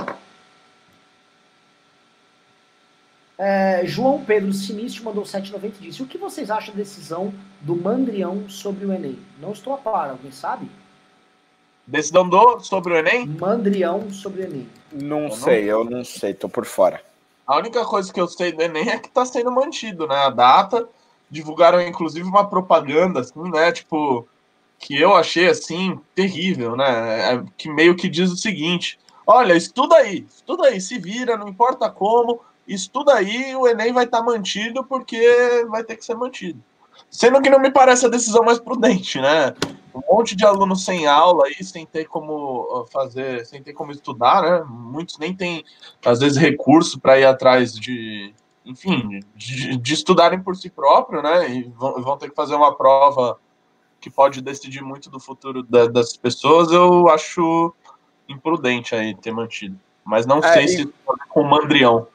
É, 3.37 3.85
João 3.85 4.25
Pedro 4.25 4.53
Sinistro 4.53 5.05
mandou 5.05 5.25
790 5.25 5.79
e 5.79 5.89
disse: 5.89 6.03
O 6.03 6.07
que 6.07 6.17
vocês 6.17 6.51
acham 6.51 6.73
da 6.73 6.81
decisão 6.81 7.35
do 7.61 7.75
Mandrião 7.75 8.49
sobre 8.49 8.87
o 8.87 8.93
Enem? 8.93 9.19
Não 9.41 9.53
estou 9.53 9.75
a 9.75 9.79
par, 9.79 10.11
alguém 10.11 10.31
sabe? 10.31 10.71
Decisão 11.87 12.29
do 12.29 12.61
sobre 12.61 12.95
o 12.95 12.97
Enem? 12.97 13.27
Mandrião 13.27 14.11
sobre 14.11 14.43
o 14.43 14.45
Enem. 14.45 14.69
Não 14.93 15.25
eu 15.25 15.33
sei, 15.33 15.63
não... 15.63 15.69
eu 15.69 15.85
não 15.85 16.05
sei, 16.05 16.33
tô 16.33 16.49
por 16.49 16.65
fora. 16.65 17.03
A 17.47 17.59
única 17.59 17.85
coisa 17.85 18.13
que 18.13 18.21
eu 18.21 18.29
sei 18.29 18.53
do 18.53 18.63
Enem 18.63 18.89
é 18.89 18.99
que 18.99 19.09
está 19.09 19.27
sendo 19.27 19.51
mantido, 19.51 20.07
né? 20.07 20.17
A 20.17 20.31
data. 20.31 20.89
Divulgaram, 21.29 21.81
inclusive, 21.81 22.27
uma 22.27 22.49
propaganda, 22.49 23.21
assim, 23.21 23.51
né? 23.51 23.73
Tipo, 23.73 24.29
que 24.79 24.99
eu 24.99 25.15
achei, 25.17 25.49
assim, 25.49 25.99
terrível, 26.15 26.77
né? 26.77 27.35
É, 27.35 27.45
que 27.57 27.69
meio 27.69 27.97
que 27.97 28.09
diz 28.09 28.31
o 28.31 28.37
seguinte: 28.37 28.99
olha, 29.27 29.55
estuda 29.55 29.97
aí, 29.97 30.25
estuda 30.29 30.69
aí, 30.69 30.81
se 30.81 30.99
vira, 30.99 31.37
não 31.37 31.49
importa 31.49 31.91
como, 31.91 32.41
isso 32.67 32.91
tudo 32.91 33.11
aí 33.11 33.55
o 33.55 33.67
Enem 33.67 33.93
vai 33.93 34.05
estar 34.05 34.19
tá 34.19 34.25
mantido 34.25 34.85
porque 34.85 35.65
vai 35.69 35.85
ter 35.85 35.97
que 35.97 36.05
ser 36.05 36.15
mantido. 36.15 36.63
Sendo 37.11 37.41
que 37.41 37.51
não 37.51 37.61
me 37.61 37.71
parece 37.71 38.07
a 38.07 38.09
decisão 38.09 38.45
mais 38.45 38.59
prudente, 38.59 39.21
né? 39.21 39.55
Um 39.95 40.03
monte 40.17 40.35
de 40.35 40.45
alunos 40.45 40.85
sem 40.85 41.07
aula 41.07 41.47
aí, 41.47 41.63
sem 41.63 41.87
ter 41.87 42.07
como 42.07 42.87
fazer, 42.91 43.47
sem 43.47 43.63
ter 43.63 43.73
como 43.73 43.93
estudar, 43.93 44.43
né? 44.43 44.65
Muitos 44.69 45.19
nem 45.19 45.35
têm, 45.35 45.65
às 46.05 46.19
vezes, 46.19 46.37
recurso 46.37 46.99
para 46.99 47.19
ir 47.19 47.25
atrás 47.25 47.73
de, 47.73 48.35
enfim, 48.65 49.21
de, 49.37 49.77
de, 49.77 49.95
estudarem 49.95 50.41
por 50.41 50.57
si 50.57 50.69
próprio, 50.69 51.23
né? 51.23 51.49
E 51.49 51.63
vão, 51.77 52.03
vão 52.03 52.19
ter 52.19 52.31
que 52.31 52.35
fazer 52.35 52.55
uma 52.55 52.75
prova 52.75 53.39
que 54.01 54.11
pode 54.11 54.43
decidir 54.43 54.83
muito 54.83 55.09
do 55.09 55.21
futuro 55.21 55.63
da, 55.63 55.87
das 55.87 56.17
pessoas, 56.17 56.71
eu 56.73 57.09
acho 57.09 57.73
imprudente 58.29 58.95
aí 58.95 59.15
ter 59.15 59.33
mantido. 59.33 59.79
Mas 60.05 60.27
não 60.27 60.39
é, 60.39 60.53
sei 60.53 60.65
e... 60.65 60.69
se 60.69 60.95
com 61.29 61.43
o 61.43 61.49
Mandrião. 61.49 62.09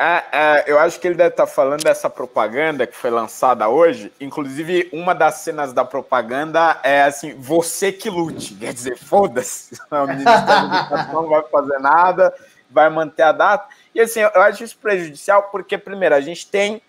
É, 0.00 0.24
é, 0.30 0.64
eu 0.68 0.78
acho 0.78 1.00
que 1.00 1.08
ele 1.08 1.16
deve 1.16 1.30
estar 1.30 1.46
tá 1.46 1.52
falando 1.52 1.82
dessa 1.82 2.08
propaganda 2.08 2.86
que 2.86 2.94
foi 2.94 3.10
lançada 3.10 3.68
hoje. 3.68 4.12
Inclusive, 4.20 4.88
uma 4.92 5.12
das 5.12 5.36
cenas 5.36 5.72
da 5.72 5.84
propaganda 5.84 6.78
é 6.84 7.02
assim: 7.02 7.34
você 7.34 7.90
que 7.90 8.08
lute. 8.08 8.54
Quer 8.54 8.72
dizer, 8.72 8.96
foda-se. 8.96 9.76
O 9.90 10.06
Ministério 10.06 10.46
da 10.46 10.80
Educação 10.80 11.22
não 11.22 11.28
vai 11.28 11.42
fazer 11.42 11.78
nada, 11.80 12.32
vai 12.70 12.88
manter 12.88 13.22
a 13.22 13.32
data. 13.32 13.68
E 13.92 14.00
assim, 14.00 14.20
eu 14.20 14.42
acho 14.42 14.62
isso 14.62 14.78
prejudicial 14.78 15.44
porque, 15.50 15.76
primeiro, 15.76 16.14
a 16.14 16.20
gente 16.20 16.46
tem 16.46 16.80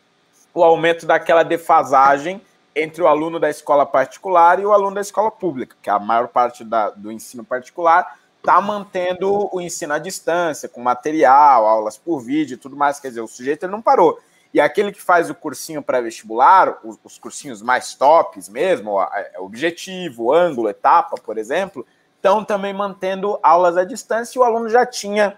o 0.54 0.64
aumento 0.64 1.08
daquela 1.08 1.42
defasagem 1.42 2.40
entre 2.76 3.02
o 3.02 3.08
aluno 3.08 3.40
da 3.40 3.50
escola 3.50 3.86
particular 3.86 4.60
e 4.60 4.66
o 4.66 4.72
aluno 4.72 4.96
da 4.96 5.02
escola 5.02 5.32
pública, 5.32 5.76
que 5.82 5.90
é 5.90 5.94
a 5.94 6.00
maior 6.00 6.28
parte 6.28 6.64
da, 6.64 6.92
do 6.92 7.12
ensino 7.12 7.44
particular 7.44 8.20
está 8.40 8.60
mantendo 8.60 9.50
o 9.54 9.62
ensino 9.62 9.94
à 9.94 10.00
distância, 10.00 10.68
com 10.68 10.82
material, 10.82 11.66
aulas 11.66 11.98
por 11.98 12.20
vídeo 12.20 12.58
tudo 12.58 12.76
mais. 12.76 13.00
Quer 13.00 13.10
dizer, 13.10 13.22
o 13.22 13.28
sujeito 13.28 13.64
ele 13.64 13.72
não 13.72 13.82
parou. 13.82 14.20
E 14.54 14.60
aquele 14.60 14.92
que 14.92 15.02
faz 15.02 15.30
o 15.30 15.36
cursinho 15.36 15.84
pré-vestibular, 15.84 16.80
os, 16.84 16.98
os, 17.04 17.20
cursinhos 17.20 17.62
mais 17.62 17.94
tops 17.94 18.50
mesmo, 18.50 18.98
objetivo, 19.38 20.34
ângulo, 20.34 20.70
etapa, 20.70 21.18
por 21.18 21.38
exemplo, 21.38 21.86
estão 22.16 22.44
também 22.44 22.74
mantendo 22.74 23.38
aulas 23.44 23.78
à 23.78 23.84
distância 23.84 24.38
e 24.38 24.42
o 24.42 24.44
aluno 24.44 24.68
já 24.68 24.86
tinha 24.86 25.38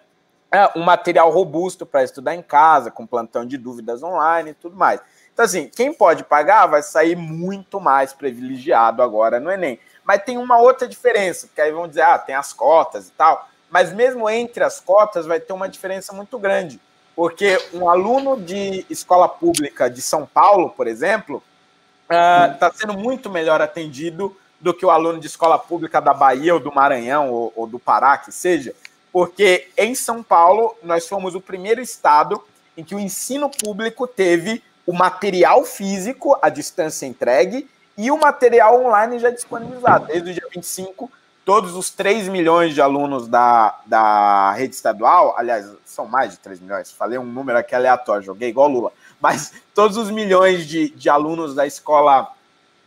é, 0.50 0.70
um 0.78 0.84
material 0.84 1.30
robusto 1.30 1.86
para 1.86 2.04
estudar 2.04 2.36
em 2.36 2.42
casa, 2.42 2.90
com 2.90 3.06
plantão 3.06 3.46
de 3.46 3.58
dúvidas 3.58 4.02
online 4.02 4.52
e 4.52 4.54
tudo 4.54 4.78
mais. 4.78 5.02
Então, 5.34 5.46
assim, 5.46 5.70
quem 5.74 5.94
pode 5.94 6.24
pagar 6.24 6.68
vai 6.68 6.82
sair 6.82 7.16
muito 7.16 7.80
mais 7.80 8.14
privilegiado 8.14 9.02
agora 9.02 9.40
no 9.40 9.52
Enem. 9.52 9.80
Mas 10.12 10.24
tem 10.26 10.38
uma 10.38 10.58
outra 10.58 10.90
diferença, 10.90 11.48
porque 11.48 11.62
aí 11.62 11.72
vão 11.72 11.88
dizer, 11.88 12.02
ah, 12.02 12.20
tem 12.20 12.36
as 12.36 12.52
cotas 12.52 13.08
e 13.08 13.12
tal. 13.12 13.48
Mas 13.70 13.94
mesmo 13.94 14.30
entre 14.30 14.62
as 14.62 14.78
cotas 14.78 15.26
vai 15.26 15.40
ter 15.40 15.54
uma 15.54 15.70
diferença 15.70 16.12
muito 16.12 16.38
grande. 16.38 16.82
Porque 17.16 17.58
um 17.74 17.90
aluno 17.90 18.36
de 18.36 18.86
escola 18.90 19.30
pública 19.30 19.90
de 19.90 20.02
São 20.02 20.26
Paulo, 20.26 20.72
por 20.72 20.86
exemplo, 20.86 21.42
está 22.02 22.70
uh, 22.70 22.78
sendo 22.78 22.94
muito 22.98 23.30
melhor 23.30 23.62
atendido 23.62 24.36
do 24.60 24.74
que 24.74 24.86
o 24.86 24.90
aluno 24.90 25.18
de 25.18 25.28
escola 25.28 25.58
pública 25.58 26.02
da 26.02 26.14
Bahia 26.14 26.54
ou 26.56 26.60
do 26.60 26.76
Maranhão 26.76 27.32
ou, 27.32 27.54
ou 27.56 27.66
do 27.66 27.80
Pará, 27.80 28.18
que 28.18 28.34
seja, 28.34 28.76
porque 29.14 29.70
em 29.78 29.96
São 29.96 30.22
Paulo 30.22 30.76
nós 30.84 31.08
fomos 31.08 31.36
o 31.36 31.40
primeiro 31.40 31.80
estado 31.80 32.44
em 32.76 32.84
que 32.84 32.94
o 32.94 33.00
ensino 33.00 33.50
público 33.50 34.06
teve 34.06 34.62
o 34.86 34.92
material 34.92 35.64
físico, 35.64 36.38
a 36.42 36.50
distância 36.50 37.06
entregue, 37.06 37.70
e 38.02 38.10
o 38.10 38.18
material 38.18 38.84
online 38.84 39.20
já 39.20 39.30
disponibilizado. 39.30 40.08
Desde 40.08 40.32
o 40.32 40.34
dia 40.34 40.48
25, 40.52 41.12
todos 41.46 41.76
os 41.76 41.92
3 41.92 42.30
milhões 42.30 42.74
de 42.74 42.82
alunos 42.82 43.28
da, 43.28 43.80
da 43.86 44.52
rede 44.54 44.74
estadual, 44.74 45.36
aliás, 45.38 45.72
são 45.86 46.08
mais 46.08 46.32
de 46.32 46.40
3 46.40 46.62
milhões, 46.62 46.92
falei 46.92 47.20
um 47.20 47.26
número 47.26 47.60
aqui 47.60 47.76
aleatório, 47.76 48.24
joguei 48.24 48.50
igual 48.50 48.68
Lula, 48.68 48.92
mas 49.20 49.54
todos 49.76 49.98
os 49.98 50.10
milhões 50.10 50.66
de, 50.66 50.90
de 50.90 51.10
alunos 51.12 51.54
da 51.54 51.68
escola 51.68 52.32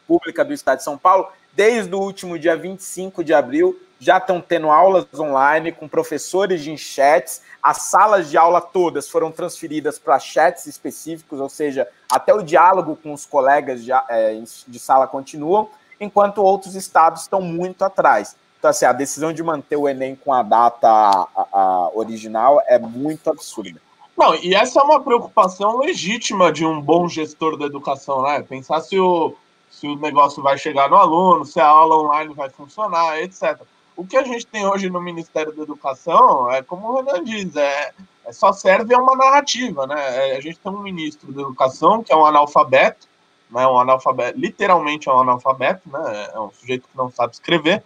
pública 0.04 0.44
do 0.44 0.52
estado 0.52 0.78
de 0.78 0.84
São 0.84 0.98
Paulo, 0.98 1.28
desde 1.52 1.94
o 1.94 2.00
último 2.00 2.36
dia 2.36 2.56
25 2.56 3.22
de 3.22 3.32
abril, 3.32 3.78
já 4.04 4.18
estão 4.18 4.38
tendo 4.38 4.68
aulas 4.68 5.06
online 5.18 5.72
com 5.72 5.88
professores 5.88 6.66
em 6.66 6.76
chats. 6.76 7.40
As 7.62 7.82
salas 7.84 8.28
de 8.28 8.36
aula 8.36 8.60
todas 8.60 9.08
foram 9.08 9.32
transferidas 9.32 9.98
para 9.98 10.18
chats 10.18 10.66
específicos, 10.66 11.40
ou 11.40 11.48
seja, 11.48 11.88
até 12.12 12.34
o 12.34 12.42
diálogo 12.42 12.98
com 13.02 13.14
os 13.14 13.24
colegas 13.24 13.82
de, 13.82 13.90
é, 13.92 14.38
de 14.68 14.78
sala 14.78 15.06
continuam, 15.06 15.70
enquanto 15.98 16.42
outros 16.42 16.74
estados 16.74 17.22
estão 17.22 17.40
muito 17.40 17.82
atrás. 17.82 18.36
Então, 18.58 18.68
assim, 18.68 18.84
a 18.84 18.92
decisão 18.92 19.32
de 19.32 19.42
manter 19.42 19.76
o 19.76 19.88
Enem 19.88 20.14
com 20.14 20.34
a 20.34 20.42
data 20.42 20.86
a, 20.86 21.26
a 21.50 21.90
original 21.94 22.60
é 22.66 22.78
muito 22.78 23.30
absurda. 23.30 23.80
Não, 24.14 24.34
e 24.34 24.54
essa 24.54 24.80
é 24.80 24.82
uma 24.82 25.00
preocupação 25.00 25.78
legítima 25.78 26.52
de 26.52 26.64
um 26.64 26.78
bom 26.78 27.08
gestor 27.08 27.56
da 27.56 27.64
educação, 27.64 28.22
né? 28.22 28.42
Pensar 28.42 28.82
se 28.82 29.00
o, 29.00 29.34
se 29.70 29.86
o 29.86 29.96
negócio 29.96 30.42
vai 30.42 30.58
chegar 30.58 30.90
no 30.90 30.96
aluno, 30.96 31.46
se 31.46 31.58
a 31.58 31.66
aula 31.66 31.96
online 31.96 32.34
vai 32.34 32.50
funcionar, 32.50 33.18
etc. 33.22 33.58
O 33.96 34.06
que 34.06 34.16
a 34.16 34.24
gente 34.24 34.46
tem 34.46 34.66
hoje 34.66 34.90
no 34.90 35.00
Ministério 35.00 35.52
da 35.52 35.62
Educação 35.62 36.50
é, 36.50 36.62
como 36.62 36.88
o 36.88 36.96
Renan 36.96 37.22
diz, 37.22 37.54
é, 37.54 37.92
é 38.24 38.32
só 38.32 38.52
serve 38.52 38.94
a 38.94 38.98
uma 38.98 39.16
narrativa, 39.16 39.86
né? 39.86 40.30
É, 40.32 40.36
a 40.36 40.40
gente 40.40 40.58
tem 40.58 40.72
um 40.72 40.80
ministro 40.80 41.32
da 41.32 41.42
Educação 41.42 42.02
que 42.02 42.12
é 42.12 42.16
um 42.16 42.26
analfabeto, 42.26 43.06
né? 43.50 43.66
Um 43.66 43.78
analfabeto, 43.78 44.38
literalmente 44.38 45.08
é 45.08 45.12
um 45.12 45.20
analfabeto, 45.20 45.88
né? 45.88 46.28
É 46.34 46.40
um 46.40 46.50
sujeito 46.50 46.88
que 46.88 46.96
não 46.96 47.10
sabe 47.10 47.34
escrever 47.34 47.82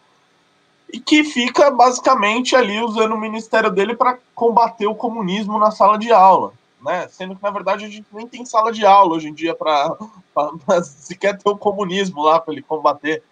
e 0.92 0.98
que 0.98 1.22
fica 1.24 1.70
basicamente 1.70 2.56
ali 2.56 2.80
usando 2.80 3.12
o 3.12 3.20
ministério 3.20 3.70
dele 3.70 3.94
para 3.94 4.18
combater 4.34 4.86
o 4.86 4.94
comunismo 4.94 5.58
na 5.58 5.70
sala 5.70 5.98
de 5.98 6.10
aula, 6.10 6.52
né? 6.80 7.06
Sendo 7.08 7.36
que 7.36 7.42
na 7.42 7.50
verdade 7.50 7.84
a 7.84 7.88
gente 7.88 8.06
nem 8.12 8.26
tem 8.26 8.46
sala 8.46 8.72
de 8.72 8.86
aula 8.86 9.16
hoje 9.16 9.28
em 9.28 9.34
dia 9.34 9.54
para 9.54 9.94
se 10.82 11.14
quer 11.16 11.36
ter 11.36 11.48
o 11.48 11.58
comunismo 11.58 12.22
lá 12.22 12.40
para 12.40 12.54
ele 12.54 12.62
combater. 12.62 13.22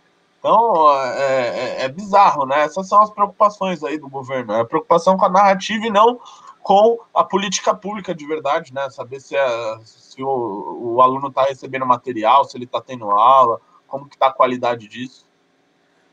Então, 0.47 0.95
é, 0.95 1.49
é, 1.49 1.83
é, 1.83 1.89
bizarro, 1.89 2.47
né? 2.47 2.63
Essas 2.63 2.89
são 2.89 3.03
as 3.03 3.11
preocupações 3.11 3.83
aí 3.83 3.99
do 3.99 4.09
governo. 4.09 4.53
É 4.53 4.61
a 4.61 4.65
preocupação 4.65 5.17
com 5.17 5.25
a 5.25 5.29
narrativa 5.29 5.85
e 5.85 5.91
não 5.91 6.21
com 6.63 7.01
a 7.13 7.25
política 7.25 7.75
pública 7.75 8.15
de 8.15 8.25
verdade, 8.25 8.73
né? 8.73 8.89
Saber 8.91 9.21
se, 9.21 9.35
é, 9.35 9.79
se 9.85 10.23
o, 10.23 10.95
o 10.95 11.03
aluno 11.03 11.29
está 11.29 11.43
recebendo 11.43 11.85
material, 11.85 12.45
se 12.45 12.57
ele 12.57 12.65
está 12.65 12.81
tendo 12.81 13.11
aula, 13.11 13.61
como 13.89 14.09
que 14.09 14.15
está 14.15 14.29
a 14.29 14.33
qualidade 14.33 14.87
disso. 14.87 15.27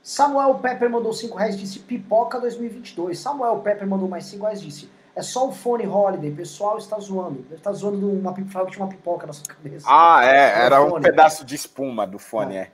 Samuel 0.02 0.56
Pepper 0.56 0.90
mandou 0.90 1.14
5 1.14 1.38
reais 1.38 1.54
e 1.54 1.60
disse 1.60 1.78
pipoca 1.78 2.40
2022. 2.40 3.20
Samuel 3.20 3.60
Pepper 3.60 3.88
mandou 3.88 4.10
mais 4.10 4.26
5 4.26 4.46
reais 4.46 4.62
e 4.62 4.66
disse 4.66 4.90
é 5.16 5.22
só 5.22 5.48
o 5.48 5.52
fone 5.52 5.86
Holiday, 5.86 6.32
o 6.32 6.36
pessoal 6.36 6.80
está 6.80 6.98
zoando. 6.98 7.46
Ele 7.48 7.56
está 7.56 7.72
zoando 7.72 8.10
uma, 8.10 8.34
pipoca, 8.34 8.72
tinha 8.72 8.84
uma 8.84 8.90
pipoca 8.90 9.28
na 9.28 9.34
sua 9.34 9.46
cabeça. 9.46 9.86
Ah, 9.88 10.26
é, 10.26 10.66
era 10.66 10.82
um 10.82 11.00
pedaço 11.00 11.46
de 11.46 11.54
espuma 11.54 12.08
do 12.08 12.18
fone, 12.18 12.56
é. 12.56 12.60
é. 12.62 12.72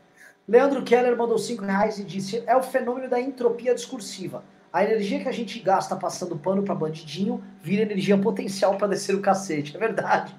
Leandro 0.49 0.81
Keller 0.81 1.15
mandou 1.15 1.37
5 1.37 1.63
reais 1.63 1.99
e 1.99 2.03
disse: 2.03 2.43
é 2.47 2.57
o 2.57 2.63
fenômeno 2.63 3.07
da 3.07 3.21
entropia 3.21 3.75
discursiva. 3.75 4.43
A 4.73 4.83
energia 4.83 5.19
que 5.19 5.29
a 5.29 5.31
gente 5.31 5.59
gasta 5.59 5.95
passando 5.95 6.35
pano 6.35 6.63
para 6.63 6.73
bandidinho 6.73 7.43
vira 7.61 7.83
energia 7.83 8.17
potencial 8.17 8.75
para 8.75 8.87
descer 8.87 9.15
o 9.15 9.21
cacete. 9.21 9.77
É 9.77 9.79
verdade. 9.79 10.35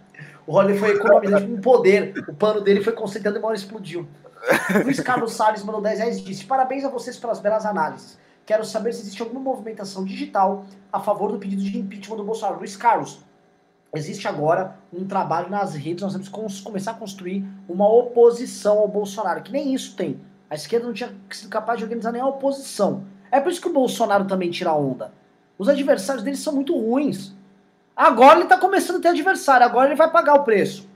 O 0.49 0.53
Rolly 0.53 0.77
foi 0.77 0.97
economizando 0.97 1.55
um 1.55 1.61
poder. 1.61 2.12
O 2.28 2.35
pano 2.35 2.61
dele 2.61 2.82
foi 2.82 2.93
concentrando 2.93 3.37
e 3.37 3.39
uma 3.39 3.49
hora 3.49 3.57
explodiu. 3.57 4.09
Luiz 4.85 4.99
Carlos 4.99 5.32
Salles 5.32 5.62
mandou 5.62 5.81
10 5.81 5.99
reais 6.01 6.19
e 6.19 6.23
disse: 6.23 6.45
Parabéns 6.45 6.85
a 6.85 6.89
vocês 6.89 7.16
pelas 7.16 7.39
belas 7.39 7.65
análises. 7.65 8.19
Quero 8.45 8.65
saber 8.65 8.93
se 8.93 9.03
existe 9.03 9.23
alguma 9.23 9.39
movimentação 9.39 10.05
digital 10.05 10.66
a 10.93 10.99
favor 10.99 11.31
do 11.31 11.39
pedido 11.39 11.62
de 11.62 11.78
impeachment 11.78 12.16
do 12.16 12.24
Bolsonaro. 12.24 12.59
Luiz 12.59 12.77
Carlos, 12.77 13.20
existe 13.94 14.28
agora 14.28 14.76
um 14.92 15.06
trabalho 15.06 15.50
nas 15.50 15.74
redes, 15.74 16.02
nós 16.02 16.12
temos 16.12 16.28
que 16.28 16.62
começar 16.62 16.92
a 16.92 16.94
construir 16.94 17.44
uma 17.68 17.88
oposição 17.88 18.78
ao 18.78 18.88
Bolsonaro, 18.88 19.42
que 19.42 19.52
nem 19.52 19.74
isso 19.74 19.96
tem. 19.96 20.20
A 20.48 20.54
esquerda 20.54 20.86
não 20.86 20.94
tinha 20.94 21.12
sido 21.30 21.48
capaz 21.48 21.78
de 21.78 21.84
organizar 21.84 22.12
nem 22.12 22.22
a 22.22 22.26
oposição. 22.26 23.04
É 23.30 23.40
por 23.40 23.52
isso 23.52 23.60
que 23.60 23.68
o 23.68 23.72
Bolsonaro 23.72 24.24
também 24.24 24.50
tira 24.50 24.72
onda. 24.72 25.12
Os 25.58 25.68
adversários 25.68 26.24
dele 26.24 26.36
são 26.36 26.54
muito 26.54 26.76
ruins. 26.76 27.34
Agora 27.94 28.36
ele 28.36 28.44
está 28.44 28.56
começando 28.56 28.96
a 28.96 29.00
ter 29.00 29.08
adversário, 29.08 29.66
agora 29.66 29.88
ele 29.88 29.96
vai 29.96 30.10
pagar 30.10 30.34
o 30.34 30.42
preço. 30.42 30.88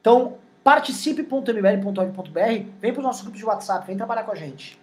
Então, 0.00 0.38
participe.mbl.org.br, 0.62 2.70
vem 2.80 2.92
para 2.92 3.00
o 3.00 3.02
nosso 3.02 3.22
grupo 3.22 3.36
de 3.36 3.44
WhatsApp, 3.44 3.86
vem 3.86 3.96
trabalhar 3.96 4.24
com 4.24 4.32
a 4.32 4.36
gente. 4.36 4.80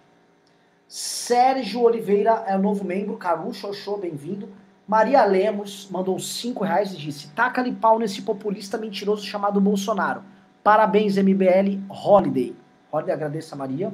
Sérgio 0.86 1.80
Oliveira 1.80 2.44
é 2.46 2.56
o 2.56 2.60
novo 2.60 2.84
membro, 2.84 3.16
Carucho 3.16 3.66
Oxô, 3.66 3.96
bem-vindo. 3.96 4.48
Maria 4.86 5.24
Lemos 5.24 5.88
mandou 5.90 6.18
5 6.18 6.64
reais 6.64 6.92
e 6.92 6.96
disse: 6.96 7.28
taca-lhe 7.28 7.72
pau 7.72 7.98
nesse 7.98 8.22
populista 8.22 8.76
mentiroso 8.76 9.24
chamado 9.24 9.60
Bolsonaro. 9.60 10.22
Parabéns, 10.62 11.16
MBL 11.16 11.80
Holiday. 11.88 12.54
Holiday, 12.90 13.14
agradeço 13.14 13.54
a 13.54 13.58
Maria. 13.58 13.92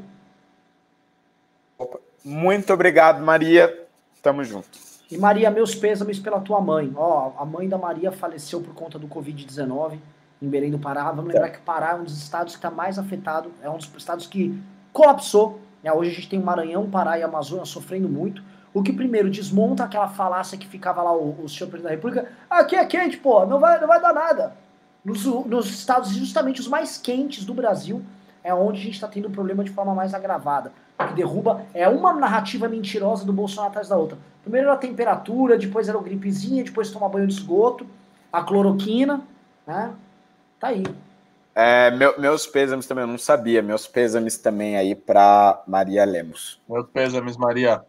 Muito 2.24 2.72
obrigado, 2.72 3.24
Maria. 3.24 3.86
Tamo 4.22 4.42
junto. 4.44 4.68
E 5.10 5.16
Maria, 5.16 5.50
meus 5.50 5.74
pêsames 5.74 6.18
pela 6.18 6.40
tua 6.40 6.60
mãe. 6.60 6.92
Ó, 6.94 7.32
a 7.38 7.44
mãe 7.44 7.68
da 7.68 7.78
Maria 7.78 8.12
faleceu 8.12 8.60
por 8.60 8.74
conta 8.74 8.98
do 8.98 9.08
Covid-19 9.08 9.98
em 10.42 10.48
Belém 10.48 10.70
do 10.70 10.78
Pará. 10.78 11.10
Vamos 11.10 11.32
lembrar 11.32 11.50
que 11.50 11.60
Pará 11.60 11.92
é 11.92 11.94
um 11.94 12.04
dos 12.04 12.18
estados 12.18 12.54
que 12.54 12.58
está 12.58 12.70
mais 12.70 12.98
afetado, 12.98 13.50
é 13.62 13.70
um 13.70 13.78
dos 13.78 13.90
estados 13.96 14.26
que 14.26 14.60
colapsou. 14.92 15.60
Né? 15.82 15.92
Hoje 15.92 16.10
a 16.10 16.14
gente 16.14 16.28
tem 16.28 16.38
o 16.38 16.44
Maranhão, 16.44 16.90
Pará 16.90 17.18
e 17.18 17.22
Amazônia 17.22 17.64
sofrendo 17.64 18.08
muito. 18.08 18.42
O 18.72 18.82
que 18.82 18.92
primeiro 18.92 19.30
desmonta 19.30 19.84
aquela 19.84 20.08
falácia 20.08 20.58
que 20.58 20.66
ficava 20.66 21.02
lá 21.02 21.12
o, 21.12 21.44
o 21.44 21.48
senhor 21.48 21.70
presidente 21.70 21.90
da 21.90 21.96
República. 21.96 22.32
Aqui 22.48 22.76
é 22.76 22.84
quente, 22.84 23.16
pô, 23.16 23.44
não 23.46 23.58
vai, 23.58 23.80
não 23.80 23.88
vai 23.88 24.00
dar 24.00 24.12
nada. 24.12 24.56
Nos, 25.04 25.24
nos 25.24 25.66
estados 25.66 26.10
justamente 26.10 26.60
os 26.60 26.68
mais 26.68 26.98
quentes 26.98 27.44
do 27.44 27.54
Brasil 27.54 28.02
é 28.42 28.52
onde 28.52 28.80
a 28.80 28.82
gente 28.82 28.94
está 28.94 29.08
tendo 29.08 29.28
um 29.28 29.32
problema 29.32 29.64
de 29.64 29.70
forma 29.70 29.94
mais 29.94 30.14
agravada. 30.14 30.72
O 30.98 31.06
que 31.06 31.14
derruba 31.14 31.64
é 31.72 31.88
uma 31.88 32.12
narrativa 32.12 32.68
mentirosa 32.68 33.24
do 33.24 33.32
Bolsonaro 33.32 33.70
atrás 33.70 33.88
da 33.88 33.96
outra. 33.96 34.18
Primeiro 34.42 34.66
era 34.66 34.74
a 34.74 34.78
temperatura, 34.78 35.58
depois 35.58 35.88
era 35.88 35.96
o 35.96 36.02
gripezinha, 36.02 36.64
depois 36.64 36.90
tomar 36.90 37.08
banho 37.08 37.26
de 37.26 37.34
esgoto, 37.34 37.86
a 38.32 38.42
cloroquina, 38.42 39.20
né? 39.66 39.92
Tá 40.58 40.68
aí. 40.68 40.84
É, 41.54 41.90
meu, 41.90 42.18
meus 42.20 42.46
pêsames 42.46 42.86
também, 42.86 43.02
eu 43.02 43.08
não 43.08 43.18
sabia. 43.18 43.60
Meus 43.60 43.86
pêsames 43.86 44.38
também 44.38 44.76
aí 44.76 44.94
para 44.94 45.62
Maria 45.66 46.04
Lemos. 46.04 46.60
Meus 46.68 46.86
pêsames, 46.88 47.36
Maria. 47.36 47.82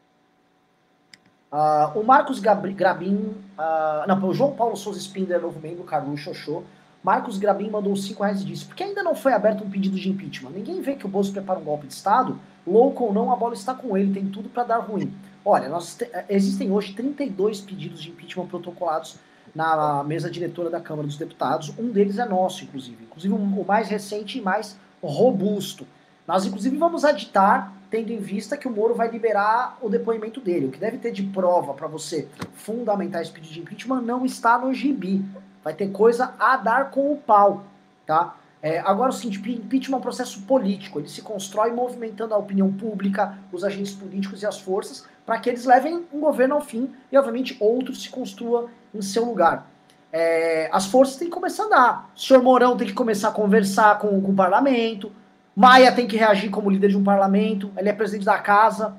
Uh, 1.52 2.00
o 2.00 2.04
Marcos 2.04 2.40
Gabri, 2.40 2.74
Grabin. 2.74 3.16
Uh, 3.58 4.08
não, 4.08 4.24
o 4.24 4.34
João 4.34 4.52
Paulo 4.52 4.76
Souza 4.78 5.00
Spinder, 5.00 5.42
novo 5.42 5.60
membro, 5.60 5.84
Carucho, 5.84 6.34
Xoxô. 6.34 6.64
Marcos 7.04 7.38
Grabin 7.38 7.70
mandou 7.70 7.96
5 7.96 8.22
reais 8.22 8.42
e 8.42 8.46
disse: 8.46 8.66
porque 8.66 8.84
ainda 8.84 9.02
não 9.02 9.16
foi 9.16 9.34
aberto 9.34 9.64
um 9.64 9.70
pedido 9.70 9.96
de 9.96 10.10
impeachment? 10.10 10.52
Ninguém 10.52 10.82
vê 10.82 10.96
que 10.96 11.06
o 11.06 11.10
Bolsonaro 11.10 11.42
prepara 11.42 11.60
um 11.60 11.64
golpe 11.64 11.88
de 11.88 11.94
Estado? 11.94 12.40
Louco 12.68 13.06
ou 13.06 13.14
não, 13.14 13.32
a 13.32 13.36
bola 13.36 13.54
está 13.54 13.74
com 13.74 13.98
ele, 13.98 14.14
tem 14.14 14.28
tudo 14.28 14.50
para 14.50 14.64
dar 14.64 14.80
ruim. 14.80 15.14
Olha, 15.44 15.70
nós 15.70 15.98
existem 16.28 16.72
hoje 16.72 16.94
32 16.94 17.62
pedidos 17.62 18.02
de 18.02 18.10
impeachment 18.10 18.48
protocolados 18.48 19.16
na 19.56 20.04
mesa 20.04 20.30
diretora 20.30 20.70
da 20.70 20.80
Câmara 20.80 21.08
dos 21.08 21.18
Deputados. 21.18 21.74
Um 21.80 21.90
deles 21.90 22.20
é 22.20 22.26
nosso, 22.26 22.64
inclusive. 22.64 23.04
Inclusive 23.06 23.34
o 23.34 23.66
mais 23.66 23.88
recente 23.88 24.38
e 24.38 24.42
mais 24.42 24.78
robusto. 25.02 25.88
Nós, 26.28 26.46
inclusive, 26.46 26.78
vamos 26.78 27.04
aditar, 27.04 27.74
tendo 27.90 28.12
em 28.12 28.20
vista 28.20 28.56
que 28.56 28.68
o 28.68 28.72
Moro 28.72 28.94
vai 28.94 29.10
liberar 29.10 29.78
o 29.82 29.90
depoimento 29.90 30.40
dele. 30.40 30.68
O 30.68 30.72
que 30.72 30.80
deve 30.80 30.98
ter 30.98 31.12
de 31.12 31.24
prova 31.24 31.74
para 31.74 31.88
você 31.88 32.28
fundamentar 32.54 33.22
esse 33.22 33.32
pedido 33.32 33.54
de 33.54 33.60
impeachment 33.62 34.02
não 34.02 34.26
está 34.26 34.58
no 34.58 34.74
gibi. 34.74 35.24
Vai 35.64 35.74
ter 35.74 35.90
coisa 35.90 36.34
a 36.40 36.56
dar 36.58 36.92
com 36.92 37.12
o 37.12 37.18
pau, 37.18 37.64
tá? 38.06 38.36
É, 38.62 38.80
agora, 38.80 39.10
o 39.10 39.14
seguinte, 39.14 39.40
impeachment 39.52 39.96
é 39.96 40.00
um 40.00 40.02
processo 40.02 40.42
político. 40.42 41.00
Ele 41.00 41.08
se 41.08 41.22
constrói 41.22 41.72
movimentando 41.72 42.34
a 42.34 42.38
opinião 42.38 42.72
pública, 42.72 43.38
os 43.52 43.64
agentes 43.64 43.94
políticos 43.94 44.44
e 44.44 44.46
as 44.46 44.60
forças, 44.60 45.06
para 45.26 45.40
que 45.40 45.50
eles 45.50 45.66
levem 45.66 46.06
um 46.12 46.20
governo 46.20 46.56
ao 46.56 46.62
fim 46.62 46.94
e, 47.12 47.18
obviamente, 47.18 47.56
outros 47.60 48.04
se 48.04 48.10
construa 48.10 48.70
em 48.94 49.02
seu 49.02 49.24
lugar. 49.26 49.70
É, 50.12 50.70
as 50.74 50.88
forças 50.88 51.16
têm 51.16 51.30
que 51.30 51.34
começar 51.34 51.64
a 51.64 51.66
andar. 51.68 52.12
O 52.16 52.20
senhor 52.20 52.44
Mourão 52.44 52.76
tem 52.76 52.88
que 52.88 52.94
começar 52.94 53.30
a 53.30 53.32
conversar 53.32 54.00
com, 54.00 54.22
com 54.22 54.32
o 54.32 54.36
parlamento. 54.36 55.12
Maia 55.60 55.92
tem 55.92 56.08
que 56.08 56.16
reagir 56.16 56.50
como 56.50 56.70
líder 56.70 56.88
de 56.88 56.96
um 56.96 57.04
parlamento. 57.04 57.70
Ele 57.76 57.90
é 57.90 57.92
presidente 57.92 58.24
da 58.24 58.38
casa. 58.38 58.96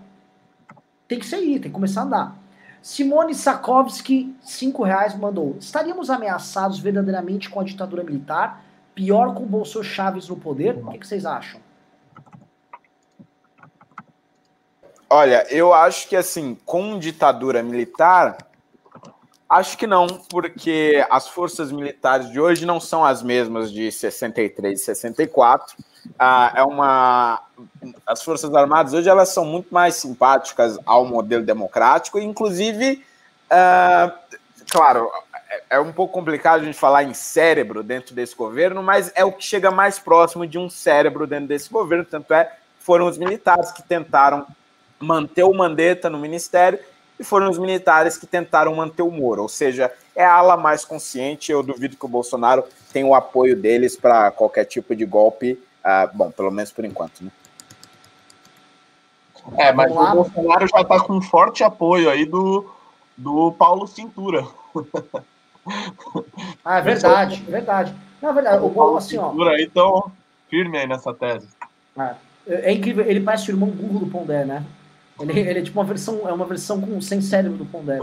Tem 1.08 1.18
que 1.18 1.24
ser 1.24 1.38
tem 1.38 1.58
que 1.58 1.70
começar 1.70 2.02
a 2.02 2.04
andar. 2.04 2.36
Simone 2.82 3.34
Sakovski, 3.34 4.36
cinco 4.42 4.82
reais, 4.82 5.16
mandou. 5.16 5.56
Estaríamos 5.58 6.10
ameaçados 6.10 6.78
verdadeiramente 6.78 7.48
com 7.48 7.60
a 7.60 7.64
ditadura 7.64 8.04
militar? 8.04 8.62
Pior 8.94 9.32
com 9.32 9.44
o 9.44 9.46
Bolsonaro 9.46 9.90
Chaves 9.90 10.28
no 10.28 10.36
poder? 10.36 10.76
O 10.76 10.90
que, 10.90 10.98
que 10.98 11.06
vocês 11.06 11.24
acham? 11.24 11.62
Olha, 15.08 15.46
eu 15.48 15.72
acho 15.72 16.10
que 16.10 16.14
assim, 16.14 16.58
com 16.66 16.98
ditadura 16.98 17.62
militar, 17.62 18.36
acho 19.48 19.78
que 19.78 19.86
não, 19.86 20.06
porque 20.28 21.02
as 21.08 21.26
forças 21.26 21.72
militares 21.72 22.30
de 22.30 22.38
hoje 22.38 22.66
não 22.66 22.78
são 22.78 23.02
as 23.02 23.22
mesmas 23.22 23.72
de 23.72 23.90
63 23.90 24.78
e 24.78 24.84
64. 24.84 25.89
Ah, 26.18 26.52
é 26.56 26.62
uma 26.62 27.42
as 28.06 28.22
forças 28.22 28.54
armadas 28.54 28.94
hoje 28.94 29.08
elas 29.08 29.28
são 29.30 29.44
muito 29.44 29.72
mais 29.72 29.96
simpáticas 29.96 30.78
ao 30.84 31.04
modelo 31.04 31.44
democrático, 31.44 32.18
inclusive, 32.18 33.04
ah, 33.50 34.12
claro, 34.70 35.10
é, 35.50 35.62
é 35.70 35.80
um 35.80 35.92
pouco 35.92 36.12
complicado 36.12 36.60
a 36.60 36.64
gente 36.64 36.78
falar 36.78 37.04
em 37.04 37.14
cérebro 37.14 37.82
dentro 37.82 38.14
desse 38.14 38.34
governo, 38.34 38.82
mas 38.82 39.12
é 39.14 39.24
o 39.24 39.32
que 39.32 39.44
chega 39.44 39.70
mais 39.70 39.98
próximo 39.98 40.46
de 40.46 40.58
um 40.58 40.70
cérebro 40.70 41.26
dentro 41.26 41.48
desse 41.48 41.70
governo, 41.70 42.04
tanto 42.04 42.32
é 42.34 42.56
foram 42.78 43.06
os 43.06 43.18
militares 43.18 43.70
que 43.70 43.82
tentaram 43.82 44.46
manter 44.98 45.44
o 45.44 45.54
Mandetta 45.54 46.10
no 46.10 46.18
ministério 46.18 46.78
e 47.18 47.24
foram 47.24 47.50
os 47.50 47.58
militares 47.58 48.16
que 48.16 48.26
tentaram 48.26 48.74
manter 48.74 49.02
o 49.02 49.10
Moro, 49.10 49.42
ou 49.42 49.48
seja, 49.48 49.92
é 50.16 50.24
a 50.24 50.32
ala 50.32 50.56
mais 50.56 50.84
consciente. 50.84 51.52
Eu 51.52 51.62
duvido 51.62 51.96
que 51.96 52.04
o 52.04 52.08
Bolsonaro 52.08 52.64
tenha 52.92 53.06
o 53.06 53.14
apoio 53.14 53.54
deles 53.54 53.94
para 53.96 54.30
qualquer 54.30 54.64
tipo 54.64 54.96
de 54.96 55.04
golpe, 55.04 55.62
uh, 55.84 56.10
bom, 56.16 56.30
pelo 56.30 56.50
menos 56.50 56.72
por 56.72 56.84
enquanto, 56.84 57.22
né? 57.22 57.30
É, 59.56 59.72
mas 59.72 59.90
o 59.90 59.94
Bolsonaro 59.94 60.66
já 60.68 60.80
está 60.82 61.00
com 61.00 61.20
forte 61.20 61.64
apoio 61.64 62.10
aí 62.10 62.26
do, 62.26 62.70
do 63.16 63.52
Paulo 63.52 63.86
Cintura. 63.86 64.46
Ah, 66.64 66.78
é 66.78 66.82
verdade, 66.82 67.44
é 67.46 67.50
verdade. 67.50 67.94
Na 68.20 68.32
verdade, 68.32 68.64
o 68.64 68.70
Paulo, 68.70 68.96
assim, 68.96 69.18
ó. 69.18 69.30
Cintura 69.30 69.52
aí 69.52 69.68
tão 69.68 70.10
firme 70.48 70.78
aí 70.78 70.86
nessa 70.86 71.12
tese. 71.12 71.46
É, 71.96 72.14
é 72.46 72.72
incrível, 72.72 73.04
ele 73.04 73.20
parece 73.20 73.50
o 73.50 73.52
irmão 73.52 73.68
burro 73.68 74.00
do 74.00 74.06
Pondé, 74.06 74.44
né? 74.44 74.64
Ele, 75.20 75.38
ele 75.38 75.58
é 75.58 75.62
tipo 75.62 75.78
uma 75.78 75.84
versão, 75.84 76.26
é 76.26 76.32
uma 76.32 76.46
versão 76.46 76.80
com, 76.80 77.00
sem 77.00 77.20
cérebro 77.20 77.58
do 77.58 77.66
Pondé. 77.66 78.00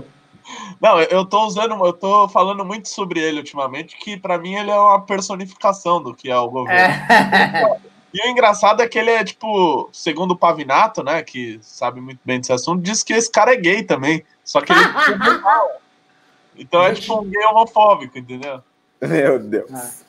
Não, 0.79 1.01
eu 1.01 1.25
tô 1.25 1.45
usando, 1.45 1.73
eu 1.85 1.93
tô 1.93 2.29
falando 2.29 2.63
muito 2.63 2.87
sobre 2.87 3.19
ele 3.19 3.39
ultimamente, 3.39 3.97
que 3.97 4.17
para 4.17 4.37
mim 4.37 4.55
ele 4.55 4.71
é 4.71 4.79
uma 4.79 5.01
personificação 5.01 6.01
do 6.01 6.13
que 6.13 6.29
é 6.29 6.37
o 6.37 6.49
governo. 6.49 6.95
É. 7.11 7.79
E 8.13 8.25
o 8.25 8.31
engraçado 8.31 8.81
é 8.81 8.87
que 8.87 8.97
ele 8.97 9.11
é, 9.11 9.23
tipo, 9.23 9.89
segundo 9.91 10.31
o 10.31 10.37
Pavinato, 10.37 11.03
né, 11.03 11.21
que 11.21 11.59
sabe 11.61 11.99
muito 11.99 12.19
bem 12.23 12.39
desse 12.39 12.53
assunto, 12.53 12.81
diz 12.81 13.03
que 13.03 13.13
esse 13.13 13.29
cara 13.29 13.53
é 13.53 13.57
gay 13.57 13.83
também. 13.83 14.23
Só 14.43 14.61
que 14.61 14.71
ele. 14.71 14.81
então 16.57 16.81
é 16.83 16.93
tipo 16.93 17.19
um 17.19 17.29
gay 17.29 17.43
homofóbico, 17.45 18.17
entendeu? 18.17 18.61
Meu 19.01 19.39
Deus. 19.39 19.69
É. 19.71 20.07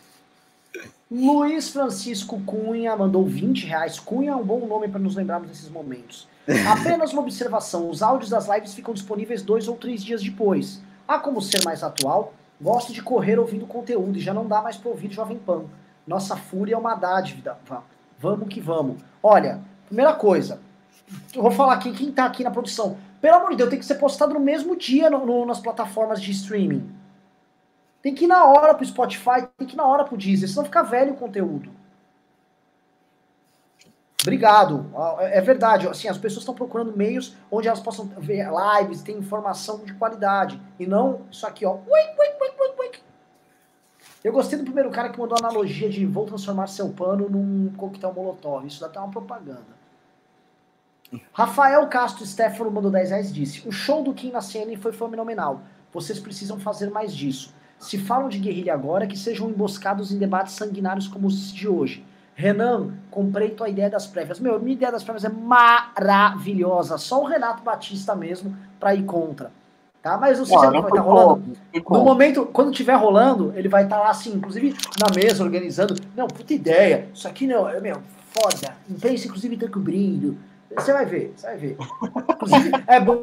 Luiz 1.11 1.71
Francisco 1.71 2.41
Cunha 2.43 2.97
mandou 2.97 3.25
20 3.25 3.67
reais. 3.67 3.99
Cunha 3.99 4.33
é 4.33 4.37
um 4.37 4.45
bom 4.45 4.67
nome 4.67 4.89
para 4.89 5.01
nos 5.01 5.17
lembrarmos 5.17 5.49
desses 5.49 5.69
momentos. 5.69 6.29
Apenas 6.67 7.13
uma 7.13 7.23
observação: 7.23 7.91
os 7.91 8.03
áudios 8.03 8.31
das 8.31 8.49
lives 8.49 8.75
ficam 8.75 8.95
disponíveis 8.95 9.43
dois 9.43 9.69
ou 9.69 9.77
três 9.77 10.03
dias 10.03 10.23
depois. 10.23 10.81
Há 11.07 11.19
como 11.19 11.43
ser 11.43 11.63
mais 11.65 11.83
atual? 11.83 12.33
Gosto 12.61 12.93
de 12.93 13.03
correr 13.03 13.39
ouvindo 13.39 13.67
conteúdo 13.67 14.19
e 14.19 14.21
já 14.21 14.35
não 14.35 14.47
dá 14.47 14.61
mais 14.61 14.77
para 14.77 14.91
ouvir 14.91 15.11
Jovem 15.13 15.39
Pan. 15.39 15.65
Nossa 16.07 16.37
fúria 16.37 16.75
é 16.75 16.79
uma 16.79 16.95
dádiva. 16.95 17.59
Vamos 18.19 18.49
que 18.49 18.61
vamos. 18.61 18.97
Olha, 19.23 19.61
primeira 19.87 20.15
coisa, 20.15 20.61
eu 21.35 21.43
vou 21.43 21.51
falar 21.51 21.75
aqui 21.75 21.93
quem 21.93 22.11
tá 22.11 22.25
aqui 22.25 22.43
na 22.43 22.51
produção. 22.51 22.97
Pelo 23.21 23.37
amor 23.37 23.51
de 23.51 23.57
Deus, 23.57 23.71
tem 23.71 23.79
que 23.79 23.85
ser 23.85 23.97
postado 23.97 24.35
no 24.35 24.41
mesmo 24.41 24.77
dia 24.77 25.11
no, 25.11 25.25
no, 25.25 25.45
nas 25.45 25.61
plataformas 25.61 26.21
de 26.21 26.31
streaming. 26.31 26.91
Tem 28.03 28.15
que 28.15 28.25
ir 28.25 28.29
na 28.29 28.45
hora 28.45 28.75
pro 28.75 28.87
Spotify, 28.87 29.47
tem 29.57 29.67
que 29.67 29.75
ir 29.75 29.77
na 29.77 29.87
hora 29.87 30.05
pro 30.05 30.17
Deezer, 30.17 30.49
senão 30.49 30.65
fica 30.65 30.83
velho 30.83 31.13
o 31.13 31.17
conteúdo. 31.17 31.71
Obrigado. 34.29 34.87
É 35.21 35.41
verdade. 35.41 35.89
Assim, 35.89 36.07
as 36.07 36.19
pessoas 36.19 36.43
estão 36.43 36.55
procurando 36.55 36.95
meios 36.95 37.35
onde 37.51 37.67
elas 37.67 37.81
possam 37.81 38.07
ver 38.19 38.47
lives, 38.79 39.03
ter 39.03 39.13
informação 39.13 39.79
de 39.79 39.95
qualidade. 39.95 40.61
E 40.79 40.87
não 40.87 41.23
isso 41.31 41.47
aqui, 41.47 41.65
ó. 41.65 41.79
Eu 44.23 44.33
gostei 44.33 44.59
do 44.59 44.65
primeiro 44.65 44.91
cara 44.91 45.09
que 45.09 45.19
mandou 45.19 45.37
a 45.37 45.41
analogia 45.41 45.89
de 45.89 46.05
vou 46.05 46.27
transformar 46.27 46.67
seu 46.67 46.91
pano 46.91 47.29
num 47.31 47.73
coquetel 47.77 48.13
molotov. 48.13 48.67
Isso 48.67 48.81
dá 48.81 48.87
até 48.87 48.99
uma 48.99 49.11
propaganda. 49.11 49.79
Rafael 51.33 51.87
Castro 51.87 52.27
Stefano 52.27 52.71
mandou 52.71 52.91
10 52.91 53.11
reais 53.11 53.33
disse: 53.33 53.67
O 53.67 53.73
show 53.73 54.03
do 54.03 54.13
Kim 54.13 54.31
na 54.31 54.43
CNN 54.43 54.77
foi 54.77 54.93
fenomenal. 54.93 55.63
Vocês 55.91 56.21
precisam 56.21 56.61
fazer 56.61 56.91
mais 56.91 57.17
disso. 57.17 57.55
Se 57.79 57.97
falam 57.97 58.29
de 58.29 58.39
guerrilha 58.39 58.75
agora, 58.75 59.07
que 59.07 59.17
sejam 59.17 59.49
emboscados 59.49 60.13
em 60.13 60.19
debates 60.19 60.55
sanguinários 60.55 61.09
como 61.09 61.27
os 61.29 61.51
de 61.51 61.67
hoje. 61.67 62.05
Renan, 62.39 62.93
comprei 63.11 63.51
tua 63.51 63.69
ideia 63.69 63.91
das 63.91 64.07
prévias. 64.07 64.39
Meu, 64.39 64.61
minha 64.61 64.77
ideia 64.77 64.93
das 64.93 65.03
prévias 65.03 65.25
é 65.25 65.29
maravilhosa. 65.29 66.97
Só 66.97 67.21
o 67.21 67.27
Renato 67.27 67.65
Batista 67.65 68.15
mesmo 68.15 68.57
para 68.79 68.95
ir 68.95 69.03
contra. 69.03 69.51
Tá? 70.01 70.17
Mas 70.17 70.39
você 70.39 70.53
sabe 70.53 70.77
que 70.77 70.83
vai 70.83 70.91
estar 70.93 71.03
tá 71.03 71.09
rolando. 71.09 71.57
No 71.91 72.05
momento, 72.05 72.47
quando 72.47 72.71
estiver 72.71 72.95
rolando, 72.95 73.53
ele 73.57 73.69
vai 73.69 73.83
estar 73.83 73.97
tá 73.97 74.03
lá 74.03 74.11
assim, 74.11 74.35
inclusive 74.35 74.73
na 75.01 75.13
mesa, 75.21 75.43
organizando. 75.43 75.97
Não, 76.15 76.29
puta 76.29 76.55
ideia. 76.55 77.09
Isso 77.13 77.27
aqui 77.27 77.45
não, 77.45 77.69
é 77.69 77.81
meu, 77.81 78.01
foda. 78.31 78.73
Imprensa, 78.89 79.27
inclusive, 79.27 79.57
tá 79.57 79.69
cobrindo. 79.69 80.39
Você 80.77 80.93
vai 80.93 81.07
ver, 81.07 81.35
você 81.35 81.45
vai 81.45 81.57
ver. 81.57 81.77
Inclusive, 82.31 82.71
é 82.87 83.01
bom, 83.01 83.21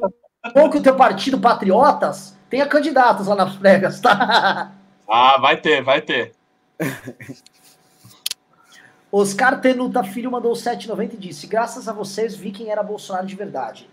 bom 0.53 0.69
que 0.69 0.77
o 0.77 0.83
teu 0.83 0.95
partido 0.97 1.39
Patriotas 1.39 2.37
tenha 2.49 2.65
candidatos 2.65 3.27
lá 3.27 3.35
nas 3.35 3.55
prévias, 3.55 4.01
tá? 4.01 4.73
Ah, 5.07 5.37
vai 5.39 5.55
ter, 5.55 5.81
vai 5.81 6.01
ter. 6.01 6.33
Oscar 9.17 9.61
Tenuta 9.61 10.03
Filho 10.03 10.29
mandou 10.29 10.51
7,90 10.51 11.13
e 11.13 11.17
disse: 11.17 11.47
Graças 11.47 11.87
a 11.87 11.93
vocês 11.93 12.35
vi 12.35 12.51
quem 12.51 12.69
era 12.69 12.83
Bolsonaro 12.83 13.25
de 13.25 13.33
verdade. 13.33 13.89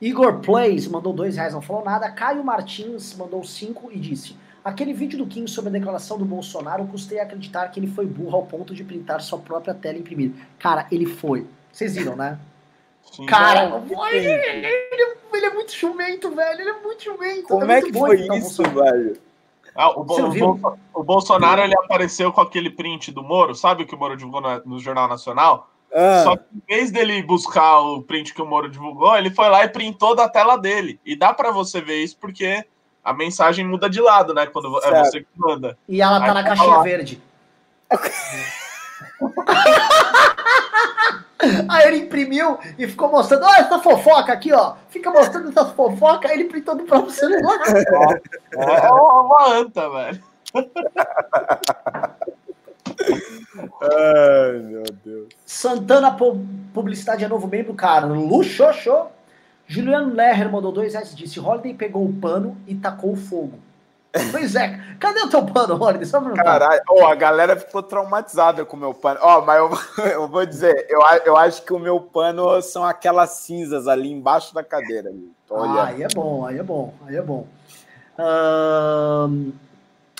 Igor 0.00 0.38
Plays 0.38 0.86
mandou 0.86 1.12
dois 1.12 1.34
reais, 1.34 1.52
não 1.52 1.60
falou 1.60 1.84
nada. 1.84 2.08
Caio 2.12 2.44
Martins 2.44 3.12
mandou 3.16 3.42
cinco 3.42 3.90
e 3.90 3.98
disse: 3.98 4.36
Aquele 4.64 4.92
vídeo 4.92 5.18
do 5.18 5.26
Kim 5.26 5.48
sobre 5.48 5.70
a 5.70 5.72
declaração 5.72 6.16
do 6.16 6.24
Bolsonaro, 6.24 6.86
custei 6.86 7.18
acreditar 7.18 7.66
que 7.72 7.80
ele 7.80 7.88
foi 7.88 8.06
burro 8.06 8.36
ao 8.36 8.46
ponto 8.46 8.72
de 8.72 8.84
printar 8.84 9.20
sua 9.22 9.40
própria 9.40 9.74
tela 9.74 9.98
e 9.98 10.00
imprimir. 10.00 10.30
Cara, 10.60 10.86
ele 10.92 11.06
foi. 11.06 11.44
Vocês 11.72 11.96
viram, 11.96 12.14
né? 12.14 12.38
Sim, 13.12 13.26
Cara, 13.26 13.82
ele, 14.12 14.28
ele, 14.28 15.18
ele, 15.34 15.46
é 15.46 15.50
muito 15.50 15.72
chumento, 15.72 16.30
velho. 16.30 16.60
Ele 16.60 16.70
é 16.70 16.80
muito 16.80 17.02
chumento. 17.02 17.48
Como 17.48 17.72
é, 17.72 17.78
é 17.78 17.82
que 17.82 17.92
foi 17.92 18.20
isso, 18.38 18.62
velho? 18.62 19.25
Ah, 19.76 19.90
o, 19.90 20.02
o, 20.02 20.78
o, 20.94 21.04
Bolsonaro 21.04 21.60
ele 21.60 21.74
apareceu 21.74 22.32
com 22.32 22.40
aquele 22.40 22.70
print 22.70 23.12
do 23.12 23.22
Moro, 23.22 23.54
sabe 23.54 23.82
o 23.82 23.86
que 23.86 23.94
o 23.94 23.98
Moro 23.98 24.16
divulgou 24.16 24.40
no, 24.40 24.62
no 24.64 24.78
Jornal 24.78 25.08
Nacional? 25.08 25.70
Ah. 25.94 26.22
Só 26.24 26.36
que 26.36 26.44
em 26.54 26.62
vez 26.66 26.90
dele 26.90 27.22
buscar 27.22 27.80
o 27.80 28.02
print 28.02 28.34
que 28.34 28.42
o 28.42 28.46
Moro 28.46 28.68
divulgou, 28.68 29.16
ele 29.16 29.30
foi 29.30 29.48
lá 29.48 29.64
e 29.64 29.68
printou 29.68 30.14
da 30.14 30.28
tela 30.28 30.56
dele. 30.56 31.00
E 31.04 31.16
dá 31.16 31.32
para 31.32 31.50
você 31.50 31.80
ver 31.80 32.02
isso 32.02 32.16
porque 32.18 32.64
a 33.04 33.12
mensagem 33.12 33.66
muda 33.66 33.88
de 33.88 34.00
lado, 34.00 34.34
né? 34.34 34.46
Quando 34.46 34.76
é 34.78 34.80
Certo. 34.80 35.04
você 35.04 35.20
que 35.20 35.26
manda. 35.36 35.78
E 35.88 36.02
ela 36.02 36.18
tá 36.18 36.26
Aí 36.26 36.34
na 36.34 36.42
tá 36.42 36.48
caixinha 36.48 36.76
lá. 36.76 36.82
verde. 36.82 37.22
Aí 41.68 41.88
ele 41.88 41.96
imprimiu 41.98 42.58
e 42.78 42.86
ficou 42.88 43.10
mostrando, 43.10 43.44
olha 43.44 43.58
essa 43.60 43.78
fofoca 43.78 44.32
aqui, 44.32 44.52
ó. 44.52 44.74
Fica 44.88 45.10
mostrando 45.10 45.50
essa 45.50 45.66
fofoca, 45.66 46.28
aí 46.28 46.34
ele 46.34 46.44
printou 46.48 46.74
no 46.74 46.84
próprio 46.84 47.10
celular. 47.12 47.58
É 48.58 48.90
uma 48.90 49.52
anta, 49.54 49.88
velho. 49.90 50.22
Ai, 53.82 54.58
meu 54.60 54.82
Deus. 55.04 55.28
Santana 55.44 56.10
Pu- 56.12 56.40
Publicidade 56.72 57.24
é 57.24 57.28
novo 57.28 57.46
membro, 57.46 57.74
cara. 57.74 58.06
Luxoxô. 58.06 59.06
Juliano 59.66 60.14
Lerner 60.14 60.50
mandou 60.50 60.70
dois 60.72 60.92
reais 60.94 61.12
e 61.12 61.16
disse: 61.16 61.40
Holiday 61.40 61.74
pegou 61.74 62.04
o 62.06 62.12
pano 62.12 62.56
e 62.66 62.74
tacou 62.74 63.12
o 63.12 63.16
fogo. 63.16 63.58
Pois 64.30 64.54
é, 64.54 64.80
cadê 64.98 65.20
o 65.20 65.28
teu 65.28 65.44
pano, 65.44 65.74
Holiday? 65.74 66.06
Só 66.06 66.20
pra 66.20 66.30
perguntar. 66.30 66.44
Caralho, 66.44 66.82
Ó, 66.88 67.06
a 67.06 67.14
galera 67.14 67.56
ficou 67.56 67.82
traumatizada 67.82 68.64
com 68.64 68.76
o 68.76 68.80
meu 68.80 68.94
pano. 68.94 69.20
Ó, 69.22 69.42
mas 69.42 69.58
eu, 69.58 70.04
eu 70.12 70.28
vou 70.28 70.44
dizer, 70.44 70.86
eu, 70.88 71.00
eu 71.24 71.36
acho 71.36 71.62
que 71.62 71.72
o 71.72 71.78
meu 71.78 72.00
pano 72.00 72.60
são 72.62 72.84
aquelas 72.84 73.30
cinzas 73.30 73.88
ali 73.88 74.10
embaixo 74.10 74.54
da 74.54 74.62
cadeira. 74.62 75.12
Tô 75.46 75.56
Ah, 75.56 75.86
aí 75.86 76.02
é 76.02 76.08
bom, 76.08 76.46
aí 76.46 76.58
é 76.58 76.62
bom, 76.62 76.94
aí 77.06 77.16
é 77.16 77.22
bom. 77.22 77.46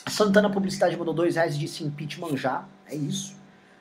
Santana 0.09 0.51
Publicidade 0.51 0.97
mandou 0.97 1.15
dois 1.15 1.37
reais 1.37 1.55
e 1.57 1.59
disse 1.59 1.85
impeachment 1.85 2.37
já. 2.37 2.65
É 2.89 2.95
isso. 2.95 3.35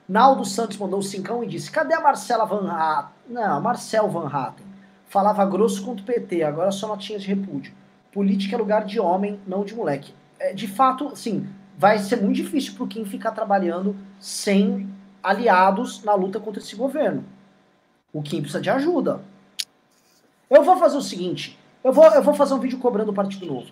Naldo 0.07 0.45
Santos 0.45 0.77
mandou 0.77 1.01
cincão 1.01 1.43
e 1.43 1.47
disse: 1.47 1.71
Cadê 1.71 1.93
a 1.93 2.01
Marcela 2.01 2.45
Van 2.45 2.69
Hatten? 2.69 3.11
Não, 3.27 3.61
Marcel 3.61 4.09
Van 4.09 4.27
Hatten. 4.27 4.65
Falava 5.07 5.45
grosso 5.45 5.83
contra 5.83 6.03
o 6.03 6.05
PT, 6.05 6.43
agora 6.43 6.71
só 6.71 6.87
notinhas 6.87 7.21
de 7.21 7.29
repúdio. 7.29 7.73
Política 8.15 8.55
é 8.55 8.57
lugar 8.57 8.85
de 8.85 8.97
homem, 8.97 9.41
não 9.45 9.65
de 9.65 9.75
moleque. 9.75 10.13
É, 10.39 10.53
de 10.53 10.69
fato, 10.69 11.13
sim, 11.17 11.49
vai 11.77 11.99
ser 11.99 12.15
muito 12.15 12.37
difícil 12.37 12.73
pro 12.75 12.87
Kim 12.87 13.03
ficar 13.03 13.31
trabalhando 13.31 13.93
sem 14.21 14.89
aliados 15.21 16.01
na 16.01 16.15
luta 16.15 16.39
contra 16.39 16.61
esse 16.61 16.77
governo. 16.77 17.25
O 18.13 18.21
Kim 18.23 18.37
precisa 18.39 18.61
de 18.61 18.69
ajuda. 18.69 19.19
Eu 20.49 20.63
vou 20.63 20.77
fazer 20.77 20.95
o 20.95 21.01
seguinte: 21.01 21.59
eu 21.83 21.91
vou, 21.91 22.05
eu 22.05 22.23
vou 22.23 22.33
fazer 22.33 22.53
um 22.53 22.59
vídeo 22.59 22.79
cobrando 22.79 23.11
o 23.11 23.13
Partido 23.13 23.45
Novo. 23.47 23.67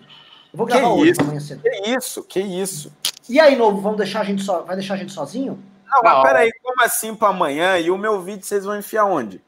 Eu 0.52 0.58
vou 0.58 0.66
Que 0.66 0.74
gravar 0.74 0.88
hoje, 0.92 1.12
isso? 1.12 1.22
amanhã 1.22 1.40
cedo. 1.40 1.62
Que 1.62 1.96
isso, 1.96 2.22
que 2.24 2.40
isso? 2.40 2.92
E 3.26 3.40
aí, 3.40 3.56
Novo, 3.56 3.80
vamos 3.80 3.96
deixar 3.96 4.20
a 4.20 4.24
gente 4.24 4.42
só, 4.42 4.60
vai 4.60 4.76
deixar 4.76 4.92
a 4.92 4.98
gente 4.98 5.12
sozinho? 5.12 5.58
Não, 5.90 6.02
mas 6.02 6.22
peraí, 6.22 6.50
como 6.62 6.82
assim 6.82 7.14
pra 7.14 7.28
amanhã? 7.28 7.78
E 7.78 7.90
o 7.90 7.96
meu 7.96 8.20
vídeo 8.20 8.44
vocês 8.44 8.66
vão 8.66 8.76
enfiar 8.76 9.06
onde? 9.06 9.40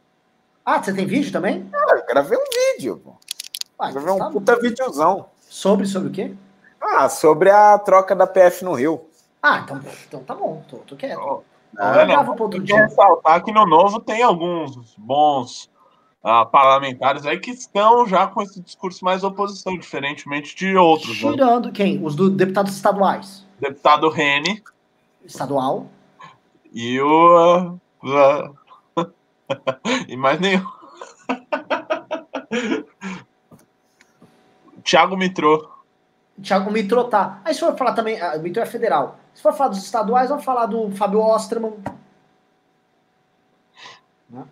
Ah, 0.65 0.83
você 0.83 0.95
tem 0.95 1.05
vídeo 1.05 1.31
também? 1.31 1.69
Ah, 1.71 1.97
eu 1.99 2.07
gravei 2.07 2.39
um 2.39 2.75
vídeo, 2.79 2.99
pô. 3.05 3.15
Ah, 3.79 3.91
Gravei 3.91 4.13
um 4.13 4.19
tá 4.19 4.31
puta 4.31 4.61
videozão. 4.61 5.27
Sobre, 5.41 5.87
sobre 5.87 6.09
o 6.09 6.13
quê? 6.13 6.35
Ah, 6.81 7.09
sobre 7.09 7.51
a 7.51 7.79
troca 7.79 8.15
da 8.15 8.27
PF 8.27 8.65
no 8.65 8.75
Rio. 8.75 9.05
Ah, 9.43 9.61
então, 9.65 9.81
então 10.07 10.25
tá 10.25 10.35
bom, 10.35 10.65
tô, 10.69 10.79
tô 10.79 10.97
quieto. 10.97 11.45
Ah, 11.79 11.95
eu 12.03 12.31
outro 12.43 12.63
dia. 12.63 12.85
ressaltar 12.85 13.45
que 13.45 13.53
no 13.53 13.67
Novo 13.67 14.01
tem 14.01 14.23
alguns 14.23 14.95
bons 14.97 15.71
ah, 16.23 16.45
parlamentares 16.45 17.27
aí 17.27 17.39
que 17.39 17.51
estão 17.51 18.07
já 18.07 18.27
com 18.27 18.43
esse 18.43 18.61
discurso 18.61 19.05
mais 19.05 19.23
oposição, 19.23 19.77
diferentemente 19.79 20.57
de 20.57 20.77
outros. 20.77 21.23
Né? 21.23 21.33
Tirando 21.33 21.71
quem? 21.71 22.05
Os 22.05 22.17
do 22.17 22.31
deputados 22.31 22.75
estaduais. 22.75 23.47
Deputado 23.61 24.09
Rene 24.09 24.63
Estadual. 25.25 25.87
e 26.73 27.01
o. 27.01 27.79
ah, 28.05 28.51
ah, 28.97 29.09
e 30.09 30.17
mais 30.17 30.41
nenhum. 30.41 30.65
Tiago 34.87 35.17
Mitrô. 35.17 35.69
Thiago 36.41 36.71
Mitro 36.71 37.03
tá. 37.05 37.41
Aí 37.45 37.53
se 37.53 37.61
for 37.61 37.77
falar 37.77 37.93
também, 37.95 38.21
ah, 38.21 38.37
o 38.37 38.41
Mitro 38.41 38.63
é 38.63 38.67
federal. 38.67 39.19
Se 39.35 39.43
for 39.43 39.53
falar 39.53 39.71
dos 39.71 39.79
estaduais, 39.83 40.29
vamos 40.29 40.45
falar 40.45 40.67
do 40.67 40.91
Fábio 40.93 41.21
Osterman. 41.21 41.73
Né? 44.31 44.45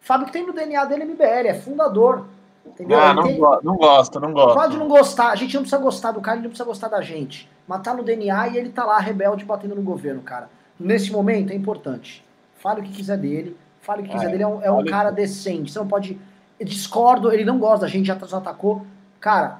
Fábio 0.00 0.26
que 0.26 0.32
tem 0.32 0.46
no 0.46 0.52
DNA 0.52 0.84
dele 0.86 1.04
MBL, 1.04 1.46
é 1.48 1.54
fundador. 1.54 2.26
Entendeu? 2.66 2.98
Ah, 2.98 3.12
não, 3.14 3.22
tem- 3.22 3.38
go- 3.38 3.60
não 3.62 3.76
gosta, 3.76 4.18
não 4.18 4.32
gosta. 4.32 4.54
Pode 4.54 4.76
não 4.76 4.88
gostar, 4.88 5.28
a 5.30 5.36
gente 5.36 5.54
não 5.54 5.62
precisa 5.62 5.80
gostar 5.80 6.12
do 6.12 6.20
cara, 6.20 6.36
ele 6.38 6.44
não 6.44 6.50
precisa 6.50 6.66
gostar 6.66 6.88
da 6.88 7.00
gente. 7.02 7.48
Mas 7.68 7.82
tá 7.82 7.94
no 7.94 8.02
DNA 8.02 8.48
e 8.48 8.56
ele 8.56 8.70
tá 8.70 8.84
lá, 8.84 8.98
rebelde, 8.98 9.44
batendo 9.44 9.74
no 9.74 9.82
governo, 9.82 10.22
cara. 10.22 10.48
Nesse 10.80 11.12
momento 11.12 11.52
é 11.52 11.54
importante. 11.54 12.24
Fale 12.56 12.80
o 12.80 12.84
que 12.84 12.90
quiser 12.92 13.18
dele, 13.18 13.56
fale 13.82 14.00
o 14.02 14.04
que 14.06 14.10
quiser 14.12 14.26
É, 14.28 14.30
dele, 14.30 14.42
é 14.42 14.46
um, 14.46 14.62
é 14.62 14.70
um 14.70 14.84
cara 14.86 15.10
decente. 15.10 15.70
Você 15.70 15.78
não 15.78 15.86
pode. 15.86 16.18
eu 16.58 16.66
discordo, 16.66 17.30
ele 17.30 17.44
não 17.44 17.58
gosta 17.58 17.80
da 17.80 17.88
gente, 17.88 18.06
já 18.06 18.14
nos 18.14 18.32
atacou. 18.32 18.84
Cara, 19.24 19.58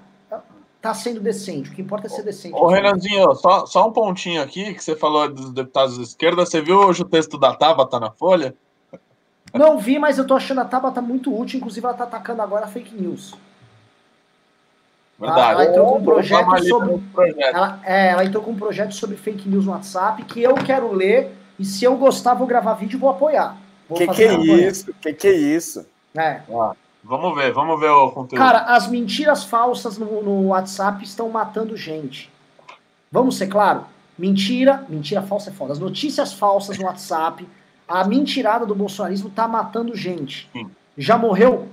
tá 0.83 0.93
sendo 0.93 1.21
decente. 1.21 1.71
O 1.71 1.73
que 1.73 1.81
importa 1.81 2.07
é 2.07 2.11
ser 2.11 2.23
decente. 2.23 2.55
Ô, 2.55 2.67
Renanzinho, 2.67 3.35
só, 3.35 3.65
só 3.65 3.89
um 3.89 3.93
pontinho 3.93 4.43
aqui, 4.43 4.75
que 4.75 4.85
você 4.85 4.95
falou 4.95 5.27
dos 5.27 5.55
deputados 5.55 5.97
da 5.97 6.03
esquerda. 6.03 6.45
Você 6.45 6.61
viu 6.61 6.77
hoje 6.81 7.01
o 7.01 7.07
texto 7.07 7.39
da 7.39 7.55
Tabata 7.55 7.99
na 7.99 8.11
Folha? 8.11 8.55
Não 9.55 9.79
vi, 9.79 9.99
mas 9.99 10.19
eu 10.19 10.27
tô 10.27 10.35
achando 10.35 10.61
a 10.61 10.67
Tabata 10.67 11.01
muito 11.01 11.35
útil, 11.35 11.57
inclusive 11.57 11.87
ela 11.87 11.97
tá 11.97 12.05
atacando 12.05 12.43
agora 12.43 12.67
fake 12.67 12.95
news. 12.95 13.35
Verdade. 15.19 15.53
ela 15.53 15.65
entrou 15.65 15.87
com 15.87 15.99
um 15.99 16.05
projeto 16.05 16.65
sobre- 16.69 16.99
projeto. 17.15 17.57
Ela, 17.57 17.81
é, 17.85 18.09
ela 18.11 18.25
entrou 18.27 18.43
com 18.43 18.51
um 18.51 18.57
projeto 18.57 18.95
sobre 18.95 19.17
fake 19.17 19.49
news 19.49 19.65
no 19.65 19.73
WhatsApp 19.73 20.23
que 20.25 20.43
eu 20.43 20.57
quero 20.57 20.93
ler 20.93 21.35
e 21.59 21.65
se 21.65 21.87
eu 21.87 21.97
gostar, 21.97 22.35
vou 22.35 22.47
gravar 22.47 22.75
vídeo 22.75 22.99
e 22.99 23.01
vou 23.01 23.09
apoiar. 23.09 23.57
Vou 23.89 23.97
Que 23.97 24.09
que 24.09 24.25
é 24.25 24.35
isso? 24.35 24.93
Que 25.01 25.15
que 25.15 25.27
é 25.27 25.33
isso? 25.33 25.87
É. 26.15 26.43
Vamos 27.05 27.35
ver, 27.37 27.53
vamos 27.53 27.79
ver 27.79 27.91
o 27.91 28.11
conteúdo. 28.11 28.43
Cara, 28.43 28.61
as 28.75 28.89
mentiras 28.89 29.45
falsas 29.45 29.99
no, 29.99 30.23
no 30.23 30.49
WhatsApp 30.49 31.05
estão 31.05 31.29
matando 31.29 31.77
gente. 31.77 32.33
Vamos 33.13 33.37
ser 33.37 33.47
claro? 33.47 33.85
Mentira, 34.19 34.85
mentira 34.89 35.21
falsa 35.23 35.51
é 35.51 35.53
foda. 35.53 35.73
As 35.73 35.79
notícias 35.79 36.33
falsas 36.33 36.79
no 36.79 36.87
WhatsApp, 36.87 37.47
a 37.87 38.05
mentirada 38.05 38.65
do 38.65 38.75
bolsonarismo 38.75 39.29
tá 39.29 39.47
matando 39.47 39.95
gente. 39.95 40.49
Sim. 40.53 40.71
Já 40.97 41.19
morreu 41.19 41.69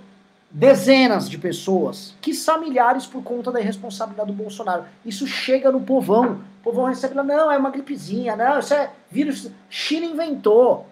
dezenas 0.50 1.30
de 1.30 1.38
pessoas, 1.38 2.14
que 2.20 2.34
são 2.34 2.60
milhares 2.60 3.06
por 3.06 3.24
conta 3.24 3.52
da 3.52 3.62
irresponsabilidade 3.62 4.32
do 4.32 4.38
Bolsonaro. 4.38 4.84
Isso 5.06 5.26
chega 5.26 5.72
no 5.72 5.80
povão. 5.80 6.42
O 6.60 6.64
povão 6.64 6.86
recebe 6.86 7.16
lá, 7.16 7.24
não, 7.24 7.50
é 7.50 7.58
uma 7.58 7.70
gripezinha, 7.70 8.36
não, 8.36 8.60
isso 8.60 8.74
é 8.74 8.92
vírus. 9.10 9.50
China 9.70 10.06
inventou. 10.06 10.86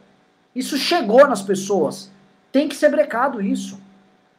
Isso 0.55 0.77
chegou 0.77 1.27
nas 1.27 1.41
pessoas. 1.41 2.09
Tem 2.51 2.69
que 2.69 2.75
ser 2.75 2.89
brecado 2.89 3.41
isso. 3.41 3.77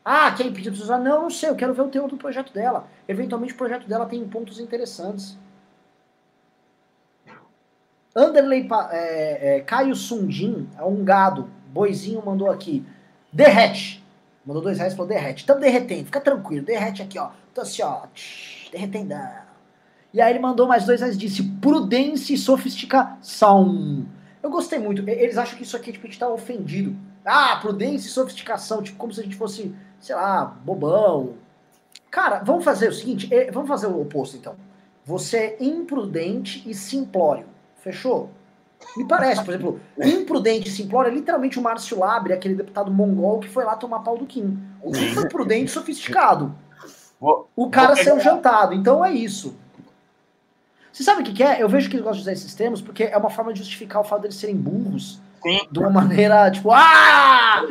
Ah, 0.04 0.32
quer 0.32 0.46
impedir 0.46 0.70
de 0.70 0.82
usar? 0.82 0.98
Não, 0.98 1.22
não 1.22 1.30
sei, 1.30 1.50
eu 1.50 1.56
quero 1.56 1.74
ver 1.74 1.82
o 1.82 1.88
teor 1.88 2.08
do 2.08 2.16
projeto 2.16 2.52
dela. 2.52 2.88
Eventualmente 3.06 3.52
o 3.52 3.56
projeto 3.56 3.86
dela 3.86 4.06
tem 4.06 4.26
pontos 4.26 4.58
interessantes. 4.58 5.36
Anderley 8.14 8.68
é, 8.90 9.56
é, 9.56 9.60
Caio 9.60 9.94
Sundin, 9.94 10.68
é 10.76 10.82
um 10.82 11.04
gado, 11.04 11.48
boizinho 11.68 12.24
mandou 12.24 12.50
aqui. 12.50 12.84
Derrete. 13.32 14.04
Mandou 14.44 14.62
dois 14.62 14.78
reais 14.78 14.92
e 14.92 14.96
falou 14.96 15.08
derrete. 15.08 15.40
Estamos 15.40 15.62
derretendo, 15.62 16.06
fica 16.06 16.20
tranquilo, 16.20 16.64
derrete 16.64 17.02
aqui, 17.02 17.18
ó. 17.18 17.30
Tô 17.54 17.60
assim, 17.60 17.82
ó, 17.82 18.06
tch, 18.14 18.70
derretendão. 18.72 19.50
E 20.12 20.20
aí 20.20 20.32
ele 20.32 20.40
mandou 20.40 20.66
mais 20.66 20.84
dois 20.86 21.00
reais 21.00 21.14
e 21.14 21.18
disse 21.18 21.42
prudência 21.60 22.34
e 22.34 22.38
sofisticação. 22.38 24.06
Eu 24.42 24.50
gostei 24.50 24.78
muito. 24.78 25.08
Eles 25.08 25.38
acham 25.38 25.56
que 25.56 25.62
isso 25.62 25.76
aqui 25.76 25.92
tipo, 25.92 26.06
a 26.06 26.10
gente 26.10 26.18
tá 26.18 26.28
ofendido. 26.28 26.96
Ah, 27.24 27.58
prudência 27.60 28.08
e 28.08 28.10
sofisticação, 28.10 28.82
tipo, 28.82 28.96
como 28.96 29.12
se 29.12 29.20
a 29.20 29.22
gente 29.22 29.36
fosse, 29.36 29.74
sei 30.00 30.14
lá, 30.14 30.44
bobão. 30.44 31.34
Cara, 32.10 32.40
vamos 32.40 32.64
fazer 32.64 32.88
o 32.88 32.92
seguinte, 32.92 33.32
eh, 33.32 33.50
vamos 33.50 33.68
fazer 33.68 33.86
o 33.86 34.00
oposto 34.00 34.36
então. 34.36 34.56
Você 35.04 35.36
é 35.36 35.64
imprudente 35.64 36.62
e 36.68 36.74
simplório. 36.74 37.46
Fechou? 37.76 38.30
Me 38.96 39.06
parece, 39.06 39.44
por 39.44 39.54
exemplo, 39.54 39.80
imprudente 40.02 40.68
e 40.68 40.72
simplório 40.72 41.10
é 41.10 41.14
literalmente 41.14 41.58
o 41.58 41.62
Márcio 41.62 41.98
Labre, 41.98 42.32
aquele 42.32 42.54
deputado 42.54 42.90
mongol 42.90 43.40
que 43.40 43.48
foi 43.48 43.64
lá 43.64 43.76
tomar 43.76 44.00
pau 44.00 44.16
do 44.16 44.26
Kim. 44.26 44.58
O 44.82 44.90
Kim 44.90 45.12
foi 45.12 45.28
prudente 45.28 45.66
e 45.66 45.74
sofisticado. 45.74 46.54
O 47.54 47.68
cara 47.68 47.94
saiu 47.96 48.18
jantado, 48.18 48.74
então 48.74 49.04
é 49.04 49.12
isso. 49.12 49.54
Você 50.90 51.04
sabe 51.04 51.20
o 51.20 51.24
que, 51.24 51.34
que 51.34 51.42
é? 51.42 51.62
Eu 51.62 51.68
vejo 51.68 51.88
que 51.88 51.96
eles 51.96 52.04
gostam 52.04 52.16
de 52.16 52.22
usar 52.22 52.32
esses 52.32 52.54
termos 52.54 52.80
porque 52.80 53.04
é 53.04 53.16
uma 53.16 53.30
forma 53.30 53.52
de 53.52 53.60
justificar 53.60 54.00
o 54.00 54.04
fato 54.04 54.22
deles 54.22 54.36
serem 54.36 54.56
burros 54.56 55.20
Sim. 55.42 55.60
de 55.70 55.78
uma 55.78 55.90
maneira, 55.90 56.50
tipo, 56.50 56.70
ah! 56.72 57.62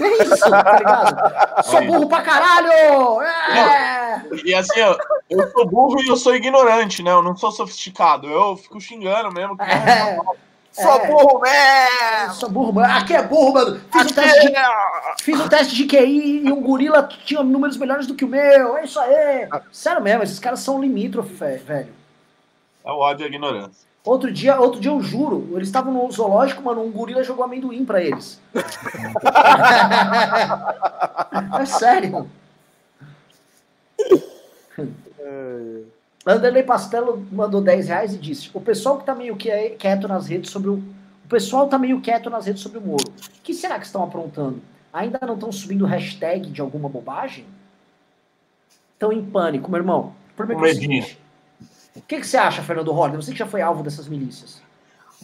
É 0.00 0.22
isso, 0.24 0.50
tá 0.50 0.78
ligado? 0.78 1.64
Sou 1.64 1.84
burro 1.84 2.08
pra 2.08 2.22
caralho! 2.22 3.20
É! 3.22 4.22
E 4.44 4.54
assim, 4.54 4.80
eu, 4.80 4.96
eu 5.28 5.50
sou 5.52 5.66
burro 5.68 6.00
e 6.02 6.08
eu 6.08 6.16
sou 6.16 6.34
ignorante, 6.34 7.02
né? 7.02 7.10
Eu 7.10 7.22
não 7.22 7.36
sou 7.36 7.52
sofisticado. 7.52 8.26
Eu 8.28 8.56
fico 8.56 8.80
xingando 8.80 9.30
mesmo. 9.32 9.56
que- 9.56 9.62
É, 9.64 10.16
Sou 10.72 10.90
É. 10.90 11.06
burro 11.06 11.38
mesmo! 11.40 12.34
sou 12.34 12.48
burro, 12.50 12.72
mano. 12.72 12.94
Aqui 12.94 13.12
é 13.14 13.22
burro, 13.22 13.52
mano. 13.52 13.80
Fiz 13.92 14.06
um 14.10 14.14
teste 14.14 14.40
de, 14.48 14.54
fiz 15.22 15.40
um 15.40 15.48
teste 15.48 15.74
de 15.76 15.84
QI 15.84 16.46
e 16.46 16.50
um 16.50 16.62
gorila 16.62 17.06
tinha 17.26 17.42
números 17.42 17.76
melhores 17.76 18.06
do 18.06 18.14
que 18.14 18.24
o 18.24 18.28
meu. 18.28 18.78
É 18.78 18.84
isso 18.84 18.98
aí. 18.98 19.46
Sério 19.70 20.00
mesmo, 20.00 20.22
esses 20.22 20.38
caras 20.38 20.60
são 20.60 20.80
limítrofes, 20.80 21.38
velho. 21.62 21.92
É 22.82 22.90
o 22.90 22.96
ódio 22.98 23.24
e 23.24 23.26
a 23.26 23.28
ignorância. 23.28 23.86
Outro 24.04 24.32
dia, 24.32 24.58
outro 24.58 24.80
dia 24.80 24.90
eu 24.90 25.00
juro, 25.00 25.48
eles 25.52 25.68
estavam 25.68 25.92
no 25.92 26.10
zoológico, 26.10 26.60
mano, 26.60 26.82
um 26.82 26.90
gorila 26.90 27.22
jogou 27.22 27.44
amendoim 27.44 27.84
pra 27.84 28.02
eles. 28.02 28.40
é 31.60 31.66
sério. 31.66 32.28
É. 35.18 35.82
Anderley 36.26 36.64
Pastelo 36.64 37.24
mandou 37.30 37.60
10 37.60 37.88
reais 37.88 38.14
e 38.14 38.18
disse: 38.18 38.50
O 38.52 38.60
pessoal 38.60 38.98
que 38.98 39.06
tá 39.06 39.14
meio 39.14 39.36
quieto 39.36 40.08
nas 40.08 40.26
redes 40.26 40.50
sobre 40.50 40.70
o. 40.70 40.82
O 41.24 41.28
pessoal 41.28 41.68
tá 41.68 41.78
meio 41.78 42.00
quieto 42.00 42.28
nas 42.28 42.46
redes 42.46 42.62
sobre 42.62 42.78
o 42.78 42.82
Moro. 42.82 43.08
O 43.08 43.42
que 43.42 43.54
será 43.54 43.78
que 43.78 43.86
estão 43.86 44.02
aprontando? 44.02 44.60
Ainda 44.92 45.18
não 45.26 45.34
estão 45.34 45.50
subindo 45.50 45.86
hashtag 45.86 46.50
de 46.50 46.60
alguma 46.60 46.88
bobagem? 46.88 47.46
Estão 48.92 49.12
em 49.12 49.24
pânico, 49.24 49.70
meu 49.70 49.80
irmão. 49.80 50.12
Por 50.36 50.50
é 50.50 50.54
o 50.54 51.21
que, 52.00 52.20
que 52.20 52.26
você 52.26 52.36
acha, 52.36 52.62
Fernando 52.62 52.92
Holliday? 52.92 53.22
Você 53.22 53.32
que 53.32 53.38
já 53.38 53.46
foi 53.46 53.60
alvo 53.60 53.82
dessas 53.82 54.08
milícias. 54.08 54.62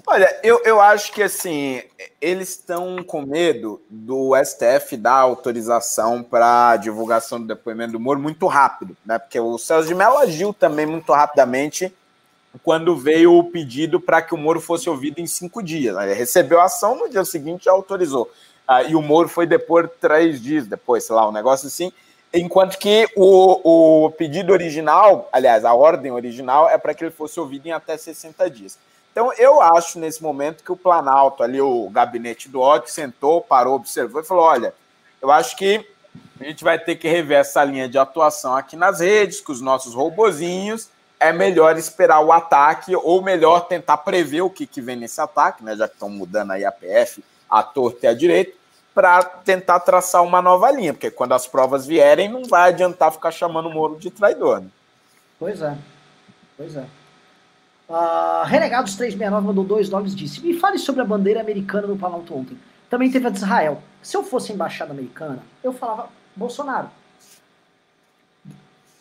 Olha, 0.07 0.39
eu, 0.43 0.61
eu 0.65 0.81
acho 0.81 1.13
que 1.13 1.23
assim, 1.23 1.83
eles 2.21 2.51
estão 2.51 3.03
com 3.03 3.23
medo 3.23 3.81
do 3.91 4.33
STF 4.37 4.97
dar 4.97 5.17
autorização 5.17 6.23
para 6.23 6.77
divulgação 6.77 7.41
do 7.41 7.47
depoimento 7.47 7.93
do 7.93 8.01
Moro 8.01 8.21
muito 8.21 8.47
rápido, 8.47 8.97
né? 9.05 9.19
Porque 9.19 9.41
o 9.41 9.59
Celso 9.59 9.89
de 9.89 9.95
Mello 9.95 10.19
agiu 10.19 10.55
também 10.55 10.87
muito 10.87 11.13
rapidamente 11.13 11.93
quando 12.63 12.97
veio 12.97 13.37
o 13.37 13.45
pedido 13.45 14.01
para 14.01 14.23
que 14.23 14.35
o 14.35 14.39
Moro 14.39 14.61
fosse 14.61 14.89
ouvido 14.89 15.19
em 15.21 15.27
cinco 15.27 15.63
dias. 15.63 15.97
Ele 15.97 16.15
recebeu 16.15 16.61
a 16.61 16.65
ação, 16.65 16.97
no 16.97 17.09
dia 17.09 17.25
seguinte 17.25 17.65
já 17.65 17.73
autorizou. 17.73 18.31
Ah, 18.67 18.83
e 18.83 18.95
o 18.95 19.03
Moro 19.03 19.29
foi 19.29 19.47
depor 19.47 19.89
três 20.01 20.41
dias 20.41 20.67
depois, 20.67 21.05
sei 21.05 21.17
lá, 21.17 21.29
um 21.29 21.33
negócio 21.33 21.67
assim. 21.67 21.93
Enquanto 22.33 22.79
que 22.79 23.09
o, 23.17 24.05
o 24.07 24.11
pedido 24.11 24.53
original, 24.53 25.29
aliás, 25.33 25.65
a 25.65 25.73
ordem 25.73 26.13
original 26.13 26.69
é 26.69 26.77
para 26.77 26.93
que 26.93 27.05
ele 27.05 27.11
fosse 27.11 27.41
ouvido 27.41 27.67
em 27.67 27.73
até 27.73 27.97
60 27.97 28.51
dias. 28.51 28.79
Então, 29.11 29.33
eu 29.33 29.61
acho 29.61 29.99
nesse 29.99 30.23
momento 30.23 30.63
que 30.63 30.71
o 30.71 30.77
Planalto, 30.77 31.43
ali, 31.43 31.61
o 31.61 31.89
gabinete 31.91 32.49
do 32.49 32.61
ódio, 32.61 32.91
sentou, 32.91 33.41
parou, 33.41 33.75
observou 33.75 34.21
e 34.21 34.25
falou: 34.25 34.45
olha, 34.45 34.75
eu 35.23 35.31
acho 35.31 35.57
que 35.57 35.85
a 36.39 36.45
gente 36.45 36.63
vai 36.63 36.79
ter 36.79 36.97
que 36.97 37.09
rever 37.09 37.39
essa 37.39 37.65
linha 37.65 37.89
de 37.89 37.99
atuação 37.99 38.55
aqui 38.55 38.77
nas 38.77 39.01
redes, 39.01 39.41
com 39.41 39.51
os 39.51 39.61
nossos 39.61 39.95
robozinhos. 39.95 40.89
É 41.19 41.33
melhor 41.33 41.77
esperar 41.77 42.21
o 42.21 42.31
ataque, 42.31 42.95
ou 42.95 43.21
melhor, 43.23 43.67
tentar 43.67 43.97
prever 43.97 44.43
o 44.43 44.51
que, 44.51 44.67
que 44.67 44.81
vem 44.81 44.95
nesse 44.95 45.21
ataque, 45.21 45.65
né? 45.65 45.75
Já 45.75 45.89
que 45.89 45.95
estão 45.95 46.11
mudando 46.11 46.53
aí 46.53 46.65
a 46.65 46.71
PF, 46.71 47.25
a 47.51 47.63
torta 47.63 48.07
e 48.07 48.09
a 48.09 48.15
direita 48.15 48.53
para 48.99 49.23
tentar 49.23 49.79
traçar 49.79 50.25
uma 50.25 50.43
nova 50.43 50.69
linha, 50.73 50.93
porque 50.93 51.09
quando 51.09 51.33
as 51.33 51.47
provas 51.47 51.87
vierem, 51.87 52.29
não 52.29 52.43
vai 52.43 52.71
adiantar 52.71 53.13
ficar 53.13 53.31
chamando 53.31 53.69
o 53.69 53.73
Moro 53.73 53.95
de 53.95 54.11
traidor. 54.11 54.61
Né? 54.61 54.67
Pois 55.39 55.63
é, 55.63 55.79
pois 56.57 56.75
é. 56.75 56.85
Uh, 57.89 58.45
Renegados 58.45 58.97
369 58.97 59.47
mandou 59.47 59.63
dois 59.63 59.89
dólares 59.89 60.17
disse: 60.17 60.45
Me 60.45 60.53
fale 60.53 60.81
sobre 60.81 61.01
a 61.01 61.05
bandeira 61.05 61.41
americana 61.41 61.87
no 61.87 61.97
Planalto 61.97 62.35
ontem. 62.35 62.59
Também 62.91 63.09
teve 63.09 63.29
a 63.29 63.31
de 63.31 63.37
Israel. 63.37 63.81
Se 64.03 64.17
eu 64.17 64.25
fosse 64.25 64.53
embaixada 64.53 64.91
americana, 64.91 65.45
eu 65.63 65.73
falava 65.73 66.09
Bolsonaro. 66.35 66.89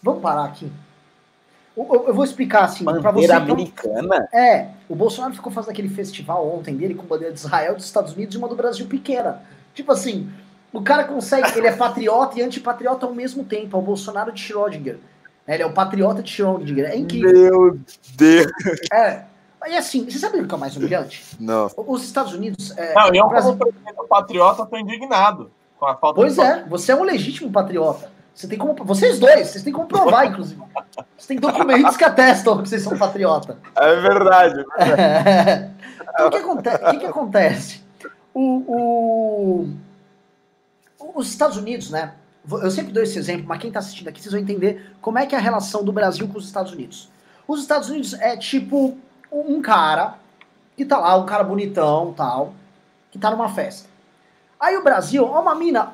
Vamos 0.04 0.22
parar 0.22 0.46
aqui. 0.46 0.72
Eu, 1.76 2.06
eu 2.08 2.14
vou 2.14 2.24
explicar 2.24 2.66
assim 2.66 2.86
para 2.86 2.94
você. 2.94 3.02
Bandeira 3.02 3.38
americana? 3.38 4.30
É, 4.32 4.70
o 4.88 4.96
Bolsonaro 4.96 5.34
ficou 5.34 5.52
fazendo 5.52 5.72
aquele 5.72 5.90
festival 5.90 6.48
ontem 6.48 6.78
dele 6.78 6.94
com 6.94 7.08
bandeira 7.08 7.34
de 7.34 7.40
Israel, 7.40 7.74
dos 7.74 7.86
Estados 7.86 8.14
Unidos 8.14 8.36
e 8.36 8.38
uma 8.38 8.48
do 8.48 8.56
Brasil 8.56 8.86
pequena. 8.86 9.42
Tipo 9.78 9.92
assim, 9.92 10.28
o 10.74 10.82
cara 10.82 11.04
consegue, 11.04 11.56
ele 11.56 11.68
é 11.68 11.72
patriota 11.72 12.40
e 12.40 12.42
antipatriota 12.42 13.06
ao 13.06 13.14
mesmo 13.14 13.44
tempo, 13.44 13.78
é 13.78 13.80
o 13.80 13.84
Bolsonaro 13.84 14.32
de 14.32 14.42
Schrödinger. 14.42 14.98
Ele 15.48 15.62
é 15.62 15.66
o 15.68 15.72
patriota 15.72 16.24
de 16.24 16.32
Schrödinger. 16.32 16.86
É 16.86 16.98
incrível. 16.98 17.32
Meu 17.32 17.80
Deus. 18.16 18.52
É. 18.92 19.26
E 19.68 19.78
assim, 19.78 20.04
você 20.10 20.18
sabe 20.18 20.40
o 20.40 20.48
que 20.48 20.56
é 20.56 20.58
mais 20.58 20.76
humilhante? 20.76 21.24
Não. 21.40 21.70
Os 21.78 22.04
Estados 22.04 22.34
Unidos. 22.34 22.76
É, 22.76 22.96
não, 22.96 23.14
eu, 23.14 23.28
Brasil... 23.28 23.56
como 23.56 24.08
patriota, 24.08 24.66
tô 24.66 24.78
indignado 24.78 25.52
com 25.78 25.86
a 25.86 25.96
falta 25.96 26.16
Pois 26.16 26.40
é, 26.40 26.64
você 26.68 26.92
é 26.92 26.96
um 26.96 27.04
legítimo 27.04 27.52
patriota. 27.52 28.10
Você 28.34 28.48
tem 28.48 28.58
como. 28.58 28.74
Vocês 28.84 29.20
dois, 29.20 29.50
vocês 29.50 29.64
têm 29.64 29.72
como 29.72 29.88
provar, 29.88 30.26
inclusive. 30.26 30.60
Você 31.16 31.28
tem 31.28 31.38
documentos 31.38 31.96
que 31.96 32.04
atestam 32.04 32.64
que 32.64 32.70
vocês 32.70 32.82
são 32.82 32.98
patriota. 32.98 33.60
É 33.76 33.96
verdade. 33.96 34.66
É 34.80 34.86
verdade. 34.86 35.40
É. 35.40 35.70
Então, 36.18 36.30
o 36.30 36.32
que, 36.32 36.38
acontece? 36.38 36.84
o 36.84 36.90
que, 36.90 36.98
que 36.98 37.06
acontece? 37.06 37.87
O, 38.38 39.68
o, 41.00 41.16
os 41.16 41.28
Estados 41.28 41.58
Unidos, 41.58 41.90
né? 41.90 42.14
Eu 42.50 42.70
sempre 42.70 42.94
dou 42.94 43.02
esse 43.02 43.18
exemplo, 43.18 43.48
mas 43.48 43.60
quem 43.60 43.70
está 43.70 43.80
assistindo 43.80 44.08
aqui, 44.08 44.22
vocês 44.22 44.32
vão 44.32 44.40
entender 44.40 44.96
como 45.02 45.18
é 45.18 45.26
que 45.26 45.34
é 45.34 45.38
a 45.38 45.42
relação 45.42 45.84
do 45.84 45.92
Brasil 45.92 46.28
com 46.28 46.38
os 46.38 46.46
Estados 46.46 46.72
Unidos. 46.72 47.10
Os 47.48 47.62
Estados 47.62 47.90
Unidos 47.90 48.14
é 48.14 48.38
tipo 48.38 48.96
um 49.32 49.60
cara 49.60 50.20
que 50.76 50.86
tá 50.86 51.00
lá, 51.00 51.18
um 51.18 51.26
cara 51.26 51.44
bonitão 51.44 52.14
tal, 52.14 52.54
que 53.10 53.18
tá 53.18 53.32
numa 53.32 53.50
festa. 53.50 53.90
Aí 54.60 54.78
o 54.78 54.84
Brasil, 54.84 55.26
ó, 55.26 55.42
uma 55.42 55.56
mina, 55.56 55.94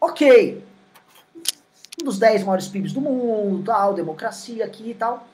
ok, 0.00 0.62
um 2.00 2.04
dos 2.04 2.18
10 2.18 2.42
maiores 2.42 2.66
PIBs 2.66 2.92
do 2.92 3.00
mundo, 3.00 3.64
tal, 3.64 3.94
democracia 3.94 4.64
aqui 4.64 4.90
e 4.90 4.94
tal. 4.94 5.26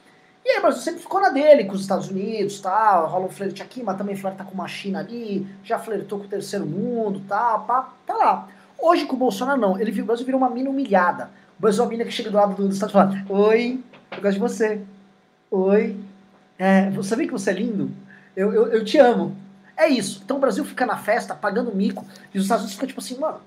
E 0.45 0.51
aí 0.51 0.59
o 0.59 0.63
Brasil 0.63 0.81
sempre 0.81 1.01
ficou 1.01 1.21
na 1.21 1.29
dele 1.29 1.65
com 1.65 1.75
os 1.75 1.83
Estados 1.83 2.09
Unidos, 2.09 2.61
tal, 2.61 3.09
rola 3.09 3.27
um 3.27 3.31
flerte 3.31 3.63
aqui, 3.63 3.83
mas 3.83 3.97
também 3.97 4.17
flerta 4.17 4.43
com 4.43 4.55
uma 4.55 4.67
China 4.67 5.01
ali, 5.01 5.47
já 5.63 5.79
flertou 5.79 6.19
com 6.19 6.25
o 6.25 6.29
terceiro 6.29 6.67
mundo, 6.67 7.23
tal, 7.29 7.65
pá, 7.65 7.91
tá 8.07 8.15
lá. 8.15 8.49
Hoje 8.79 9.05
com 9.05 9.15
o 9.15 9.19
Bolsonaro 9.19 9.61
não, 9.61 9.79
ele, 9.79 10.01
o 10.01 10.05
Brasil 10.05 10.25
virou 10.25 10.41
uma 10.41 10.49
mina 10.49 10.71
humilhada. 10.71 11.31
O 11.59 11.63
Brasil 11.63 11.83
é 11.83 11.85
uma 11.85 11.91
mina 11.91 12.05
que 12.05 12.11
chega 12.11 12.31
do 12.31 12.37
lado 12.37 12.55
do, 12.55 12.67
do 12.67 12.73
Estado 12.73 12.91
e 12.91 12.93
fala, 12.93 13.25
oi, 13.29 13.81
eu 14.13 14.23
gosto 14.23 14.33
de 14.33 14.39
você. 14.39 14.81
Oi, 15.51 16.01
é, 16.59 16.89
você 16.91 17.15
vê 17.15 17.27
que 17.27 17.33
você 17.33 17.51
é 17.51 17.55
lindo? 17.55 17.91
Eu, 18.35 18.53
eu, 18.55 18.67
eu 18.69 18.85
te 18.85 18.97
amo. 18.97 19.37
É 19.77 19.89
isso. 19.89 20.23
Então 20.25 20.39
o 20.39 20.41
Brasil 20.41 20.65
fica 20.65 20.87
na 20.87 20.97
festa, 20.97 21.35
pagando 21.35 21.75
mico, 21.75 22.07
e 22.35 22.39
os 22.39 22.45
Estados 22.45 22.65
Unidos 22.65 22.75
ficam 22.75 22.87
tipo 22.87 23.01
assim, 23.01 23.19
mano, 23.19 23.41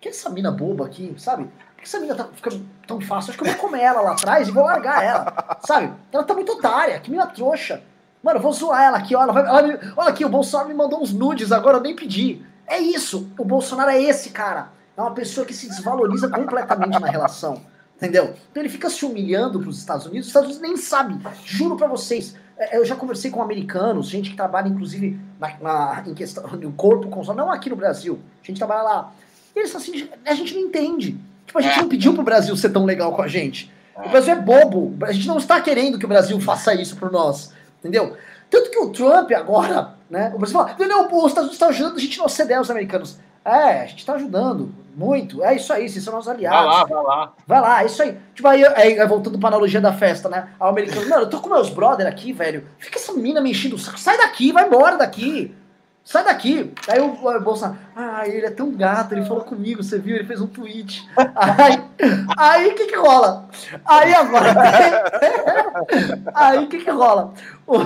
que 0.00 0.08
essa 0.08 0.30
mina 0.30 0.50
boba 0.50 0.86
aqui, 0.86 1.14
sabe? 1.18 1.48
que 1.76 1.84
essa 1.84 1.98
menina 1.98 2.16
tá 2.16 2.28
ficando 2.32 2.66
tão 2.86 3.00
fácil? 3.00 3.30
Acho 3.30 3.38
que 3.38 3.48
eu 3.48 3.52
vou 3.52 3.60
comer 3.60 3.82
ela 3.82 4.00
lá 4.00 4.12
atrás 4.12 4.48
e 4.48 4.50
vou 4.50 4.64
largar 4.64 5.04
ela, 5.04 5.58
sabe? 5.64 5.92
Ela 6.12 6.24
tá 6.24 6.34
muito 6.34 6.52
otária, 6.52 6.98
que 6.98 7.10
menina 7.10 7.28
trouxa. 7.28 7.82
Mano, 8.22 8.38
eu 8.38 8.42
vou 8.42 8.52
zoar 8.52 8.82
ela 8.82 8.98
aqui, 8.98 9.14
ó. 9.14 9.22
Ela 9.22 9.62
me, 9.62 9.78
olha 9.96 10.08
aqui, 10.08 10.24
o 10.24 10.28
Bolsonaro 10.28 10.68
me 10.68 10.74
mandou 10.74 11.00
uns 11.00 11.12
nudes 11.12 11.52
agora, 11.52 11.76
eu 11.76 11.82
nem 11.82 11.94
pedi. 11.94 12.44
É 12.66 12.78
isso, 12.78 13.30
o 13.38 13.44
Bolsonaro 13.44 13.90
é 13.90 14.02
esse 14.02 14.30
cara. 14.30 14.68
É 14.96 15.00
uma 15.00 15.12
pessoa 15.12 15.46
que 15.46 15.54
se 15.54 15.68
desvaloriza 15.68 16.28
completamente 16.28 16.98
na 16.98 17.08
relação. 17.08 17.60
Entendeu? 17.96 18.34
Então 18.50 18.62
ele 18.62 18.68
fica 18.68 18.90
se 18.90 19.06
humilhando 19.06 19.60
pros 19.60 19.78
Estados 19.78 20.04
Unidos, 20.04 20.26
os 20.26 20.30
Estados 20.30 20.50
Unidos 20.50 20.68
nem 20.68 20.76
sabem. 20.76 21.18
Juro 21.44 21.76
para 21.76 21.86
vocês. 21.86 22.34
É, 22.58 22.76
eu 22.76 22.84
já 22.84 22.96
conversei 22.96 23.30
com 23.30 23.40
americanos, 23.40 24.08
gente 24.08 24.30
que 24.30 24.36
trabalha, 24.36 24.68
inclusive, 24.68 25.18
na, 25.38 25.56
na 25.60 26.02
em 26.06 26.14
questão 26.14 26.44
do 26.58 26.72
corpo 26.72 27.08
não 27.32 27.50
aqui 27.50 27.70
no 27.70 27.76
Brasil. 27.76 28.18
A 28.42 28.46
gente 28.46 28.58
trabalha 28.58 28.82
lá. 28.82 29.12
E 29.56 29.60
eles 29.60 29.74
assim, 29.74 30.06
a 30.26 30.34
gente 30.34 30.54
não 30.54 30.60
entende. 30.60 31.18
Tipo, 31.46 31.58
a 31.58 31.62
gente 31.62 31.80
não 31.80 31.88
pediu 31.88 32.12
pro 32.12 32.22
Brasil 32.22 32.54
ser 32.56 32.68
tão 32.68 32.84
legal 32.84 33.14
com 33.14 33.22
a 33.22 33.28
gente. 33.28 33.72
O 33.96 34.10
Brasil 34.10 34.34
é 34.34 34.36
bobo. 34.36 34.94
A 35.06 35.12
gente 35.12 35.26
não 35.26 35.38
está 35.38 35.58
querendo 35.62 35.98
que 35.98 36.04
o 36.04 36.08
Brasil 36.08 36.38
faça 36.40 36.74
isso 36.74 36.96
por 36.96 37.10
nós. 37.10 37.52
Entendeu? 37.78 38.14
Tanto 38.50 38.70
que 38.70 38.78
o 38.78 38.90
Trump 38.90 39.32
agora, 39.32 39.94
né? 40.10 40.30
O 40.34 40.38
Brasil 40.38 40.58
fala, 40.58 40.76
não, 40.86 41.06
os 41.06 41.28
Estados 41.28 41.36
Unidos 41.36 41.52
estão 41.52 41.68
ajudando 41.70 41.96
a 41.96 42.00
gente 42.00 42.18
não 42.18 42.28
ceder 42.28 42.58
aos 42.58 42.70
americanos. 42.70 43.18
É, 43.42 43.82
a 43.82 43.86
gente 43.86 44.00
está 44.00 44.14
ajudando 44.14 44.74
muito. 44.94 45.42
É 45.42 45.54
isso 45.54 45.72
aí, 45.72 45.88
vocês 45.88 46.04
são 46.04 46.12
nossos 46.12 46.28
aliados. 46.28 46.58
Vai 46.58 46.66
lá, 46.66 46.84
vai 46.84 47.02
lá. 47.04 47.32
Vai 47.46 47.60
lá, 47.60 47.82
é 47.82 47.86
isso 47.86 48.02
aí. 48.02 48.16
Tipo, 48.34 48.48
aí, 48.48 48.66
aí 48.66 49.06
voltando 49.06 49.38
para 49.38 49.48
a 49.48 49.52
analogia 49.52 49.80
da 49.80 49.92
festa, 49.92 50.28
né? 50.28 50.48
O 50.60 50.64
americano, 50.64 51.08
mano, 51.08 51.22
eu 51.22 51.30
tô 51.30 51.40
com 51.40 51.48
meus 51.48 51.70
brother 51.70 52.06
aqui, 52.06 52.32
velho. 52.32 52.66
Fica 52.78 52.98
essa 52.98 53.12
mina 53.14 53.40
me 53.40 53.52
enchendo 53.52 53.76
o 53.76 53.78
saco. 53.78 53.98
Sai 53.98 54.18
daqui, 54.18 54.52
vai 54.52 54.66
embora 54.66 54.98
daqui. 54.98 55.54
Sai 56.06 56.22
daqui! 56.22 56.72
Aí 56.86 57.00
o, 57.00 57.08
Bolsonaro, 57.40 57.76
ah, 57.96 58.28
ele 58.28 58.46
é 58.46 58.50
tão 58.50 58.70
gato, 58.70 59.12
ele 59.12 59.24
falou 59.24 59.42
comigo, 59.42 59.82
você 59.82 59.98
viu? 59.98 60.14
Ele 60.14 60.24
fez 60.24 60.40
um 60.40 60.46
tweet. 60.46 61.04
Aí 62.38 62.68
o 62.68 62.74
que 62.76 62.86
que 62.86 62.96
rola? 62.96 63.48
Aí 63.84 64.14
agora. 64.14 64.54
aí 66.32 66.58
o 66.58 66.68
que 66.68 66.84
que 66.84 66.90
rola? 66.90 67.34
O, 67.66 67.76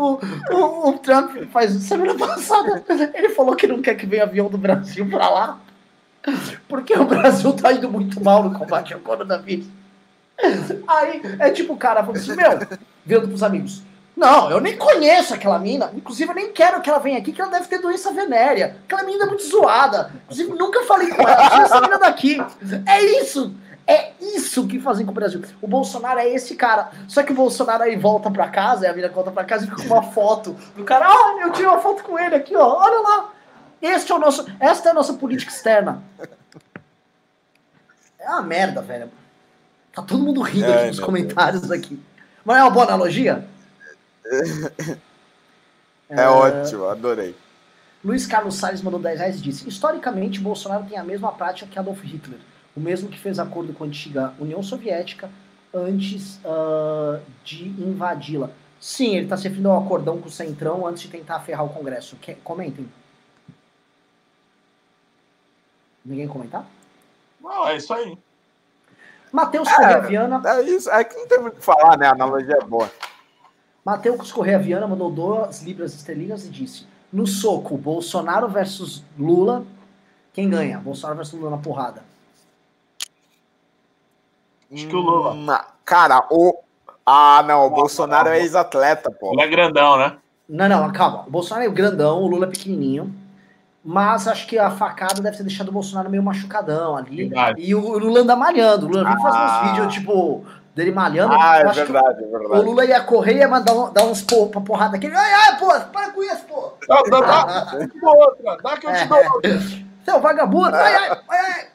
o, 0.00 0.20
o, 0.50 0.88
o, 0.88 0.98
Trump 1.00 1.36
faz 1.52 1.72
semana 1.82 2.14
passada, 2.14 2.82
ele 3.12 3.28
falou 3.30 3.54
que 3.54 3.66
não 3.66 3.82
quer 3.82 3.94
que 3.94 4.06
venha 4.06 4.22
avião 4.22 4.48
do 4.48 4.56
Brasil 4.56 5.06
pra 5.06 5.28
lá, 5.28 5.60
porque 6.66 6.94
o 6.94 7.04
Brasil 7.04 7.52
tá 7.52 7.72
indo 7.72 7.90
muito 7.90 8.24
mal 8.24 8.42
no 8.42 8.58
combate 8.58 8.94
ao 8.94 9.00
coronavírus. 9.00 9.66
Aí 10.88 11.20
é 11.38 11.50
tipo 11.50 11.74
o 11.74 11.76
cara 11.76 12.00
falando 12.00 12.16
assim, 12.16 12.34
meu, 12.34 12.58
vendo 13.04 13.28
pros 13.28 13.42
amigos. 13.42 13.82
Não, 14.20 14.50
eu 14.50 14.60
nem 14.60 14.76
conheço 14.76 15.32
aquela 15.32 15.58
mina. 15.58 15.90
Inclusive, 15.94 16.30
eu 16.30 16.34
nem 16.34 16.52
quero 16.52 16.82
que 16.82 16.90
ela 16.90 16.98
venha 16.98 17.16
aqui, 17.16 17.32
que 17.32 17.40
ela 17.40 17.50
deve 17.50 17.66
ter 17.68 17.78
doença 17.78 18.12
venérea. 18.12 18.76
Aquela 18.84 19.02
mina 19.02 19.24
é 19.24 19.26
muito 19.26 19.42
zoada. 19.42 20.12
Inclusive, 20.24 20.50
nunca 20.58 20.84
falei 20.84 21.08
com 21.08 21.26
ela. 21.26 21.48
Tira 21.48 21.62
essa 21.62 21.80
mina 21.80 21.98
daqui. 21.98 22.38
É 22.86 23.02
isso. 23.18 23.54
É 23.86 24.12
isso 24.20 24.66
que 24.66 24.78
fazem 24.78 25.06
com 25.06 25.10
o 25.10 25.14
Brasil. 25.14 25.42
O 25.62 25.66
Bolsonaro 25.66 26.20
é 26.20 26.28
esse 26.28 26.54
cara. 26.54 26.90
Só 27.08 27.22
que 27.22 27.32
o 27.32 27.34
Bolsonaro 27.34 27.82
aí 27.82 27.96
volta 27.96 28.30
pra 28.30 28.48
casa, 28.48 28.84
e 28.84 28.88
a 28.90 28.92
mina 28.92 29.08
volta 29.08 29.30
pra 29.30 29.42
casa 29.42 29.64
e 29.64 29.68
fica 29.70 29.88
com 29.88 29.94
uma 29.94 30.02
foto 30.02 30.54
do 30.76 30.84
cara. 30.84 31.06
Ah, 31.08 31.38
eu 31.40 31.50
tirei 31.50 31.66
uma 31.66 31.80
foto 31.80 32.04
com 32.04 32.18
ele 32.18 32.34
aqui, 32.34 32.54
ó. 32.54 32.76
Olha 32.76 33.00
lá. 33.00 33.30
Este 33.80 34.12
é 34.12 34.14
o 34.14 34.18
nosso, 34.18 34.46
esta 34.60 34.90
é 34.90 34.92
a 34.92 34.94
nossa 34.94 35.14
política 35.14 35.50
externa. 35.50 36.02
É 38.18 38.28
uma 38.28 38.42
merda, 38.42 38.82
velho. 38.82 39.10
Tá 39.94 40.02
todo 40.02 40.22
mundo 40.22 40.42
rindo 40.42 40.66
é, 40.66 40.76
aqui 40.76 40.86
nos 40.88 41.00
comentários 41.00 41.62
Deus. 41.62 41.72
aqui. 41.72 41.98
Mas 42.44 42.58
é 42.58 42.62
uma 42.62 42.70
boa 42.70 42.84
analogia? 42.84 43.48
É, 46.10 46.22
é 46.22 46.28
ótimo, 46.28 46.86
adorei. 46.86 47.36
Luiz 48.04 48.26
Carlos 48.26 48.56
Salles 48.56 48.82
mandou 48.82 48.98
10 48.98 49.18
reais 49.18 49.36
e 49.36 49.40
disse: 49.40 49.68
Historicamente, 49.68 50.40
Bolsonaro 50.40 50.84
tem 50.84 50.98
a 50.98 51.04
mesma 51.04 51.30
prática 51.30 51.70
que 51.70 51.78
Adolf 51.78 52.02
Hitler, 52.02 52.40
o 52.76 52.80
mesmo 52.80 53.08
que 53.08 53.18
fez 53.18 53.38
acordo 53.38 53.72
com 53.72 53.84
a 53.84 53.86
antiga 53.86 54.34
União 54.38 54.62
Soviética, 54.62 55.30
antes 55.72 56.36
uh, 56.38 57.20
de 57.44 57.68
invadi-la. 57.68 58.50
Sim, 58.80 59.14
ele 59.14 59.24
está 59.24 59.36
se 59.36 59.44
referindo 59.44 59.70
ao 59.70 59.84
acordão 59.84 60.18
com 60.20 60.28
o 60.28 60.32
Centrão 60.32 60.86
antes 60.86 61.02
de 61.02 61.08
tentar 61.08 61.40
ferrar 61.40 61.64
o 61.64 61.68
Congresso. 61.68 62.16
Que, 62.16 62.34
comentem. 62.36 62.90
Ninguém 66.04 66.26
comentar? 66.26 66.66
Não, 67.40 67.68
é 67.68 67.76
isso 67.76 67.92
aí. 67.92 68.18
Matheus 69.30 69.68
é, 69.68 69.76
Correia 69.76 70.00
Viana. 70.00 70.42
É 70.44 70.62
isso, 70.62 70.90
é 70.90 71.04
que 71.04 71.14
não 71.14 71.28
tem 71.28 71.38
muito 71.38 71.54
o 71.54 71.56
que 71.58 71.64
falar, 71.64 71.96
né? 71.98 72.06
A 72.06 72.12
analogia 72.12 72.56
é 72.60 72.64
boa. 72.64 72.90
Matheus 73.84 74.30
Correia 74.30 74.58
Viana 74.58 74.86
mandou 74.86 75.10
duas 75.10 75.62
libras 75.62 75.94
esterlinas 75.94 76.44
e 76.46 76.50
disse: 76.50 76.86
No 77.12 77.26
soco, 77.26 77.76
Bolsonaro 77.76 78.48
versus 78.48 79.02
Lula, 79.18 79.64
quem 80.32 80.48
ganha? 80.48 80.78
Bolsonaro 80.78 81.16
versus 81.16 81.38
Lula 81.38 81.50
na 81.50 81.58
porrada. 81.58 82.02
Acho 84.72 84.86
que 84.86 84.96
o 84.96 85.00
Lula. 85.00 85.32
Hum, 85.32 85.46
cara, 85.84 86.26
o. 86.30 86.58
Ah, 87.04 87.42
não, 87.42 87.66
o 87.66 87.70
Bolsonaro 87.70 88.28
é 88.28 88.38
ex-atleta, 88.40 89.10
pô. 89.10 89.32
Ele 89.32 89.42
é 89.42 89.48
grandão, 89.48 89.98
né? 89.98 90.16
Não, 90.48 90.68
não, 90.68 90.92
calma. 90.92 91.24
O 91.26 91.30
Bolsonaro 91.30 91.66
é 91.66 91.72
grandão, 91.72 92.22
o 92.22 92.26
Lula 92.28 92.46
é 92.46 92.50
pequenininho. 92.50 93.12
Mas 93.82 94.28
acho 94.28 94.46
que 94.46 94.58
a 94.58 94.70
facada 94.70 95.22
deve 95.22 95.38
ter 95.38 95.42
deixado 95.42 95.70
o 95.70 95.72
Bolsonaro 95.72 96.10
meio 96.10 96.22
machucadão 96.22 96.96
ali. 96.96 97.28
Verdade. 97.28 97.62
E 97.62 97.74
o 97.74 97.98
Lula 97.98 98.20
anda 98.20 98.36
malhando. 98.36 98.86
O 98.86 98.88
Lula 98.90 99.04
vem 99.04 99.14
ah. 99.14 99.20
fazer 99.22 99.38
uns 99.38 99.50
ah. 99.50 99.62
vídeos, 99.62 99.94
tipo, 99.94 100.44
dele 100.80 100.92
malhando. 100.92 101.34
Ah, 101.38 101.58
é 101.58 101.64
verdade, 101.64 102.24
é 102.24 102.26
verdade. 102.26 102.60
O 102.60 102.62
Lula 102.62 102.84
ia 102.86 103.00
correr 103.02 103.34
e 103.34 103.38
ia 103.38 103.48
mandar 103.48 103.74
dar 103.90 104.04
uns 104.04 104.22
pô, 104.22 104.46
pra 104.46 104.60
porrada 104.60 104.96
aqui. 104.96 105.06
Ai, 105.06 105.34
ai, 105.34 105.58
pô, 105.58 105.68
para 105.92 106.10
com 106.10 106.22
isso, 106.22 106.44
pô. 106.48 106.72
Dá, 106.88 107.02
dá, 107.02 107.20
dá, 107.20 107.64
dá 108.00 108.10
outra, 108.10 108.56
dá 108.62 108.76
que 108.78 108.86
eu 108.86 108.94
te 108.94 109.06
dou 109.06 109.32
outra. 109.34 109.60
Seu 110.04 110.20
vagabundo, 110.20 110.74
ai, 110.74 110.94
ai, 110.94 111.10
ai, 111.28 111.38
ai. 111.38 111.68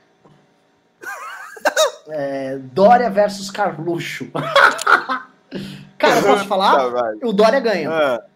É, 2.10 2.58
Dória 2.58 3.10
versus 3.10 3.52
Carluxo. 3.52 4.30
Cara, 5.98 6.22
posso 6.22 6.46
falar? 6.48 6.88
o 7.24 7.32
Dória 7.32 7.60
ganha. 7.60 7.90
É. 7.90 8.35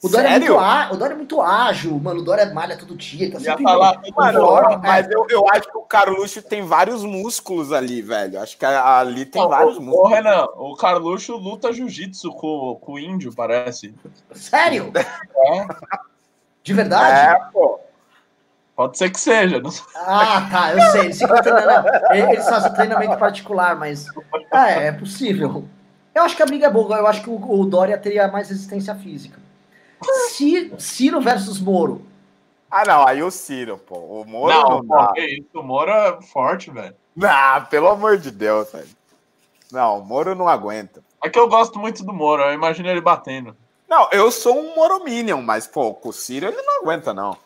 O 0.00 0.08
Dória, 0.08 0.28
é 0.28 0.38
muito, 0.38 0.54
o 0.54 0.96
Dória 0.96 1.14
é 1.14 1.16
muito 1.16 1.42
ágil, 1.42 1.98
mano. 1.98 2.20
O 2.20 2.22
Dória 2.22 2.46
malha 2.54 2.76
todo 2.76 2.94
dia. 2.94 3.32
Tá 3.32 3.40
sempre 3.40 3.64
falar, 3.64 4.00
mano, 4.14 4.80
mas 4.80 5.10
eu, 5.10 5.26
eu 5.28 5.50
acho 5.50 5.68
que 5.68 5.76
o 5.76 5.82
Carluxo 5.82 6.40
tem 6.40 6.62
vários 6.62 7.02
músculos 7.02 7.72
ali, 7.72 8.00
velho. 8.00 8.40
Acho 8.40 8.56
que 8.56 8.64
ali 8.64 9.26
tem 9.26 9.42
oh, 9.42 9.48
vários 9.48 9.76
músculos. 9.76 10.12
Ô, 10.12 10.14
Renan, 10.14 10.46
o 10.56 10.76
Carluxo 10.76 11.36
luta 11.36 11.72
jiu-jitsu 11.72 12.30
com, 12.30 12.78
com 12.80 12.92
o 12.92 12.98
índio, 12.98 13.34
parece. 13.34 13.92
Sério? 14.32 14.92
É. 14.94 15.66
De 16.62 16.74
verdade? 16.74 17.36
É, 17.36 17.50
pô. 17.52 17.80
Pode 18.76 18.96
ser 18.96 19.10
que 19.10 19.18
seja. 19.18 19.58
Não... 19.58 19.70
Ah, 19.96 20.48
tá, 20.48 20.72
eu 20.74 20.80
sei. 20.92 21.00
Eles, 21.06 21.20
eles 22.30 22.48
fazem 22.48 22.72
treinamento 22.72 23.16
particular, 23.16 23.74
mas 23.74 24.06
é, 24.52 24.86
é 24.86 24.92
possível. 24.92 25.64
Eu 26.14 26.22
acho 26.22 26.36
que 26.36 26.42
a 26.44 26.46
briga 26.46 26.68
é 26.68 26.70
boa. 26.70 26.98
Eu 26.98 27.06
acho 27.08 27.20
que 27.20 27.30
o, 27.30 27.34
o 27.34 27.66
Dória 27.66 27.98
teria 27.98 28.28
mais 28.28 28.48
resistência 28.48 28.94
física. 28.94 29.47
Ciro 30.78 31.20
versus 31.20 31.60
Moro. 31.60 32.02
Ah, 32.70 32.84
não, 32.84 33.06
aí 33.06 33.22
o 33.22 33.30
Ciro, 33.30 33.78
pô. 33.78 33.96
O 33.96 34.24
Moro 34.26 34.52
não, 34.52 34.82
não 34.82 35.06
pô, 35.06 35.20
isso, 35.20 35.48
o 35.54 35.62
Moro 35.62 35.90
é 35.90 36.20
forte, 36.22 36.70
velho. 36.70 36.94
Não, 37.16 37.64
pelo 37.64 37.88
amor 37.88 38.18
de 38.18 38.30
Deus, 38.30 38.70
velho. 38.70 38.88
Não, 39.72 39.98
o 39.98 40.04
Moro 40.04 40.34
não 40.34 40.48
aguenta. 40.48 41.02
É 41.22 41.28
que 41.28 41.38
eu 41.38 41.48
gosto 41.48 41.78
muito 41.78 42.04
do 42.04 42.12
Moro, 42.12 42.42
eu 42.42 42.52
imagino 42.52 42.88
ele 42.88 43.00
batendo. 43.00 43.56
Não, 43.88 44.08
eu 44.12 44.30
sou 44.30 44.58
um 44.58 44.74
Morominion, 44.74 45.40
mas, 45.40 45.66
pô, 45.66 45.94
com 45.94 46.10
o 46.10 46.12
Ciro 46.12 46.46
ele 46.46 46.60
não 46.62 46.82
aguenta, 46.82 47.14
não. 47.14 47.36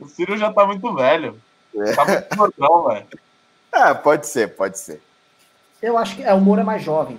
o 0.00 0.08
Ciro 0.08 0.36
já 0.36 0.52
tá 0.52 0.66
muito 0.66 0.92
velho. 0.94 1.40
É. 1.76 1.92
Tá 1.94 2.04
muito 2.04 2.36
gordão, 2.36 2.88
velho. 2.88 3.06
É, 3.72 3.94
pode 3.94 4.26
ser, 4.26 4.56
pode 4.56 4.78
ser. 4.78 5.00
Eu 5.80 5.96
acho 5.96 6.16
que 6.16 6.24
é, 6.24 6.34
o 6.34 6.40
Moro 6.40 6.60
é 6.60 6.64
mais 6.64 6.82
jovem. 6.82 7.18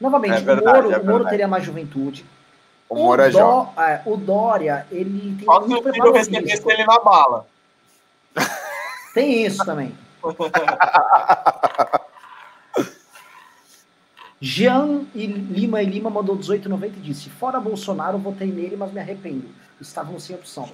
Novamente, 0.00 0.34
é 0.34 0.40
verdade, 0.40 0.78
o, 0.78 0.82
Moro, 0.82 0.92
é 0.92 0.98
o 0.98 1.06
Moro 1.06 1.24
teria 1.26 1.46
mais 1.46 1.64
juventude. 1.64 2.26
O 2.94 3.14
é. 3.14 3.28
É, 3.90 4.02
o 4.04 4.18
Dória, 4.18 4.86
ele 4.90 5.34
tem 5.36 5.46
Só 5.46 5.66
se 5.66 5.74
o 5.74 5.82
filho 5.82 6.12
recebesse 6.12 6.62
ele 6.70 6.84
na 6.84 6.98
bala. 7.00 7.46
Tem 9.14 9.46
isso 9.46 9.64
também. 9.64 9.94
Jean 14.40 15.02
e 15.14 15.26
Lima 15.26 15.82
e 15.82 15.86
Lima 15.86 16.10
mandou 16.10 16.36
18,90 16.36 16.84
e 16.84 17.00
disse: 17.00 17.28
Fora 17.30 17.60
Bolsonaro, 17.60 18.18
votei 18.18 18.50
nele, 18.50 18.76
mas 18.76 18.90
me 18.92 19.00
arrependo. 19.00 19.48
Estavam 19.80 20.18
sem 20.18 20.34
opção. 20.34 20.68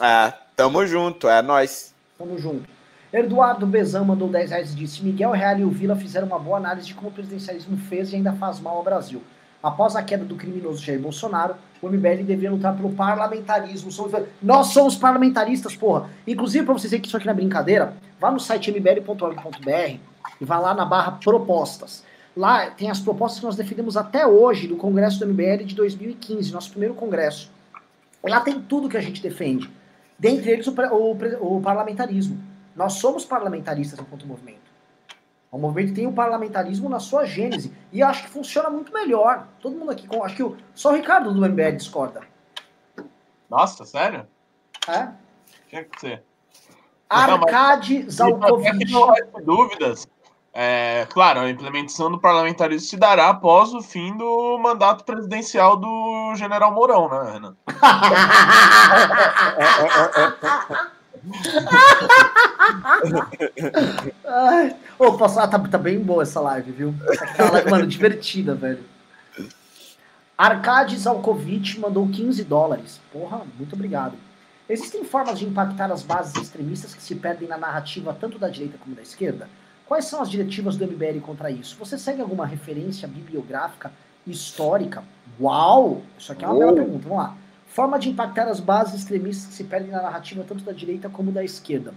É, 0.00 0.32
tamo 0.56 0.86
junto, 0.86 1.28
é 1.28 1.42
nós. 1.42 1.94
Tamo 2.18 2.38
junto. 2.38 2.68
Eduardo 3.12 3.66
Bezão 3.66 4.04
mandou 4.04 4.28
10 4.28 4.50
reais 4.50 4.72
e 4.72 4.76
disse: 4.76 5.04
Miguel 5.04 5.30
Real 5.30 5.58
e 5.58 5.64
o 5.64 5.70
Vila 5.70 5.96
fizeram 5.96 6.26
uma 6.26 6.38
boa 6.38 6.56
análise 6.56 6.88
de 6.88 6.94
como 6.94 7.08
o 7.08 7.12
presidencialismo 7.12 7.76
fez 7.76 8.12
e 8.12 8.16
ainda 8.16 8.32
faz 8.32 8.60
mal 8.60 8.76
ao 8.76 8.82
Brasil. 8.82 9.22
Após 9.62 9.96
a 9.96 10.02
queda 10.02 10.24
do 10.24 10.36
criminoso 10.36 10.84
Jair 10.84 11.00
Bolsonaro, 11.00 11.56
o 11.82 11.88
MBL 11.88 12.22
devia 12.24 12.50
lutar 12.50 12.76
pelo 12.76 12.92
parlamentarismo. 12.92 13.90
Nós 14.40 14.68
somos 14.68 14.96
parlamentaristas, 14.96 15.74
porra. 15.74 16.08
Inclusive, 16.26 16.64
para 16.64 16.74
vocês 16.74 16.90
verem 16.90 17.02
que 17.02 17.08
isso 17.08 17.16
aqui 17.16 17.26
não 17.26 17.32
é 17.32 17.36
brincadeira, 17.36 17.94
vá 18.20 18.30
no 18.30 18.38
site 18.38 18.70
mbl.org.br 18.70 19.98
e 20.40 20.44
vá 20.44 20.58
lá 20.58 20.74
na 20.74 20.84
barra 20.84 21.12
propostas. 21.12 22.04
Lá 22.36 22.70
tem 22.70 22.88
as 22.88 23.00
propostas 23.00 23.40
que 23.40 23.46
nós 23.46 23.56
defendemos 23.56 23.96
até 23.96 24.24
hoje 24.24 24.68
do 24.68 24.76
Congresso 24.76 25.18
do 25.18 25.26
MBL 25.26 25.64
de 25.64 25.74
2015, 25.74 26.52
nosso 26.52 26.70
primeiro 26.70 26.94
congresso. 26.94 27.50
Lá 28.22 28.40
tem 28.40 28.60
tudo 28.60 28.88
que 28.88 28.96
a 28.96 29.00
gente 29.00 29.20
defende. 29.20 29.68
Dentre 30.16 30.52
eles, 30.52 30.66
o, 30.66 30.72
o, 30.72 31.56
o 31.56 31.60
parlamentarismo. 31.60 32.38
Nós 32.76 32.94
somos 32.94 33.24
parlamentaristas 33.24 33.98
enquanto 33.98 34.26
movimento. 34.26 34.67
O 35.50 35.58
movimento 35.58 35.94
tem 35.94 36.06
o 36.06 36.12
parlamentarismo 36.12 36.88
na 36.88 37.00
sua 37.00 37.24
gênese. 37.24 37.72
E 37.92 38.02
acho 38.02 38.24
que 38.24 38.30
funciona 38.30 38.68
muito 38.68 38.92
melhor. 38.92 39.46
Todo 39.60 39.76
mundo 39.76 39.90
aqui, 39.90 40.06
acho 40.22 40.36
que 40.36 40.42
o, 40.42 40.56
só 40.74 40.90
o 40.90 40.94
Ricardo 40.94 41.32
do 41.32 41.40
MBL 41.40 41.76
discorda. 41.76 42.20
Nossa, 43.48 43.86
sério? 43.86 44.26
É? 44.86 45.08
Tinha 45.68 45.84
que 45.84 46.00
ser. 46.00 46.22
Arcade 47.08 48.10
Zalkovic. 48.10 48.92
Não 48.92 49.14
dúvidas. 49.42 50.06
É, 50.52 51.06
claro, 51.10 51.40
a 51.40 51.50
implementação 51.50 52.10
do 52.10 52.18
parlamentarismo 52.18 52.88
se 52.88 52.96
dará 52.96 53.28
após 53.28 53.72
o 53.72 53.80
fim 53.80 54.16
do 54.16 54.58
mandato 54.58 55.04
presidencial 55.04 55.76
do 55.76 56.34
general 56.34 56.72
Mourão, 56.72 57.08
né, 57.08 57.32
Renan? 57.32 57.56
Ai, 64.26 64.76
oh, 64.98 65.12
posso... 65.14 65.38
ah, 65.40 65.48
tá, 65.48 65.58
tá 65.58 65.78
bem 65.78 65.98
boa 66.00 66.22
essa 66.22 66.40
live, 66.40 66.72
viu? 66.72 66.94
Essa 67.08 67.50
live, 67.50 67.70
mano, 67.70 67.86
divertida, 67.86 68.54
velho. 68.54 68.84
Arcades 70.36 71.06
Alkovic 71.06 71.80
mandou 71.80 72.08
15 72.08 72.44
dólares. 72.44 73.00
Porra, 73.12 73.42
muito 73.58 73.74
obrigado. 73.74 74.14
Existem 74.68 75.02
formas 75.02 75.38
de 75.38 75.46
impactar 75.46 75.90
as 75.90 76.02
bases 76.02 76.36
extremistas 76.36 76.94
que 76.94 77.02
se 77.02 77.14
perdem 77.14 77.48
na 77.48 77.56
narrativa 77.56 78.16
tanto 78.18 78.38
da 78.38 78.48
direita 78.48 78.78
como 78.78 78.94
da 78.94 79.02
esquerda? 79.02 79.48
Quais 79.86 80.04
são 80.04 80.20
as 80.20 80.30
diretivas 80.30 80.76
do 80.76 80.86
MBL 80.86 81.20
contra 81.22 81.50
isso? 81.50 81.76
Você 81.78 81.96
segue 81.96 82.20
alguma 82.20 82.44
referência 82.44 83.08
bibliográfica 83.08 83.90
histórica? 84.26 85.02
Uau! 85.40 86.02
Isso 86.18 86.30
aqui 86.30 86.44
é 86.44 86.48
uma 86.48 86.58
bela 86.58 86.74
pergunta. 86.74 87.08
Vamos 87.08 87.18
lá. 87.18 87.36
Forma 87.68 87.98
de 87.98 88.08
impactar 88.08 88.48
as 88.48 88.60
bases 88.60 89.00
extremistas 89.00 89.46
que 89.46 89.54
se 89.54 89.64
perdem 89.64 89.90
na 89.90 90.02
narrativa 90.02 90.44
tanto 90.46 90.64
da 90.64 90.72
direita 90.72 91.08
como 91.08 91.30
da 91.30 91.44
esquerda. 91.44 91.94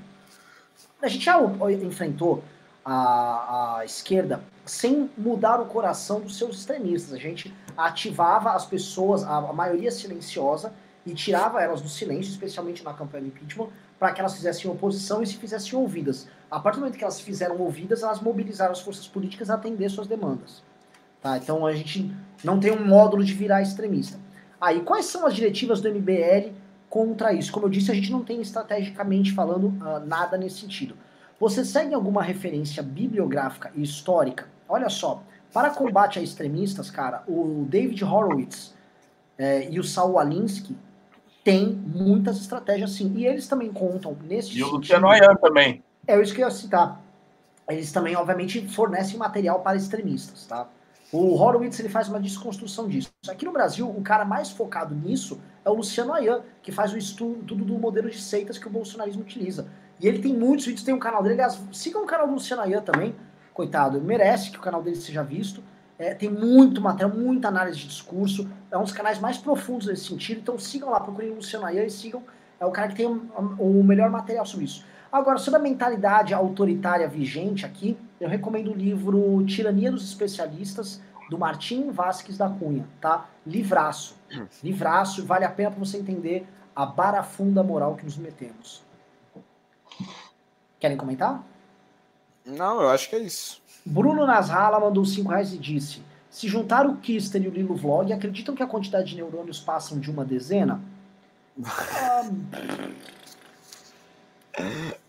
A 1.02 1.07
gente 1.07 1.26
já 1.26 1.39
enfrentou 1.84 2.43
a, 2.85 3.77
a 3.80 3.85
esquerda 3.85 4.41
sem 4.65 5.10
mudar 5.18 5.60
o 5.60 5.65
coração 5.65 6.19
dos 6.22 6.38
seus 6.38 6.57
extremistas. 6.57 7.14
A 7.14 7.18
gente 7.18 7.53
ativava 7.76 8.52
as 8.52 8.65
pessoas, 8.65 9.23
a, 9.23 9.38
a 9.38 9.53
maioria 9.53 9.91
silenciosa, 9.91 10.73
e 11.06 11.14
tirava 11.14 11.61
elas 11.61 11.81
do 11.81 11.89
silêncio, 11.89 12.31
especialmente 12.31 12.84
na 12.84 12.93
campanha 12.93 13.23
do 13.23 13.27
impeachment, 13.30 13.69
para 13.98 14.11
que 14.11 14.19
elas 14.19 14.35
fizessem 14.35 14.69
oposição 14.69 15.22
e 15.22 15.27
se 15.27 15.35
fizessem 15.38 15.77
ouvidas. 15.77 16.27
A 16.49 16.60
partir 16.60 16.77
do 16.77 16.81
momento 16.81 16.98
que 16.98 17.03
elas 17.03 17.19
fizeram 17.19 17.57
ouvidas, 17.57 18.03
elas 18.03 18.19
mobilizaram 18.19 18.72
as 18.72 18.81
forças 18.81 19.07
políticas 19.07 19.49
a 19.49 19.56
atender 19.56 19.89
suas 19.89 20.07
demandas. 20.07 20.64
Tá? 21.22 21.38
Então 21.38 21.65
a 21.65 21.73
gente 21.73 22.14
não 22.43 22.60
tem 22.60 22.72
um 22.72 22.85
módulo 22.85 23.23
de 23.23 23.34
virar 23.34 23.61
extremista. 23.61 24.19
Aí, 24.62 24.82
quais 24.82 25.08
são 25.08 25.26
as 25.26 25.34
diretivas 25.34 25.82
do 25.82 25.90
MBL 25.90 26.52
contra 26.88 27.34
isso? 27.34 27.52
Como 27.52 27.66
eu 27.66 27.70
disse, 27.70 27.92
a 27.92 27.96
gente 27.96 28.12
não 28.12 28.24
tem 28.24 28.40
estrategicamente 28.40 29.34
falando 29.34 29.68
uh, 29.68 30.06
nada 30.06 30.38
nesse 30.38 30.60
sentido. 30.60 30.96
Você 31.40 31.66
segue 31.66 31.96
alguma 31.96 32.22
referência 32.22 32.84
bibliográfica 32.84 33.72
e 33.76 33.82
histórica? 33.82 34.48
Olha 34.70 34.90
só, 34.90 35.24
para 35.52 35.72
combate 35.72 36.20
a 36.20 36.22
extremistas, 36.22 36.92
cara, 36.92 37.24
o 37.28 37.66
David 37.68 38.04
Horowitz 38.04 38.76
eh, 39.40 39.68
e 39.72 39.80
o 39.80 39.84
Saul 39.84 40.20
Alinsky 40.20 40.78
têm 41.44 41.66
muitas 41.68 42.38
estratégias 42.38 42.92
sim. 42.92 43.12
E 43.16 43.26
eles 43.26 43.48
também 43.48 43.74
contam 43.74 44.16
nesse 44.24 44.56
E 44.56 44.64
o 44.64 44.68
Luciano 44.68 45.10
Ayan 45.10 45.36
também. 45.36 45.84
É 46.08 46.22
isso 46.22 46.34
que 46.34 46.42
eu 46.42 46.46
ia 46.46 46.52
citar. 46.52 47.02
Eles 47.68 47.92
também, 47.92 48.16
obviamente, 48.16 48.68
fornecem 48.68 49.18
material 49.18 49.62
para 49.62 49.76
extremistas, 49.76 50.46
tá? 50.46 50.68
O 51.14 51.36
Horowitz 51.36 51.78
ele 51.78 51.90
faz 51.90 52.08
uma 52.08 52.22
desconstrução 52.22 52.88
disso. 52.88 53.10
Aqui 53.28 53.44
no 53.44 53.52
Brasil, 53.52 53.90
o 53.90 54.02
cara 54.02 54.24
mais 54.24 54.50
focado 54.50 54.96
nisso 54.96 55.42
é 55.66 55.70
o 55.70 55.74
Luciano 55.74 56.14
Ayan, 56.14 56.42
que 56.62 56.72
faz 56.72 56.94
o 56.94 56.98
estudo 56.98 57.54
do 57.54 57.78
modelo 57.78 58.10
de 58.10 58.20
seitas 58.20 58.58
que 58.58 58.66
o 58.66 58.70
bolsonarismo 58.70 59.22
utiliza. 59.22 59.68
E 60.00 60.08
ele 60.08 60.20
tem 60.20 60.34
muitos 60.34 60.66
vídeos, 60.66 60.86
tem 60.86 60.94
um 60.94 61.00
canal 61.00 61.22
dele. 61.22 61.34
Aliás, 61.36 61.60
sigam 61.74 62.04
o 62.04 62.08
canal 62.08 62.28
do 62.28 62.34
Luciano 62.34 62.62
Ayan 62.62 62.82
também. 62.82 63.14
coitado, 63.54 64.00
merece 64.00 64.50
que 64.50 64.58
o 64.58 64.62
canal 64.62 64.82
dele 64.82 64.96
seja 64.96 65.22
visto. 65.22 65.62
É, 66.00 66.16
tem 66.16 66.30
muito 66.30 66.80
material, 66.80 67.16
muita 67.16 67.50
análise 67.50 67.78
de 67.78 67.88
discurso. 67.88 68.50
É 68.72 68.78
um 68.78 68.84
dos 68.84 68.94
canais 68.94 69.20
mais 69.20 69.38
profundos 69.38 69.88
nesse 69.88 70.06
sentido. 70.06 70.40
Então 70.40 70.58
sigam 70.58 70.90
lá, 70.90 71.00
procurem 71.02 71.32
o 71.32 71.36
Luciano 71.36 71.66
Ayan 71.66 71.84
e 71.84 71.92
sigam. 71.92 72.24
É 72.58 72.66
o 72.66 72.72
cara 72.72 72.88
que 72.88 72.96
tem 72.96 73.06
o 73.06 73.84
melhor 73.84 74.10
material 74.10 74.46
sobre 74.46 74.66
isso. 74.66 74.86
Agora, 75.12 75.38
sobre 75.38 75.60
a 75.60 75.64
mentalidade 75.64 76.34
autoritária 76.34 77.08
vigente 77.08 77.66
aqui, 77.66 77.98
eu 78.20 78.30
recomendo 78.30 78.72
o 78.72 78.76
livro 78.76 79.44
Tirania 79.46 79.92
dos 79.92 80.06
Especialistas, 80.06 81.02
do 81.30 81.38
Martim 81.38 81.92
Vasques 81.92 82.38
da 82.38 82.50
Cunha, 82.50 82.88
tá? 83.00 83.30
Livraço. 83.46 84.16
Livraço, 84.64 85.26
vale 85.26 85.44
a 85.44 85.50
pena 85.50 85.72
para 85.72 85.80
você 85.80 85.98
entender 85.98 86.48
a 86.76 86.86
barafunda 86.86 87.62
moral 87.62 87.96
que 87.96 88.06
nos 88.06 88.18
metemos. 88.18 88.82
Querem 90.80 90.98
comentar? 90.98 91.44
Não, 92.46 92.82
eu 92.82 92.90
acho 92.90 93.10
que 93.10 93.16
é 93.16 93.20
isso. 93.20 93.62
Bruno 93.86 94.26
Nasrala 94.26 94.80
mandou 94.80 95.06
5 95.06 95.30
reais 95.30 95.54
e 95.54 95.58
disse: 95.58 96.02
Se 96.30 96.48
juntar 96.48 96.86
o 96.86 96.98
Kister 96.98 97.42
e 97.42 97.48
o 97.48 97.52
Lilo 97.52 97.76
Vlog, 97.76 98.12
acreditam 98.14 98.56
que 98.56 98.64
a 98.64 98.68
quantidade 98.68 99.10
de 99.10 99.16
neurônios 99.18 99.60
passam 99.60 100.00
de 100.00 100.10
uma 100.10 100.24
dezena? 100.24 100.82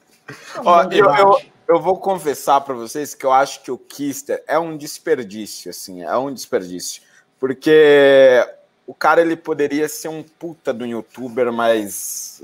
Ó, 0.65 0.83
eu, 0.85 1.15
eu, 1.15 1.41
eu 1.69 1.81
vou 1.81 1.97
confessar 1.99 2.61
para 2.61 2.75
vocês 2.75 3.15
que 3.15 3.25
eu 3.25 3.33
acho 3.33 3.63
que 3.63 3.71
o 3.71 3.79
Kister 3.79 4.43
é 4.47 4.59
um 4.59 4.77
desperdício, 4.77 5.71
assim, 5.71 6.03
é 6.03 6.17
um 6.17 6.33
desperdício. 6.33 7.03
Porque 7.39 8.47
o 8.87 8.95
cara 8.95 9.21
ele 9.21 9.37
poderia 9.37 9.89
ser 9.89 10.09
um 10.09 10.23
puta 10.23 10.73
do 10.73 10.87
youtuber, 10.87 11.53
mas. 11.53 12.43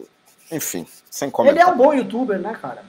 Enfim, 0.50 0.86
sem 1.10 1.30
comentar. 1.30 1.60
Ele 1.60 1.70
é 1.70 1.72
um 1.72 1.76
bom 1.76 1.92
youtuber, 1.92 2.38
né, 2.38 2.56
cara? 2.60 2.82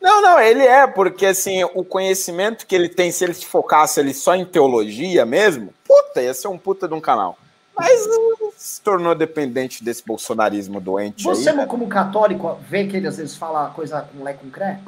Não, 0.00 0.22
não, 0.22 0.38
ele 0.38 0.62
é, 0.64 0.86
porque 0.86 1.26
assim, 1.26 1.64
o 1.64 1.84
conhecimento 1.84 2.66
que 2.66 2.74
ele 2.74 2.88
tem, 2.88 3.10
se 3.10 3.24
ele 3.24 3.34
se 3.34 3.46
focasse 3.46 3.98
ali 3.98 4.14
só 4.14 4.34
em 4.34 4.44
teologia 4.44 5.26
mesmo, 5.26 5.74
puta, 5.84 6.22
ia 6.22 6.32
ser 6.32 6.48
um 6.48 6.58
puta 6.58 6.86
de 6.86 6.94
um 6.94 7.00
canal. 7.00 7.36
Mas 7.76 8.08
se 8.56 8.80
tornou 8.80 9.14
dependente 9.14 9.84
desse 9.84 10.04
bolsonarismo 10.04 10.80
doente 10.80 11.22
Você, 11.22 11.50
aí, 11.50 11.56
né? 11.56 11.66
como 11.66 11.86
católico, 11.88 12.58
vê 12.68 12.86
que 12.86 12.96
ele 12.96 13.06
às 13.06 13.18
vezes 13.18 13.36
fala 13.36 13.70
coisa 13.70 14.02
com 14.02 14.24
lé 14.24 14.32
com 14.32 14.50
cré? 14.50 14.80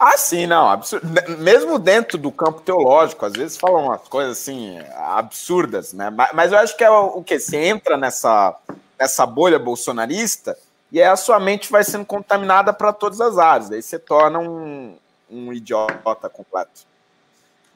Ah, 0.00 0.16
sim, 0.16 0.46
não, 0.46 0.68
absurdo. 0.70 1.06
Mesmo 1.38 1.78
dentro 1.78 2.16
do 2.16 2.30
campo 2.30 2.60
teológico, 2.60 3.26
às 3.26 3.32
vezes 3.32 3.56
falam 3.56 3.86
umas 3.86 4.02
coisas 4.02 4.38
assim, 4.38 4.78
absurdas, 4.96 5.92
né? 5.92 6.08
Mas 6.32 6.52
eu 6.52 6.58
acho 6.58 6.76
que 6.76 6.84
é 6.84 6.90
o, 6.90 7.18
o 7.18 7.24
que? 7.24 7.38
Você 7.38 7.56
entra 7.56 7.96
nessa, 7.96 8.56
nessa 8.98 9.26
bolha 9.26 9.58
bolsonarista 9.58 10.56
e 10.90 11.02
aí 11.02 11.08
a 11.08 11.16
sua 11.16 11.38
mente 11.40 11.70
vai 11.70 11.84
sendo 11.84 12.06
contaminada 12.06 12.72
para 12.72 12.92
todas 12.92 13.20
as 13.20 13.38
áreas. 13.38 13.68
Daí 13.68 13.82
você 13.82 13.98
torna 13.98 14.38
um, 14.38 14.96
um 15.28 15.52
idiota 15.52 16.28
completo. 16.28 16.86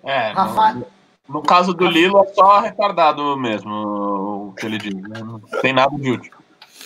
É, 0.05 0.33
no, 0.33 0.87
no, 1.29 1.43
caso 1.43 1.73
do 1.73 1.87
Lilo 1.87 2.23
é 2.23 2.27
só 2.35 2.61
retardado 2.61 3.37
mesmo 3.37 4.49
o 4.49 4.53
que 4.53 4.67
ele 4.67 4.79
diz. 4.79 4.95
Né? 4.95 5.21
Não 5.21 5.39
tem 5.61 5.73
nada 5.73 5.97
de 5.97 6.11
útil. 6.11 6.33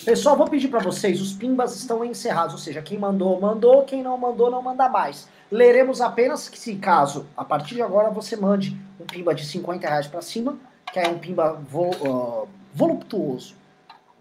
Pessoal, 0.05 0.37
vou 0.37 0.49
pedir 0.49 0.69
para 0.69 0.79
vocês, 0.79 1.21
os 1.21 1.33
pimbas 1.33 1.75
estão 1.75 2.05
encerrados, 2.05 2.55
ou 2.55 2.61
seja, 2.61 2.81
quem 2.81 2.99
mandou, 2.99 3.41
mandou, 3.41 3.83
quem 3.85 4.03
não 4.03 4.17
mandou, 4.17 4.51
não 4.51 4.63
manda 4.63 4.89
mais. 4.89 5.29
Leremos 5.51 6.01
apenas 6.01 6.49
que, 6.49 6.59
se 6.59 6.77
caso, 6.77 7.27
a 7.37 7.45
partir 7.45 7.75
de 7.75 7.83
agora, 7.83 8.11
você 8.11 8.37
mande 8.37 8.79
um 9.01 9.05
pimba 9.05 9.35
de 9.35 9.45
50 9.45 9.89
reais 9.89 10.07
para 10.07 10.23
cima, 10.23 10.57
que 10.93 10.99
é 11.01 11.09
um 11.09 11.19
pimba 11.19 11.61
vo, 11.69 11.91
uh, 11.91 12.49
voluptuoso. 12.73 13.57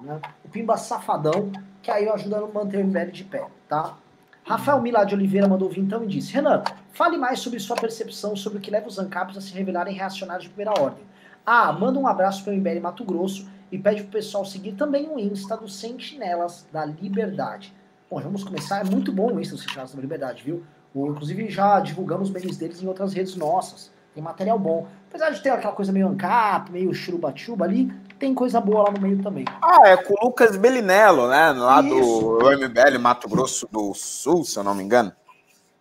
Né? 0.01 0.19
O 0.43 0.49
pimba 0.49 0.77
safadão, 0.77 1.51
que 1.83 1.91
aí 1.91 2.09
ajuda 2.09 2.37
a 2.37 2.47
manter 2.47 2.77
o 2.77 2.87
MBL 2.87 3.11
de 3.11 3.23
pé, 3.23 3.45
tá? 3.69 3.95
Rafael 4.43 4.81
Milá 4.81 5.03
de 5.03 5.15
Oliveira 5.15 5.47
mandou 5.47 5.69
vir 5.69 5.81
então 5.81 6.03
e 6.03 6.07
disse: 6.07 6.33
Renan, 6.33 6.63
fale 6.95 7.17
mais 7.17 7.41
sobre 7.41 7.59
sua 7.59 7.75
percepção 7.75 8.35
sobre 8.35 8.57
o 8.57 8.61
que 8.61 8.71
leva 8.71 8.87
os 8.87 8.97
ANCAPs 8.97 9.37
a 9.37 9.41
se 9.41 9.53
revelarem 9.53 9.93
reacionários 9.93 10.45
de 10.45 10.49
primeira 10.49 10.81
ordem. 10.81 11.03
Ah, 11.45 11.71
manda 11.73 11.99
um 11.99 12.07
abraço 12.07 12.43
para 12.43 12.53
o 12.53 12.55
MBL 12.55 12.79
Mato 12.81 13.03
Grosso 13.03 13.47
e 13.69 13.77
pede 13.77 14.03
pro 14.03 14.13
pessoal 14.13 14.45
seguir 14.45 14.71
também 14.71 15.09
o 15.09 15.19
Insta 15.19 15.57
do 15.57 15.67
Sentinelas 15.67 16.65
da 16.71 16.85
Liberdade. 16.85 17.73
Bom, 18.09 18.21
vamos 18.21 18.45
começar. 18.45 18.79
É 18.79 18.83
muito 18.85 19.11
bom 19.11 19.33
o 19.33 19.39
Insta 19.41 19.55
do 19.55 19.61
Sentinelas 19.61 19.93
da 19.93 20.01
Liberdade, 20.01 20.41
viu? 20.41 20.63
O, 20.93 21.07
inclusive 21.07 21.49
já 21.49 21.81
divulgamos 21.81 22.29
memes 22.29 22.55
deles 22.55 22.81
em 22.81 22.87
outras 22.87 23.13
redes 23.13 23.35
nossas. 23.35 23.91
Tem 24.13 24.23
material 24.23 24.57
bom. 24.57 24.87
Apesar 25.09 25.31
de 25.31 25.43
ter 25.43 25.49
aquela 25.49 25.73
coisa 25.73 25.91
meio 25.91 26.07
ancap, 26.07 26.71
meio 26.71 26.93
churuba-chuba 26.93 27.65
ali, 27.65 27.93
tem 28.17 28.33
coisa 28.33 28.61
boa 28.61 28.83
lá 28.83 28.91
no 28.91 29.01
meio 29.01 29.21
também. 29.21 29.43
Ah, 29.61 29.89
é 29.89 29.97
com 29.97 30.13
o 30.13 30.27
Lucas 30.27 30.55
Belinello, 30.55 31.27
né? 31.27 31.51
Lá 31.51 31.81
Isso. 31.81 32.37
do 32.39 32.57
MBL 32.57 32.97
Mato 33.01 33.27
Grosso 33.27 33.67
do 33.69 33.93
Sul, 33.93 34.45
se 34.45 34.57
eu 34.57 34.63
não 34.63 34.73
me 34.73 34.81
engano. 34.81 35.11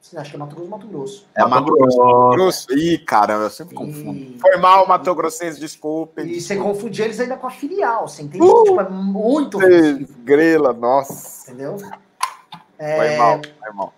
Você 0.05 0.19
acha 0.19 0.29
que 0.29 0.37
é 0.37 0.39
Mato 0.39 0.55
Grosso 0.55 0.71
Mato 0.71 0.87
Grosso? 0.87 1.27
É 1.35 1.47
Mato, 1.47 1.65
Grosso. 1.73 1.99
Mato 1.99 2.31
Grosso. 2.33 2.75
Ih, 2.75 2.99
caramba, 2.99 3.45
eu 3.45 3.51
sempre 3.51 3.75
confundo. 3.75 4.39
Foi 4.39 4.59
mal, 4.59 4.87
Mato 4.87 5.15
Grossense, 5.15 5.59
desculpe. 5.59 6.21
E 6.21 6.43
você 6.43 6.57
confundiu 6.57 7.07
eles 7.07 7.19
ainda 7.19 7.39
com 7.39 7.47
a 7.47 7.51
filial, 7.51 8.07
você 8.07 8.21
entende? 8.21 8.45
Uh, 8.45 8.65
tipo, 8.65 8.81
é 8.83 8.89
muito 8.91 9.57
ofensivo. 9.57 10.19
Grela, 10.19 10.75
nossa. 10.75 11.51
Entendeu? 11.51 11.77
É... 12.79 12.97
Foi 12.99 13.17
mal, 13.17 13.41
foi 13.59 13.73
mal. 13.73 13.95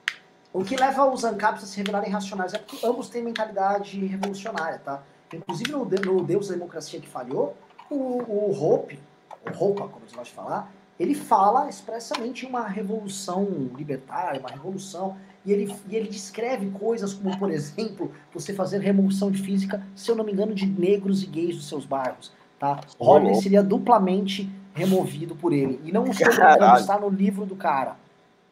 O 0.52 0.62
que 0.62 0.76
leva 0.76 1.10
os 1.10 1.24
ANCAPs 1.24 1.64
a 1.64 1.66
se 1.66 1.76
revelarem 1.78 2.12
racionais 2.12 2.54
é 2.54 2.58
porque 2.58 2.86
ambos 2.86 3.08
têm 3.08 3.24
mentalidade 3.24 3.98
revolucionária, 4.06 4.80
tá? 4.84 5.02
Inclusive 5.34 5.72
no, 5.72 5.84
no 5.84 6.22
Deus 6.22 6.46
da 6.46 6.54
Democracia 6.54 7.00
que 7.00 7.08
falhou, 7.08 7.56
o, 7.90 8.22
o 8.28 8.52
Hope, 8.52 8.96
o 9.44 9.50
Roupa, 9.52 9.88
como 9.88 10.08
você 10.08 10.14
gosta 10.14 10.30
de 10.30 10.36
falar, 10.36 10.72
ele 11.00 11.16
fala 11.16 11.68
expressamente 11.68 12.46
uma 12.46 12.66
revolução 12.66 13.44
libertária, 13.76 14.38
uma 14.38 14.50
revolução, 14.50 15.16
e 15.46 15.52
ele, 15.52 15.72
e 15.88 15.94
ele 15.94 16.08
descreve 16.08 16.68
coisas 16.70 17.14
como, 17.14 17.38
por 17.38 17.50
exemplo, 17.52 18.10
você 18.34 18.52
fazer 18.52 18.80
remoção 18.80 19.30
de 19.30 19.40
física, 19.40 19.80
se 19.94 20.10
eu 20.10 20.16
não 20.16 20.24
me 20.24 20.32
engano, 20.32 20.52
de 20.52 20.66
negros 20.66 21.22
e 21.22 21.26
gays 21.26 21.54
dos 21.54 21.68
seus 21.68 21.86
bairros. 21.86 22.32
Tá? 22.58 22.80
Rodney 22.98 23.36
seria 23.36 23.62
duplamente 23.62 24.50
removido 24.74 25.36
por 25.36 25.52
ele. 25.52 25.80
E 25.84 25.92
não 25.92 26.06
estou 26.06 26.26
brincando, 26.26 26.80
está 26.80 26.98
no 26.98 27.08
livro 27.08 27.46
do 27.46 27.54
cara. 27.54 27.96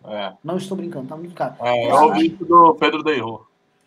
É. 0.05 0.33
Não 0.45 0.57
estou 0.57 0.77
brincando, 0.77 1.05
está 1.05 1.17
no 1.17 1.23
livro 1.23 1.35
do 1.35 1.39
cara. 1.39 1.57
É, 1.61 1.89
é 1.89 1.95
o 1.95 2.13
livro 2.13 2.47
do 2.47 2.75
Pedro 2.75 3.03
Deirro. 3.03 3.47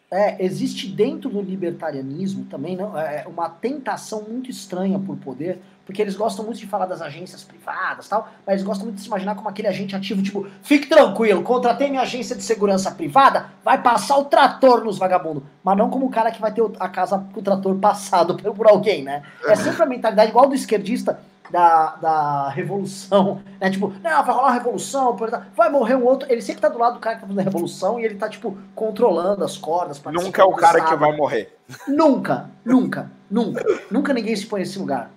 É, 0.10 0.44
existe 0.44 0.88
dentro 0.88 1.30
do 1.30 1.42
libertarianismo 1.42 2.46
também 2.46 2.78
não, 2.78 2.98
é, 2.98 3.24
é, 3.24 3.28
uma 3.28 3.50
tentação 3.50 4.22
muito 4.22 4.50
estranha 4.50 4.98
por 4.98 5.18
poder, 5.18 5.60
porque 5.86 6.02
eles 6.02 6.16
gostam 6.16 6.46
muito 6.46 6.60
de 6.60 6.66
falar 6.66 6.86
das 6.86 7.02
agências 7.02 7.44
privadas 7.44 8.08
tal, 8.08 8.30
mas 8.46 8.54
eles 8.54 8.64
gostam 8.64 8.86
muito 8.86 8.96
de 8.96 9.02
se 9.02 9.08
imaginar 9.08 9.36
como 9.36 9.50
aquele 9.50 9.68
agente 9.68 9.98
ativo, 9.98 10.24
tipo, 10.24 10.48
fique 10.64 10.88
tranquilo, 10.88 11.44
contratei 11.44 11.90
minha 11.90 12.04
agência 12.04 12.38
de 12.38 12.42
segurança 12.42 12.90
privada, 12.92 13.48
vai 13.66 13.82
passar 13.82 14.18
o 14.18 14.24
trator 14.24 14.82
nos 14.82 14.98
vagabundos, 14.98 15.44
mas 15.62 15.78
não 15.78 15.90
como 15.90 16.06
o 16.06 16.10
cara 16.10 16.32
que 16.32 16.40
vai 16.40 16.54
ter 16.54 16.64
a 16.80 16.88
casa 16.88 17.28
com 17.34 17.42
o 17.42 17.44
trator 17.44 17.76
passado 17.80 18.38
por 18.54 18.66
alguém, 18.66 19.04
né? 19.04 19.24
É 19.46 19.56
sempre 19.58 19.84
a 19.84 19.86
mentalidade 19.86 20.30
igual 20.30 20.48
do 20.48 20.56
esquerdista, 20.56 21.20
da, 21.50 21.96
da 21.96 22.50
revolução, 22.50 23.42
né? 23.60 23.70
Tipo, 23.70 23.90
não, 24.04 24.24
vai 24.24 24.36
rolar 24.36 24.48
uma 24.48 24.54
revolução, 24.54 25.18
vai 25.56 25.70
morrer 25.70 25.96
um 25.96 26.06
outro. 26.06 26.32
Ele 26.32 26.42
sempre 26.42 26.62
tá 26.62 26.70
do 26.70 26.78
lado 26.78 26.96
do 26.96 27.00
cara 27.00 27.16
que 27.16 27.22
tá 27.22 27.28
fazendo 27.28 27.40
a 27.40 27.44
revolução 27.44 28.00
e 28.00 28.06
ele 28.06 28.16
tá, 28.16 28.30
tipo, 28.30 28.58
controlando 28.76 29.44
as 29.44 29.58
cordas. 29.58 30.02
Nunca 30.04 30.42
é 30.42 30.46
o 30.46 30.54
cara 30.54 30.82
que 30.84 30.96
vai 30.96 31.16
morrer. 31.16 31.58
Nunca, 31.88 32.50
nunca, 32.64 33.12
nunca. 33.30 33.64
nunca 33.90 34.14
ninguém 34.14 34.36
se 34.36 34.46
põe 34.46 34.62
nesse 34.62 34.80
lugar. 34.80 35.12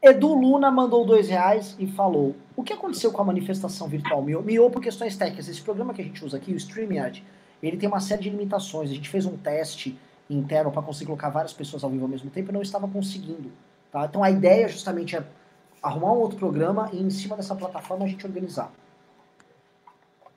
Edu 0.00 0.32
Luna 0.32 0.70
mandou 0.70 1.04
dois 1.04 1.28
reais 1.28 1.74
e 1.78 1.86
falou: 1.86 2.36
O 2.56 2.62
que 2.62 2.72
aconteceu 2.72 3.10
com 3.10 3.20
a 3.20 3.24
manifestação 3.24 3.88
virtual 3.88 4.22
Miou? 4.22 4.42
Miou 4.42 4.70
por 4.70 4.80
questões 4.80 5.16
técnicas. 5.16 5.48
Esse 5.48 5.60
programa 5.60 5.92
que 5.92 6.00
a 6.00 6.04
gente 6.04 6.24
usa 6.24 6.36
aqui, 6.36 6.52
o 6.52 6.56
StreamYard, 6.56 7.24
ele 7.62 7.76
tem 7.76 7.88
uma 7.88 8.00
série 8.00 8.22
de 8.22 8.30
limitações. 8.30 8.90
A 8.90 8.94
gente 8.94 9.08
fez 9.08 9.26
um 9.26 9.36
teste 9.36 9.98
interno 10.30 10.70
para 10.70 10.82
conseguir 10.82 11.06
colocar 11.06 11.30
várias 11.30 11.52
pessoas 11.52 11.82
ao 11.82 11.90
vivo 11.90 12.04
ao 12.04 12.08
mesmo 12.08 12.30
tempo 12.30 12.50
e 12.50 12.52
não 12.52 12.62
estava 12.62 12.86
conseguindo. 12.86 13.50
Tá? 13.90 14.04
Então 14.04 14.22
a 14.22 14.30
ideia 14.30 14.68
justamente 14.68 15.16
é 15.16 15.22
arrumar 15.82 16.12
um 16.12 16.18
outro 16.18 16.38
programa 16.38 16.90
e 16.92 17.02
em 17.02 17.10
cima 17.10 17.36
dessa 17.36 17.54
plataforma 17.54 18.04
a 18.04 18.08
gente 18.08 18.26
organizar. 18.26 18.70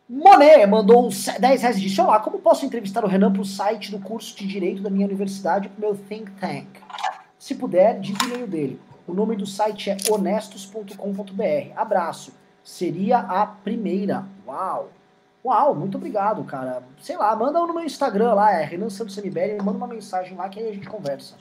Monet 0.07 0.65
mandou 0.67 1.09
10 1.39 1.61
reais 1.61 1.77
e 1.77 1.81
disse: 1.81 2.01
Olá, 2.01 2.19
como 2.19 2.39
posso 2.39 2.65
entrevistar 2.65 3.03
o 3.03 3.07
Renan 3.07 3.31
para 3.31 3.41
o 3.41 3.45
site 3.45 3.91
do 3.91 3.99
curso 3.99 4.35
de 4.35 4.45
Direito 4.45 4.81
da 4.81 4.89
minha 4.89 5.07
universidade 5.07 5.69
para 5.69 5.77
o 5.77 5.81
meu 5.81 5.95
think 5.95 6.31
tank? 6.31 6.67
Se 7.39 7.55
puder, 7.55 7.99
diz 7.99 8.17
o 8.19 8.25
e-mail 8.25 8.47
dele. 8.47 8.81
O 9.07 9.13
nome 9.13 9.35
do 9.35 9.45
site 9.45 9.89
é 9.89 9.97
honestos.com.br. 10.09 11.73
Abraço. 11.75 12.33
Seria 12.63 13.19
a 13.19 13.45
primeira. 13.45 14.25
Uau! 14.45 14.89
Uau, 15.43 15.73
muito 15.73 15.97
obrigado, 15.97 16.43
cara. 16.43 16.83
Sei 17.01 17.17
lá, 17.17 17.35
manda 17.35 17.59
no 17.59 17.73
meu 17.73 17.83
Instagram 17.83 18.33
lá, 18.33 18.51
é 18.51 18.63
Renan 18.63 18.89
Santos 18.89 19.17
manda 19.63 19.77
uma 19.77 19.87
mensagem 19.87 20.37
lá 20.37 20.47
que 20.49 20.59
aí 20.59 20.69
a 20.69 20.73
gente 20.73 20.87
conversa. 20.87 21.35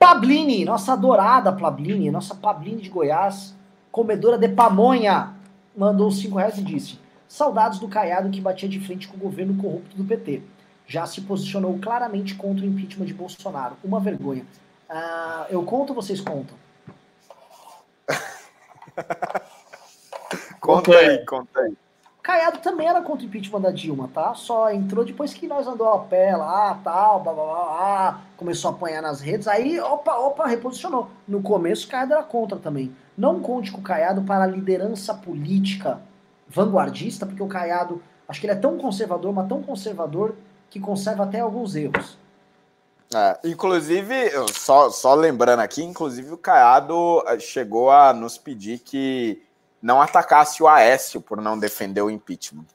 Pablini, 0.00 0.64
nossa 0.64 0.94
adorada 0.94 1.52
Pablini, 1.52 2.10
nossa 2.10 2.34
Pablini 2.34 2.80
de 2.80 2.88
Goiás, 2.88 3.54
comedora 3.92 4.38
de 4.38 4.48
pamonha, 4.48 5.34
mandou 5.76 6.10
5 6.10 6.38
reais 6.38 6.56
e 6.56 6.62
disse: 6.62 6.98
Saudades 7.28 7.78
do 7.78 7.86
Caiado 7.86 8.30
que 8.30 8.40
batia 8.40 8.66
de 8.66 8.80
frente 8.80 9.06
com 9.06 9.18
o 9.18 9.20
governo 9.20 9.60
corrupto 9.60 9.94
do 9.94 10.02
PT. 10.02 10.42
Já 10.86 11.04
se 11.04 11.20
posicionou 11.20 11.78
claramente 11.78 12.34
contra 12.34 12.64
o 12.64 12.68
impeachment 12.68 13.04
de 13.04 13.12
Bolsonaro. 13.12 13.76
Uma 13.84 14.00
vergonha. 14.00 14.46
Uh, 14.88 15.44
eu 15.50 15.62
conto 15.64 15.90
ou 15.90 15.96
vocês 15.96 16.22
contam? 16.22 16.56
conta 20.60 20.96
aí, 20.96 21.24
conta 21.26 21.60
aí. 21.60 21.76
Caiado 22.22 22.58
também 22.58 22.86
era 22.86 23.00
contra 23.00 23.24
o 23.24 23.28
impeachment 23.28 23.60
da 23.62 23.70
Dilma, 23.70 24.08
tá? 24.12 24.34
Só 24.34 24.70
entrou 24.70 25.04
depois 25.04 25.32
que 25.32 25.46
nós 25.46 25.66
andou 25.66 25.88
a 25.88 26.00
pé 26.00 26.36
lá, 26.36 26.78
tal, 26.84 27.20
blá, 27.20 27.32
blá, 27.32 27.44
blá, 27.44 27.54
blá, 27.54 28.20
começou 28.36 28.70
a 28.70 28.74
apanhar 28.74 29.00
nas 29.00 29.20
redes, 29.20 29.48
aí, 29.48 29.80
opa, 29.80 30.14
opa, 30.16 30.46
reposicionou. 30.46 31.08
No 31.26 31.42
começo, 31.42 31.88
Caiado 31.88 32.12
era 32.12 32.22
contra 32.22 32.58
também. 32.58 32.94
Não 33.16 33.40
conte 33.40 33.72
com 33.72 33.80
o 33.80 33.82
Caiado 33.82 34.22
para 34.22 34.44
a 34.44 34.46
liderança 34.46 35.14
política 35.14 36.00
vanguardista, 36.46 37.24
porque 37.24 37.42
o 37.42 37.48
Caiado, 37.48 38.02
acho 38.28 38.40
que 38.40 38.46
ele 38.46 38.52
é 38.52 38.56
tão 38.56 38.76
conservador, 38.76 39.32
mas 39.32 39.48
tão 39.48 39.62
conservador, 39.62 40.34
que 40.68 40.78
conserva 40.78 41.24
até 41.24 41.40
alguns 41.40 41.74
erros. 41.74 42.18
É, 43.12 43.40
inclusive, 43.44 44.14
só, 44.52 44.88
só 44.90 45.14
lembrando 45.14 45.60
aqui, 45.60 45.82
inclusive 45.82 46.32
o 46.32 46.38
Caiado 46.38 47.24
eh, 47.26 47.40
chegou 47.40 47.90
a 47.90 48.12
nos 48.12 48.38
pedir 48.38 48.78
que 48.78 49.42
não 49.82 50.00
atacasse 50.00 50.62
o 50.62 50.68
Aécio 50.68 51.20
por 51.20 51.40
não 51.40 51.58
defender 51.58 52.02
o 52.02 52.10
impeachment. 52.10 52.66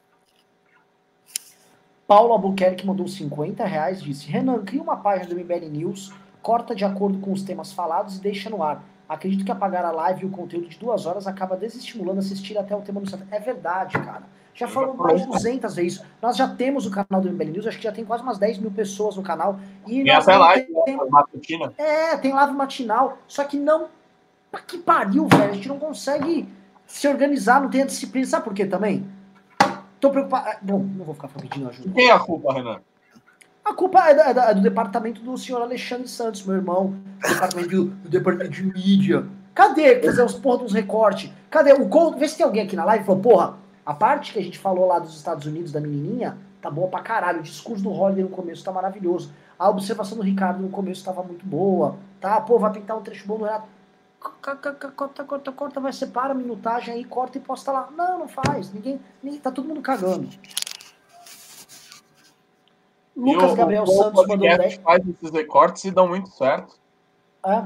Paulo 2.08 2.34
Albuquerque 2.34 2.86
mandou 2.86 3.08
50 3.08 3.66
reais 3.66 4.02
disse: 4.02 4.28
Renan, 4.28 4.64
cria 4.64 4.82
uma 4.82 4.98
página 4.98 5.30
do 5.30 5.40
MBL 5.40 5.70
News, 5.70 6.14
corta 6.42 6.76
de 6.76 6.86
acordo 6.86 7.20
com 7.20 7.32
os 7.32 7.44
temas 7.44 7.72
falados 7.72 8.18
e 8.18 8.22
deixa 8.22 8.50
no 8.50 8.62
ar. 8.62 8.84
Acredito 9.08 9.46
que 9.46 9.52
apagar 9.52 9.86
a 9.86 9.92
live 9.92 10.24
e 10.24 10.26
o 10.26 10.32
conteúdo 10.32 10.68
de 10.68 10.78
duas 10.78 11.06
horas 11.06 11.28
acaba 11.28 11.56
desestimulando 11.56 12.20
assistir 12.20 12.58
até 12.58 12.76
o 12.76 12.82
tema 12.82 13.00
no. 13.00 13.08
É 13.32 13.40
verdade, 13.40 13.94
cara. 13.94 14.24
Já 14.54 14.68
falou 14.68 14.96
mais 14.96 15.22
de 15.22 15.28
200 15.28 15.76
vezes. 15.76 16.02
Nós 16.22 16.38
já 16.38 16.48
temos 16.48 16.86
o 16.86 16.92
canal 16.92 17.22
do 17.22 17.30
MBL 17.30 17.52
News, 17.52 17.68
acho 17.68 17.78
que 17.78 17.84
já 17.84 17.92
tem 17.92 18.06
quase 18.06 18.24
umas 18.24 18.40
10 18.40 18.60
mil 18.60 18.72
pessoas 18.72 19.16
no 19.16 19.22
canal. 19.22 19.60
E 19.86 20.04
tem 20.04 20.12
até 20.12 20.38
live 20.38 20.74
tem... 20.86 20.98
matutina. 21.10 21.74
É, 21.78 22.18
tem 22.18 22.34
live 22.34 22.54
matinal. 22.54 23.18
Só 23.28 23.44
que 23.44 23.58
não. 23.58 23.90
Que 24.66 24.78
pariu, 24.78 25.28
velho. 25.28 25.52
A 25.52 25.54
gente 25.54 25.68
não 25.68 25.78
consegue 25.78 26.48
se 26.86 27.08
organizar, 27.08 27.62
não 27.62 27.70
tem 27.70 27.82
a 27.82 27.86
disciplina. 27.86 28.28
Sabe 28.28 28.44
por 28.44 28.54
quê 28.54 28.66
também? 28.66 29.06
Tô 30.00 30.10
preocupado. 30.12 30.50
Ah, 30.50 30.58
bom, 30.62 30.80
não 30.80 31.06
vou 31.06 31.16
ficar 31.16 31.28
pedindo 31.30 31.70
ajuda. 31.70 31.90
Quem 31.94 32.10
é 32.10 32.12
a 32.12 32.20
culpa, 32.20 32.54
Renan? 32.54 32.80
A 33.64 33.74
culpa 33.74 34.10
é, 34.10 34.14
da, 34.14 34.48
é, 34.48 34.52
é 34.52 34.54
do 34.54 34.62
departamento 34.62 35.22
do 35.22 35.36
senhor 35.38 35.62
Alexandre 35.62 36.08
Santos, 36.08 36.44
meu 36.44 36.56
irmão. 36.56 36.94
Do 37.22 37.30
departamento 37.30 37.70
de, 37.70 37.76
do 37.76 38.10
departamento 38.10 38.52
de 38.52 38.64
mídia. 38.64 39.26
Cadê 39.56 40.02
fazer 40.04 40.24
os 40.24 40.34
porra 40.34 40.60
dos 40.60 40.74
recortes? 40.74 41.32
Cadê 41.50 41.74
o 41.74 41.88
Couto? 41.88 42.20
Vê 42.20 42.28
se 42.28 42.38
tem 42.38 42.46
alguém 42.46 42.62
aqui 42.62 42.76
na 42.76 42.86
live 42.86 43.04
e 43.04 43.08
falou, 43.08 43.22
porra, 43.22 43.54
a 43.86 43.94
parte 43.94 44.34
que 44.34 44.40
a 44.40 44.44
gente 44.44 44.60
falou 44.60 44.86
lá 44.86 45.00
dos 45.00 45.16
Estados 45.16 45.48
Unidos, 45.48 45.72
da 45.72 45.80
menininha, 45.80 46.38
tá 46.62 46.70
boa 46.70 46.88
pra 46.90 47.00
caralho. 47.00 47.40
O 47.40 47.44
discurso 47.44 47.82
do 47.82 47.92
Holiday 47.92 48.24
no 48.24 48.30
começo 48.30 48.64
tá 48.64 48.72
maravilhoso. 48.72 49.32
A 49.58 49.70
observação 49.70 50.18
do 50.18 50.24
Ricardo 50.24 50.62
no 50.62 50.70
começo 50.70 51.00
estava 51.00 51.24
muito 51.24 51.46
boa. 51.46 51.96
Tá, 52.20 52.40
pô, 52.42 52.60
vai 52.60 52.72
pintar 52.72 52.98
um 52.98 53.02
trecho 53.02 53.26
bom 53.26 53.38
do 53.38 53.46
Renato 53.46 53.68
corta, 54.30 55.24
corta, 55.24 55.52
corta, 55.52 55.80
vai 55.80 55.94
separa 55.94 56.32
a 56.32 56.36
minutagem 56.36 56.94
aí, 56.94 57.06
corta 57.06 57.38
e 57.38 57.42
posta 57.42 57.72
lá. 57.72 57.90
Não, 57.96 58.20
não 58.20 58.28
faz. 58.28 58.72
Ninguém, 58.72 59.00
ninguém 59.22 59.40
tá 59.40 59.52
todo 59.52 59.68
mundo 59.68 59.82
cagando. 59.82 60.30
Lucas 63.16 63.52
o, 63.52 63.56
Gabriel 63.56 63.84
o 63.84 63.88
Santos 63.88 64.28
mandou 64.28 64.38
10. 64.38 64.76
faz 64.78 65.08
esses 65.08 65.32
recortes 65.32 65.86
e 65.86 65.92
dão 65.92 66.08
muito 66.08 66.30
certo. 66.30 66.78
É. 67.46 67.64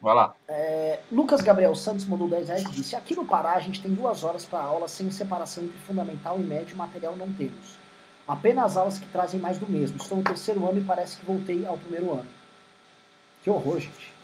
Vai 0.00 0.14
lá. 0.14 0.34
É, 0.48 1.00
Lucas 1.10 1.40
Gabriel 1.40 1.74
Santos 1.74 2.04
mandou 2.06 2.28
10 2.28 2.48
reais 2.48 2.62
e 2.62 2.70
disse: 2.70 2.96
Aqui 2.96 3.14
no 3.14 3.24
Pará 3.24 3.52
a 3.54 3.60
gente 3.60 3.82
tem 3.82 3.92
duas 3.92 4.22
horas 4.22 4.44
para 4.44 4.62
aula 4.62 4.88
sem 4.88 5.10
separação 5.10 5.64
entre 5.64 5.78
fundamental 5.78 6.38
e 6.38 6.42
médio 6.42 6.76
material 6.76 7.16
não 7.16 7.32
temos. 7.32 7.78
Apenas 8.26 8.76
aulas 8.76 8.98
que 8.98 9.06
trazem 9.06 9.38
mais 9.38 9.58
do 9.58 9.70
mesmo. 9.70 9.98
Estou 9.98 10.18
no 10.18 10.24
terceiro 10.24 10.66
ano 10.66 10.80
e 10.80 10.84
parece 10.84 11.16
que 11.16 11.26
voltei 11.26 11.66
ao 11.66 11.76
primeiro 11.76 12.12
ano. 12.12 12.26
Que 13.44 13.50
horror, 13.50 13.78
gente. 13.78 14.14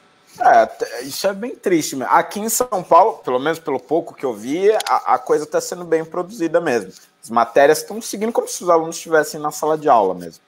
É, 0.41 1.03
isso 1.03 1.27
é 1.27 1.35
bem 1.35 1.55
triste. 1.55 1.97
Aqui 2.05 2.41
em 2.41 2.49
São 2.49 2.83
Paulo, 2.83 3.19
pelo 3.19 3.39
menos 3.39 3.59
pelo 3.59 3.79
pouco 3.79 4.15
que 4.15 4.25
eu 4.25 4.33
vi, 4.33 4.73
a, 4.89 5.15
a 5.15 5.19
coisa 5.19 5.45
está 5.45 5.61
sendo 5.61 5.85
bem 5.85 6.05
produzida 6.05 6.59
mesmo. 6.61 6.91
As 7.23 7.29
matérias 7.29 7.79
estão 7.79 8.01
seguindo 8.01 8.33
como 8.33 8.49
se 8.49 8.65
os 8.65 8.71
alunos 8.71 8.97
estivessem 8.97 9.39
na 9.39 9.51
sala 9.51 9.77
de 9.77 9.91
aula 9.91 10.15
mesmo. 10.15 10.43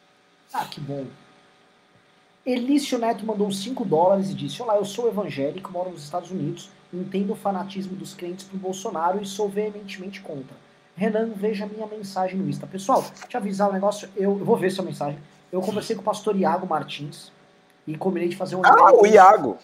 Ah, 0.55 0.65
que 0.65 0.81
bom. 0.81 1.05
Elício 2.47 2.99
Neto 2.99 3.27
mandou 3.27 3.53
5 3.53 3.85
dólares 3.85 4.31
e 4.31 4.35
disse: 4.35 4.62
Olá, 4.62 4.77
eu 4.77 4.85
sou 4.86 5.07
evangélico, 5.07 5.70
moro 5.70 5.90
nos 5.90 6.05
Estados 6.05 6.31
Unidos, 6.31 6.70
entendo 6.93 7.35
o 7.35 7.36
fanatismo 7.36 7.94
dos 7.94 8.15
crentes 8.15 8.47
pro 8.47 8.57
Bolsonaro 8.57 9.23
e 9.23 9.27
sou 9.27 9.49
veementemente 9.49 10.23
contra. 10.23 10.57
Renan, 10.97 11.31
veja 11.36 11.66
minha 11.66 11.86
mensagem 11.86 12.39
no 12.39 12.49
Insta. 12.49 12.66
Pessoal, 12.66 13.05
te 13.28 13.36
avisar 13.36 13.69
um 13.69 13.73
negócio, 13.73 14.09
eu, 14.16 14.39
eu 14.39 14.44
vou 14.44 14.57
ver 14.57 14.70
sua 14.70 14.85
mensagem. 14.85 15.19
Eu 15.51 15.61
conversei 15.61 15.94
com 15.94 16.03
o 16.03 16.05
pastor 16.05 16.35
Iago 16.36 16.66
Martins, 16.66 17.31
e 17.87 17.97
combinei 17.97 18.29
de 18.29 18.37
fazer 18.37 18.57
um. 18.57 18.65
Ah, 18.65 18.93
o 18.93 19.07
Iago! 19.07 19.59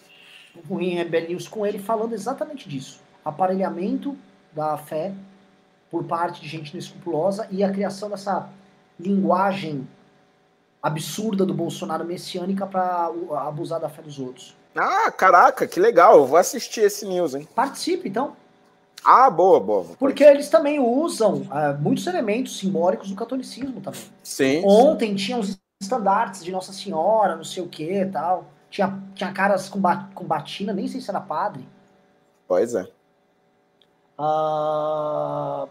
Um 0.69 0.77
Rebel 0.77 1.29
News 1.29 1.47
com 1.47 1.65
ele 1.65 1.79
falando 1.79 2.13
exatamente 2.13 2.67
disso. 2.67 3.01
Aparelhamento 3.23 4.17
da 4.51 4.77
fé 4.77 5.13
por 5.89 6.03
parte 6.03 6.41
de 6.41 6.47
gente 6.47 6.71
inescrupulosa 6.71 7.47
e 7.51 7.63
a 7.63 7.71
criação 7.71 8.09
dessa 8.09 8.49
linguagem 8.99 9.87
absurda 10.81 11.45
do 11.45 11.53
Bolsonaro 11.53 12.05
messiânica 12.05 12.65
para 12.65 13.11
abusar 13.47 13.79
da 13.79 13.89
fé 13.89 14.01
dos 14.01 14.19
outros. 14.19 14.55
Ah, 14.75 15.11
caraca, 15.11 15.67
que 15.67 15.79
legal. 15.79 16.17
Eu 16.17 16.25
vou 16.25 16.37
assistir 16.37 16.81
esse 16.81 17.05
news, 17.05 17.35
hein? 17.35 17.47
Participe, 17.55 18.07
então. 18.07 18.35
Ah, 19.03 19.29
boa, 19.29 19.59
boa. 19.59 19.85
Porque 19.97 20.23
eles 20.23 20.49
também 20.49 20.79
usam 20.79 21.41
uh, 21.43 21.79
muitos 21.79 22.05
elementos 22.05 22.57
simbólicos 22.57 23.09
do 23.09 23.15
catolicismo 23.15 23.81
também. 23.81 24.01
Sim. 24.23 24.61
Ontem 24.65 25.09
sim. 25.09 25.15
tinha 25.15 25.37
uns 25.37 25.57
estandartes 25.81 26.43
de 26.43 26.51
Nossa 26.51 26.73
Senhora, 26.73 27.37
não 27.37 27.43
sei 27.43 27.63
o 27.63 27.69
que 27.69 28.05
tal. 28.05 28.45
Tinha, 28.69 29.01
tinha 29.15 29.31
caras 29.31 29.69
com, 29.69 29.79
ba, 29.79 30.09
com 30.13 30.25
batina, 30.25 30.73
nem 30.73 30.87
sei 30.87 30.99
se 30.99 31.09
era 31.09 31.21
padre. 31.21 31.65
Pois 32.47 32.75
é. 32.75 32.83
Uh... 34.19 35.67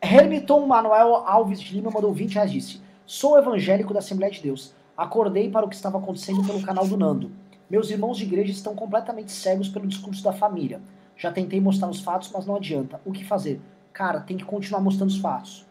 Hermiton 0.00 0.66
Manuel 0.66 1.16
Alves 1.16 1.60
de 1.60 1.74
Lima 1.74 1.90
mandou 1.90 2.12
20 2.12 2.34
reais 2.34 2.52
disse: 2.52 2.80
Sou 3.04 3.36
evangélico 3.36 3.92
da 3.92 3.98
Assembleia 3.98 4.32
de 4.32 4.40
Deus. 4.40 4.72
Acordei 4.96 5.50
para 5.50 5.66
o 5.66 5.68
que 5.68 5.74
estava 5.74 5.98
acontecendo 5.98 6.44
pelo 6.44 6.62
canal 6.62 6.86
do 6.86 6.96
Nando. 6.96 7.32
Meus 7.68 7.90
irmãos 7.90 8.16
de 8.16 8.24
igreja 8.24 8.52
estão 8.52 8.74
completamente 8.74 9.32
cegos 9.32 9.68
pelo 9.68 9.86
discurso 9.86 10.22
da 10.22 10.32
família. 10.32 10.80
Já 11.16 11.32
tentei 11.32 11.60
mostrar 11.60 11.88
os 11.88 12.00
fatos, 12.00 12.30
mas 12.32 12.46
não 12.46 12.56
adianta. 12.56 13.00
O 13.04 13.12
que 13.12 13.24
fazer? 13.24 13.60
Cara, 13.92 14.20
tem 14.20 14.36
que 14.36 14.44
continuar 14.44 14.80
mostrando 14.80 15.10
os 15.10 15.18
fatos. 15.18 15.66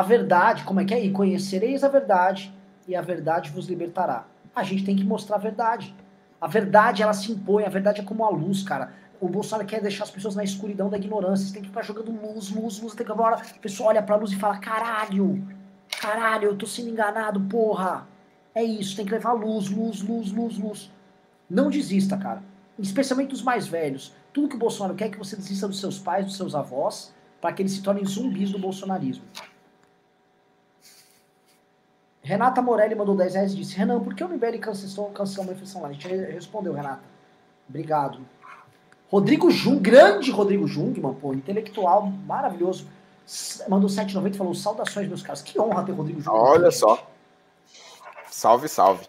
A 0.00 0.02
verdade, 0.02 0.64
como 0.64 0.80
é 0.80 0.84
que 0.86 0.94
é? 0.94 1.04
E 1.04 1.10
conhecereis 1.10 1.84
a 1.84 1.88
verdade, 1.88 2.50
e 2.88 2.96
a 2.96 3.02
verdade 3.02 3.50
vos 3.50 3.68
libertará. 3.68 4.24
A 4.56 4.62
gente 4.62 4.82
tem 4.82 4.96
que 4.96 5.04
mostrar 5.04 5.36
a 5.36 5.38
verdade. 5.38 5.94
A 6.40 6.46
verdade, 6.46 7.02
ela 7.02 7.12
se 7.12 7.30
impõe, 7.30 7.66
a 7.66 7.68
verdade 7.68 8.00
é 8.00 8.02
como 8.02 8.24
a 8.24 8.30
luz, 8.30 8.62
cara. 8.62 8.94
O 9.20 9.28
Bolsonaro 9.28 9.68
quer 9.68 9.82
deixar 9.82 10.04
as 10.04 10.10
pessoas 10.10 10.34
na 10.34 10.42
escuridão 10.42 10.88
da 10.88 10.96
ignorância. 10.96 11.46
Você 11.46 11.52
tem 11.52 11.60
que 11.60 11.68
ficar 11.68 11.82
jogando 11.82 12.12
luz, 12.12 12.48
luz, 12.48 12.80
luz. 12.80 12.94
Tem 12.94 13.04
que 13.04 13.12
a 13.12 13.36
pessoa 13.60 13.90
olha 13.90 14.02
pra 14.02 14.16
luz 14.16 14.32
e 14.32 14.36
fala: 14.36 14.56
caralho, 14.56 15.46
caralho, 16.00 16.46
eu 16.46 16.56
tô 16.56 16.66
sendo 16.66 16.88
enganado, 16.88 17.38
porra. 17.38 18.08
É 18.54 18.62
isso, 18.62 18.96
tem 18.96 19.04
que 19.04 19.12
levar 19.12 19.34
luz, 19.34 19.68
luz, 19.68 20.00
luz, 20.00 20.32
luz, 20.32 20.56
luz. 20.56 20.90
Não 21.46 21.68
desista, 21.68 22.16
cara. 22.16 22.42
Especialmente 22.78 23.32
dos 23.32 23.42
mais 23.42 23.68
velhos. 23.68 24.14
Tudo 24.32 24.48
que 24.48 24.56
o 24.56 24.58
Bolsonaro 24.58 24.94
quer 24.94 25.08
é 25.08 25.10
que 25.10 25.18
você 25.18 25.36
desista 25.36 25.68
dos 25.68 25.78
seus 25.78 25.98
pais, 25.98 26.24
dos 26.24 26.38
seus 26.38 26.54
avós, 26.54 27.12
para 27.38 27.52
que 27.52 27.60
eles 27.60 27.72
se 27.72 27.82
tornem 27.82 28.06
zumbis 28.06 28.50
do 28.50 28.58
bolsonarismo. 28.58 29.24
Renata 32.22 32.60
Morelli 32.60 32.94
mandou 32.94 33.16
10 33.16 33.34
reais 33.34 33.52
e 33.52 33.56
disse: 33.56 33.76
Renan, 33.76 34.00
por 34.00 34.14
que 34.14 34.22
o 34.22 34.28
MBL 34.28 34.58
cancelou, 34.60 35.10
cancelou 35.10 35.46
uma 35.46 35.52
refeição 35.52 35.82
lá? 35.82 35.88
A 35.88 35.92
gente 35.92 36.06
respondeu, 36.08 36.72
Renata. 36.72 37.02
Obrigado. 37.68 38.20
Rodrigo 39.10 39.50
Jung, 39.50 39.80
grande 39.80 40.30
Rodrigo 40.30 40.66
Jungmann, 40.68 41.14
pô, 41.14 41.32
intelectual 41.32 42.06
maravilhoso. 42.26 42.86
Mandou 43.68 43.88
7,90 43.88 44.34
e 44.34 44.38
falou: 44.38 44.54
Saudações, 44.54 45.08
meus 45.08 45.22
caras. 45.22 45.42
Que 45.42 45.60
honra 45.60 45.84
ter 45.84 45.92
Rodrigo 45.92 46.20
Jung. 46.20 46.36
Olha 46.36 46.70
só. 46.70 47.06
Salve, 48.30 48.68
salve. 48.68 49.06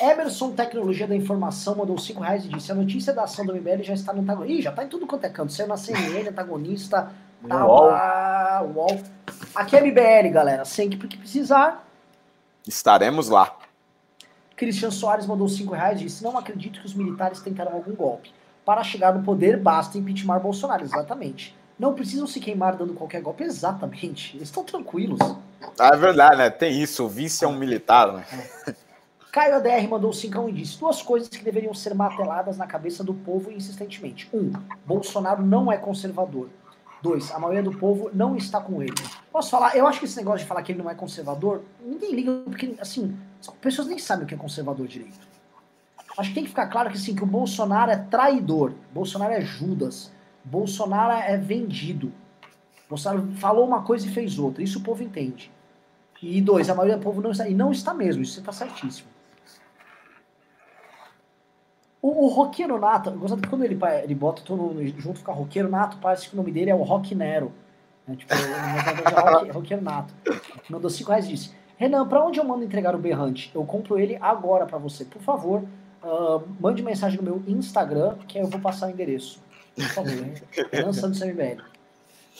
Emerson 0.00 0.52
Tecnologia 0.52 1.06
da 1.06 1.16
Informação 1.16 1.74
mandou 1.76 1.98
5 1.98 2.20
reais 2.20 2.44
e 2.44 2.48
disse: 2.48 2.70
A 2.70 2.74
notícia 2.74 3.12
da 3.12 3.24
ação 3.24 3.44
do 3.44 3.54
MBL 3.54 3.82
já 3.82 3.94
está 3.94 4.12
no 4.12 4.20
antagonista. 4.20 4.58
Ih, 4.58 4.62
já 4.62 4.70
está 4.70 4.84
em 4.84 4.88
tudo 4.88 5.06
quanto 5.06 5.24
é 5.24 5.28
canto. 5.28 5.52
Saiu 5.52 5.68
na 5.68 5.76
CNN, 5.76 6.28
antagonista, 6.28 7.12
tá 7.48 7.66
UOL. 8.62 9.00
Aqui 9.54 9.76
é 9.76 9.80
MBL, 9.80 10.30
galera. 10.32 10.64
Sempre 10.64 11.08
que 11.08 11.16
precisar, 11.16 11.84
Estaremos 12.66 13.28
lá. 13.28 13.56
Christian 14.56 14.90
Soares 14.90 15.26
mandou 15.26 15.48
5 15.48 15.72
reais 15.72 16.00
e 16.00 16.04
disse: 16.04 16.22
Não 16.22 16.36
acredito 16.36 16.80
que 16.80 16.86
os 16.86 16.94
militares 16.94 17.40
tentaram 17.40 17.72
algum 17.72 17.94
golpe. 17.94 18.32
Para 18.64 18.84
chegar 18.84 19.14
no 19.14 19.22
poder, 19.22 19.58
basta 19.58 19.96
impeachment 19.96 20.38
Bolsonaro. 20.40 20.84
Exatamente. 20.84 21.56
Não 21.78 21.94
precisam 21.94 22.26
se 22.26 22.38
queimar 22.38 22.76
dando 22.76 22.92
qualquer 22.92 23.22
golpe. 23.22 23.42
Exatamente. 23.42 24.36
Eles 24.36 24.48
estão 24.48 24.62
tranquilos. 24.62 25.18
Ah, 25.78 25.90
é 25.94 25.96
verdade, 25.96 26.36
né? 26.36 26.50
Tem 26.50 26.80
isso. 26.80 27.04
O 27.04 27.08
vice 27.08 27.42
é 27.42 27.48
um 27.48 27.56
militar, 27.56 28.12
né? 28.12 28.24
É. 28.68 28.74
Caio 29.32 29.54
ADR 29.54 29.88
mandou 29.88 30.12
5 30.12 30.48
e 30.48 30.52
disse: 30.52 30.78
duas 30.78 31.00
coisas 31.00 31.28
que 31.28 31.42
deveriam 31.42 31.72
ser 31.72 31.94
marteladas 31.94 32.58
na 32.58 32.66
cabeça 32.66 33.02
do 33.04 33.14
povo 33.14 33.50
insistentemente. 33.50 34.28
Um, 34.34 34.52
Bolsonaro 34.84 35.42
não 35.42 35.70
é 35.70 35.76
conservador. 35.76 36.48
Dois, 37.02 37.30
a 37.32 37.38
maioria 37.38 37.62
do 37.62 37.76
povo 37.76 38.10
não 38.12 38.36
está 38.36 38.60
com 38.60 38.82
ele. 38.82 38.92
Posso 39.32 39.50
falar? 39.50 39.74
Eu 39.74 39.86
acho 39.86 39.98
que 39.98 40.04
esse 40.04 40.16
negócio 40.16 40.40
de 40.40 40.46
falar 40.46 40.62
que 40.62 40.72
ele 40.72 40.82
não 40.82 40.90
é 40.90 40.94
conservador, 40.94 41.62
ninguém 41.84 42.14
liga, 42.14 42.42
porque, 42.44 42.74
assim, 42.78 43.16
as 43.40 43.48
pessoas 43.54 43.88
nem 43.88 43.98
sabem 43.98 44.24
o 44.24 44.26
que 44.26 44.34
é 44.34 44.36
conservador 44.36 44.86
direito. 44.86 45.30
Acho 46.18 46.28
que 46.28 46.34
tem 46.34 46.44
que 46.44 46.50
ficar 46.50 46.66
claro 46.66 46.90
que, 46.90 46.96
assim, 46.96 47.14
que 47.14 47.22
o 47.22 47.26
Bolsonaro 47.26 47.90
é 47.90 47.96
traidor. 47.96 48.74
Bolsonaro 48.92 49.32
é 49.32 49.40
Judas. 49.40 50.12
Bolsonaro 50.44 51.12
é 51.12 51.36
vendido. 51.38 52.12
Bolsonaro 52.88 53.32
falou 53.36 53.66
uma 53.66 53.82
coisa 53.82 54.06
e 54.06 54.10
fez 54.10 54.38
outra. 54.38 54.62
Isso 54.62 54.80
o 54.80 54.82
povo 54.82 55.02
entende. 55.02 55.50
E 56.22 56.40
dois, 56.42 56.68
a 56.68 56.74
maioria 56.74 56.98
do 56.98 57.02
povo 57.02 57.22
não 57.22 57.30
está. 57.30 57.48
E 57.48 57.54
não 57.54 57.72
está 57.72 57.94
mesmo, 57.94 58.22
isso 58.22 58.40
está 58.40 58.52
certíssimo. 58.52 59.08
O, 62.02 62.26
o 62.26 62.28
roqueiro 62.28 62.78
nato, 62.78 63.10
gostado 63.12 63.42
que 63.42 63.48
quando 63.48 63.64
ele, 63.64 63.78
ele 64.02 64.14
bota 64.14 64.42
todo 64.42 64.62
mundo 64.62 64.86
junto 64.98 65.20
com 65.20 65.30
a 65.30 65.34
roqueiro 65.34 65.68
nato, 65.68 65.98
parece 66.00 66.28
que 66.28 66.34
o 66.34 66.36
nome 66.36 66.50
dele 66.50 66.70
é 66.70 66.74
o 66.74 66.82
Rock 66.82 67.14
Nero. 67.14 67.52
Né? 68.06 68.16
Tipo, 68.16 68.32
é 68.32 69.52
roqueiro 69.52 69.82
nato. 69.82 70.14
Mandou 70.68 70.88
5 70.90 71.10
reais 71.10 71.26
e 71.26 71.28
disse: 71.28 71.50
Renan, 71.76 72.06
para 72.06 72.24
onde 72.24 72.38
eu 72.38 72.44
mando 72.44 72.64
entregar 72.64 72.94
o 72.94 72.98
berrante? 72.98 73.50
Eu 73.54 73.64
compro 73.64 73.98
ele 73.98 74.16
agora 74.20 74.66
para 74.66 74.78
você. 74.78 75.04
Por 75.04 75.20
favor, 75.20 75.62
uh, 76.02 76.42
mande 76.58 76.82
mensagem 76.82 77.18
no 77.18 77.22
meu 77.22 77.42
Instagram, 77.46 78.16
que 78.26 78.38
eu 78.38 78.46
vou 78.46 78.60
passar 78.60 78.88
o 78.88 78.90
endereço. 78.90 79.42
Por 79.74 79.84
favor, 79.84 80.12
hein? 80.12 80.34
Renan 80.72 80.92
Santos 80.92 81.20
MBL. 81.20 81.62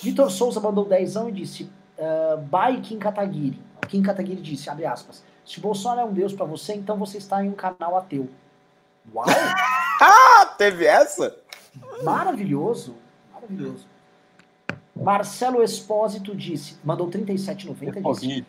Vitor 0.02 0.30
Souza 0.30 0.60
mandou 0.60 0.86
10 0.86 1.16
e 1.16 1.32
disse: 1.32 1.70
uh, 1.98 2.38
Bye 2.38 2.80
Kim 2.80 2.98
Kataguiri. 2.98 3.60
Kim 3.88 4.02
Kataguiri 4.02 4.40
disse: 4.40 4.70
abre 4.70 4.86
aspas. 4.86 5.22
Se 5.44 5.60
Bolsonaro 5.60 6.00
é 6.00 6.04
um 6.04 6.12
deus 6.12 6.32
para 6.32 6.46
você, 6.46 6.74
então 6.74 6.96
você 6.96 7.18
está 7.18 7.44
em 7.44 7.48
um 7.48 7.54
canal 7.54 7.96
ateu. 7.96 8.28
Uau! 9.14 9.26
ah, 10.00 10.46
teve 10.56 10.86
essa? 10.86 11.36
Maravilhoso, 12.02 12.96
maravilhoso. 13.32 13.86
Marcelo 14.94 15.62
Espósito 15.62 16.36
disse, 16.36 16.76
mandou 16.84 17.08
37,90 17.08 18.14
disse, 18.14 18.46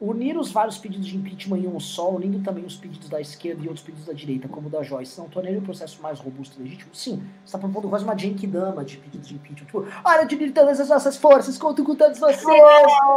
unir 0.00 0.36
os 0.36 0.50
vários 0.50 0.76
pedidos 0.78 1.06
de 1.06 1.16
impeachment 1.16 1.58
em 1.58 1.68
um 1.68 1.78
só, 1.78 2.10
unindo 2.10 2.40
também 2.40 2.64
os 2.64 2.76
pedidos 2.76 3.08
da 3.08 3.20
esquerda 3.20 3.62
e 3.64 3.68
outros 3.68 3.84
pedidos 3.86 4.06
da 4.06 4.12
direita, 4.12 4.48
como 4.48 4.66
o 4.66 4.70
da 4.70 4.82
Joyce, 4.82 5.16
não 5.16 5.28
tornaria 5.28 5.60
o 5.60 5.62
processo 5.62 6.02
mais 6.02 6.18
robusto 6.18 6.58
e 6.58 6.64
legítimo? 6.64 6.92
Sim, 6.92 7.18
você 7.18 7.44
está 7.44 7.58
propondo 7.58 7.88
quase 7.88 8.04
uma 8.04 8.14
Dama 8.14 8.84
de 8.84 8.96
pedidos 8.96 9.28
de 9.28 9.34
impeachment. 9.36 9.66
Tipo, 9.66 9.86
olha, 10.04 10.24
de 10.24 10.34
unir 10.34 10.52
todas 10.52 10.80
as 10.80 10.88
nossas 10.88 11.16
forças, 11.16 11.56
conto 11.56 11.84
com 11.84 11.94
todos 11.94 12.18
vocês! 12.18 12.62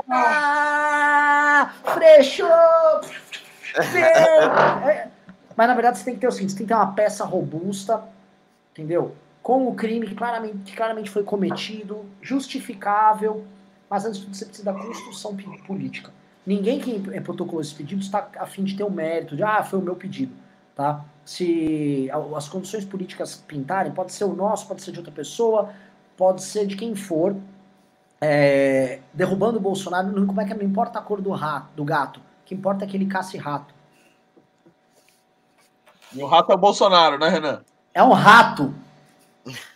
Ah, 0.09 1.73
frechou! 1.84 2.47
É, 3.77 5.09
mas 5.56 5.68
na 5.68 5.73
verdade 5.73 5.98
você 5.98 6.06
tem 6.06 6.14
que 6.15 6.19
ter 6.22 6.27
o 6.27 6.32
seguinte: 6.32 6.52
você 6.52 6.57
tem 6.57 6.68
que 6.68 6.73
ter 6.73 6.80
uma 6.80 6.94
peça 6.94 7.23
robusta, 7.26 8.03
entendeu? 8.72 9.15
Com 9.41 9.68
o 9.68 9.76
crime 9.76 10.07
que 10.07 10.15
claramente, 10.15 10.57
que 10.65 10.76
claramente 10.76 11.10
foi 11.10 11.23
cometido, 11.23 12.06
justificável, 12.22 13.45
mas 13.90 14.06
antes 14.06 14.19
de 14.19 14.26
tudo 14.26 14.36
você 14.36 14.45
precisa 14.45 14.65
da 14.65 14.77
construção 14.77 15.36
política. 15.68 16.11
Ninguém 16.45 16.80
que 16.80 16.99
protocolou 17.22 17.61
esse 17.61 17.73
pedido 17.73 18.02
está 18.02 18.30
a 18.38 18.45
fim 18.45 18.64
de 18.64 18.76
ter 18.76 18.84
o 18.84 18.91
mérito 18.91 19.36
de, 19.36 19.44
ah, 19.44 19.64
foi 19.64 19.80
o 19.80 19.82
meu 19.82 19.95
pedido. 19.95 20.34
Tá? 20.76 21.03
Se 21.23 22.10
as 22.36 22.48
condições 22.48 22.86
políticas 22.86 23.36
pintarem, 23.36 23.91
pode 23.91 24.11
ser 24.11 24.26
o 24.26 24.36
nosso, 24.36 24.68
pode 24.68 24.84
ser 24.84 24.91
de 24.91 24.99
outra 24.99 25.14
pessoa, 25.14 25.69
pode 26.15 26.44
ser 26.44 26.68
de 26.68 26.76
quem 26.76 26.95
for, 26.95 27.36
é, 28.22 28.99
derrubando 29.14 29.57
o 29.57 29.61
Bolsonaro, 29.61 30.11
não, 30.11 30.26
como 30.26 30.41
é 30.41 30.45
que 30.45 30.53
não 30.53 30.64
importa 30.64 30.99
a 30.99 31.02
cor 31.02 31.22
do 31.22 31.32
rato, 31.32 31.69
do 31.76 31.84
gato, 31.84 32.19
o 32.19 32.45
que 32.45 32.56
importa 32.56 32.86
é 32.86 32.88
que 32.88 32.95
ele 32.95 33.06
caça 33.06 33.40
rato. 33.40 33.74
E 36.15 36.23
o 36.23 36.25
rato 36.25 36.51
é 36.51 36.55
o 36.55 36.57
Bolsonaro, 36.57 37.19
né, 37.19 37.27
Renan? 37.27 37.61
É 37.93 38.01
um 38.01 38.13
rato. 38.13 38.73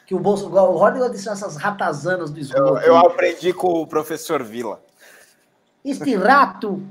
Que 0.06 0.16
o, 0.16 0.20
Bolso... 0.20 0.48
o 0.48 0.78
Rodrigo 0.78 1.10
disse 1.10 1.30
essas 1.30 1.58
ratazanas 1.58 2.32
do 2.32 2.40
esgoto. 2.40 2.78
Eu, 2.78 2.78
eu 2.78 2.98
aprendi 2.98 3.54
com 3.54 3.82
o 3.82 3.86
professor 3.86 4.42
Vila. 4.42 4.82
Este 5.84 6.16
rato. 6.16 6.82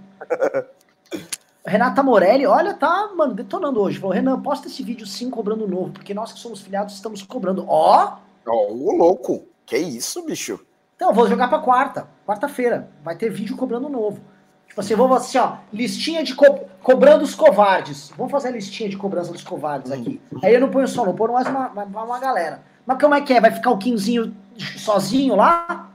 Renata 1.66 2.02
Morelli, 2.02 2.46
olha, 2.46 2.74
tá, 2.74 3.10
mano, 3.16 3.34
detonando 3.34 3.80
hoje. 3.80 3.98
Falou, 3.98 4.14
Renan, 4.14 4.40
posta 4.40 4.68
esse 4.68 4.82
vídeo 4.82 5.06
sim 5.06 5.30
cobrando 5.30 5.66
novo, 5.66 5.92
porque 5.92 6.14
nós 6.14 6.32
que 6.32 6.38
somos 6.38 6.60
filiados 6.60 6.94
estamos 6.94 7.22
cobrando. 7.22 7.64
Ó! 7.68 8.18
Ó, 8.46 8.66
oh, 8.70 8.92
louco! 8.92 9.46
Que 9.66 9.76
isso, 9.76 10.24
bicho? 10.24 10.60
Então, 10.96 11.12
vou 11.12 11.28
jogar 11.28 11.48
pra 11.48 11.58
quarta. 11.58 12.08
Quarta-feira. 12.26 12.90
Vai 13.02 13.16
ter 13.16 13.30
vídeo 13.30 13.56
cobrando 13.56 13.88
novo. 13.88 14.20
Tipo 14.68 14.80
assim, 14.80 14.94
vamos 14.94 15.16
assim, 15.16 15.38
ó, 15.38 15.56
listinha 15.72 16.22
de 16.22 16.34
co 16.34 16.68
cobrando 16.82 17.24
os 17.24 17.34
covardes. 17.34 18.12
Vamos 18.16 18.30
fazer 18.30 18.48
a 18.48 18.52
listinha 18.52 18.88
de 18.88 18.96
cobrança 18.96 19.32
dos 19.32 19.42
covardes 19.42 19.90
aqui. 19.90 20.20
Aí 20.42 20.54
eu 20.54 20.60
não 20.60 20.70
ponho 20.70 20.86
só, 20.86 21.04
não 21.04 21.14
ponho 21.14 21.32
mais 21.32 21.46
uma, 21.46 21.68
uma, 21.68 22.04
uma 22.04 22.18
galera. 22.18 22.62
Mas 22.86 22.98
como 22.98 23.14
é 23.14 23.20
que 23.20 23.34
é? 23.34 23.40
Vai 23.40 23.50
ficar 23.50 23.70
o 23.70 23.78
Quinzinho 23.78 24.34
sozinho 24.56 25.34
lá? 25.36 25.90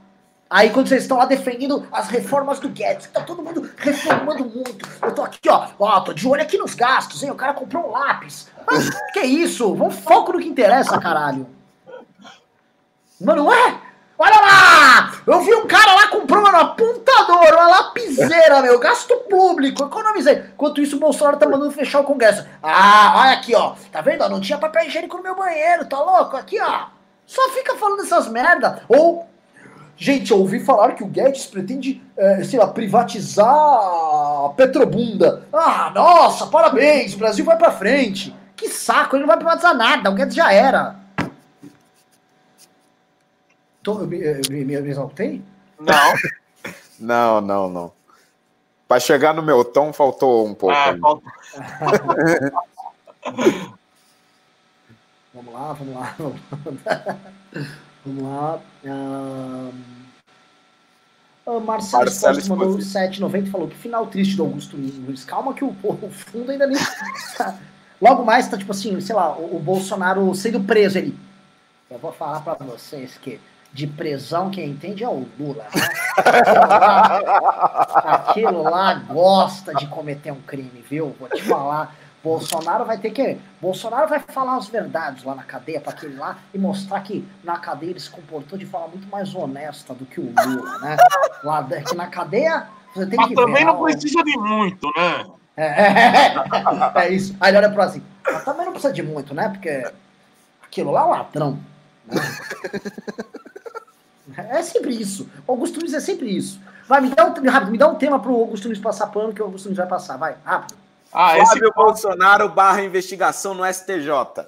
Aí 0.49 0.69
quando 0.69 0.87
vocês 0.87 1.01
estão 1.01 1.17
lá 1.17 1.25
defendendo 1.25 1.87
as 1.91 2.09
reformas 2.09 2.59
do 2.59 2.69
Guedes, 2.69 3.07
tá 3.07 3.21
todo 3.21 3.41
mundo 3.41 3.67
reformando 3.75 4.45
muito. 4.45 4.87
Eu 5.01 5.11
tô 5.11 5.23
aqui, 5.23 5.49
ó, 5.49 5.67
ó, 5.79 5.99
tô 6.01 6.13
de 6.13 6.27
olho 6.27 6.43
aqui 6.43 6.59
nos 6.59 6.75
gastos, 6.75 7.23
hein? 7.23 7.31
O 7.31 7.35
cara 7.35 7.55
comprou 7.55 7.87
um 7.87 7.91
lápis. 7.91 8.51
Mas, 8.67 8.87
que 9.11 9.21
isso? 9.21 9.73
Vamos 9.73 9.95
foco 9.95 10.33
no 10.33 10.39
que 10.39 10.47
interessa, 10.47 10.99
caralho. 10.99 11.47
Mano, 13.19 13.45
não 13.45 13.53
é? 13.53 13.81
Olha 14.17 14.39
lá! 14.39 15.11
Eu 15.25 15.41
vi 15.41 15.53
um 15.55 15.65
cara 15.65 15.95
lá 15.95 16.07
comprando 16.07 16.45
um 16.45 16.57
apontador, 16.57 17.53
uma 17.53 17.67
lapiseira, 17.67 18.61
meu, 18.61 18.77
gasto 18.79 19.15
público, 19.29 19.83
economizei. 19.85 20.45
Enquanto 20.53 20.81
isso, 20.81 20.97
o 20.97 20.99
Bolsonaro 20.99 21.37
tá 21.37 21.47
mandando 21.47 21.71
fechar 21.71 22.01
o 22.01 22.05
Congresso. 22.05 22.45
Ah, 22.61 23.13
olha 23.17 23.33
aqui, 23.33 23.55
ó. 23.55 23.73
Tá 23.91 24.01
vendo? 24.01 24.27
Não 24.29 24.39
tinha 24.39 24.57
papel 24.57 24.85
higiênico 24.85 25.17
no 25.17 25.23
meu 25.23 25.35
banheiro, 25.35 25.85
tá 25.85 25.99
louco? 25.99 26.37
Aqui, 26.37 26.59
ó. 26.61 26.85
Só 27.25 27.49
fica 27.49 27.75
falando 27.75 28.01
essas 28.01 28.27
merda. 28.27 28.83
Ou, 28.87 29.27
gente, 29.97 30.31
eu 30.31 30.39
ouvi 30.39 30.59
falar 30.59 30.91
que 30.91 31.03
o 31.03 31.07
Guedes 31.07 31.45
pretende, 31.45 32.03
é, 32.15 32.43
sei 32.43 32.59
lá, 32.59 32.67
privatizar 32.67 33.47
a 33.47 34.53
Petrobunda. 34.55 35.43
Ah, 35.51 35.91
nossa, 35.93 36.47
parabéns, 36.47 37.15
o 37.15 37.17
Brasil 37.17 37.43
vai 37.43 37.57
pra 37.57 37.71
frente. 37.71 38.35
Que 38.55 38.69
saco, 38.69 39.15
ele 39.15 39.21
não 39.21 39.27
vai 39.27 39.37
privatizar 39.37 39.73
nada, 39.75 40.09
o 40.11 40.13
Guedes 40.13 40.35
já 40.35 40.51
era. 40.53 41.02
Tô, 43.83 43.99
eu, 43.99 44.07
me, 44.07 44.17
me, 44.49 44.63
me 44.63 44.89
exaltei? 44.89 45.43
Não. 45.79 46.13
não, 46.99 47.41
não, 47.41 47.69
não. 47.69 47.91
Para 48.87 48.99
chegar 48.99 49.33
no 49.33 49.43
meu 49.43 49.65
tom, 49.65 49.91
faltou 49.91 50.47
um 50.47 50.53
pouco. 50.53 50.75
Ah, 50.75 50.93
vamos 55.33 55.53
lá, 55.53 55.73
vamos 55.73 55.95
lá. 55.95 56.15
vamos 58.05 58.23
lá. 58.23 58.61
Um... 58.85 59.71
Uh, 61.45 61.59
Marcelo, 61.59 62.05
Marcelo 62.05 62.39
Esposito 62.39 62.49
mandou 62.55 62.77
7,90 62.77 63.47
e 63.47 63.49
falou 63.49 63.67
que 63.67 63.75
final 63.75 64.07
triste 64.07 64.37
do 64.37 64.43
Augusto 64.43 64.77
Luiz. 64.77 65.25
Calma 65.25 65.53
que 65.53 65.65
o, 65.65 65.75
o 65.83 66.09
fundo 66.09 66.51
ainda 66.51 66.65
nem. 66.65 66.77
Logo 68.01 68.23
mais 68.23 68.47
tá 68.47 68.57
tipo 68.57 68.71
assim, 68.71 68.99
sei 69.01 69.13
lá, 69.13 69.35
o, 69.37 69.57
o 69.57 69.59
Bolsonaro 69.59 70.33
sendo 70.35 70.61
preso 70.61 70.97
ali. 70.97 71.13
Eu 71.89 71.99
vou 71.99 72.13
falar 72.13 72.39
para 72.41 72.65
vocês 72.65 73.17
que 73.17 73.39
de 73.73 73.87
prisão, 73.87 74.51
quem 74.51 74.69
entende 74.69 75.03
é 75.03 75.09
o 75.09 75.27
Lula. 75.39 75.65
Né? 75.73 75.81
Aquilo, 76.15 76.67
lá, 76.67 77.17
aquilo 78.29 78.63
lá 78.63 78.93
gosta 78.93 79.73
de 79.73 79.87
cometer 79.87 80.31
um 80.31 80.41
crime, 80.41 80.85
viu? 80.87 81.15
Vou 81.19 81.27
te 81.27 81.41
falar. 81.41 81.95
Bolsonaro 82.23 82.85
vai 82.85 82.97
ter 82.99 83.09
que. 83.09 83.37
Bolsonaro 83.59 84.07
vai 84.07 84.19
falar 84.19 84.55
as 84.55 84.67
verdades 84.67 85.23
lá 85.23 85.35
na 85.35 85.43
cadeia 85.43 85.81
para 85.81 85.91
aquele 85.91 86.15
lá 86.15 86.37
e 86.53 86.57
mostrar 86.57 87.01
que 87.01 87.27
na 87.43 87.57
cadeia 87.57 87.89
ele 87.89 87.99
se 87.99 88.09
comportou 88.09 88.57
de 88.57 88.65
forma 88.65 88.89
muito 88.89 89.07
mais 89.09 89.33
honesta 89.35 89.93
do 89.93 90.05
que 90.05 90.21
o 90.21 90.33
Lula, 90.45 90.77
né? 90.79 90.95
Lá 91.43 91.63
que 91.63 91.95
na 91.95 92.07
cadeia 92.07 92.67
você 92.93 93.07
tem 93.07 93.17
Mas 93.17 93.27
que 93.29 93.35
também 93.35 93.65
ver, 93.65 93.65
não 93.65 93.83
precisa 93.83 94.23
de 94.23 94.37
muito, 94.37 94.87
né? 94.95 95.25
É, 95.57 95.65
é, 95.65 96.91
é, 96.95 97.09
isso. 97.11 97.35
Aí 97.41 97.49
ele 97.49 97.57
olha 97.57 97.69
pro 97.69 97.81
assim, 97.81 98.03
mas 98.23 98.45
também 98.45 98.65
não 98.65 98.73
precisa 98.73 98.93
de 98.93 99.03
muito, 99.03 99.33
né? 99.33 99.49
Porque 99.49 99.91
aquilo 100.61 100.91
lá 100.91 101.01
é 101.01 101.03
um 101.05 101.09
ladrão. 101.09 101.59
Né? 102.05 102.21
É 104.37 104.61
sempre 104.61 104.93
isso. 104.95 105.29
O 105.47 105.51
Augusto 105.51 105.77
Nunes 105.77 105.93
é 105.93 105.99
sempre 105.99 106.29
isso. 106.29 106.59
Vai, 106.87 107.01
me 107.01 107.09
dá 107.09 107.25
um, 107.25 107.49
rápido, 107.49 107.71
me 107.71 107.77
dá 107.77 107.87
um 107.87 107.95
tema 107.95 108.19
pro 108.19 108.35
Augusto 108.35 108.65
Nunes 108.65 108.79
passar 108.79 109.07
pano 109.07 109.33
que 109.33 109.41
o 109.41 109.45
Augusto 109.45 109.65
Nunes 109.65 109.77
vai 109.77 109.87
passar. 109.87 110.17
Vai, 110.17 110.35
rápido. 110.43 110.77
Ah, 111.11 111.35
Flávio 111.35 111.67
esse... 111.67 111.75
Bolsonaro 111.75 112.49
barra 112.49 112.83
investigação 112.83 113.53
no 113.53 113.65
STJ. 113.65 114.47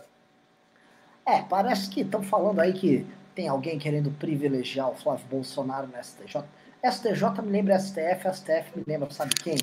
É, 1.26 1.42
parece 1.42 1.90
que 1.90 2.02
estão 2.02 2.22
falando 2.22 2.60
aí 2.60 2.74
que 2.74 3.06
tem 3.34 3.48
alguém 3.48 3.80
querendo 3.80 4.12
privilegiar 4.12 4.90
o 4.90 4.96
Flávio 4.96 5.26
Bolsonaro 5.30 5.88
no 5.88 6.04
STJ. 6.04 6.44
STJ 6.84 7.42
me 7.42 7.52
lembra 7.52 7.80
STF, 7.80 8.32
STF 8.32 8.78
me 8.78 8.84
lembra, 8.88 9.10
sabe 9.10 9.34
quem? 9.36 9.58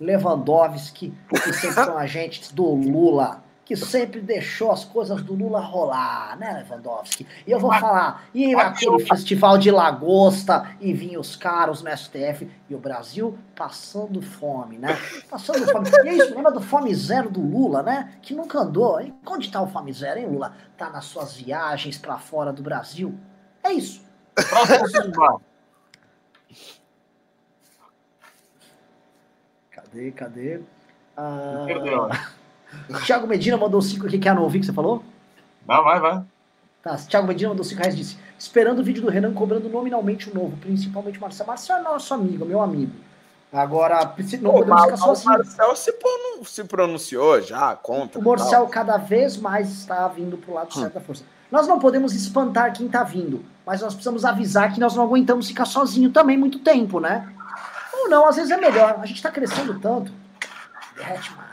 Lewandowski, 0.00 1.14
que 1.28 1.52
sempre 1.52 1.84
são 1.84 1.96
agentes 1.98 2.50
do 2.50 2.64
Lula 2.64 3.43
que 3.64 3.74
sempre 3.76 4.20
deixou 4.20 4.70
as 4.70 4.84
coisas 4.84 5.22
do 5.22 5.34
Lula 5.34 5.60
rolar, 5.60 6.36
né, 6.38 6.52
Lewandowski? 6.52 7.26
E 7.46 7.50
eu 7.50 7.58
vou 7.58 7.72
falar, 7.72 8.26
e 8.34 8.54
aquele 8.54 8.98
festival 9.00 9.56
de 9.56 9.70
lagosta 9.70 10.76
e 10.80 10.92
vinhos 10.92 11.34
caros 11.34 11.82
no 11.82 11.96
STF, 11.96 12.50
e 12.68 12.74
o 12.74 12.78
Brasil 12.78 13.38
passando 13.54 14.20
fome, 14.20 14.76
né? 14.78 14.98
Passando 15.30 15.66
fome. 15.70 15.88
E 16.04 16.08
é 16.08 16.14
isso, 16.14 16.34
lembra 16.34 16.52
do 16.52 16.60
Fome 16.60 16.94
Zero 16.94 17.30
do 17.30 17.40
Lula, 17.40 17.82
né? 17.82 18.14
Que 18.20 18.34
nunca 18.34 18.58
andou. 18.58 19.00
E 19.00 19.14
onde 19.26 19.50
tá 19.50 19.62
o 19.62 19.66
Fome 19.66 19.92
Zero, 19.92 20.20
hein, 20.20 20.26
Lula? 20.26 20.54
Tá 20.76 20.90
nas 20.90 21.06
suas 21.06 21.34
viagens 21.34 21.96
para 21.96 22.18
fora 22.18 22.52
do 22.52 22.62
Brasil. 22.62 23.18
É 23.62 23.72
isso. 23.72 24.04
cadê, 29.70 30.10
cadê? 30.10 30.60
Ah... 31.16 31.66
Thiago 33.06 33.26
Medina 33.26 33.56
mandou 33.56 33.80
cinco 33.80 34.06
aqui, 34.06 34.18
quer 34.18 34.34
não 34.34 34.42
ouvir 34.42 34.58
o 34.58 34.60
que 34.60 34.66
você 34.66 34.72
falou? 34.72 35.02
Não, 35.66 35.82
vai, 35.82 36.00
vai. 36.00 36.22
Tá, 36.82 36.96
Thiago 36.96 37.26
Medina 37.26 37.48
mandou 37.48 37.64
5 37.64 37.80
reais 37.80 37.96
disse: 37.96 38.18
esperando 38.38 38.80
o 38.80 38.84
vídeo 38.84 39.00
do 39.02 39.08
Renan 39.08 39.32
cobrando 39.32 39.70
nominalmente 39.70 40.28
o 40.30 40.34
novo, 40.34 40.54
principalmente 40.58 41.16
o 41.16 41.20
Marcelo. 41.22 41.48
Marcelo 41.48 41.80
é 41.80 41.82
nosso 41.82 42.12
amigo, 42.12 42.44
meu 42.44 42.60
amigo. 42.60 42.92
Agora, 43.50 44.12
não 44.42 44.50
Pô, 44.50 44.58
podemos 44.58 44.82
ficar 44.82 44.96
só 44.96 45.08
o 45.08 45.12
assim. 45.12 45.24
Marcel 45.26 45.76
se, 45.76 45.92
pronun- 45.92 46.44
se 46.44 46.64
pronunciou 46.64 47.40
já 47.40 47.74
contra. 47.76 48.20
O 48.20 48.22
Morcel 48.22 48.66
cada 48.66 48.96
vez 48.98 49.36
mais 49.36 49.70
está 49.70 50.06
vindo 50.08 50.36
pro 50.36 50.52
lado 50.52 50.74
certo 50.74 50.94
da 50.94 51.00
força. 51.00 51.24
Nós 51.50 51.68
não 51.68 51.78
podemos 51.78 52.14
espantar 52.14 52.72
quem 52.72 52.88
tá 52.88 53.02
vindo, 53.04 53.44
mas 53.64 53.80
nós 53.80 53.94
precisamos 53.94 54.24
avisar 54.24 54.72
que 54.74 54.80
nós 54.80 54.94
não 54.96 55.04
aguentamos 55.04 55.46
ficar 55.46 55.64
sozinho 55.66 56.10
também 56.10 56.36
muito 56.36 56.58
tempo, 56.58 56.98
né? 56.98 57.32
Ou 57.92 58.10
não, 58.10 58.26
às 58.26 58.36
vezes 58.36 58.50
é 58.50 58.56
melhor. 58.56 58.98
A 59.00 59.06
gente 59.06 59.22
tá 59.22 59.30
crescendo 59.30 59.78
tanto. 59.78 60.12
Derrete 60.96 61.32
mais. 61.36 61.43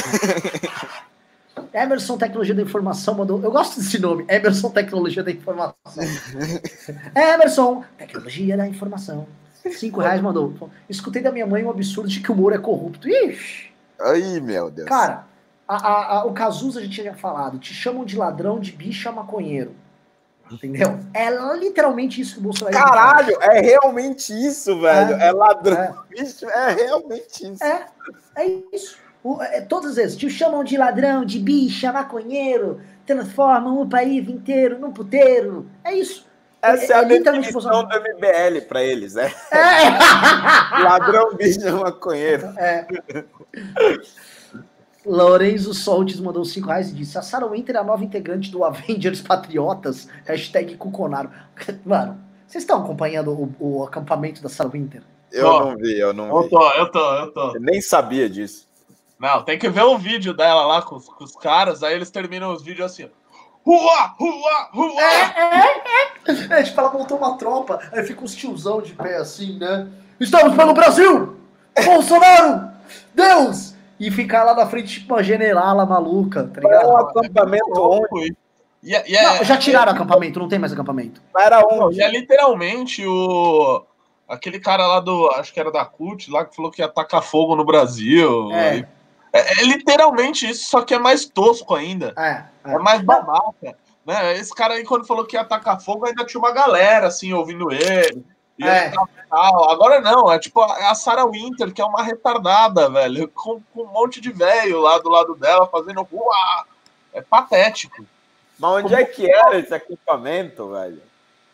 Emerson 1.72 2.16
Tecnologia 2.16 2.54
da 2.54 2.62
Informação 2.62 3.14
mandou. 3.14 3.40
Eu 3.42 3.50
gosto 3.50 3.78
desse 3.80 3.98
nome, 3.98 4.24
Emerson 4.28 4.70
Tecnologia 4.70 5.22
da 5.22 5.30
Informação. 5.30 5.74
Emerson 7.14 7.84
Tecnologia 7.98 8.56
da 8.56 8.66
Informação. 8.66 9.26
Cinco 9.72 10.00
reais 10.00 10.20
mandou. 10.22 10.70
Escutei 10.88 11.20
da 11.22 11.30
minha 11.30 11.46
mãe 11.46 11.62
um 11.62 11.70
absurdo 11.70 12.08
de 12.08 12.20
que 12.20 12.32
o 12.32 12.34
Moro 12.34 12.54
é 12.54 12.58
corrupto. 12.58 13.08
Ixi! 13.08 13.70
Ai, 14.00 14.40
meu 14.40 14.70
Deus. 14.70 14.88
Cara, 14.88 15.24
a, 15.68 15.76
a- 15.76 16.18
a- 16.20 16.24
o 16.24 16.32
Cazuza 16.32 16.80
a 16.80 16.82
gente 16.82 16.94
tinha 17.00 17.14
falado, 17.14 17.58
te 17.58 17.74
chamam 17.74 18.04
de 18.04 18.16
ladrão, 18.16 18.58
de 18.58 18.72
bicha, 18.72 19.12
maconheiro. 19.12 19.74
Entendeu? 20.50 20.98
É 21.14 21.30
literalmente 21.56 22.20
isso 22.20 22.34
que 22.34 22.40
o 22.40 22.42
Bolsonaro 22.42 22.76
Caralho, 22.76 23.36
é 23.40 23.60
realmente 23.60 24.32
isso, 24.32 24.80
velho. 24.80 25.14
É. 25.14 25.28
É, 25.28 25.32
ladrão. 25.32 25.76
É. 25.78 25.94
Bicho, 26.08 26.48
é 26.50 26.72
realmente 26.72 27.52
isso. 27.52 27.62
É, 27.62 27.86
é 28.36 28.46
isso. 28.72 28.98
O- 29.22 29.42
é, 29.42 29.60
todas 29.60 29.90
as 29.90 29.96
vezes, 29.96 30.16
te 30.16 30.30
chamam 30.30 30.64
de 30.64 30.76
ladrão, 30.76 31.24
de 31.24 31.38
bicha, 31.38 31.92
maconheiro, 31.92 32.80
transformam 33.04 33.80
o 33.82 33.88
país 33.88 34.28
inteiro 34.28 34.78
num 34.78 34.92
puteiro. 34.92 35.66
É 35.84 35.94
isso. 35.94 36.26
Essa 36.62 36.92
é, 36.92 36.96
a 36.96 37.02
literalmente 37.02 37.46
definição 37.54 37.84
do 37.84 37.94
MBL 37.94 38.60
pra 38.68 38.82
eles, 38.82 39.16
é. 39.16 39.32
É. 39.50 39.90
Ladrão, 40.84 41.34
bicho, 41.34 41.60
maconheiro. 41.78 42.46
É. 42.58 42.86
Lorenzo 45.04 45.72
Soltes 45.72 46.20
mandou 46.20 46.44
5 46.44 46.66
reais 46.68 46.90
e 46.90 46.94
disse: 46.94 47.16
A 47.16 47.22
Sarah 47.22 47.46
Winter 47.46 47.76
é 47.76 47.78
a 47.78 47.84
nova 47.84 48.04
integrante 48.04 48.50
do 48.50 48.62
Avengers 48.64 49.22
Patriotas. 49.22 50.08
Hashtag 50.26 50.76
Cuconaro. 50.76 51.30
Mano, 51.84 52.18
vocês 52.46 52.62
estão 52.64 52.82
acompanhando 52.84 53.30
o, 53.32 53.54
o 53.78 53.84
acampamento 53.84 54.42
da 54.42 54.48
Sarah 54.50 54.70
Winter? 54.70 55.02
Eu 55.32 55.44
não 55.48 55.76
vi, 55.76 55.98
eu 55.98 56.12
não 56.12 56.28
Eu 56.28 56.42
vi. 56.42 56.50
tô, 56.50 56.70
eu 56.72 56.90
tô, 56.90 57.14
eu 57.14 57.32
tô. 57.32 57.54
Eu 57.54 57.60
nem 57.60 57.80
sabia 57.80 58.28
disso. 58.28 58.68
Não, 59.20 59.42
tem 59.42 59.58
que 59.58 59.68
ver 59.68 59.82
o 59.82 59.98
vídeo 59.98 60.32
dela 60.32 60.64
lá 60.64 60.80
com, 60.82 60.96
os- 60.96 61.08
com 61.08 61.22
os 61.22 61.36
caras, 61.36 61.82
aí 61.82 61.94
eles 61.94 62.10
terminam 62.10 62.52
os 62.52 62.62
vídeos 62.62 62.90
assim. 62.90 63.04
ó. 63.04 63.08
Rua, 63.62 64.14
rua, 64.18 64.68
rua! 64.72 65.02
É, 66.50 66.62
tipo, 66.62 66.80
ela 66.80 66.90
montou 66.90 67.18
uma 67.18 67.36
tropa, 67.36 67.78
aí 67.92 68.02
fica 68.04 68.24
uns 68.24 68.34
tiozão 68.34 68.80
de 68.80 68.94
pé 68.94 69.16
assim, 69.16 69.58
né? 69.58 69.86
Estamos 70.18 70.56
pelo 70.56 70.72
Brasil! 70.72 71.36
Bolsonaro! 71.84 72.70
Deus! 73.14 73.74
E 73.98 74.10
ficar 74.10 74.44
lá 74.44 74.54
na 74.54 74.66
frente, 74.66 75.00
tipo, 75.00 75.12
uma 75.14 75.22
generala 75.22 75.84
maluca, 75.84 76.44
tá 76.44 76.60
Era 76.66 76.86
um 76.86 76.90
ligado? 76.90 77.08
acampamento 77.18 77.80
onde? 78.10 78.34
E, 78.82 78.94
é- 78.94 79.04
e 79.10 79.14
é, 79.14 79.22
Não, 79.38 79.44
já 79.44 79.58
tiraram 79.58 79.92
acampamento, 79.92 80.38
não 80.40 80.48
tem 80.48 80.58
mais 80.58 80.72
acampamento. 80.72 81.20
Era 81.36 81.60
onde? 81.66 81.98
e 81.98 82.02
é 82.02 82.10
literalmente 82.10 83.06
o. 83.06 83.84
Aquele 84.26 84.58
cara 84.58 84.86
lá 84.86 85.00
do. 85.00 85.28
Acho 85.32 85.52
que 85.52 85.60
era 85.60 85.70
da 85.70 85.84
CUT, 85.84 86.30
lá 86.30 86.46
que 86.46 86.56
falou 86.56 86.70
que 86.70 86.80
ia 86.80 86.88
tacar 86.88 87.20
fogo 87.20 87.54
no 87.54 87.64
Brasil. 87.64 88.50
É, 88.52 88.86
É, 89.32 89.60
é 89.60 89.64
literalmente 89.64 90.48
isso, 90.48 90.68
só 90.68 90.82
que 90.82 90.94
é 90.94 90.98
mais 90.98 91.24
tosco 91.24 91.74
ainda. 91.74 92.12
é. 92.16 92.44
É 92.64 92.78
mais 92.78 93.00
babaca. 93.02 93.74
Né? 94.04 94.36
Esse 94.36 94.54
cara 94.54 94.74
aí, 94.74 94.84
quando 94.84 95.06
falou 95.06 95.24
que 95.24 95.36
ia 95.36 95.44
tacar 95.44 95.80
fogo, 95.80 96.06
ainda 96.06 96.24
tinha 96.24 96.38
uma 96.38 96.52
galera 96.52 97.06
assim 97.06 97.32
ouvindo 97.32 97.70
ele. 97.72 98.24
É. 98.62 98.92
Agora 99.30 100.00
não, 100.00 100.30
é 100.30 100.38
tipo 100.38 100.60
a, 100.60 100.90
é 100.90 100.94
Sarah 100.94 101.24
Winter, 101.26 101.72
que 101.72 101.80
é 101.80 101.84
uma 101.84 102.02
retardada, 102.02 102.90
velho, 102.90 103.28
com, 103.28 103.60
com 103.72 103.82
um 103.84 103.86
monte 103.92 104.20
de 104.20 104.30
velho 104.32 104.80
lá 104.80 104.98
do 104.98 105.08
lado 105.08 105.34
dela 105.34 105.66
fazendo 105.66 106.02
rua. 106.02 106.34
É 107.12 107.22
patético. 107.22 108.04
Mas 108.58 108.84
onde 108.84 108.94
é 108.94 109.04
que 109.04 109.30
era 109.30 109.58
esse 109.58 109.72
acampamento, 109.72 110.68
velho? 110.70 111.00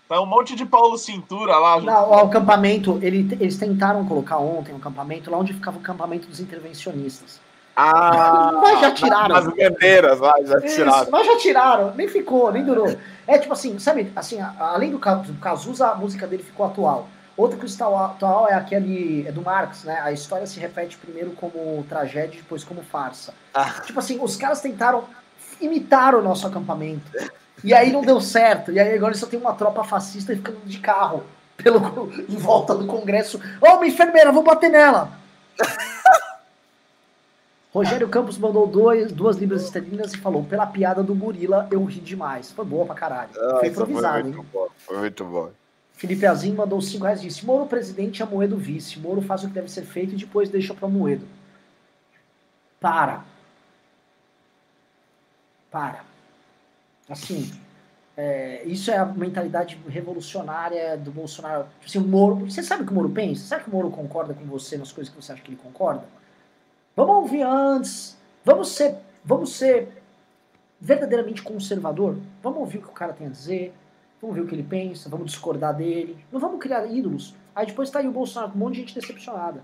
Tá 0.09 0.21
um 0.21 0.27
monte 0.27 0.55
de 0.57 0.65
Paulo 0.67 0.97
Cintura 0.99 1.57
lá. 1.59 1.81
Não, 1.81 2.11
o 2.11 2.15
acampamento, 2.15 2.99
ele- 3.03 3.37
eles 3.41 3.57
tentaram 3.59 4.05
colocar 4.07 4.39
ontem 4.39 4.73
um 4.73 4.77
acampamento 4.77 5.31
lá 5.31 5.39
onde 5.39 5.53
ficava 5.55 5.79
o 5.79 5.81
acampamento 5.81 6.27
dos 6.29 6.41
intervencionistas. 6.41 7.41
Ah, 7.77 8.53
Mas 8.63 8.81
já 8.81 8.91
tiraram. 8.93 9.29
Nas 9.35 9.45
bandeiras 9.47 10.19
lá, 10.19 10.35
já 10.43 10.59
Isso, 10.59 10.77
tiraram. 10.77 11.11
mas 11.11 11.27
já 11.27 11.37
tiraram, 11.37 11.95
nem 11.95 12.09
ficou, 12.09 12.51
nem 12.51 12.65
durou. 12.65 12.97
É 13.27 13.39
tipo 13.39 13.53
assim, 13.53 13.79
sabe, 13.79 14.11
assim, 14.17 14.39
além 14.59 14.91
do 14.91 14.99
Ca- 14.99 15.17
do 15.17 15.35
Cazuza, 15.35 15.89
a 15.89 15.95
música 15.95 16.27
dele 16.27 16.43
ficou 16.43 16.65
atual. 16.67 17.07
Outra 17.37 17.59
que 17.59 17.67
está 17.67 17.87
atual 17.87 18.49
é 18.49 18.55
aquele, 18.55 19.27
é 19.29 19.33
do 19.33 19.43
Marx, 19.43 19.85
né? 19.85 20.01
A 20.03 20.11
história 20.11 20.47
se 20.47 20.59
repete 20.59 20.97
primeiro 20.97 21.33
como 21.33 21.85
tragédia 21.87 22.39
e 22.39 22.43
depois 22.43 22.65
como 22.65 22.83
farsa. 22.83 23.35
Ah. 23.53 23.75
Tipo 23.85 23.99
assim, 23.99 24.19
os 24.23 24.37
caras 24.37 24.63
tentaram 24.63 25.05
imitar 25.61 26.15
o 26.15 26.23
nosso 26.23 26.47
acampamento. 26.47 27.05
E 27.63 27.75
aí 27.75 27.93
não 27.93 28.01
deu 28.01 28.23
certo. 28.23 28.73
E 28.73 28.81
aí 28.81 28.95
agora 28.97 29.13
só 29.15 29.27
tem 29.27 29.39
uma 29.39 29.53
tropa 29.53 29.85
fascista 29.85 30.35
ficando 30.35 30.61
de 30.65 30.79
carro 30.79 31.25
pelo, 31.59 32.11
em 32.27 32.37
volta 32.37 32.75
do 32.75 32.87
Congresso. 32.87 33.39
Ô, 33.61 33.75
uma 33.75 33.87
enfermeira, 33.87 34.33
vou 34.33 34.43
bater 34.43 34.71
nela! 34.71 35.11
Rogério 37.77 38.09
Campos 38.09 38.39
mandou 38.39 38.67
dois, 38.67 39.13
duas 39.13 39.37
libras 39.37 39.63
esterlinas 39.65 40.15
e 40.15 40.17
falou: 40.17 40.43
pela 40.43 40.67
piada 40.67 41.03
do 41.03 41.15
gorila, 41.15 41.69
eu 41.71 41.85
ri 41.85 42.01
demais. 42.01 42.51
Foi 42.51 42.65
boa 42.65 42.87
pra 42.87 42.95
caralho. 42.95 43.29
Nossa, 43.35 43.59
foi 43.59 43.69
improvisado, 43.69 44.25
muito 44.25 44.39
hein? 44.39 44.47
bom. 44.51 44.69
Foi 44.79 44.99
muito 44.99 45.25
bom. 45.27 45.51
Felipe 45.93 46.25
Azim 46.25 46.55
mandou 46.55 46.81
5 46.81 47.05
reais 47.05 47.21
e 47.21 47.27
disse: 47.27 47.45
Moro 47.45 47.67
presidente, 47.67 48.23
a 48.23 48.27
Moedo 48.27 48.57
vice. 48.57 48.99
Moro 48.99 49.21
faz 49.21 49.45
o 49.45 49.49
que 49.49 49.53
deve 49.53 49.71
ser 49.71 49.83
feito 49.83 50.15
e 50.15 50.17
depois 50.17 50.49
deixa 50.49 50.73
pra 50.73 50.89
Moedo. 50.89 51.27
Para. 52.81 53.25
Para. 55.71 56.03
Assim, 57.11 57.53
é, 58.17 58.63
isso 58.65 58.91
é 58.91 58.97
a 58.97 59.05
mentalidade 59.05 59.79
revolucionária 59.87 60.97
do 60.97 61.11
Bolsonaro. 61.11 61.65
Tipo 61.65 61.85
assim, 61.85 61.99
o 61.99 62.09
Moro. 62.09 62.37
Você 62.37 62.63
sabe 62.63 62.85
o 62.85 62.87
que 62.87 62.93
o 62.93 62.95
Moro 62.95 63.11
pensa? 63.11 63.47
Sabe 63.47 63.65
que 63.65 63.69
o 63.69 63.73
Moro 63.75 63.91
concorda 63.91 64.33
com 64.33 64.47
você 64.47 64.79
nas 64.79 64.93
coisas 64.93 65.13
que 65.13 65.23
você 65.23 65.33
acha 65.33 65.43
que 65.43 65.51
ele 65.51 65.61
concorda? 65.63 66.16
Vamos 66.97 67.17
ouvir 67.17 67.43
antes. 67.43 68.17
Vamos 68.43 68.71
ser, 68.71 68.97
vamos 69.23 69.53
ser 69.53 70.03
verdadeiramente 70.81 71.43
conservador. 71.43 72.17
Vamos 72.43 72.59
ouvir 72.61 72.79
o 72.79 72.83
que 72.83 72.89
o 72.89 72.93
cara 72.93 73.13
tem 73.13 73.27
a 73.27 73.31
dizer. 73.31 73.75
Vamos 74.21 74.35
ver 74.35 74.43
o 74.43 74.47
que 74.47 74.55
ele 74.55 74.63
pensa. 74.63 75.11
Vamos 75.11 75.27
discordar 75.27 75.77
dele. 75.77 76.17
Não 76.33 76.41
vamos 76.41 76.59
criar 76.59 76.87
ídolos. 76.87 77.35
Aí 77.55 77.67
depois 77.67 77.91
tá 77.91 77.99
aí 77.99 78.09
o 78.09 78.13
Bolsonaro 78.13 78.53
com 78.53 78.57
um 78.59 78.61
monte 78.61 78.75
de 78.75 78.81
gente 78.81 78.95
decepcionada. 78.95 79.63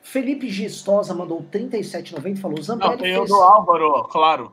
Felipe 0.00 0.48
Gestosa 0.48 1.14
mandou 1.14 1.42
37,90 1.50 2.32
e 2.32 2.36
falou: 2.36 2.56
Não, 2.56 2.62
Zambelli 2.62 2.98
tem 2.98 3.14
o 3.14 3.18
fez... 3.18 3.30
do 3.30 3.36
Álvaro, 3.36 4.04
claro. 4.04 4.52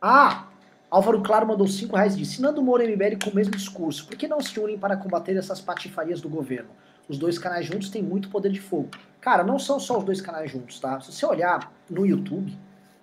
Ah! 0.00 0.48
Álvaro 0.90 1.22
Claro 1.22 1.46
mandou 1.46 1.66
5 1.66 1.94
reais 1.94 2.14
e 2.14 2.18
disse: 2.18 2.42
Nando 2.42 2.60
Moura 2.60 2.84
e 2.84 2.88
MBL 2.88 3.16
com 3.22 3.30
o 3.30 3.34
mesmo 3.34 3.52
discurso. 3.52 4.06
Por 4.06 4.16
que 4.16 4.28
não 4.28 4.40
se 4.40 4.58
unem 4.58 4.78
para 4.78 4.96
combater 4.96 5.36
essas 5.36 5.60
patifarias 5.60 6.20
do 6.20 6.28
governo? 6.28 6.70
Os 7.08 7.18
dois 7.18 7.38
canais 7.38 7.66
juntos 7.66 7.90
têm 7.90 8.02
muito 8.02 8.28
poder 8.28 8.50
de 8.50 8.60
fogo. 8.60 8.90
Cara, 9.20 9.44
não 9.44 9.58
são 9.58 9.78
só 9.78 9.98
os 9.98 10.04
dois 10.04 10.20
canais 10.20 10.50
juntos, 10.50 10.80
tá? 10.80 11.00
Se 11.00 11.12
você 11.12 11.24
olhar 11.26 11.72
no 11.88 12.06
YouTube, 12.06 12.56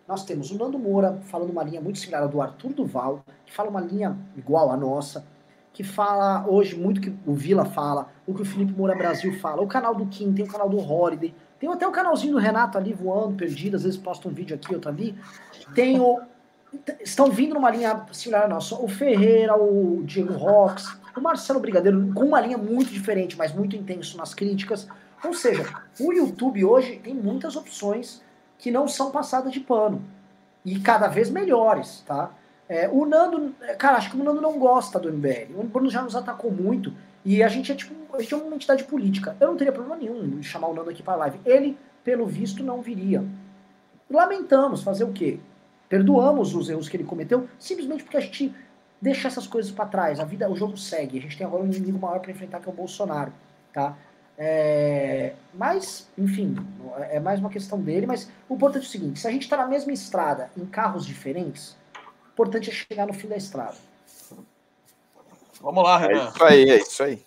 nós 0.07 0.26
temos 0.26 0.51
o 0.51 0.57
Nando 0.57 0.80
Moura 0.80 1.19
falando 1.26 1.51
uma 1.51 1.63
linha 1.63 1.80
muito 1.80 1.99
similar 1.99 2.23
à 2.23 2.27
do 2.27 2.41
Arthur 2.41 2.73
Duval, 2.73 3.23
que 3.45 3.53
fala 3.53 3.69
uma 3.69 3.81
linha 3.81 4.17
igual 4.35 4.71
à 4.71 4.77
nossa, 4.77 5.26
que 5.71 5.84
fala 5.84 6.45
hoje 6.47 6.76
muito 6.76 6.99
que 6.99 7.13
o 7.26 7.34
Vila 7.34 7.63
fala, 7.63 8.09
o 8.26 8.34
que 8.34 8.41
o 8.41 8.45
Felipe 8.45 8.73
Moura 8.73 8.95
Brasil 8.95 9.39
fala, 9.39 9.61
o 9.61 9.67
canal 9.67 9.93
do 9.93 10.07
Kim, 10.07 10.34
tem 10.34 10.43
o 10.43 10.47
canal 10.47 10.67
do 10.67 10.80
Holiday, 10.80 11.34
tem 11.59 11.69
até 11.69 11.88
o 11.88 11.91
canalzinho 11.91 12.34
do 12.34 12.39
Renato 12.39 12.77
ali 12.77 12.93
voando, 12.93 13.35
perdido, 13.35 13.76
às 13.76 13.84
vezes 13.84 13.97
posta 13.97 14.27
um 14.27 14.31
vídeo 14.31 14.55
aqui, 14.55 14.73
outro 14.73 14.89
ali. 14.89 15.15
Tem 15.76 15.99
o. 15.99 16.19
Estão 17.01 17.30
vindo 17.30 17.53
numa 17.53 17.69
linha 17.69 18.05
similar 18.13 18.45
à 18.45 18.47
nossa. 18.47 18.76
O 18.76 18.88
Ferreira, 18.88 19.55
o 19.55 20.01
Diego 20.03 20.34
Rox, 20.34 20.98
o 21.15 21.22
Marcelo 21.22 21.60
Brigadeiro, 21.60 22.11
com 22.14 22.26
uma 22.26 22.41
linha 22.41 22.57
muito 22.57 22.91
diferente, 22.91 23.38
mas 23.38 23.53
muito 23.53 23.76
intenso 23.76 24.18
nas 24.18 24.34
críticas. 24.34 24.88
Ou 25.23 25.34
seja, 25.34 25.65
o 25.99 26.14
YouTube 26.14 26.64
hoje 26.64 26.99
tem 27.03 27.14
muitas 27.14 27.56
opções 27.56 28.22
que 28.57 28.72
não 28.72 28.88
são 28.88 29.11
passadas 29.11 29.52
de 29.52 29.60
pano. 29.60 30.02
E 30.64 30.80
cada 30.80 31.07
vez 31.07 31.30
melhores, 31.30 32.03
tá? 32.06 32.31
É, 32.68 32.88
o 32.88 33.06
Nando, 33.06 33.56
cara, 33.77 33.98
acho 33.98 34.11
que 34.11 34.18
o 34.18 34.23
Nando 34.23 34.41
não 34.41 34.60
gosta 34.60 34.99
do 34.99 35.11
MBL. 35.11 35.57
O 35.57 35.64
Bruno 35.64 35.90
já 35.90 36.02
nos 36.03 36.15
atacou 36.15 36.52
muito. 36.52 36.94
E 37.26 37.41
a 37.41 37.48
gente 37.48 37.72
é 37.72 37.76
tipo, 37.76 37.94
a 38.15 38.22
gente 38.22 38.34
é 38.34 38.38
uma 38.38 38.56
entidade 38.56 38.84
política. 38.84 39.36
Eu 39.40 39.48
não 39.48 39.57
teria 39.57 39.73
problema 39.73 39.95
nenhum 39.95 40.38
em 40.38 40.44
chamar 40.44 40.68
o 40.68 40.73
Nando 40.73 40.90
aqui 40.90 41.02
para 41.02 41.15
live. 41.15 41.40
Ele, 41.45 41.77
pelo 42.03 42.27
visto, 42.27 42.64
não 42.64 42.81
viria. 42.81 43.26
Lamentamos, 44.10 44.84
fazer 44.84 45.03
o 45.03 45.11
quê? 45.11 45.40
Perdoamos 45.88 46.53
os 46.53 46.69
erros 46.69 46.88
que 46.88 46.95
ele 46.95 47.03
cometeu, 47.03 47.48
simplesmente 47.57 48.03
porque 48.03 48.18
a 48.18 48.22
gente 48.22 48.53
deixa 49.01 49.27
essas 49.27 49.47
coisas 49.47 49.71
para 49.71 49.85
trás. 49.85 50.19
A 50.19 50.26
vida, 50.26 50.49
o 50.49 50.55
jogo 50.55 50.77
segue. 50.77 51.19
A 51.19 51.21
gente 51.21 51.38
tem 51.38 51.45
agora 51.45 51.63
um 51.63 51.67
inimigo 51.67 51.97
maior 51.99 52.19
para 52.19 52.31
enfrentar 52.31 52.59
que 52.59 52.69
é 52.69 52.71
o 52.71 52.76
Bolsonaro, 52.76 53.31
tá? 53.73 53.95
É, 54.38 55.34
mas, 55.53 56.07
enfim, 56.17 56.55
é 57.09 57.19
mais 57.19 57.39
uma 57.39 57.49
questão 57.49 57.80
dele. 57.81 58.05
Mas 58.05 58.31
o 58.47 58.55
importante 58.55 58.84
é 58.84 58.88
o 58.88 58.89
seguinte: 58.89 59.19
se 59.19 59.27
a 59.27 59.31
gente 59.31 59.43
está 59.43 59.57
na 59.57 59.67
mesma 59.67 59.91
estrada, 59.91 60.49
em 60.55 60.65
carros 60.65 61.05
diferentes, 61.05 61.76
importante 62.31 62.69
é 62.69 62.73
chegar 62.73 63.05
no 63.05 63.13
fim 63.13 63.27
da 63.27 63.35
estrada. 63.35 63.76
Vamos 65.61 65.84
lá, 65.84 66.01
É 66.01 66.07
Renan. 66.07 66.30
isso 66.30 66.43
aí, 66.43 66.69
é 66.69 66.77
isso 66.77 67.03
aí. 67.03 67.21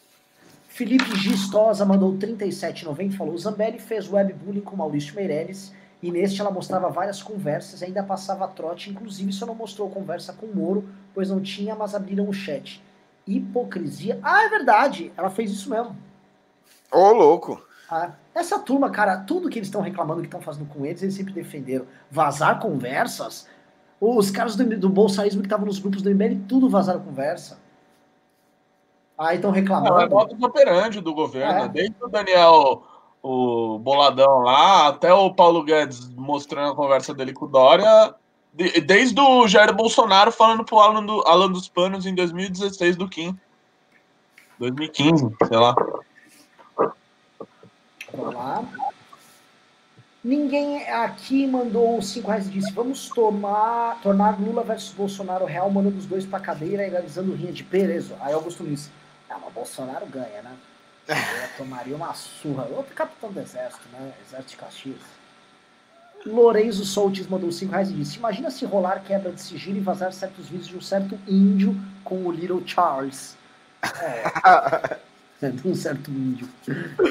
Felipe 0.69 1.15
Gistosa 1.17 1.85
mandou 1.85 2.15
37,90 2.17 3.13
e 3.13 3.17
falou: 3.17 3.37
Zambelli 3.37 3.79
fez 3.79 4.11
webbullying 4.11 4.63
com 4.63 4.75
Maurício 4.75 5.15
Meirelles 5.15 5.71
e 6.03 6.11
neste 6.11 6.41
ela 6.41 6.51
mostrava 6.51 6.89
várias 6.89 7.23
conversas 7.23 7.83
e 7.83 7.85
ainda 7.85 8.03
passava 8.03 8.49
trote, 8.49 8.89
inclusive 8.89 9.33
só 9.35 9.45
não 9.45 9.55
mostrou 9.55 9.91
conversa 9.91 10.33
com 10.33 10.47
o 10.47 10.57
Moro, 10.57 10.89
pois 11.15 11.31
não 11.31 11.41
tinha, 11.41 11.75
mas 11.75 11.95
abriram 11.95 12.29
o 12.29 12.33
chat. 12.33 12.83
Hipocrisia. 13.27 14.19
Ah, 14.23 14.45
é 14.45 14.49
verdade, 14.49 15.13
ela 15.17 15.31
fez 15.31 15.51
isso 15.51 15.71
mesmo. 15.71 15.97
Ô, 16.91 17.13
louco. 17.13 17.63
Ah, 17.91 18.13
essa 18.35 18.59
turma, 18.59 18.91
cara, 18.91 19.19
tudo 19.19 19.49
que 19.49 19.59
eles 19.59 19.69
estão 19.69 19.81
reclamando 19.81 20.21
que 20.21 20.27
estão 20.27 20.41
fazendo 20.41 20.67
com 20.67 20.85
eles, 20.85 21.03
eles 21.03 21.15
sempre 21.15 21.33
defenderam. 21.33 21.87
Vazar 22.11 22.59
conversas? 22.59 23.49
Os 24.01 24.31
caras 24.31 24.57
do, 24.57 24.65
do 24.79 24.89
bolsonarismo 24.89 25.43
que 25.43 25.47
estavam 25.47 25.67
nos 25.67 25.79
grupos 25.79 26.03
do 26.03 26.11
MBL, 26.11 26.41
tudo 26.49 26.69
vazaram 26.69 27.01
conversa. 27.01 27.61
Aí 29.17 29.37
estão 29.37 29.51
Não, 29.51 29.57
é 29.57 29.61
reclamando. 29.61 30.11
modo 30.11 30.47
operandi 30.47 31.01
do 31.01 31.15
governo. 31.15 31.65
É. 31.65 31.69
Desde 31.69 31.95
o 32.03 32.09
Daniel, 32.09 32.83
o 33.23 33.79
Boladão 33.79 34.41
lá, 34.41 34.89
até 34.89 35.13
o 35.13 35.33
Paulo 35.33 35.63
Guedes 35.63 36.09
mostrando 36.15 36.73
a 36.73 36.75
conversa 36.75 37.15
dele 37.15 37.33
com 37.33 37.45
o 37.45 37.49
Dória. 37.49 38.15
De- 38.53 38.81
desde 38.81 39.21
o 39.21 39.47
Jair 39.49 39.75
Bolsonaro 39.75 40.31
falando 40.31 40.65
pro 40.65 40.79
Alan, 40.79 41.05
do, 41.05 41.21
Alan 41.27 41.51
dos 41.51 41.69
Panos 41.69 42.07
em 42.07 42.15
2016 42.15 42.97
do 42.97 43.09
Kim. 43.09 43.39
2015, 44.59 45.29
sei 45.49 45.57
lá. 45.57 45.75
Vamos 48.13 48.35
lá. 48.35 48.65
Ninguém 50.23 50.89
aqui 50.89 51.49
mandou 51.49 52.01
5 52.01 52.29
reais 52.29 52.47
e 52.47 52.51
disse: 52.51 52.73
vamos 52.73 53.09
tomar, 53.09 54.01
tornar 54.03 54.41
Lula 54.41 54.63
versus 54.63 54.93
Bolsonaro 54.95 55.45
real, 55.45 55.69
mandando 55.69 55.99
os 55.99 56.07
dois 56.07 56.25
pra 56.25 56.39
cadeira 56.39 56.87
e 56.87 56.91
realizando 56.91 57.35
rinha 57.35 57.53
de 57.53 57.65
Perezo. 57.65 58.15
Aí 58.21 58.33
Augusto 58.33 58.63
Luiz: 58.63 58.89
Ah, 59.29 59.39
mas 59.43 59.53
Bolsonaro 59.53 60.07
ganha, 60.07 60.43
né? 60.43 60.57
Eu 61.09 61.57
tomaria 61.57 61.97
uma 61.97 62.15
surra. 62.15 62.69
Outro 62.71 62.95
capitão 62.95 63.33
do 63.33 63.41
exército, 63.41 63.83
né? 63.91 64.13
Exército 64.25 64.51
de 64.51 64.57
Caxias. 64.59 65.22
Lorenzo 66.27 66.85
Soltes 66.85 67.27
mandou 67.27 67.51
5 67.51 67.71
reais 67.73 67.91
e 67.91 67.95
disse: 67.95 68.19
Imagina 68.19 68.51
se 68.51 68.65
rolar 68.65 69.03
quebra 69.05 69.33
de 69.33 69.41
sigilo 69.41 69.77
e 69.77 69.81
vazar 69.81 70.13
certos 70.13 70.49
vídeos 70.49 70.69
de 70.69 70.77
um 70.77 70.81
certo 70.81 71.19
índio 71.27 71.77
com 72.05 72.25
o 72.25 72.31
Little 72.33 72.63
Charles. 72.67 73.37
É, 74.01 75.49
de 75.51 75.67
um 75.69 75.75
certo 75.75 76.11
índio. 76.11 76.49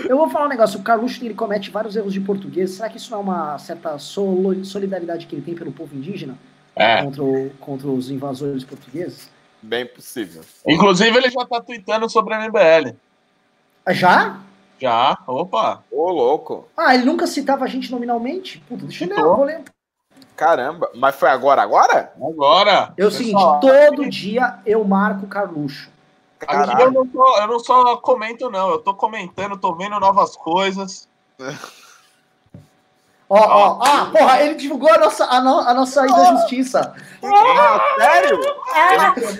Eu 0.07 0.17
vou 0.17 0.29
falar 0.29 0.45
um 0.45 0.49
negócio: 0.49 0.79
o 0.79 0.83
Carluxo 0.83 1.23
ele 1.23 1.33
comete 1.33 1.69
vários 1.69 1.95
erros 1.95 2.13
de 2.13 2.21
português. 2.21 2.71
Será 2.71 2.89
que 2.89 2.97
isso 2.97 3.11
não 3.11 3.17
é 3.19 3.21
uma 3.21 3.57
certa 3.59 3.97
solidariedade 3.99 5.25
que 5.27 5.35
ele 5.35 5.41
tem 5.41 5.53
pelo 5.55 5.71
povo 5.73 5.93
indígena 5.95 6.38
É. 6.75 7.03
contra, 7.03 7.23
o- 7.23 7.49
contra 7.59 7.88
os 7.89 8.09
invasores 8.09 8.63
portugueses? 8.63 9.29
Bem 9.61 9.85
possível. 9.85 10.41
Inclusive, 10.65 11.15
ele 11.17 11.29
já 11.29 11.45
tá 11.45 11.59
tweetando 11.61 12.09
sobre 12.09 12.33
a 12.33 12.45
MBL. 12.47 12.95
Já? 13.91 14.39
Já, 14.82 15.16
opa. 15.28 15.84
Ô, 15.91 16.10
louco. 16.10 16.68
Ah, 16.76 16.95
ele 16.95 17.06
nunca 17.06 17.28
citava 17.28 17.66
a 17.66 17.68
gente 17.68 17.91
nominalmente? 17.91 18.58
Puta, 18.68 18.84
deixa 18.86 19.06
eu 19.06 19.16
eu 19.16 19.36
Vou 19.36 19.45
ler. 19.45 19.62
Caramba. 20.36 20.90
Mas 20.95 21.16
foi 21.16 21.30
agora, 21.30 21.62
agora? 21.62 22.12
Agora. 22.20 22.91
É 22.98 23.06
o 23.06 23.12
seguinte: 23.12 23.44
todo 23.62 24.10
dia 24.10 24.56
eu 24.66 24.84
marco 24.84 25.26
o 25.26 25.30
Carluxo. 25.30 25.88
Aqui 26.48 26.82
eu 26.82 26.91
não, 26.91 27.06
tô- 27.06 27.38
eu 27.38 27.48
não 27.48 27.60
só 27.60 27.95
comento, 27.98 28.49
não. 28.49 28.72
Eu 28.72 28.80
tô 28.80 28.95
comentando, 28.95 29.56
tô 29.56 29.76
vendo 29.76 29.99
novas 29.99 30.36
coisas. 30.36 31.08
Ó, 33.30 33.38
ó, 33.38 33.80
ah, 33.84 34.10
porra, 34.12 34.41
ele 34.41 34.56
divulgou 34.56 34.91
a 34.91 34.98
nossa, 34.98 35.26
a, 35.26 35.40
no- 35.40 35.60
a 35.60 35.74
nossa 35.76 36.03
ida 36.06 36.16
à 36.16 36.36
justiça. 36.38 36.95
Ah, 37.24 37.80
sério? 37.99 38.40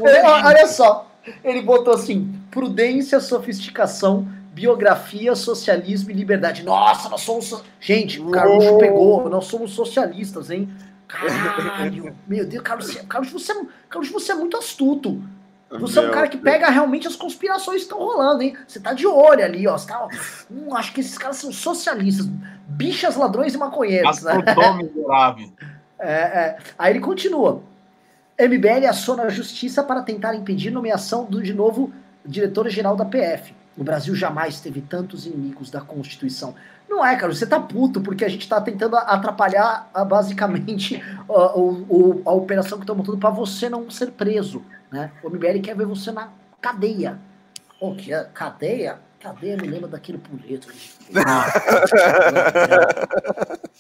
Ele- 0.06 0.22
ó, 0.24 0.48
olha 0.48 0.68
só, 0.68 1.08
ele 1.44 1.64
botou 1.64 1.96
assim: 1.96 2.32
prudência, 2.52 3.20
sofisticação, 3.20 4.28
biografia, 4.54 5.34
socialismo 5.36 6.12
e 6.12 6.14
liberdade. 6.14 6.64
Nossa, 6.64 7.10
nós 7.10 7.22
somos. 7.22 7.46
so- 7.46 7.64
Gente, 7.80 8.20
o 8.20 8.30
Carlos 8.32 8.66
Uou. 8.66 8.78
pegou, 8.78 9.30
nós 9.30 9.46
somos 9.46 9.72
socialistas, 9.72 10.52
hein? 10.52 10.70
Caralho, 11.08 12.16
meu 12.28 12.46
Deus, 12.46 12.64
Carlos, 12.64 12.96
Carlos, 13.08 13.32
você, 13.32 13.52
é- 13.54 13.66
Carlos, 13.90 14.10
você 14.10 14.32
é 14.32 14.36
muito 14.36 14.58
astuto. 14.58 15.22
Você 15.80 16.00
é 16.00 16.02
um 16.02 16.06
Meu 16.06 16.14
cara 16.14 16.28
que 16.28 16.36
pega 16.38 16.70
realmente 16.70 17.08
as 17.08 17.16
conspirações 17.16 17.78
que 17.78 17.84
estão 17.84 17.98
rolando, 18.00 18.44
hein? 18.44 18.58
Você 18.68 18.78
tá 18.78 18.92
de 18.92 19.08
olho 19.08 19.42
ali, 19.44 19.66
ó. 19.66 19.78
Você 19.78 19.88
tá, 19.88 20.04
ó, 20.04 20.10
hum, 20.52 20.76
acho 20.76 20.92
que 20.94 21.00
esses 21.00 21.18
caras 21.18 21.38
são 21.38 21.50
socialistas, 21.54 22.26
bichas, 22.68 23.16
ladrões 23.16 23.54
e 23.54 23.58
maconheiros, 23.58 24.22
né? 24.24 24.34
É, 25.98 26.12
é. 26.14 26.58
Aí 26.78 26.92
ele 26.94 27.00
continua. 27.00 27.62
MBL 28.40 28.88
aciona 28.90 29.24
a 29.24 29.30
justiça 29.30 29.84
para 29.84 30.02
tentar 30.02 30.36
impedir 30.36 30.72
nomeação 30.72 31.26
do 31.26 31.42
de 31.42 31.54
novo 31.54 31.94
diretor-geral 32.26 32.96
da 32.96 33.06
PF. 33.06 33.54
O 33.78 33.84
Brasil 33.84 34.14
jamais 34.16 34.60
teve 34.60 34.82
tantos 34.82 35.26
inimigos 35.26 35.72
da 35.72 35.82
Constituição. 35.82 36.54
Não 36.90 37.06
é, 37.06 37.16
cara, 37.16 37.34
você 37.34 37.46
tá 37.48 37.60
puto 37.60 38.02
porque 38.02 38.26
a 38.26 38.30
gente 38.30 38.48
tá 38.48 38.60
tentando 38.60 38.98
atrapalhar 38.98 39.90
ah, 39.94 40.04
basicamente 40.04 41.02
o- 41.28 41.86
o- 41.90 42.22
a 42.26 42.32
operação 42.32 42.78
que 42.78 42.84
estão 42.84 42.96
montando 42.96 43.18
para 43.18 43.30
você 43.30 43.70
não 43.70 43.90
ser 43.90 44.12
preso. 44.12 44.62
Né? 44.92 45.10
O 45.24 45.30
MBL 45.30 45.62
quer 45.64 45.76
ver 45.76 45.86
você 45.86 46.12
na 46.12 46.30
cadeia. 46.62 47.18
O 47.80 47.96
que 47.96 48.14
é? 48.14 48.26
Cadeia? 48.34 49.00
Cadeia 49.20 49.56
me 49.56 49.68
lembra 49.68 49.88
daquele 49.88 50.18
puleto. 50.18 50.68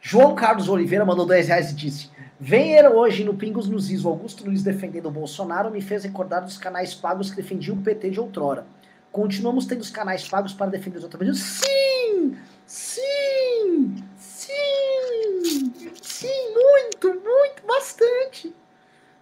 João 0.00 0.34
Carlos 0.34 0.68
Oliveira 0.68 1.04
mandou 1.04 1.26
10 1.26 1.48
reais 1.48 1.70
e 1.70 1.74
disse: 1.74 2.10
Venha 2.46 2.90
hoje 2.90 3.24
no 3.24 3.32
Pingos 3.32 3.70
nos 3.70 3.90
Is, 3.90 4.04
o 4.04 4.08
Augusto 4.10 4.44
Luiz 4.44 4.62
defendendo 4.62 5.06
o 5.06 5.10
Bolsonaro 5.10 5.70
me 5.70 5.80
fez 5.80 6.04
recordar 6.04 6.44
dos 6.44 6.58
canais 6.58 6.94
pagos 6.94 7.30
que 7.30 7.36
defendiam 7.36 7.74
o 7.74 7.80
PT 7.80 8.10
de 8.10 8.20
outrora. 8.20 8.66
Continuamos 9.10 9.64
tendo 9.64 9.80
os 9.80 9.88
canais 9.88 10.28
pagos 10.28 10.52
para 10.52 10.70
defender 10.70 10.98
os 10.98 11.04
outros. 11.04 11.40
Sim! 11.40 12.36
Sim! 12.66 14.04
Sim! 14.18 15.72
Sim! 16.02 16.52
Muito, 16.52 17.08
muito, 17.18 17.66
bastante! 17.66 18.54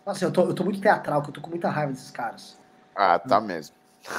Nossa, 0.04 0.24
eu 0.24 0.32
tô, 0.32 0.42
eu 0.42 0.54
tô 0.54 0.64
muito 0.64 0.80
teatral, 0.80 1.22
que 1.22 1.28
eu 1.28 1.34
tô 1.34 1.40
com 1.40 1.50
muita 1.50 1.70
raiva 1.70 1.92
desses 1.92 2.10
caras. 2.10 2.58
Ah, 2.92 3.20
tá 3.20 3.40
mesmo. 3.40 3.76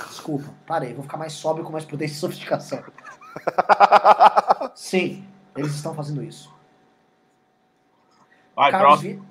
Desculpa, 0.07 0.49
parei, 0.65 0.93
vou 0.93 1.03
ficar 1.03 1.17
mais 1.17 1.33
sóbrio 1.33 1.65
com 1.65 1.73
mais 1.73 1.83
prudência 1.83 2.13
e 2.13 2.19
sofisticação. 2.19 2.81
Sim, 4.73 5.27
eles 5.57 5.75
estão 5.75 5.93
fazendo 5.93 6.23
isso. 6.23 6.52
Vai, 8.55 8.71
Carlos. 8.71 9.01
Vi... 9.01 9.21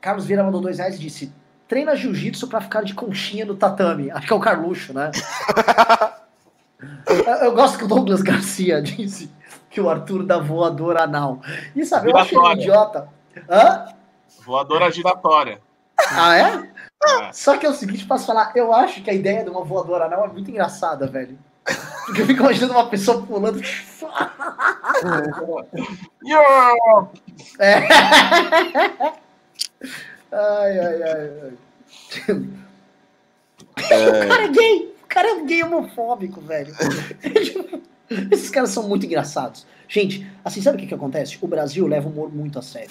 Carlos 0.00 0.26
Vieira 0.26 0.44
mandou 0.44 0.60
dois 0.60 0.78
reais 0.78 0.96
e 0.96 0.98
disse: 0.98 1.32
treina 1.68 1.96
jiu-jitsu 1.96 2.48
pra 2.48 2.60
ficar 2.60 2.82
de 2.82 2.94
conchinha 2.94 3.44
no 3.44 3.56
tatame. 3.56 4.10
Acho 4.10 4.26
que 4.26 4.32
é 4.32 4.36
o 4.36 4.40
Carluxo, 4.40 4.92
né? 4.92 5.10
eu, 7.08 7.34
eu 7.46 7.54
gosto 7.54 7.78
que 7.78 7.84
o 7.84 7.88
Douglas 7.88 8.22
Garcia 8.22 8.80
disse 8.82 9.30
que 9.70 9.80
o 9.80 9.90
Arthur 9.90 10.24
dá 10.24 10.38
voadora 10.38 11.02
anal. 11.02 11.40
E 11.74 11.84
sabe, 11.84 12.10
eu 12.10 12.16
acho 12.16 12.34
ele 12.34 12.46
um 12.46 12.52
idiota. 12.52 13.08
Hã? 13.48 13.86
Voadora 14.44 14.90
giratória. 14.90 15.60
Ah, 15.98 16.36
é? 16.36 16.70
É. 17.06 17.32
Só 17.32 17.56
que 17.56 17.66
é 17.66 17.68
o 17.68 17.74
seguinte, 17.74 18.06
posso 18.06 18.26
falar, 18.26 18.52
eu 18.54 18.72
acho 18.72 19.02
que 19.02 19.10
a 19.10 19.14
ideia 19.14 19.42
de 19.42 19.50
uma 19.50 19.64
voadora 19.64 20.04
anal 20.04 20.24
é 20.24 20.28
muito 20.28 20.50
engraçada, 20.50 21.06
velho. 21.06 21.38
Porque 22.06 22.22
eu 22.22 22.26
fico 22.26 22.42
imaginando 22.42 22.74
uma 22.74 22.88
pessoa 22.88 23.22
pulando. 23.22 23.60
Yo! 26.24 27.08
É. 27.58 27.86
Ai, 30.34 30.78
ai, 30.80 31.02
ai, 31.02 31.30
ai. 31.42 31.52
O 33.76 34.28
cara 34.28 34.44
é 34.44 34.48
gay! 34.48 34.94
O 35.04 35.06
cara 35.06 35.28
é 35.28 35.44
gay 35.44 35.62
homofóbico, 35.62 36.40
velho. 36.40 36.74
Esses 38.30 38.50
caras 38.50 38.70
são 38.70 38.88
muito 38.88 39.06
engraçados. 39.06 39.64
Gente, 39.88 40.26
assim, 40.44 40.60
sabe 40.60 40.76
o 40.76 40.80
que, 40.80 40.86
que 40.86 40.94
acontece? 40.94 41.38
O 41.40 41.46
Brasil 41.46 41.86
leva 41.86 42.08
o 42.08 42.10
humor 42.10 42.34
muito 42.34 42.58
a 42.58 42.62
sério. 42.62 42.90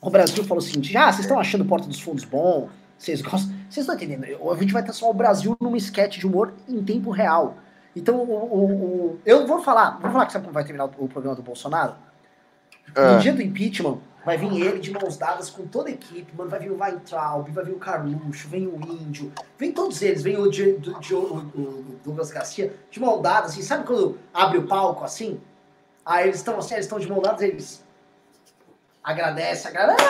O 0.00 0.08
Brasil 0.08 0.42
falou 0.44 0.62
o 0.62 0.66
seguinte: 0.66 0.96
ah, 0.96 1.12
vocês 1.12 1.26
estão 1.26 1.38
achando 1.38 1.64
Porta 1.64 1.86
dos 1.86 2.00
Fundos 2.00 2.24
bom? 2.24 2.70
Vocês 2.96 3.20
gostam? 3.20 3.54
Vocês 3.68 3.84
estão 3.84 3.94
entendendo? 3.94 4.24
A 4.50 4.56
gente 4.56 4.72
vai 4.72 4.82
transformar 4.82 5.14
o 5.14 5.18
Brasil 5.18 5.56
numa 5.60 5.76
sketch 5.76 6.18
de 6.18 6.26
humor 6.26 6.54
em 6.68 6.82
tempo 6.82 7.10
real. 7.10 7.56
Então, 7.94 8.16
o, 8.16 8.22
o- 8.22 8.64
o- 9.14 9.20
eu 9.26 9.46
vou 9.46 9.62
falar, 9.62 9.98
vou 10.00 10.10
falar 10.10 10.26
que 10.26 10.32
sabe 10.32 10.44
como 10.44 10.54
vai 10.54 10.64
terminar 10.64 10.84
o, 10.84 11.08
programa 11.08 11.34
do 11.34 11.42
Bolsonaro? 11.42 11.94
Ah. 12.94 13.14
No 13.14 13.18
dia 13.20 13.32
do 13.32 13.42
impeachment, 13.42 13.98
vai 14.24 14.36
vir 14.36 14.60
ele 14.60 14.78
de 14.78 14.92
mãos 14.92 15.16
dadas 15.16 15.50
com 15.50 15.66
toda 15.66 15.88
a 15.88 15.92
equipe, 15.92 16.32
mano. 16.36 16.48
Vai 16.50 16.60
vir 16.60 16.70
o 16.70 16.78
Weintraub, 16.80 17.48
vai 17.50 17.64
vir 17.64 17.72
o 17.72 17.78
Carluxo, 17.78 18.48
vem 18.48 18.66
o 18.66 18.76
Índio, 18.80 19.32
vem 19.58 19.72
todos 19.72 20.00
eles, 20.02 20.22
vem 20.22 20.36
o, 20.38 20.48
Di- 20.50 20.72
do- 20.74 20.98
Di- 21.00 21.14
o- 21.14 21.84
Douglas 22.04 22.30
Garcia, 22.30 22.72
de 22.90 23.00
mão 23.00 23.20
dada, 23.20 23.46
assim. 23.46 23.62
Sabe 23.62 23.84
quando 23.84 24.18
abre 24.32 24.58
o 24.58 24.66
palco 24.66 25.04
assim? 25.04 25.40
Aí 26.06 26.24
eles 26.28 26.36
estão 26.36 26.58
assim, 26.58 26.74
eles 26.74 26.86
estão 26.86 26.98
de 26.98 27.08
mão 27.08 27.20
dadas, 27.20 27.42
eles 27.42 27.84
agradecem, 29.02 29.70
agradecem. 29.70 30.06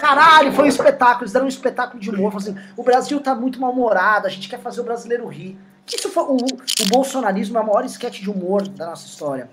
Caralho, 0.00 0.52
foi 0.52 0.64
um 0.64 0.68
espetáculo, 0.68 1.22
eles 1.22 1.32
deram 1.32 1.46
um 1.46 1.48
espetáculo 1.48 2.00
de 2.00 2.10
humor. 2.10 2.34
Assim, 2.36 2.56
o 2.76 2.82
Brasil 2.82 3.20
tá 3.20 3.34
muito 3.34 3.60
mal-humorado, 3.60 4.26
a 4.26 4.30
gente 4.30 4.48
quer 4.48 4.58
fazer 4.60 4.80
o 4.80 4.84
brasileiro 4.84 5.26
rir. 5.28 5.58
Isso 5.86 6.08
foi, 6.08 6.22
o, 6.22 6.36
o 6.36 6.88
bolsonarismo 6.88 7.58
é 7.58 7.60
o 7.60 7.66
maior 7.66 7.84
esquete 7.84 8.22
de 8.22 8.30
humor 8.30 8.66
da 8.68 8.86
nossa 8.86 9.06
história. 9.06 9.50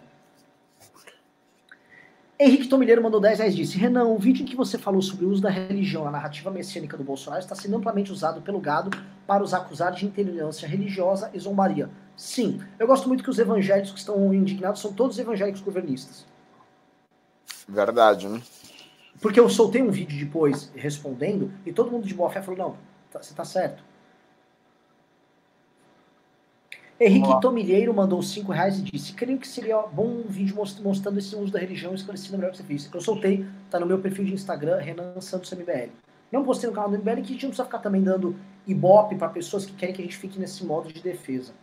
Henrique 2.41 2.69
Tomilheiro 2.69 3.03
mandou 3.03 3.19
10 3.19 3.39
reais 3.39 3.55
disse: 3.55 3.77
Renan, 3.77 4.05
o 4.05 4.17
vídeo 4.17 4.43
em 4.43 4.45
que 4.45 4.55
você 4.55 4.77
falou 4.77 5.01
sobre 5.01 5.25
o 5.25 5.29
uso 5.29 5.41
da 5.41 5.49
religião 5.49 6.05
na 6.05 6.11
narrativa 6.11 6.49
messiânica 6.49 6.95
do 6.95 7.03
Bolsonaro 7.03 7.41
está 7.41 7.53
sendo 7.53 7.75
amplamente 7.75 8.13
usado 8.13 8.41
pelo 8.41 8.61
gado 8.61 8.97
para 9.27 9.43
os 9.43 9.53
acusar 9.53 9.91
de 9.91 10.05
intolerância 10.05 10.65
religiosa 10.65 11.29
e 11.33 11.39
zombaria. 11.39 11.89
Sim, 12.15 12.61
eu 12.79 12.87
gosto 12.87 13.09
muito 13.09 13.23
que 13.23 13.29
os 13.29 13.39
evangélicos 13.39 13.91
que 13.91 13.99
estão 13.99 14.33
indignados 14.33 14.81
são 14.81 14.93
todos 14.93 15.19
evangélicos 15.19 15.59
governistas. 15.59 16.25
Verdade, 17.67 18.29
né? 18.29 18.41
Porque 19.21 19.39
eu 19.39 19.49
soltei 19.49 19.81
um 19.81 19.91
vídeo 19.91 20.17
depois 20.17 20.71
respondendo 20.73 21.51
e 21.65 21.73
todo 21.73 21.91
mundo 21.91 22.07
de 22.07 22.13
boa 22.13 22.29
fé 22.29 22.41
falou: 22.41 22.57
não, 22.57 22.77
tá, 23.11 23.21
você 23.21 23.33
tá 23.33 23.43
certo. 23.43 23.83
Henrique 27.01 27.39
Tomilheiro 27.39 27.93
mandou 27.93 28.21
5 28.21 28.51
reais 28.51 28.77
e 28.77 28.81
disse: 28.81 29.13
Creio 29.13 29.39
que 29.39 29.47
seria 29.47 29.77
bom 29.77 30.05
um 30.05 30.23
vídeo 30.27 30.53
mostrando 30.55 31.17
esse 31.17 31.33
uso 31.33 31.51
da 31.51 31.57
religião 31.57 31.93
esclarecendo 31.93 32.37
melhor 32.37 32.49
o 32.49 32.51
que 32.51 32.57
você 32.57 32.63
fez. 32.63 32.89
Eu 32.93 32.99
soltei, 32.99 33.45
tá 33.69 33.79
no 33.79 33.85
meu 33.85 33.99
perfil 33.99 34.25
de 34.25 34.33
Instagram, 34.33 34.77
Renan 34.79 35.21
Santos 35.21 35.49
MBL. 35.53 35.91
Não 36.29 36.43
postei 36.43 36.69
no 36.69 36.75
canal 36.75 36.89
do 36.89 36.97
MBL 36.97 37.15
que 37.15 37.21
a 37.21 37.25
gente 37.27 37.43
não 37.43 37.49
precisa 37.51 37.63
ficar 37.63 37.79
também 37.79 38.03
dando 38.03 38.35
ibope 38.67 39.15
para 39.15 39.29
pessoas 39.29 39.65
que 39.65 39.71
querem 39.71 39.95
que 39.95 40.01
a 40.01 40.05
gente 40.05 40.17
fique 40.17 40.37
nesse 40.37 40.65
modo 40.65 40.91
de 40.91 41.01
defesa. 41.01 41.53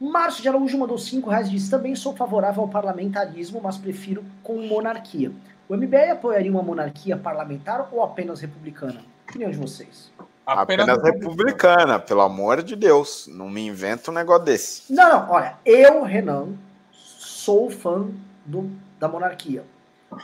Márcio 0.00 0.42
de 0.42 0.48
Araújo 0.48 0.78
mandou 0.78 0.96
5 0.96 1.28
reais 1.28 1.48
e 1.48 1.50
disse: 1.50 1.70
Também 1.70 1.94
sou 1.94 2.16
favorável 2.16 2.62
ao 2.62 2.68
parlamentarismo, 2.68 3.60
mas 3.62 3.76
prefiro 3.76 4.24
com 4.42 4.66
monarquia. 4.66 5.30
O 5.68 5.76
MBL 5.76 6.12
apoiaria 6.12 6.50
uma 6.50 6.62
monarquia 6.62 7.18
parlamentar 7.18 7.86
ou 7.92 8.02
apenas 8.02 8.40
republicana? 8.40 9.02
Opinião 9.28 9.50
de 9.50 9.58
vocês. 9.58 10.10
Apenas, 10.48 10.88
apenas 10.88 11.02
republicana, 11.02 11.98
pelo 11.98 12.22
amor 12.22 12.62
de 12.62 12.74
Deus. 12.74 13.28
Não 13.30 13.50
me 13.50 13.66
inventa 13.66 14.10
um 14.10 14.14
negócio 14.14 14.46
desse. 14.46 14.90
Não, 14.90 15.10
não, 15.10 15.30
olha, 15.30 15.58
eu, 15.62 16.02
Renan, 16.02 16.54
sou 16.90 17.68
fã 17.68 18.08
do, 18.46 18.70
da 18.98 19.06
monarquia. 19.06 19.62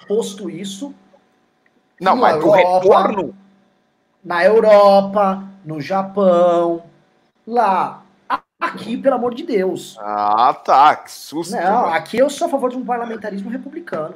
Posto 0.08 0.48
isso. 0.48 0.94
Não, 2.00 2.16
mas 2.16 2.36
Europa, 2.36 2.56
do 2.56 2.88
retorno. 2.88 3.36
Na 4.24 4.42
Europa, 4.42 5.44
no 5.62 5.78
Japão, 5.78 6.84
lá. 7.46 8.02
Aqui, 8.58 8.96
pelo 8.96 9.16
amor 9.16 9.34
de 9.34 9.42
Deus. 9.42 9.98
Ah, 10.00 10.54
tá. 10.54 10.96
Que 10.96 11.12
susto. 11.12 11.54
Não, 11.54 11.82
mano. 11.82 11.92
aqui 11.92 12.16
eu 12.16 12.30
sou 12.30 12.46
a 12.46 12.50
favor 12.50 12.70
de 12.70 12.78
um 12.78 12.84
parlamentarismo 12.84 13.50
republicano. 13.50 14.14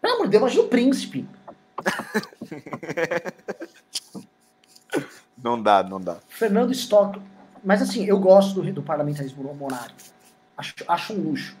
Pelo 0.00 0.14
amor 0.14 0.24
de 0.24 0.30
Deus, 0.30 0.40
imagina 0.40 0.62
o 0.62 0.68
príncipe. 0.68 1.28
não 5.44 5.60
dá, 5.60 5.82
não 5.82 6.00
dá. 6.00 6.16
Fernando 6.26 6.72
Stock. 6.72 7.20
Mas 7.62 7.82
assim, 7.82 8.04
eu 8.06 8.18
gosto 8.18 8.62
do, 8.62 8.72
do 8.72 8.82
parlamentarismo 8.82 9.54
monárquico. 9.54 10.14
Acho, 10.56 10.74
acho 10.88 11.12
um 11.12 11.20
luxo. 11.20 11.54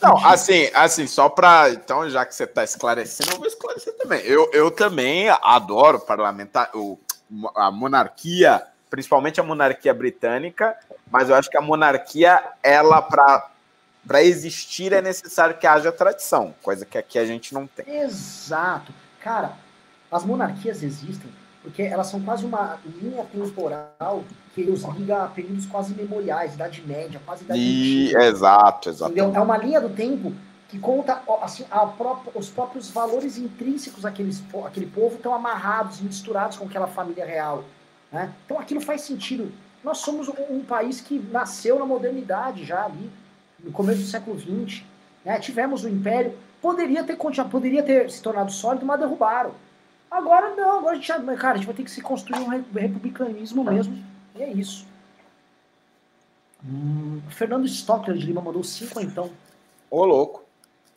Não, 0.00 0.16
assim, 0.24 0.70
assim, 0.74 1.06
só 1.06 1.28
para 1.28 1.70
então, 1.70 2.08
já 2.08 2.24
que 2.24 2.34
você 2.34 2.44
está 2.44 2.62
esclarecendo, 2.62 3.32
eu 3.32 3.38
vou 3.38 3.46
esclarecer 3.46 3.96
também. 3.96 4.20
Eu, 4.20 4.48
eu 4.52 4.70
também 4.70 5.28
adoro 5.28 5.98
parlamentar, 6.00 6.70
o, 6.74 6.98
a 7.54 7.70
monarquia, 7.70 8.64
principalmente 8.88 9.40
a 9.40 9.44
monarquia 9.44 9.92
britânica, 9.92 10.76
mas 11.10 11.28
eu 11.28 11.34
acho 11.34 11.50
que 11.50 11.58
a 11.58 11.60
monarquia, 11.60 12.42
ela 12.62 13.02
para 13.02 13.50
para 14.06 14.22
existir 14.22 14.94
é 14.94 15.02
necessário 15.02 15.58
que 15.58 15.66
haja 15.66 15.92
tradição, 15.92 16.54
coisa 16.62 16.86
que 16.86 16.96
aqui 16.96 17.18
a 17.18 17.26
gente 17.26 17.52
não 17.52 17.66
tem. 17.66 18.00
Exato. 18.00 18.94
Cara, 19.20 19.52
as 20.10 20.24
monarquias 20.24 20.82
existem 20.82 21.30
porque 21.62 21.82
elas 21.82 22.06
são 22.06 22.20
quase 22.20 22.44
uma 22.44 22.78
linha 23.00 23.24
temporal 23.24 24.24
que 24.54 24.62
os 24.62 24.82
liga 24.96 25.24
a 25.24 25.26
períodos 25.28 25.66
quase 25.66 25.94
memoriais, 25.94 26.54
Idade 26.54 26.82
Média, 26.86 27.20
quase 27.24 27.44
Idade 27.44 27.60
e, 27.60 28.14
Exato, 28.16 28.88
exato. 28.88 29.18
É 29.18 29.40
uma 29.40 29.56
linha 29.56 29.80
do 29.80 29.90
tempo 29.90 30.32
que 30.68 30.78
conta 30.78 31.20
assim, 31.42 31.64
própria, 31.98 32.32
os 32.34 32.48
próprios 32.48 32.90
valores 32.90 33.36
intrínsecos 33.36 34.02
daqueles, 34.02 34.42
aquele 34.64 34.86
povo 34.86 35.16
estão 35.16 35.34
amarrados, 35.34 36.00
misturados 36.00 36.56
com 36.56 36.64
aquela 36.64 36.86
família 36.86 37.26
real. 37.26 37.64
Né? 38.10 38.32
Então 38.44 38.58
aquilo 38.58 38.80
faz 38.80 39.02
sentido. 39.02 39.52
Nós 39.82 39.98
somos 39.98 40.28
um, 40.28 40.34
um 40.50 40.64
país 40.64 41.00
que 41.00 41.18
nasceu 41.30 41.78
na 41.78 41.84
modernidade 41.84 42.64
já 42.64 42.84
ali, 42.84 43.10
no 43.62 43.72
começo 43.72 44.00
do 44.00 44.06
século 44.06 44.38
XX. 44.38 44.82
Né? 45.24 45.38
Tivemos 45.40 45.84
o 45.84 45.88
Império, 45.88 46.34
poderia 46.62 47.02
ter, 47.02 47.16
poderia 47.50 47.82
ter 47.82 48.10
se 48.10 48.22
tornado 48.22 48.52
sólido, 48.52 48.86
mas 48.86 49.00
derrubaram. 49.00 49.52
Agora 50.10 50.54
não, 50.56 50.78
agora 50.78 50.96
a 50.96 51.00
gente, 51.00 51.06
cara, 51.36 51.54
a 51.54 51.56
gente 51.56 51.66
vai 51.66 51.74
ter 51.74 51.84
que 51.84 51.90
se 51.90 52.00
construir 52.00 52.40
um 52.40 52.48
republicanismo 52.48 53.62
mesmo. 53.62 54.02
E 54.34 54.42
é 54.42 54.50
isso. 54.50 54.86
Hum, 56.64 57.22
Fernando 57.28 57.64
Stockler 57.66 58.16
de 58.16 58.26
Lima 58.26 58.40
mandou 58.40 58.64
5 58.64 59.00
então. 59.00 59.30
Ô, 59.90 60.04
louco. 60.04 60.44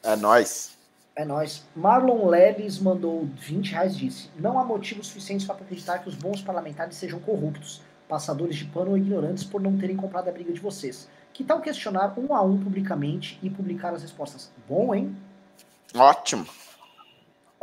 É 0.01 0.15
nós. 0.15 0.77
É 1.15 1.23
nós. 1.23 1.63
Marlon 1.75 2.27
Leves 2.27 2.79
mandou 2.79 3.25
20 3.37 3.71
reais 3.71 3.95
disse: 3.95 4.29
Não 4.37 4.59
há 4.59 4.63
motivos 4.63 5.07
suficientes 5.07 5.45
para 5.45 5.55
acreditar 5.55 5.99
que 5.99 6.09
os 6.09 6.15
bons 6.15 6.41
parlamentares 6.41 6.97
sejam 6.97 7.19
corruptos, 7.19 7.81
passadores 8.09 8.55
de 8.55 8.65
pano 8.65 8.91
ou 8.91 8.97
ignorantes 8.97 9.43
por 9.43 9.61
não 9.61 9.77
terem 9.77 9.95
comprado 9.95 10.27
a 10.27 10.31
briga 10.31 10.51
de 10.51 10.59
vocês. 10.59 11.07
Que 11.31 11.43
tal 11.43 11.61
questionar 11.61 12.13
um 12.17 12.35
a 12.35 12.41
um 12.41 12.57
publicamente 12.57 13.39
e 13.41 13.49
publicar 13.49 13.93
as 13.93 14.01
respostas? 14.01 14.51
Bom, 14.67 14.93
hein? 14.93 15.15
Ótimo. 15.95 16.45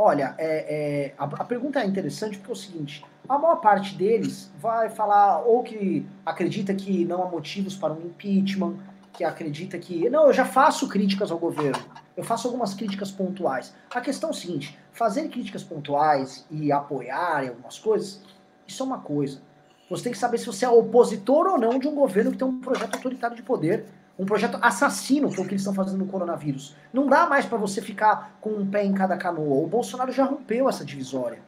Olha, 0.03 0.35
é, 0.39 0.47
é, 0.49 1.15
a, 1.19 1.25
a, 1.25 1.45
pergunta 1.45 1.79
é 1.79 1.85
interessante 1.85 2.39
porque 2.39 2.51
é 2.51 2.55
o 2.55 2.57
seguinte: 2.57 3.05
a 3.29 3.39
maior 3.39 3.57
parte 3.57 3.95
deles 3.95 4.51
vai 4.59 4.89
falar 4.89 5.41
ou 5.41 5.63
que 5.63 6.07
acredita 6.25 6.73
que 6.75 7.05
não 7.05 7.23
há 7.23 7.29
motivos 7.29 7.77
para 7.77 7.93
um 7.93 8.07
impeachment, 8.07 8.79
que 9.13 9.23
acredita 9.23 9.79
que. 9.79 10.09
Não, 10.09 10.29
eu 10.29 10.33
já 10.33 10.47
faço 10.47 10.89
críticas 10.89 11.31
ao 11.31 11.39
governo, 11.39 11.85
eu 12.17 12.25
faço 12.25 12.49
algumas 12.49 12.73
críticas 12.73 13.11
pontuais. 13.11 13.75
A 13.95 14.01
questão 14.01 14.31
é 14.31 14.33
o 14.33 14.35
seguinte: 14.35 14.79
fazer 14.91 15.29
críticas 15.29 15.63
pontuais 15.63 16.47
e 16.51 16.73
apoiar 16.73 17.47
algumas 17.47 17.79
coisas, 17.79 18.23
isso 18.67 18.83
é 18.83 18.87
uma 18.87 19.01
coisa. 19.01 19.43
Você 19.91 20.05
tem 20.05 20.13
que 20.13 20.19
saber 20.19 20.39
se 20.39 20.47
você 20.47 20.65
é 20.65 20.71
opositor 20.71 21.47
ou 21.47 21.59
não 21.59 21.79
de 21.79 21.87
um 21.87 21.95
governo 21.95 22.31
que 22.31 22.39
tem 22.39 22.49
um 22.49 22.59
projeto 22.59 22.95
autoritário 22.95 23.37
de 23.37 23.43
poder 23.43 23.85
um 24.21 24.27
projeto 24.27 24.59
assassino, 24.61 25.29
é 25.29 25.31
o 25.31 25.35
que 25.35 25.53
eles 25.53 25.63
estão 25.63 25.73
fazendo 25.73 25.97
no 25.97 26.07
coronavírus. 26.07 26.77
Não 26.93 27.07
dá 27.07 27.27
mais 27.27 27.47
para 27.47 27.57
você 27.57 27.81
ficar 27.81 28.37
com 28.39 28.51
um 28.51 28.67
pé 28.67 28.85
em 28.85 28.93
cada 28.93 29.17
canoa. 29.17 29.65
O 29.65 29.67
Bolsonaro 29.67 30.13
já 30.13 30.25
rompeu 30.25 30.69
essa 30.69 30.85
divisória. 30.85 31.39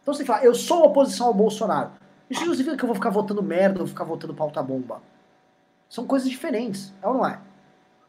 Então 0.00 0.14
você 0.14 0.24
fala, 0.24 0.44
eu 0.44 0.54
sou 0.54 0.84
oposição 0.84 1.26
ao 1.26 1.34
Bolsonaro. 1.34 1.90
Isso 2.30 2.46
não 2.46 2.52
significa 2.52 2.76
que 2.76 2.84
eu 2.84 2.86
vou 2.86 2.94
ficar 2.94 3.10
votando 3.10 3.42
merda 3.42 3.80
ou 3.80 3.88
ficar 3.88 4.04
votando 4.04 4.32
pauta 4.34 4.62
bomba. 4.62 5.02
São 5.88 6.06
coisas 6.06 6.30
diferentes, 6.30 6.94
é 7.02 7.08
ou 7.08 7.14
não 7.14 7.26
é? 7.26 7.40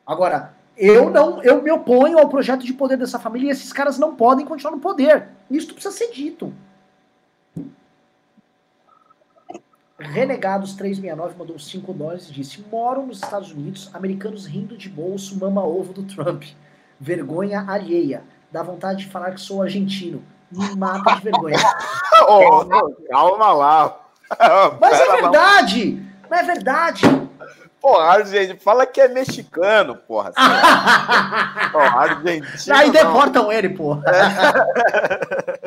Agora, 0.05 0.53
eu 0.77 1.09
não, 1.09 1.41
eu 1.41 1.63
me 1.63 1.71
oponho 1.71 2.19
ao 2.19 2.29
projeto 2.29 2.63
de 2.63 2.73
poder 2.73 2.97
dessa 2.97 3.17
família 3.17 3.47
e 3.47 3.51
esses 3.51 3.73
caras 3.73 3.97
não 3.97 4.15
podem 4.15 4.45
continuar 4.45 4.75
no 4.75 4.79
poder. 4.79 5.29
Isso 5.49 5.73
precisa 5.73 5.91
ser 5.91 6.11
dito. 6.11 6.53
Renegados 10.03 10.73
369 10.73 11.35
mandou 11.37 11.57
5 11.57 11.93
dólares 11.93 12.29
e 12.29 12.33
disse: 12.33 12.63
Moram 12.71 13.07
nos 13.07 13.21
Estados 13.21 13.51
Unidos, 13.51 13.89
americanos 13.93 14.45
rindo 14.45 14.77
de 14.77 14.89
bolso, 14.89 15.37
mama 15.39 15.63
ovo 15.63 15.93
do 15.93 16.03
Trump. 16.03 16.43
Vergonha 16.99 17.65
alheia. 17.67 18.23
Dá 18.51 18.61
vontade 18.61 19.05
de 19.05 19.11
falar 19.11 19.31
que 19.31 19.41
sou 19.41 19.61
argentino. 19.61 20.23
Me 20.51 20.75
mata 20.75 21.15
de 21.15 21.21
vergonha. 21.21 21.57
oh, 22.27 22.65
calma 23.09 23.51
lá. 23.53 23.99
Mas 24.79 24.99
é 24.99 25.21
verdade! 25.21 26.05
Mas 26.29 26.39
é 26.39 26.43
verdade! 26.53 27.01
Porra, 27.81 28.23
gente, 28.23 28.63
fala 28.63 28.85
que 28.85 29.01
é 29.01 29.07
mexicano, 29.07 29.95
porra. 29.95 30.31
porra 31.71 31.99
argentino. 31.99 32.75
Aí 32.75 32.91
deportam 32.91 33.51
ele, 33.51 33.69
porra. 33.69 34.03
É 34.07 35.62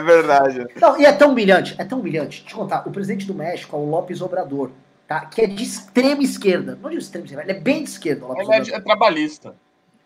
verdade. 0.00 0.66
Não, 0.80 0.98
e 1.00 1.04
é 1.04 1.12
tão 1.12 1.30
humilhante, 1.30 1.74
é 1.78 1.84
tão 1.84 2.00
humilhante. 2.00 2.42
Deixa 2.42 2.54
eu 2.54 2.60
contar, 2.60 2.86
o 2.86 2.90
presidente 2.90 3.26
do 3.26 3.34
México 3.34 3.76
é 3.76 3.78
o 3.78 3.84
López 3.84 4.20
Obrador, 4.20 4.70
tá? 5.06 5.26
Que 5.26 5.42
é 5.42 5.46
de 5.46 5.62
extrema 5.62 6.22
esquerda. 6.22 6.78
Não 6.80 6.90
de 6.90 6.96
extrema 6.96 7.26
esquerda, 7.26 7.50
ele 7.50 7.58
é 7.58 7.60
bem 7.60 7.84
de 7.84 7.90
esquerda. 7.90 8.26
ele 8.38 8.52
é, 8.52 8.76
é, 8.76 8.80
trabalhista. 8.80 9.54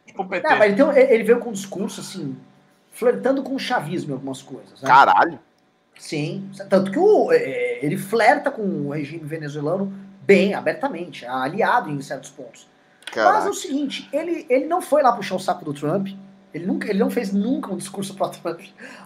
Tipo 0.06 0.26
PT. 0.26 0.48
Não, 0.48 0.58
mas 0.58 0.72
então 0.72 0.92
ele 0.92 1.22
veio 1.22 1.38
com 1.38 1.50
um 1.50 1.52
discurso 1.52 2.00
assim, 2.00 2.36
flertando 2.92 3.42
com 3.42 3.54
o 3.54 3.58
chavismo 3.58 4.10
em 4.10 4.14
algumas 4.14 4.42
coisas. 4.42 4.80
Né? 4.80 4.88
Caralho. 4.88 5.38
Sim, 5.98 6.50
tanto 6.70 6.90
que 6.90 6.98
o, 6.98 7.30
é, 7.30 7.84
ele 7.84 7.98
flerta 7.98 8.50
com 8.50 8.62
o 8.62 8.90
regime 8.90 9.22
venezuelano 9.22 9.92
bem, 10.22 10.54
abertamente, 10.54 11.26
aliado 11.26 11.90
em 11.90 12.00
certos 12.00 12.30
pontos. 12.30 12.66
Mas 13.14 13.46
é 13.46 13.50
o 13.50 13.54
seguinte, 13.54 14.08
ele, 14.12 14.46
ele 14.48 14.66
não 14.66 14.80
foi 14.80 15.02
lá 15.02 15.12
puxar 15.12 15.34
o 15.34 15.40
saco 15.40 15.64
do 15.64 15.74
Trump, 15.74 16.08
ele, 16.52 16.66
nunca, 16.66 16.88
ele 16.88 16.98
não 16.98 17.10
fez 17.10 17.32
nunca 17.32 17.72
um 17.72 17.76
discurso 17.76 18.14
pro 18.14 18.28
Trump. 18.28 18.60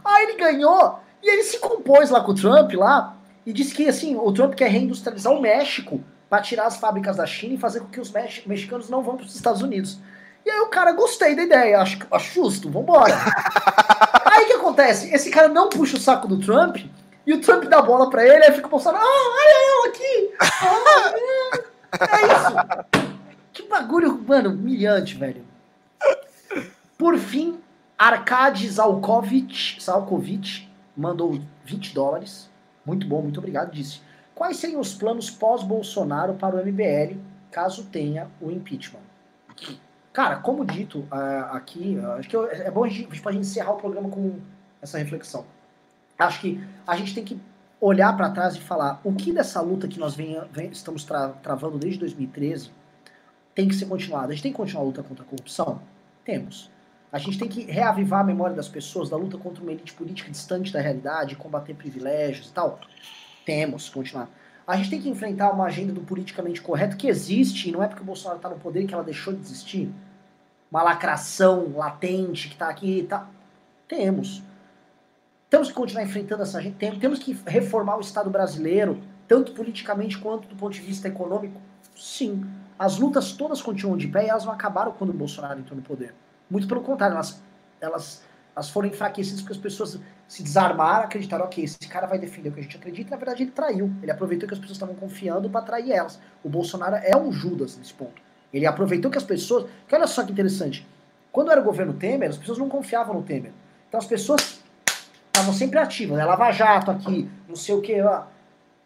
Aí 0.05 0.25
ele 0.25 0.37
ganhou 0.37 0.99
e 1.23 1.31
ele 1.31 1.43
se 1.43 1.59
compôs 1.59 2.11
lá 2.11 2.21
com 2.21 2.33
o 2.33 2.35
Trump 2.35 2.73
lá 2.75 3.17
e 3.47 3.53
disse 3.53 3.75
que 3.75 3.89
assim, 3.89 4.17
o 4.17 4.33
Trump 4.33 4.55
quer 4.55 4.71
reindustrializar 4.71 5.33
o 5.33 5.41
México 5.41 6.03
para 6.29 6.43
tirar 6.43 6.67
as 6.67 6.77
fábricas 6.77 7.17
da 7.17 7.27
China 7.27 7.55
e 7.55 7.59
fazer 7.59 7.81
com 7.81 7.87
que 7.87 8.01
os 8.01 8.13
mexicanos 8.47 8.89
não 8.89 9.03
vão 9.03 9.17
para 9.17 9.27
os 9.27 9.35
Estados 9.35 9.63
Unidos. 9.63 9.99
E 10.45 10.51
aí 10.51 10.61
o 10.61 10.69
cara, 10.69 10.93
gostei 10.93 11.35
da 11.35 11.43
ideia, 11.43 11.81
acho, 11.81 11.99
acho 12.11 12.35
justo, 12.35 12.71
vambora. 12.71 13.15
aí 14.27 14.45
o 14.45 14.47
que 14.47 14.53
acontece? 14.55 15.15
Esse 15.15 15.31
cara 15.31 15.49
não 15.49 15.69
puxa 15.69 15.97
o 15.97 16.01
saco 16.01 16.29
do 16.29 16.39
Trump 16.39 16.79
e 17.27 17.33
o 17.33 17.41
Trump 17.41 17.65
dá 17.65 17.79
a 17.79 17.83
bola 17.83 18.11
para 18.11 18.25
ele, 18.25 18.45
aí 18.45 18.53
fica 18.53 18.69
pensando, 18.69 18.97
ah, 18.97 19.01
olha 19.01 19.69
eu 19.71 19.91
aqui! 19.91 20.35
Ah, 20.41 21.13
é. 22.11 22.17
é 22.17 22.27
isso! 22.27 23.05
Que 23.53 23.63
bagulho, 23.69 24.21
mano, 24.27 24.51
humilhante, 24.51 25.15
velho. 25.15 25.45
Por 26.97 27.19
fim, 27.19 27.59
Arkady 27.99 28.69
Zalkovic, 28.69 29.83
Zalkovic 29.83 30.69
mandou 30.97 31.41
20 31.65 31.95
dólares. 31.95 32.51
Muito 32.85 33.07
bom, 33.07 33.23
muito 33.23 33.39
obrigado. 33.39 33.73
Disse: 33.73 34.01
Quais 34.35 34.57
seriam 34.57 34.81
os 34.81 34.95
planos 34.95 35.31
pós-Bolsonaro 35.31 36.35
para 36.35 36.57
o 36.57 36.65
MBL 36.65 37.19
caso 37.51 37.85
tenha 37.85 38.29
o 38.41 38.51
impeachment? 38.51 39.01
Cara, 40.13 40.37
como 40.37 40.65
dito 40.65 41.01
uh, 41.01 41.53
aqui, 41.53 41.99
uh, 42.01 42.13
acho 42.13 42.29
que 42.29 42.37
é 42.37 42.71
bom 42.71 42.85
a 42.85 42.89
gente, 42.89 43.09
a 43.11 43.33
gente 43.33 43.41
encerrar 43.41 43.73
o 43.73 43.77
programa 43.77 44.09
com 44.09 44.39
essa 44.81 44.99
reflexão. 44.99 45.45
Acho 46.19 46.41
que 46.41 46.65
a 46.87 46.97
gente 46.97 47.15
tem 47.15 47.25
que 47.25 47.41
olhar 47.81 48.17
para 48.17 48.31
trás 48.31 48.55
e 48.55 48.61
falar 48.61 49.01
o 49.03 49.13
que 49.13 49.33
dessa 49.33 49.61
luta 49.61 49.89
que 49.89 49.99
nós 49.99 50.15
vem, 50.15 50.37
estamos 50.71 51.05
tra, 51.05 51.31
travando 51.31 51.79
desde 51.79 51.99
2013 52.01 52.71
tem 53.55 53.69
que 53.69 53.75
ser 53.75 53.87
continuada. 53.87 54.29
A 54.29 54.31
gente 54.31 54.43
tem 54.43 54.53
que 54.53 54.57
continuar 54.57 54.83
a 54.83 54.87
luta 54.87 55.03
contra 55.03 55.25
a 55.25 55.27
corrupção? 55.27 55.81
Temos. 56.25 56.71
A 57.15 57.19
gente 57.19 57.39
tem 57.39 57.49
que 57.49 57.63
reavivar 57.63 58.23
a 58.23 58.25
memória 58.25 58.57
das 58.57 58.67
pessoas 58.67 59.09
da 59.09 59.17
luta 59.17 59.39
contra 59.39 59.63
uma 59.63 59.71
elite 59.71 59.93
política 59.95 60.29
distante 60.29 60.73
da 60.73 60.81
realidade, 60.81 61.37
combater 61.37 61.73
privilégios 61.73 62.49
e 62.49 62.53
tal? 62.53 62.81
Temos, 63.47 63.89
continuar. 63.89 64.29
A 64.67 64.77
gente 64.77 64.91
tem 64.91 65.01
que 65.01 65.09
enfrentar 65.09 65.53
uma 65.53 65.67
agenda 65.67 65.93
do 65.93 66.01
politicamente 66.01 66.61
correto 66.61 66.97
que 66.97 67.07
existe, 67.07 67.69
e 67.69 67.73
não 67.73 67.81
é 67.81 67.87
porque 67.87 68.03
o 68.03 68.05
Bolsonaro 68.05 68.39
está 68.39 68.49
no 68.49 68.57
poder 68.57 68.85
que 68.85 68.93
ela 68.93 69.05
deixou 69.05 69.33
de 69.33 69.39
existir. 69.39 69.95
Uma 70.69 70.83
lacração 70.83 71.73
latente 71.77 72.49
que 72.49 72.55
está 72.55 72.69
aqui. 72.69 73.07
Tá. 73.09 73.29
Temos. 73.87 74.43
Temos 75.49 75.69
que 75.69 75.75
continuar 75.75 76.03
enfrentando 76.03 76.43
essa 76.43 76.61
gente. 76.61 76.99
Temos 76.99 77.21
que 77.21 77.33
reformar 77.47 77.97
o 77.97 78.01
Estado 78.01 78.29
brasileiro, 78.29 79.01
tanto 79.29 79.53
politicamente 79.53 80.19
quanto 80.19 80.49
do 80.49 80.57
ponto 80.57 80.73
de 80.73 80.81
vista 80.81 81.07
econômico. 81.07 81.61
Sim. 81.95 82.45
As 82.77 82.99
lutas 82.99 83.31
todas 83.31 83.63
continuam 83.63 83.97
de 83.97 84.09
pé 84.09 84.27
e 84.27 84.31
elas 84.31 84.45
não 84.45 84.53
acabaram 84.53 84.91
quando 84.91 85.11
o 85.11 85.15
Bolsonaro 85.15 85.61
entrou 85.61 85.77
no 85.77 85.83
poder. 85.85 86.13
Muito 86.51 86.69
pelo 86.69 86.83
contrário, 86.83 87.15
elas, 87.15 87.43
elas, 87.81 88.23
elas 88.55 88.71
foram 88.71 88.89
enfraquecidas 88.89 89.41
porque 89.41 89.55
as 89.55 89.59
pessoas 89.59 89.99
se 90.27 90.43
desarmaram, 90.43 91.05
acreditaram, 91.05 91.45
ok, 91.45 91.65
esse 91.65 91.79
cara 91.89 92.07
vai 92.07 92.19
defender 92.19 92.49
o 92.49 92.53
que 92.53 92.61
a 92.61 92.63
gente 92.63 92.77
acredita, 92.77 93.09
e 93.09 93.11
na 93.11 93.17
verdade 93.17 93.43
ele 93.43 93.51
traiu. 93.51 93.93
Ele 94.03 94.11
aproveitou 94.11 94.49
que 94.49 94.55
as 94.55 94.61
pessoas 94.61 94.77
estavam 94.77 94.95
confiando 94.95 95.49
para 95.51 95.63
trair 95.63 95.93
elas. 95.93 96.19
O 96.43 96.49
Bolsonaro 96.49 96.97
é 96.97 97.17
um 97.17 97.31
Judas 97.31 97.77
nesse 97.77 97.95
ponto. 97.95 98.23
Ele 98.53 98.67
aproveitou 98.67 99.11
que 99.11 99.19
as 99.19 99.25
pessoas. 99.25 99.69
Que 99.89 99.95
olha 99.95 100.07
só 100.07 100.23
que 100.23 100.33
interessante. 100.33 100.87
Quando 101.33 101.51
era 101.51 101.61
o 101.61 101.65
governo 101.65 101.93
Temer, 101.95 102.31
as 102.31 102.37
pessoas 102.37 102.59
não 102.59 102.69
confiavam 102.69 103.15
no 103.15 103.23
Temer. 103.23 103.53
Então 103.89 103.99
as 103.99 104.07
pessoas 104.07 104.61
estavam 105.27 105.53
sempre 105.53 105.79
ativas, 105.81 106.17
né? 106.17 106.25
Lava 106.25 106.53
Jato 106.53 106.93
aqui, 106.93 107.29
não 107.49 107.57
sei 107.57 107.75
o 107.75 107.81
que. 107.81 108.01
Ó. 108.01 108.23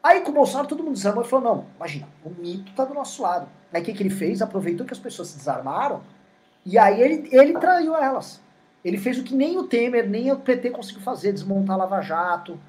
Aí 0.03 0.23
com 0.23 0.31
o 0.31 0.35
Bolsonaro 0.35 0.67
todo 0.67 0.83
mundo 0.83 0.95
desarmou 0.95 1.23
e 1.23 1.29
falou: 1.29 1.45
não, 1.45 1.67
imagina, 1.77 2.09
o 2.25 2.31
mito 2.31 2.73
tá 2.73 2.87
do 2.87 2.95
nosso 2.95 3.23
lado. 3.23 3.47
Aí 3.71 3.83
o 3.83 3.85
que, 3.85 3.93
que 3.93 4.03
ele 4.03 4.11
fez? 4.11 4.41
Aproveitou 4.41 4.87
que 4.87 4.95
as 4.95 4.99
pessoas 4.99 5.29
se 5.29 5.37
desarmaram 5.37 6.01
e 6.71 6.77
aí 6.77 7.01
ele, 7.01 7.29
ele 7.33 7.59
traiu 7.59 7.97
elas. 7.97 8.43
Ele 8.85 8.99
fez 8.99 9.19
o 9.19 9.25
que 9.25 9.35
nem 9.35 9.57
o 9.57 9.65
Temer, 9.65 10.07
nem 10.07 10.31
o 10.31 10.39
PT 10.39 10.69
conseguiu 10.69 11.01
fazer, 11.01 11.33
desmontar 11.33 11.77
a 11.77 11.79
Lava 11.79 12.03
Jato, 12.03 12.61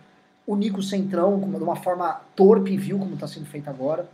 unir 0.47 0.71
com 0.71 0.79
o 0.79 0.83
Centrão 0.83 1.37
de 1.37 1.57
uma 1.57 1.75
forma 1.75 2.21
torpe 2.33 2.71
e 2.71 2.77
vil, 2.77 2.97
como 2.97 3.15
está 3.15 3.27
sendo 3.27 3.45
feito 3.45 3.69
agora. 3.69 4.09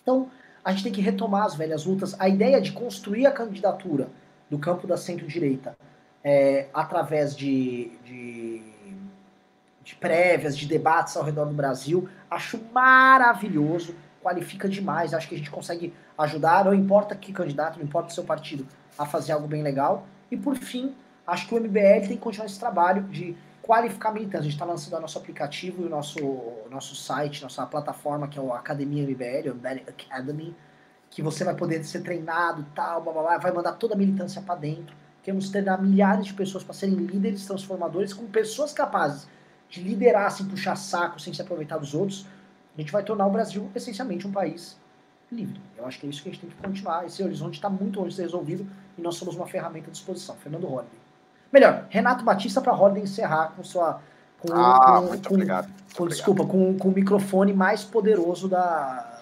Então, 0.00 0.30
a 0.64 0.70
gente 0.70 0.84
tem 0.84 0.92
que 0.92 1.00
retomar 1.00 1.44
as 1.44 1.56
velhas 1.56 1.84
lutas. 1.84 2.14
A 2.20 2.28
ideia 2.28 2.60
de 2.60 2.70
construir 2.70 3.26
a 3.26 3.32
candidatura 3.32 4.08
do 4.48 4.58
campo 4.58 4.86
da 4.86 4.96
centro-direita 4.96 5.76
é, 6.22 6.68
através 6.72 7.36
de, 7.36 7.90
de, 8.04 8.62
de 9.82 9.94
prévias, 9.96 10.56
de 10.56 10.66
debates 10.66 11.16
ao 11.16 11.24
redor 11.24 11.46
do 11.46 11.54
Brasil, 11.54 12.08
acho 12.30 12.60
maravilhoso, 12.72 13.92
qualifica 14.22 14.68
demais. 14.68 15.12
Acho 15.12 15.28
que 15.28 15.34
a 15.34 15.38
gente 15.38 15.50
consegue 15.50 15.92
ajudar, 16.16 16.64
não 16.64 16.74
importa 16.74 17.16
que 17.16 17.32
candidato, 17.32 17.76
não 17.78 17.84
importa 17.84 18.10
o 18.10 18.14
seu 18.14 18.22
partido, 18.22 18.66
a 19.00 19.06
fazer 19.06 19.32
algo 19.32 19.48
bem 19.48 19.62
legal. 19.62 20.06
E 20.30 20.36
por 20.36 20.56
fim, 20.56 20.94
acho 21.26 21.48
que 21.48 21.54
o 21.54 21.58
MBL 21.58 22.00
tem 22.00 22.08
que 22.08 22.18
continuar 22.18 22.44
esse 22.44 22.60
trabalho 22.60 23.02
de 23.04 23.34
qualificar 23.62 24.12
militantes. 24.12 24.40
A 24.40 24.42
gente 24.42 24.52
está 24.52 24.66
lançando 24.66 24.98
o 24.98 25.00
nosso 25.00 25.18
aplicativo 25.18 25.82
e 25.82 25.86
o 25.86 25.88
nosso, 25.88 26.18
nosso 26.70 26.94
site, 26.94 27.42
nossa 27.42 27.64
plataforma, 27.64 28.28
que 28.28 28.38
é 28.38 28.42
o 28.42 28.52
Academia 28.52 29.02
MBL, 29.02 29.50
o 29.50 29.54
MBL 29.54 29.88
Academy, 29.88 30.54
que 31.08 31.22
você 31.22 31.44
vai 31.44 31.54
poder 31.54 31.82
ser 31.82 32.02
treinado 32.02 32.66
tal, 32.74 33.02
blá, 33.02 33.12
blá, 33.12 33.22
blá, 33.22 33.38
vai 33.38 33.52
mandar 33.52 33.72
toda 33.72 33.94
a 33.94 33.96
militância 33.96 34.42
para 34.42 34.54
dentro. 34.56 34.94
Queremos 35.22 35.48
treinar 35.48 35.82
milhares 35.82 36.26
de 36.26 36.34
pessoas 36.34 36.62
para 36.62 36.74
serem 36.74 36.94
líderes 36.94 37.46
transformadores, 37.46 38.12
com 38.12 38.26
pessoas 38.26 38.74
capazes 38.74 39.26
de 39.70 39.82
liderar 39.82 40.30
sem 40.30 40.44
puxar 40.44 40.76
saco, 40.76 41.18
sem 41.18 41.32
se 41.32 41.40
aproveitar 41.40 41.78
dos 41.78 41.94
outros. 41.94 42.26
A 42.76 42.80
gente 42.80 42.92
vai 42.92 43.02
tornar 43.02 43.26
o 43.26 43.30
Brasil 43.30 43.70
essencialmente 43.74 44.26
um 44.26 44.32
país 44.32 44.78
livre. 45.30 45.60
Eu 45.76 45.86
acho 45.86 45.98
que 46.00 46.06
é 46.06 46.10
isso 46.10 46.22
que 46.22 46.28
a 46.28 46.32
gente 46.32 46.40
tem 46.40 46.50
que 46.50 46.56
continuar. 46.56 47.06
Esse 47.06 47.22
horizonte 47.22 47.54
está 47.54 47.70
muito 47.70 47.98
longe 47.98 48.10
de 48.10 48.16
ser 48.16 48.22
resolvido 48.22 48.66
e 49.00 49.02
nós 49.02 49.16
somos 49.16 49.34
uma 49.34 49.46
ferramenta 49.46 49.88
à 49.88 49.90
disposição. 49.90 50.36
Fernando 50.36 50.66
Holliday. 50.66 51.00
Melhor, 51.50 51.86
Renato 51.88 52.24
Batista 52.24 52.60
para 52.60 52.72
Holliday 52.72 53.02
encerrar 53.02 53.52
com 53.56 53.64
sua. 53.64 54.00
Com, 54.38 54.52
ah, 54.54 55.00
com, 55.00 55.06
muito 55.08 55.28
com, 55.28 55.34
obrigado. 55.34 55.66
Muito 55.66 55.96
com, 55.96 56.06
desculpa, 56.06 56.46
com, 56.46 56.78
com 56.78 56.88
o 56.88 56.92
microfone 56.92 57.52
mais 57.52 57.82
poderoso 57.82 58.48
da, 58.48 59.18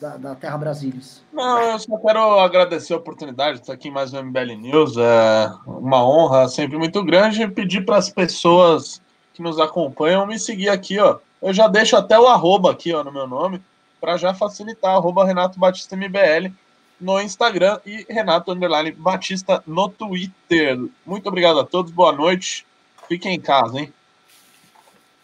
da, 0.00 0.16
da, 0.16 0.34
Terra 0.34 0.58
Brasilis. 0.58 1.22
Não, 1.32 1.60
eu 1.62 1.78
só 1.78 1.96
quero 1.98 2.38
agradecer 2.38 2.92
a 2.92 2.98
oportunidade 2.98 3.54
de 3.54 3.60
estar 3.62 3.72
aqui 3.72 3.88
em 3.88 3.92
mais 3.92 4.12
um 4.12 4.22
MBL 4.22 4.56
News. 4.56 4.96
É 4.96 5.50
uma 5.66 6.06
honra 6.06 6.48
sempre 6.48 6.76
muito 6.76 7.02
grande 7.04 7.48
pedir 7.48 7.84
para 7.84 7.96
as 7.96 8.10
pessoas 8.10 9.00
que 9.32 9.42
nos 9.42 9.58
acompanham 9.58 10.26
me 10.26 10.38
seguir 10.38 10.68
aqui, 10.68 10.98
ó. 10.98 11.18
Eu 11.40 11.54
já 11.54 11.66
deixo 11.66 11.96
até 11.96 12.18
o 12.18 12.28
arroba 12.28 12.70
aqui, 12.70 12.92
ó, 12.92 13.02
no 13.02 13.10
meu 13.10 13.26
nome 13.26 13.62
para 14.00 14.16
já 14.16 14.32
facilitar, 14.32 14.96
arroba 14.96 15.26
Renato 15.26 15.60
Batista 15.60 15.94
MBL 15.94 16.52
no 17.00 17.20
Instagram 17.20 17.80
e 17.86 18.06
Renato 18.08 18.52
Underline 18.52 18.92
Batista 18.92 19.62
no 19.66 19.88
Twitter. 19.88 20.78
Muito 21.06 21.28
obrigado 21.28 21.58
a 21.58 21.64
todos, 21.64 21.90
boa 21.90 22.12
noite. 22.12 22.66
Fiquem 23.08 23.34
em 23.34 23.40
casa, 23.40 23.78
hein? 23.78 23.92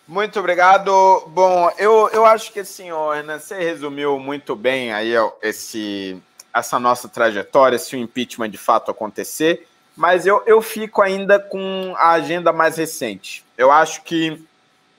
Muito 0.09 0.39
obrigado. 0.39 0.91
Bom, 1.29 1.71
eu, 1.79 2.09
eu 2.13 2.25
acho 2.25 2.53
que 2.53 2.61
assim, 2.61 2.91
ó, 2.93 3.15
você 3.25 3.57
resumiu 3.57 4.19
muito 4.19 4.55
bem 4.55 4.93
aí 4.93 5.17
ó, 5.17 5.33
esse, 5.43 6.23
essa 6.55 6.79
nossa 6.79 7.09
trajetória, 7.09 7.79
se 7.79 7.97
o 7.97 7.99
impeachment 7.99 8.51
de 8.51 8.59
fato 8.59 8.91
acontecer, 8.91 9.67
mas 9.97 10.27
eu, 10.27 10.43
eu 10.47 10.63
fico 10.63 11.03
ainda 11.03 11.39
com 11.39 11.95
a 11.97 12.13
agenda 12.13 12.53
mais 12.53 12.77
recente. 12.77 13.45
Eu 13.59 13.73
acho 13.73 14.03
que 14.03 14.41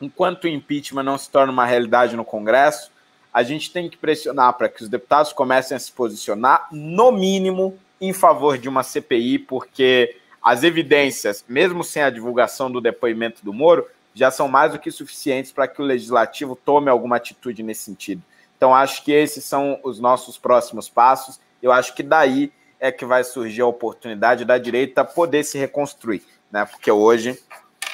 enquanto 0.02 0.44
o 0.44 0.48
impeachment 0.48 1.04
não 1.04 1.18
se 1.18 1.30
torna 1.30 1.54
uma 1.54 1.66
realidade 1.66 2.16
no 2.16 2.26
Congresso, 2.26 2.92
a 3.38 3.44
gente 3.44 3.72
tem 3.72 3.88
que 3.88 3.96
pressionar 3.96 4.52
para 4.54 4.68
que 4.68 4.82
os 4.82 4.90
deputados 4.90 5.32
comecem 5.32 5.78
a 5.78 5.80
se 5.80 5.92
posicionar, 5.92 6.68
no 6.72 7.12
mínimo, 7.12 7.78
em 8.02 8.12
favor 8.12 8.58
de 8.58 8.68
uma 8.68 8.82
CPI, 8.82 9.38
porque 9.38 10.18
as 10.42 10.64
evidências, 10.64 11.46
mesmo 11.48 11.84
sem 11.84 12.02
a 12.02 12.10
divulgação 12.10 12.72
do 12.72 12.82
depoimento 12.82 13.46
do 13.46 13.54
Moro, 13.54 13.86
já 14.16 14.32
são 14.32 14.48
mais 14.48 14.72
do 14.72 14.80
que 14.80 14.90
suficientes 14.90 15.52
para 15.52 15.68
que 15.68 15.80
o 15.80 15.86
legislativo 15.86 16.56
tome 16.56 16.90
alguma 16.90 17.18
atitude 17.18 17.62
nesse 17.62 17.84
sentido. 17.84 18.24
Então, 18.58 18.74
acho 18.74 19.04
que 19.04 19.12
esses 19.12 19.44
são 19.44 19.80
os 19.84 20.00
nossos 20.00 20.36
próximos 20.36 20.90
passos. 20.90 21.40
Eu 21.62 21.72
acho 21.72 21.94
que 21.94 22.02
daí 22.02 22.52
é 22.80 22.92
que 22.92 23.06
vai 23.06 23.24
surgir 23.24 23.62
a 23.62 23.68
oportunidade 23.68 24.46
da 24.46 24.58
direita 24.58 25.06
poder 25.06 25.44
se 25.44 25.60
reconstruir, 25.60 26.24
né? 26.52 26.66
Porque 26.66 26.90
hoje 26.90 27.40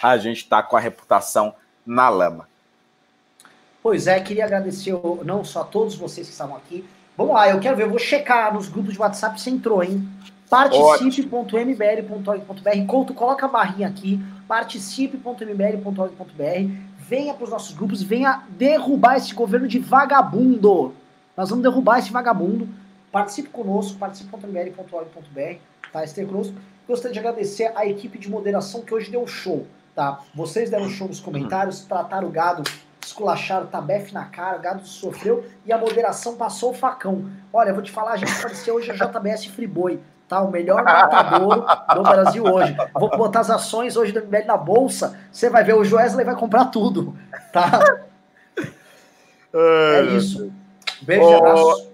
a 0.01 0.15
gente 0.15 0.37
está 0.37 0.63
com 0.63 0.77
a 0.77 0.79
reputação 0.79 1.53
na 1.85 2.07
lama. 2.07 2.47
Pois 3.83 4.07
é, 4.07 4.19
queria 4.21 4.45
agradecer 4.45 4.93
não 5.25 5.43
só 5.43 5.61
a 5.61 5.65
todos 5.65 5.95
vocês 5.95 6.25
que 6.25 6.31
estavam 6.31 6.55
aqui. 6.55 6.85
Vamos 7.17 7.35
lá, 7.35 7.49
eu 7.49 7.59
quero 7.59 7.75
ver, 7.75 7.83
eu 7.83 7.89
vou 7.89 7.99
checar 7.99 8.53
nos 8.53 8.69
grupos 8.69 8.93
de 8.93 8.99
WhatsApp 8.99 9.39
se 9.39 9.49
entrou, 9.49 9.83
hein? 9.83 10.07
participe.mbl.org.br, 10.49 13.13
coloca 13.13 13.45
a 13.45 13.49
barrinha 13.49 13.87
aqui, 13.87 14.19
participe.mbl.org.br, 14.47 16.71
venha 16.97 17.33
para 17.33 17.43
os 17.43 17.49
nossos 17.49 17.75
grupos, 17.75 18.01
venha 18.01 18.43
derrubar 18.49 19.17
esse 19.17 19.33
governo 19.33 19.67
de 19.67 19.79
vagabundo. 19.79 20.93
Nós 21.35 21.49
vamos 21.49 21.63
derrubar 21.63 21.99
esse 21.99 22.11
vagabundo. 22.11 22.69
Participe 23.11 23.49
conosco, 23.49 23.97
participe.mbl.org.br, 23.97 25.57
tá? 25.91 26.03
Esteja 26.03 26.27
conosco. 26.27 26.53
Gostaria 26.87 27.13
de 27.13 27.19
agradecer 27.19 27.71
a 27.75 27.85
equipe 27.85 28.17
de 28.17 28.29
moderação 28.29 28.81
que 28.81 28.93
hoje 28.93 29.11
deu 29.11 29.27
show, 29.27 29.67
tá? 29.93 30.21
Vocês 30.33 30.69
deram 30.69 30.89
show 30.89 31.07
nos 31.07 31.19
comentários, 31.19 31.81
trataram 31.81 32.29
o 32.29 32.31
gado 32.31 32.63
esculacharam, 33.13 33.67
tabef 33.67 34.11
na 34.11 34.25
cara, 34.25 34.57
o 34.57 34.61
gado 34.61 34.85
sofreu 34.85 35.45
e 35.65 35.71
a 35.71 35.77
moderação 35.77 36.35
passou 36.35 36.71
o 36.71 36.73
facão. 36.73 37.29
Olha, 37.51 37.69
eu 37.69 37.75
vou 37.75 37.83
te 37.83 37.91
falar, 37.91 38.13
a 38.13 38.17
gente 38.17 38.31
apareceu 38.31 38.75
hoje 38.75 38.91
a 38.91 38.95
JBS 38.95 39.45
Friboi, 39.45 39.99
tá? 40.27 40.41
O 40.41 40.51
melhor 40.51 40.83
matador 40.83 41.65
do 41.93 42.03
Brasil 42.03 42.43
hoje. 42.43 42.75
Vou 42.93 43.09
botar 43.15 43.41
as 43.41 43.51
ações 43.51 43.95
hoje 43.95 44.11
do 44.11 44.21
MBL 44.21 44.45
na 44.47 44.57
bolsa, 44.57 45.17
você 45.31 45.49
vai 45.49 45.63
ver, 45.63 45.75
o 45.75 45.85
Joesley 45.85 46.25
vai 46.25 46.35
comprar 46.35 46.65
tudo, 46.65 47.15
tá? 47.51 47.79
É 49.55 50.01
isso. 50.17 50.51
Beijo 51.03 51.31
abraço. 51.31 51.92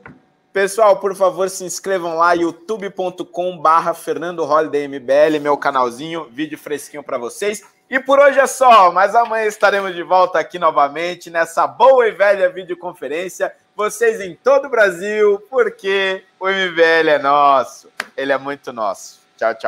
Pessoal, 0.52 0.98
por 0.98 1.16
favor, 1.16 1.48
se 1.48 1.64
inscrevam 1.64 2.18
lá, 2.18 2.34
youtube.com 2.34 3.58
barra 3.60 3.94
Fernando 3.94 4.44
MBL, 4.44 5.40
meu 5.40 5.56
canalzinho, 5.56 6.28
vídeo 6.32 6.58
fresquinho 6.58 7.04
para 7.04 7.20
vocês. 7.20 7.64
E 7.88 8.00
por 8.00 8.20
hoje 8.20 8.40
é 8.40 8.48
só, 8.48 8.92
mas 8.92 9.14
amanhã 9.14 9.46
estaremos 9.46 9.94
de 9.94 10.02
volta 10.02 10.40
aqui 10.40 10.58
novamente 10.58 11.30
nessa 11.30 11.68
boa 11.68 12.08
e 12.08 12.12
velha 12.12 12.50
videoconferência. 12.50 13.54
Vocês 13.76 14.20
em 14.22 14.36
todo 14.36 14.66
o 14.66 14.70
Brasil, 14.70 15.40
porque 15.52 16.24
o 16.40 16.48
MBL 16.48 17.10
é 17.10 17.20
nosso. 17.20 17.88
Ele 18.18 18.32
é 18.32 18.38
muito 18.38 18.74
nosso. 18.74 19.20
Tchau, 19.38 19.54
tchau. 19.54 19.68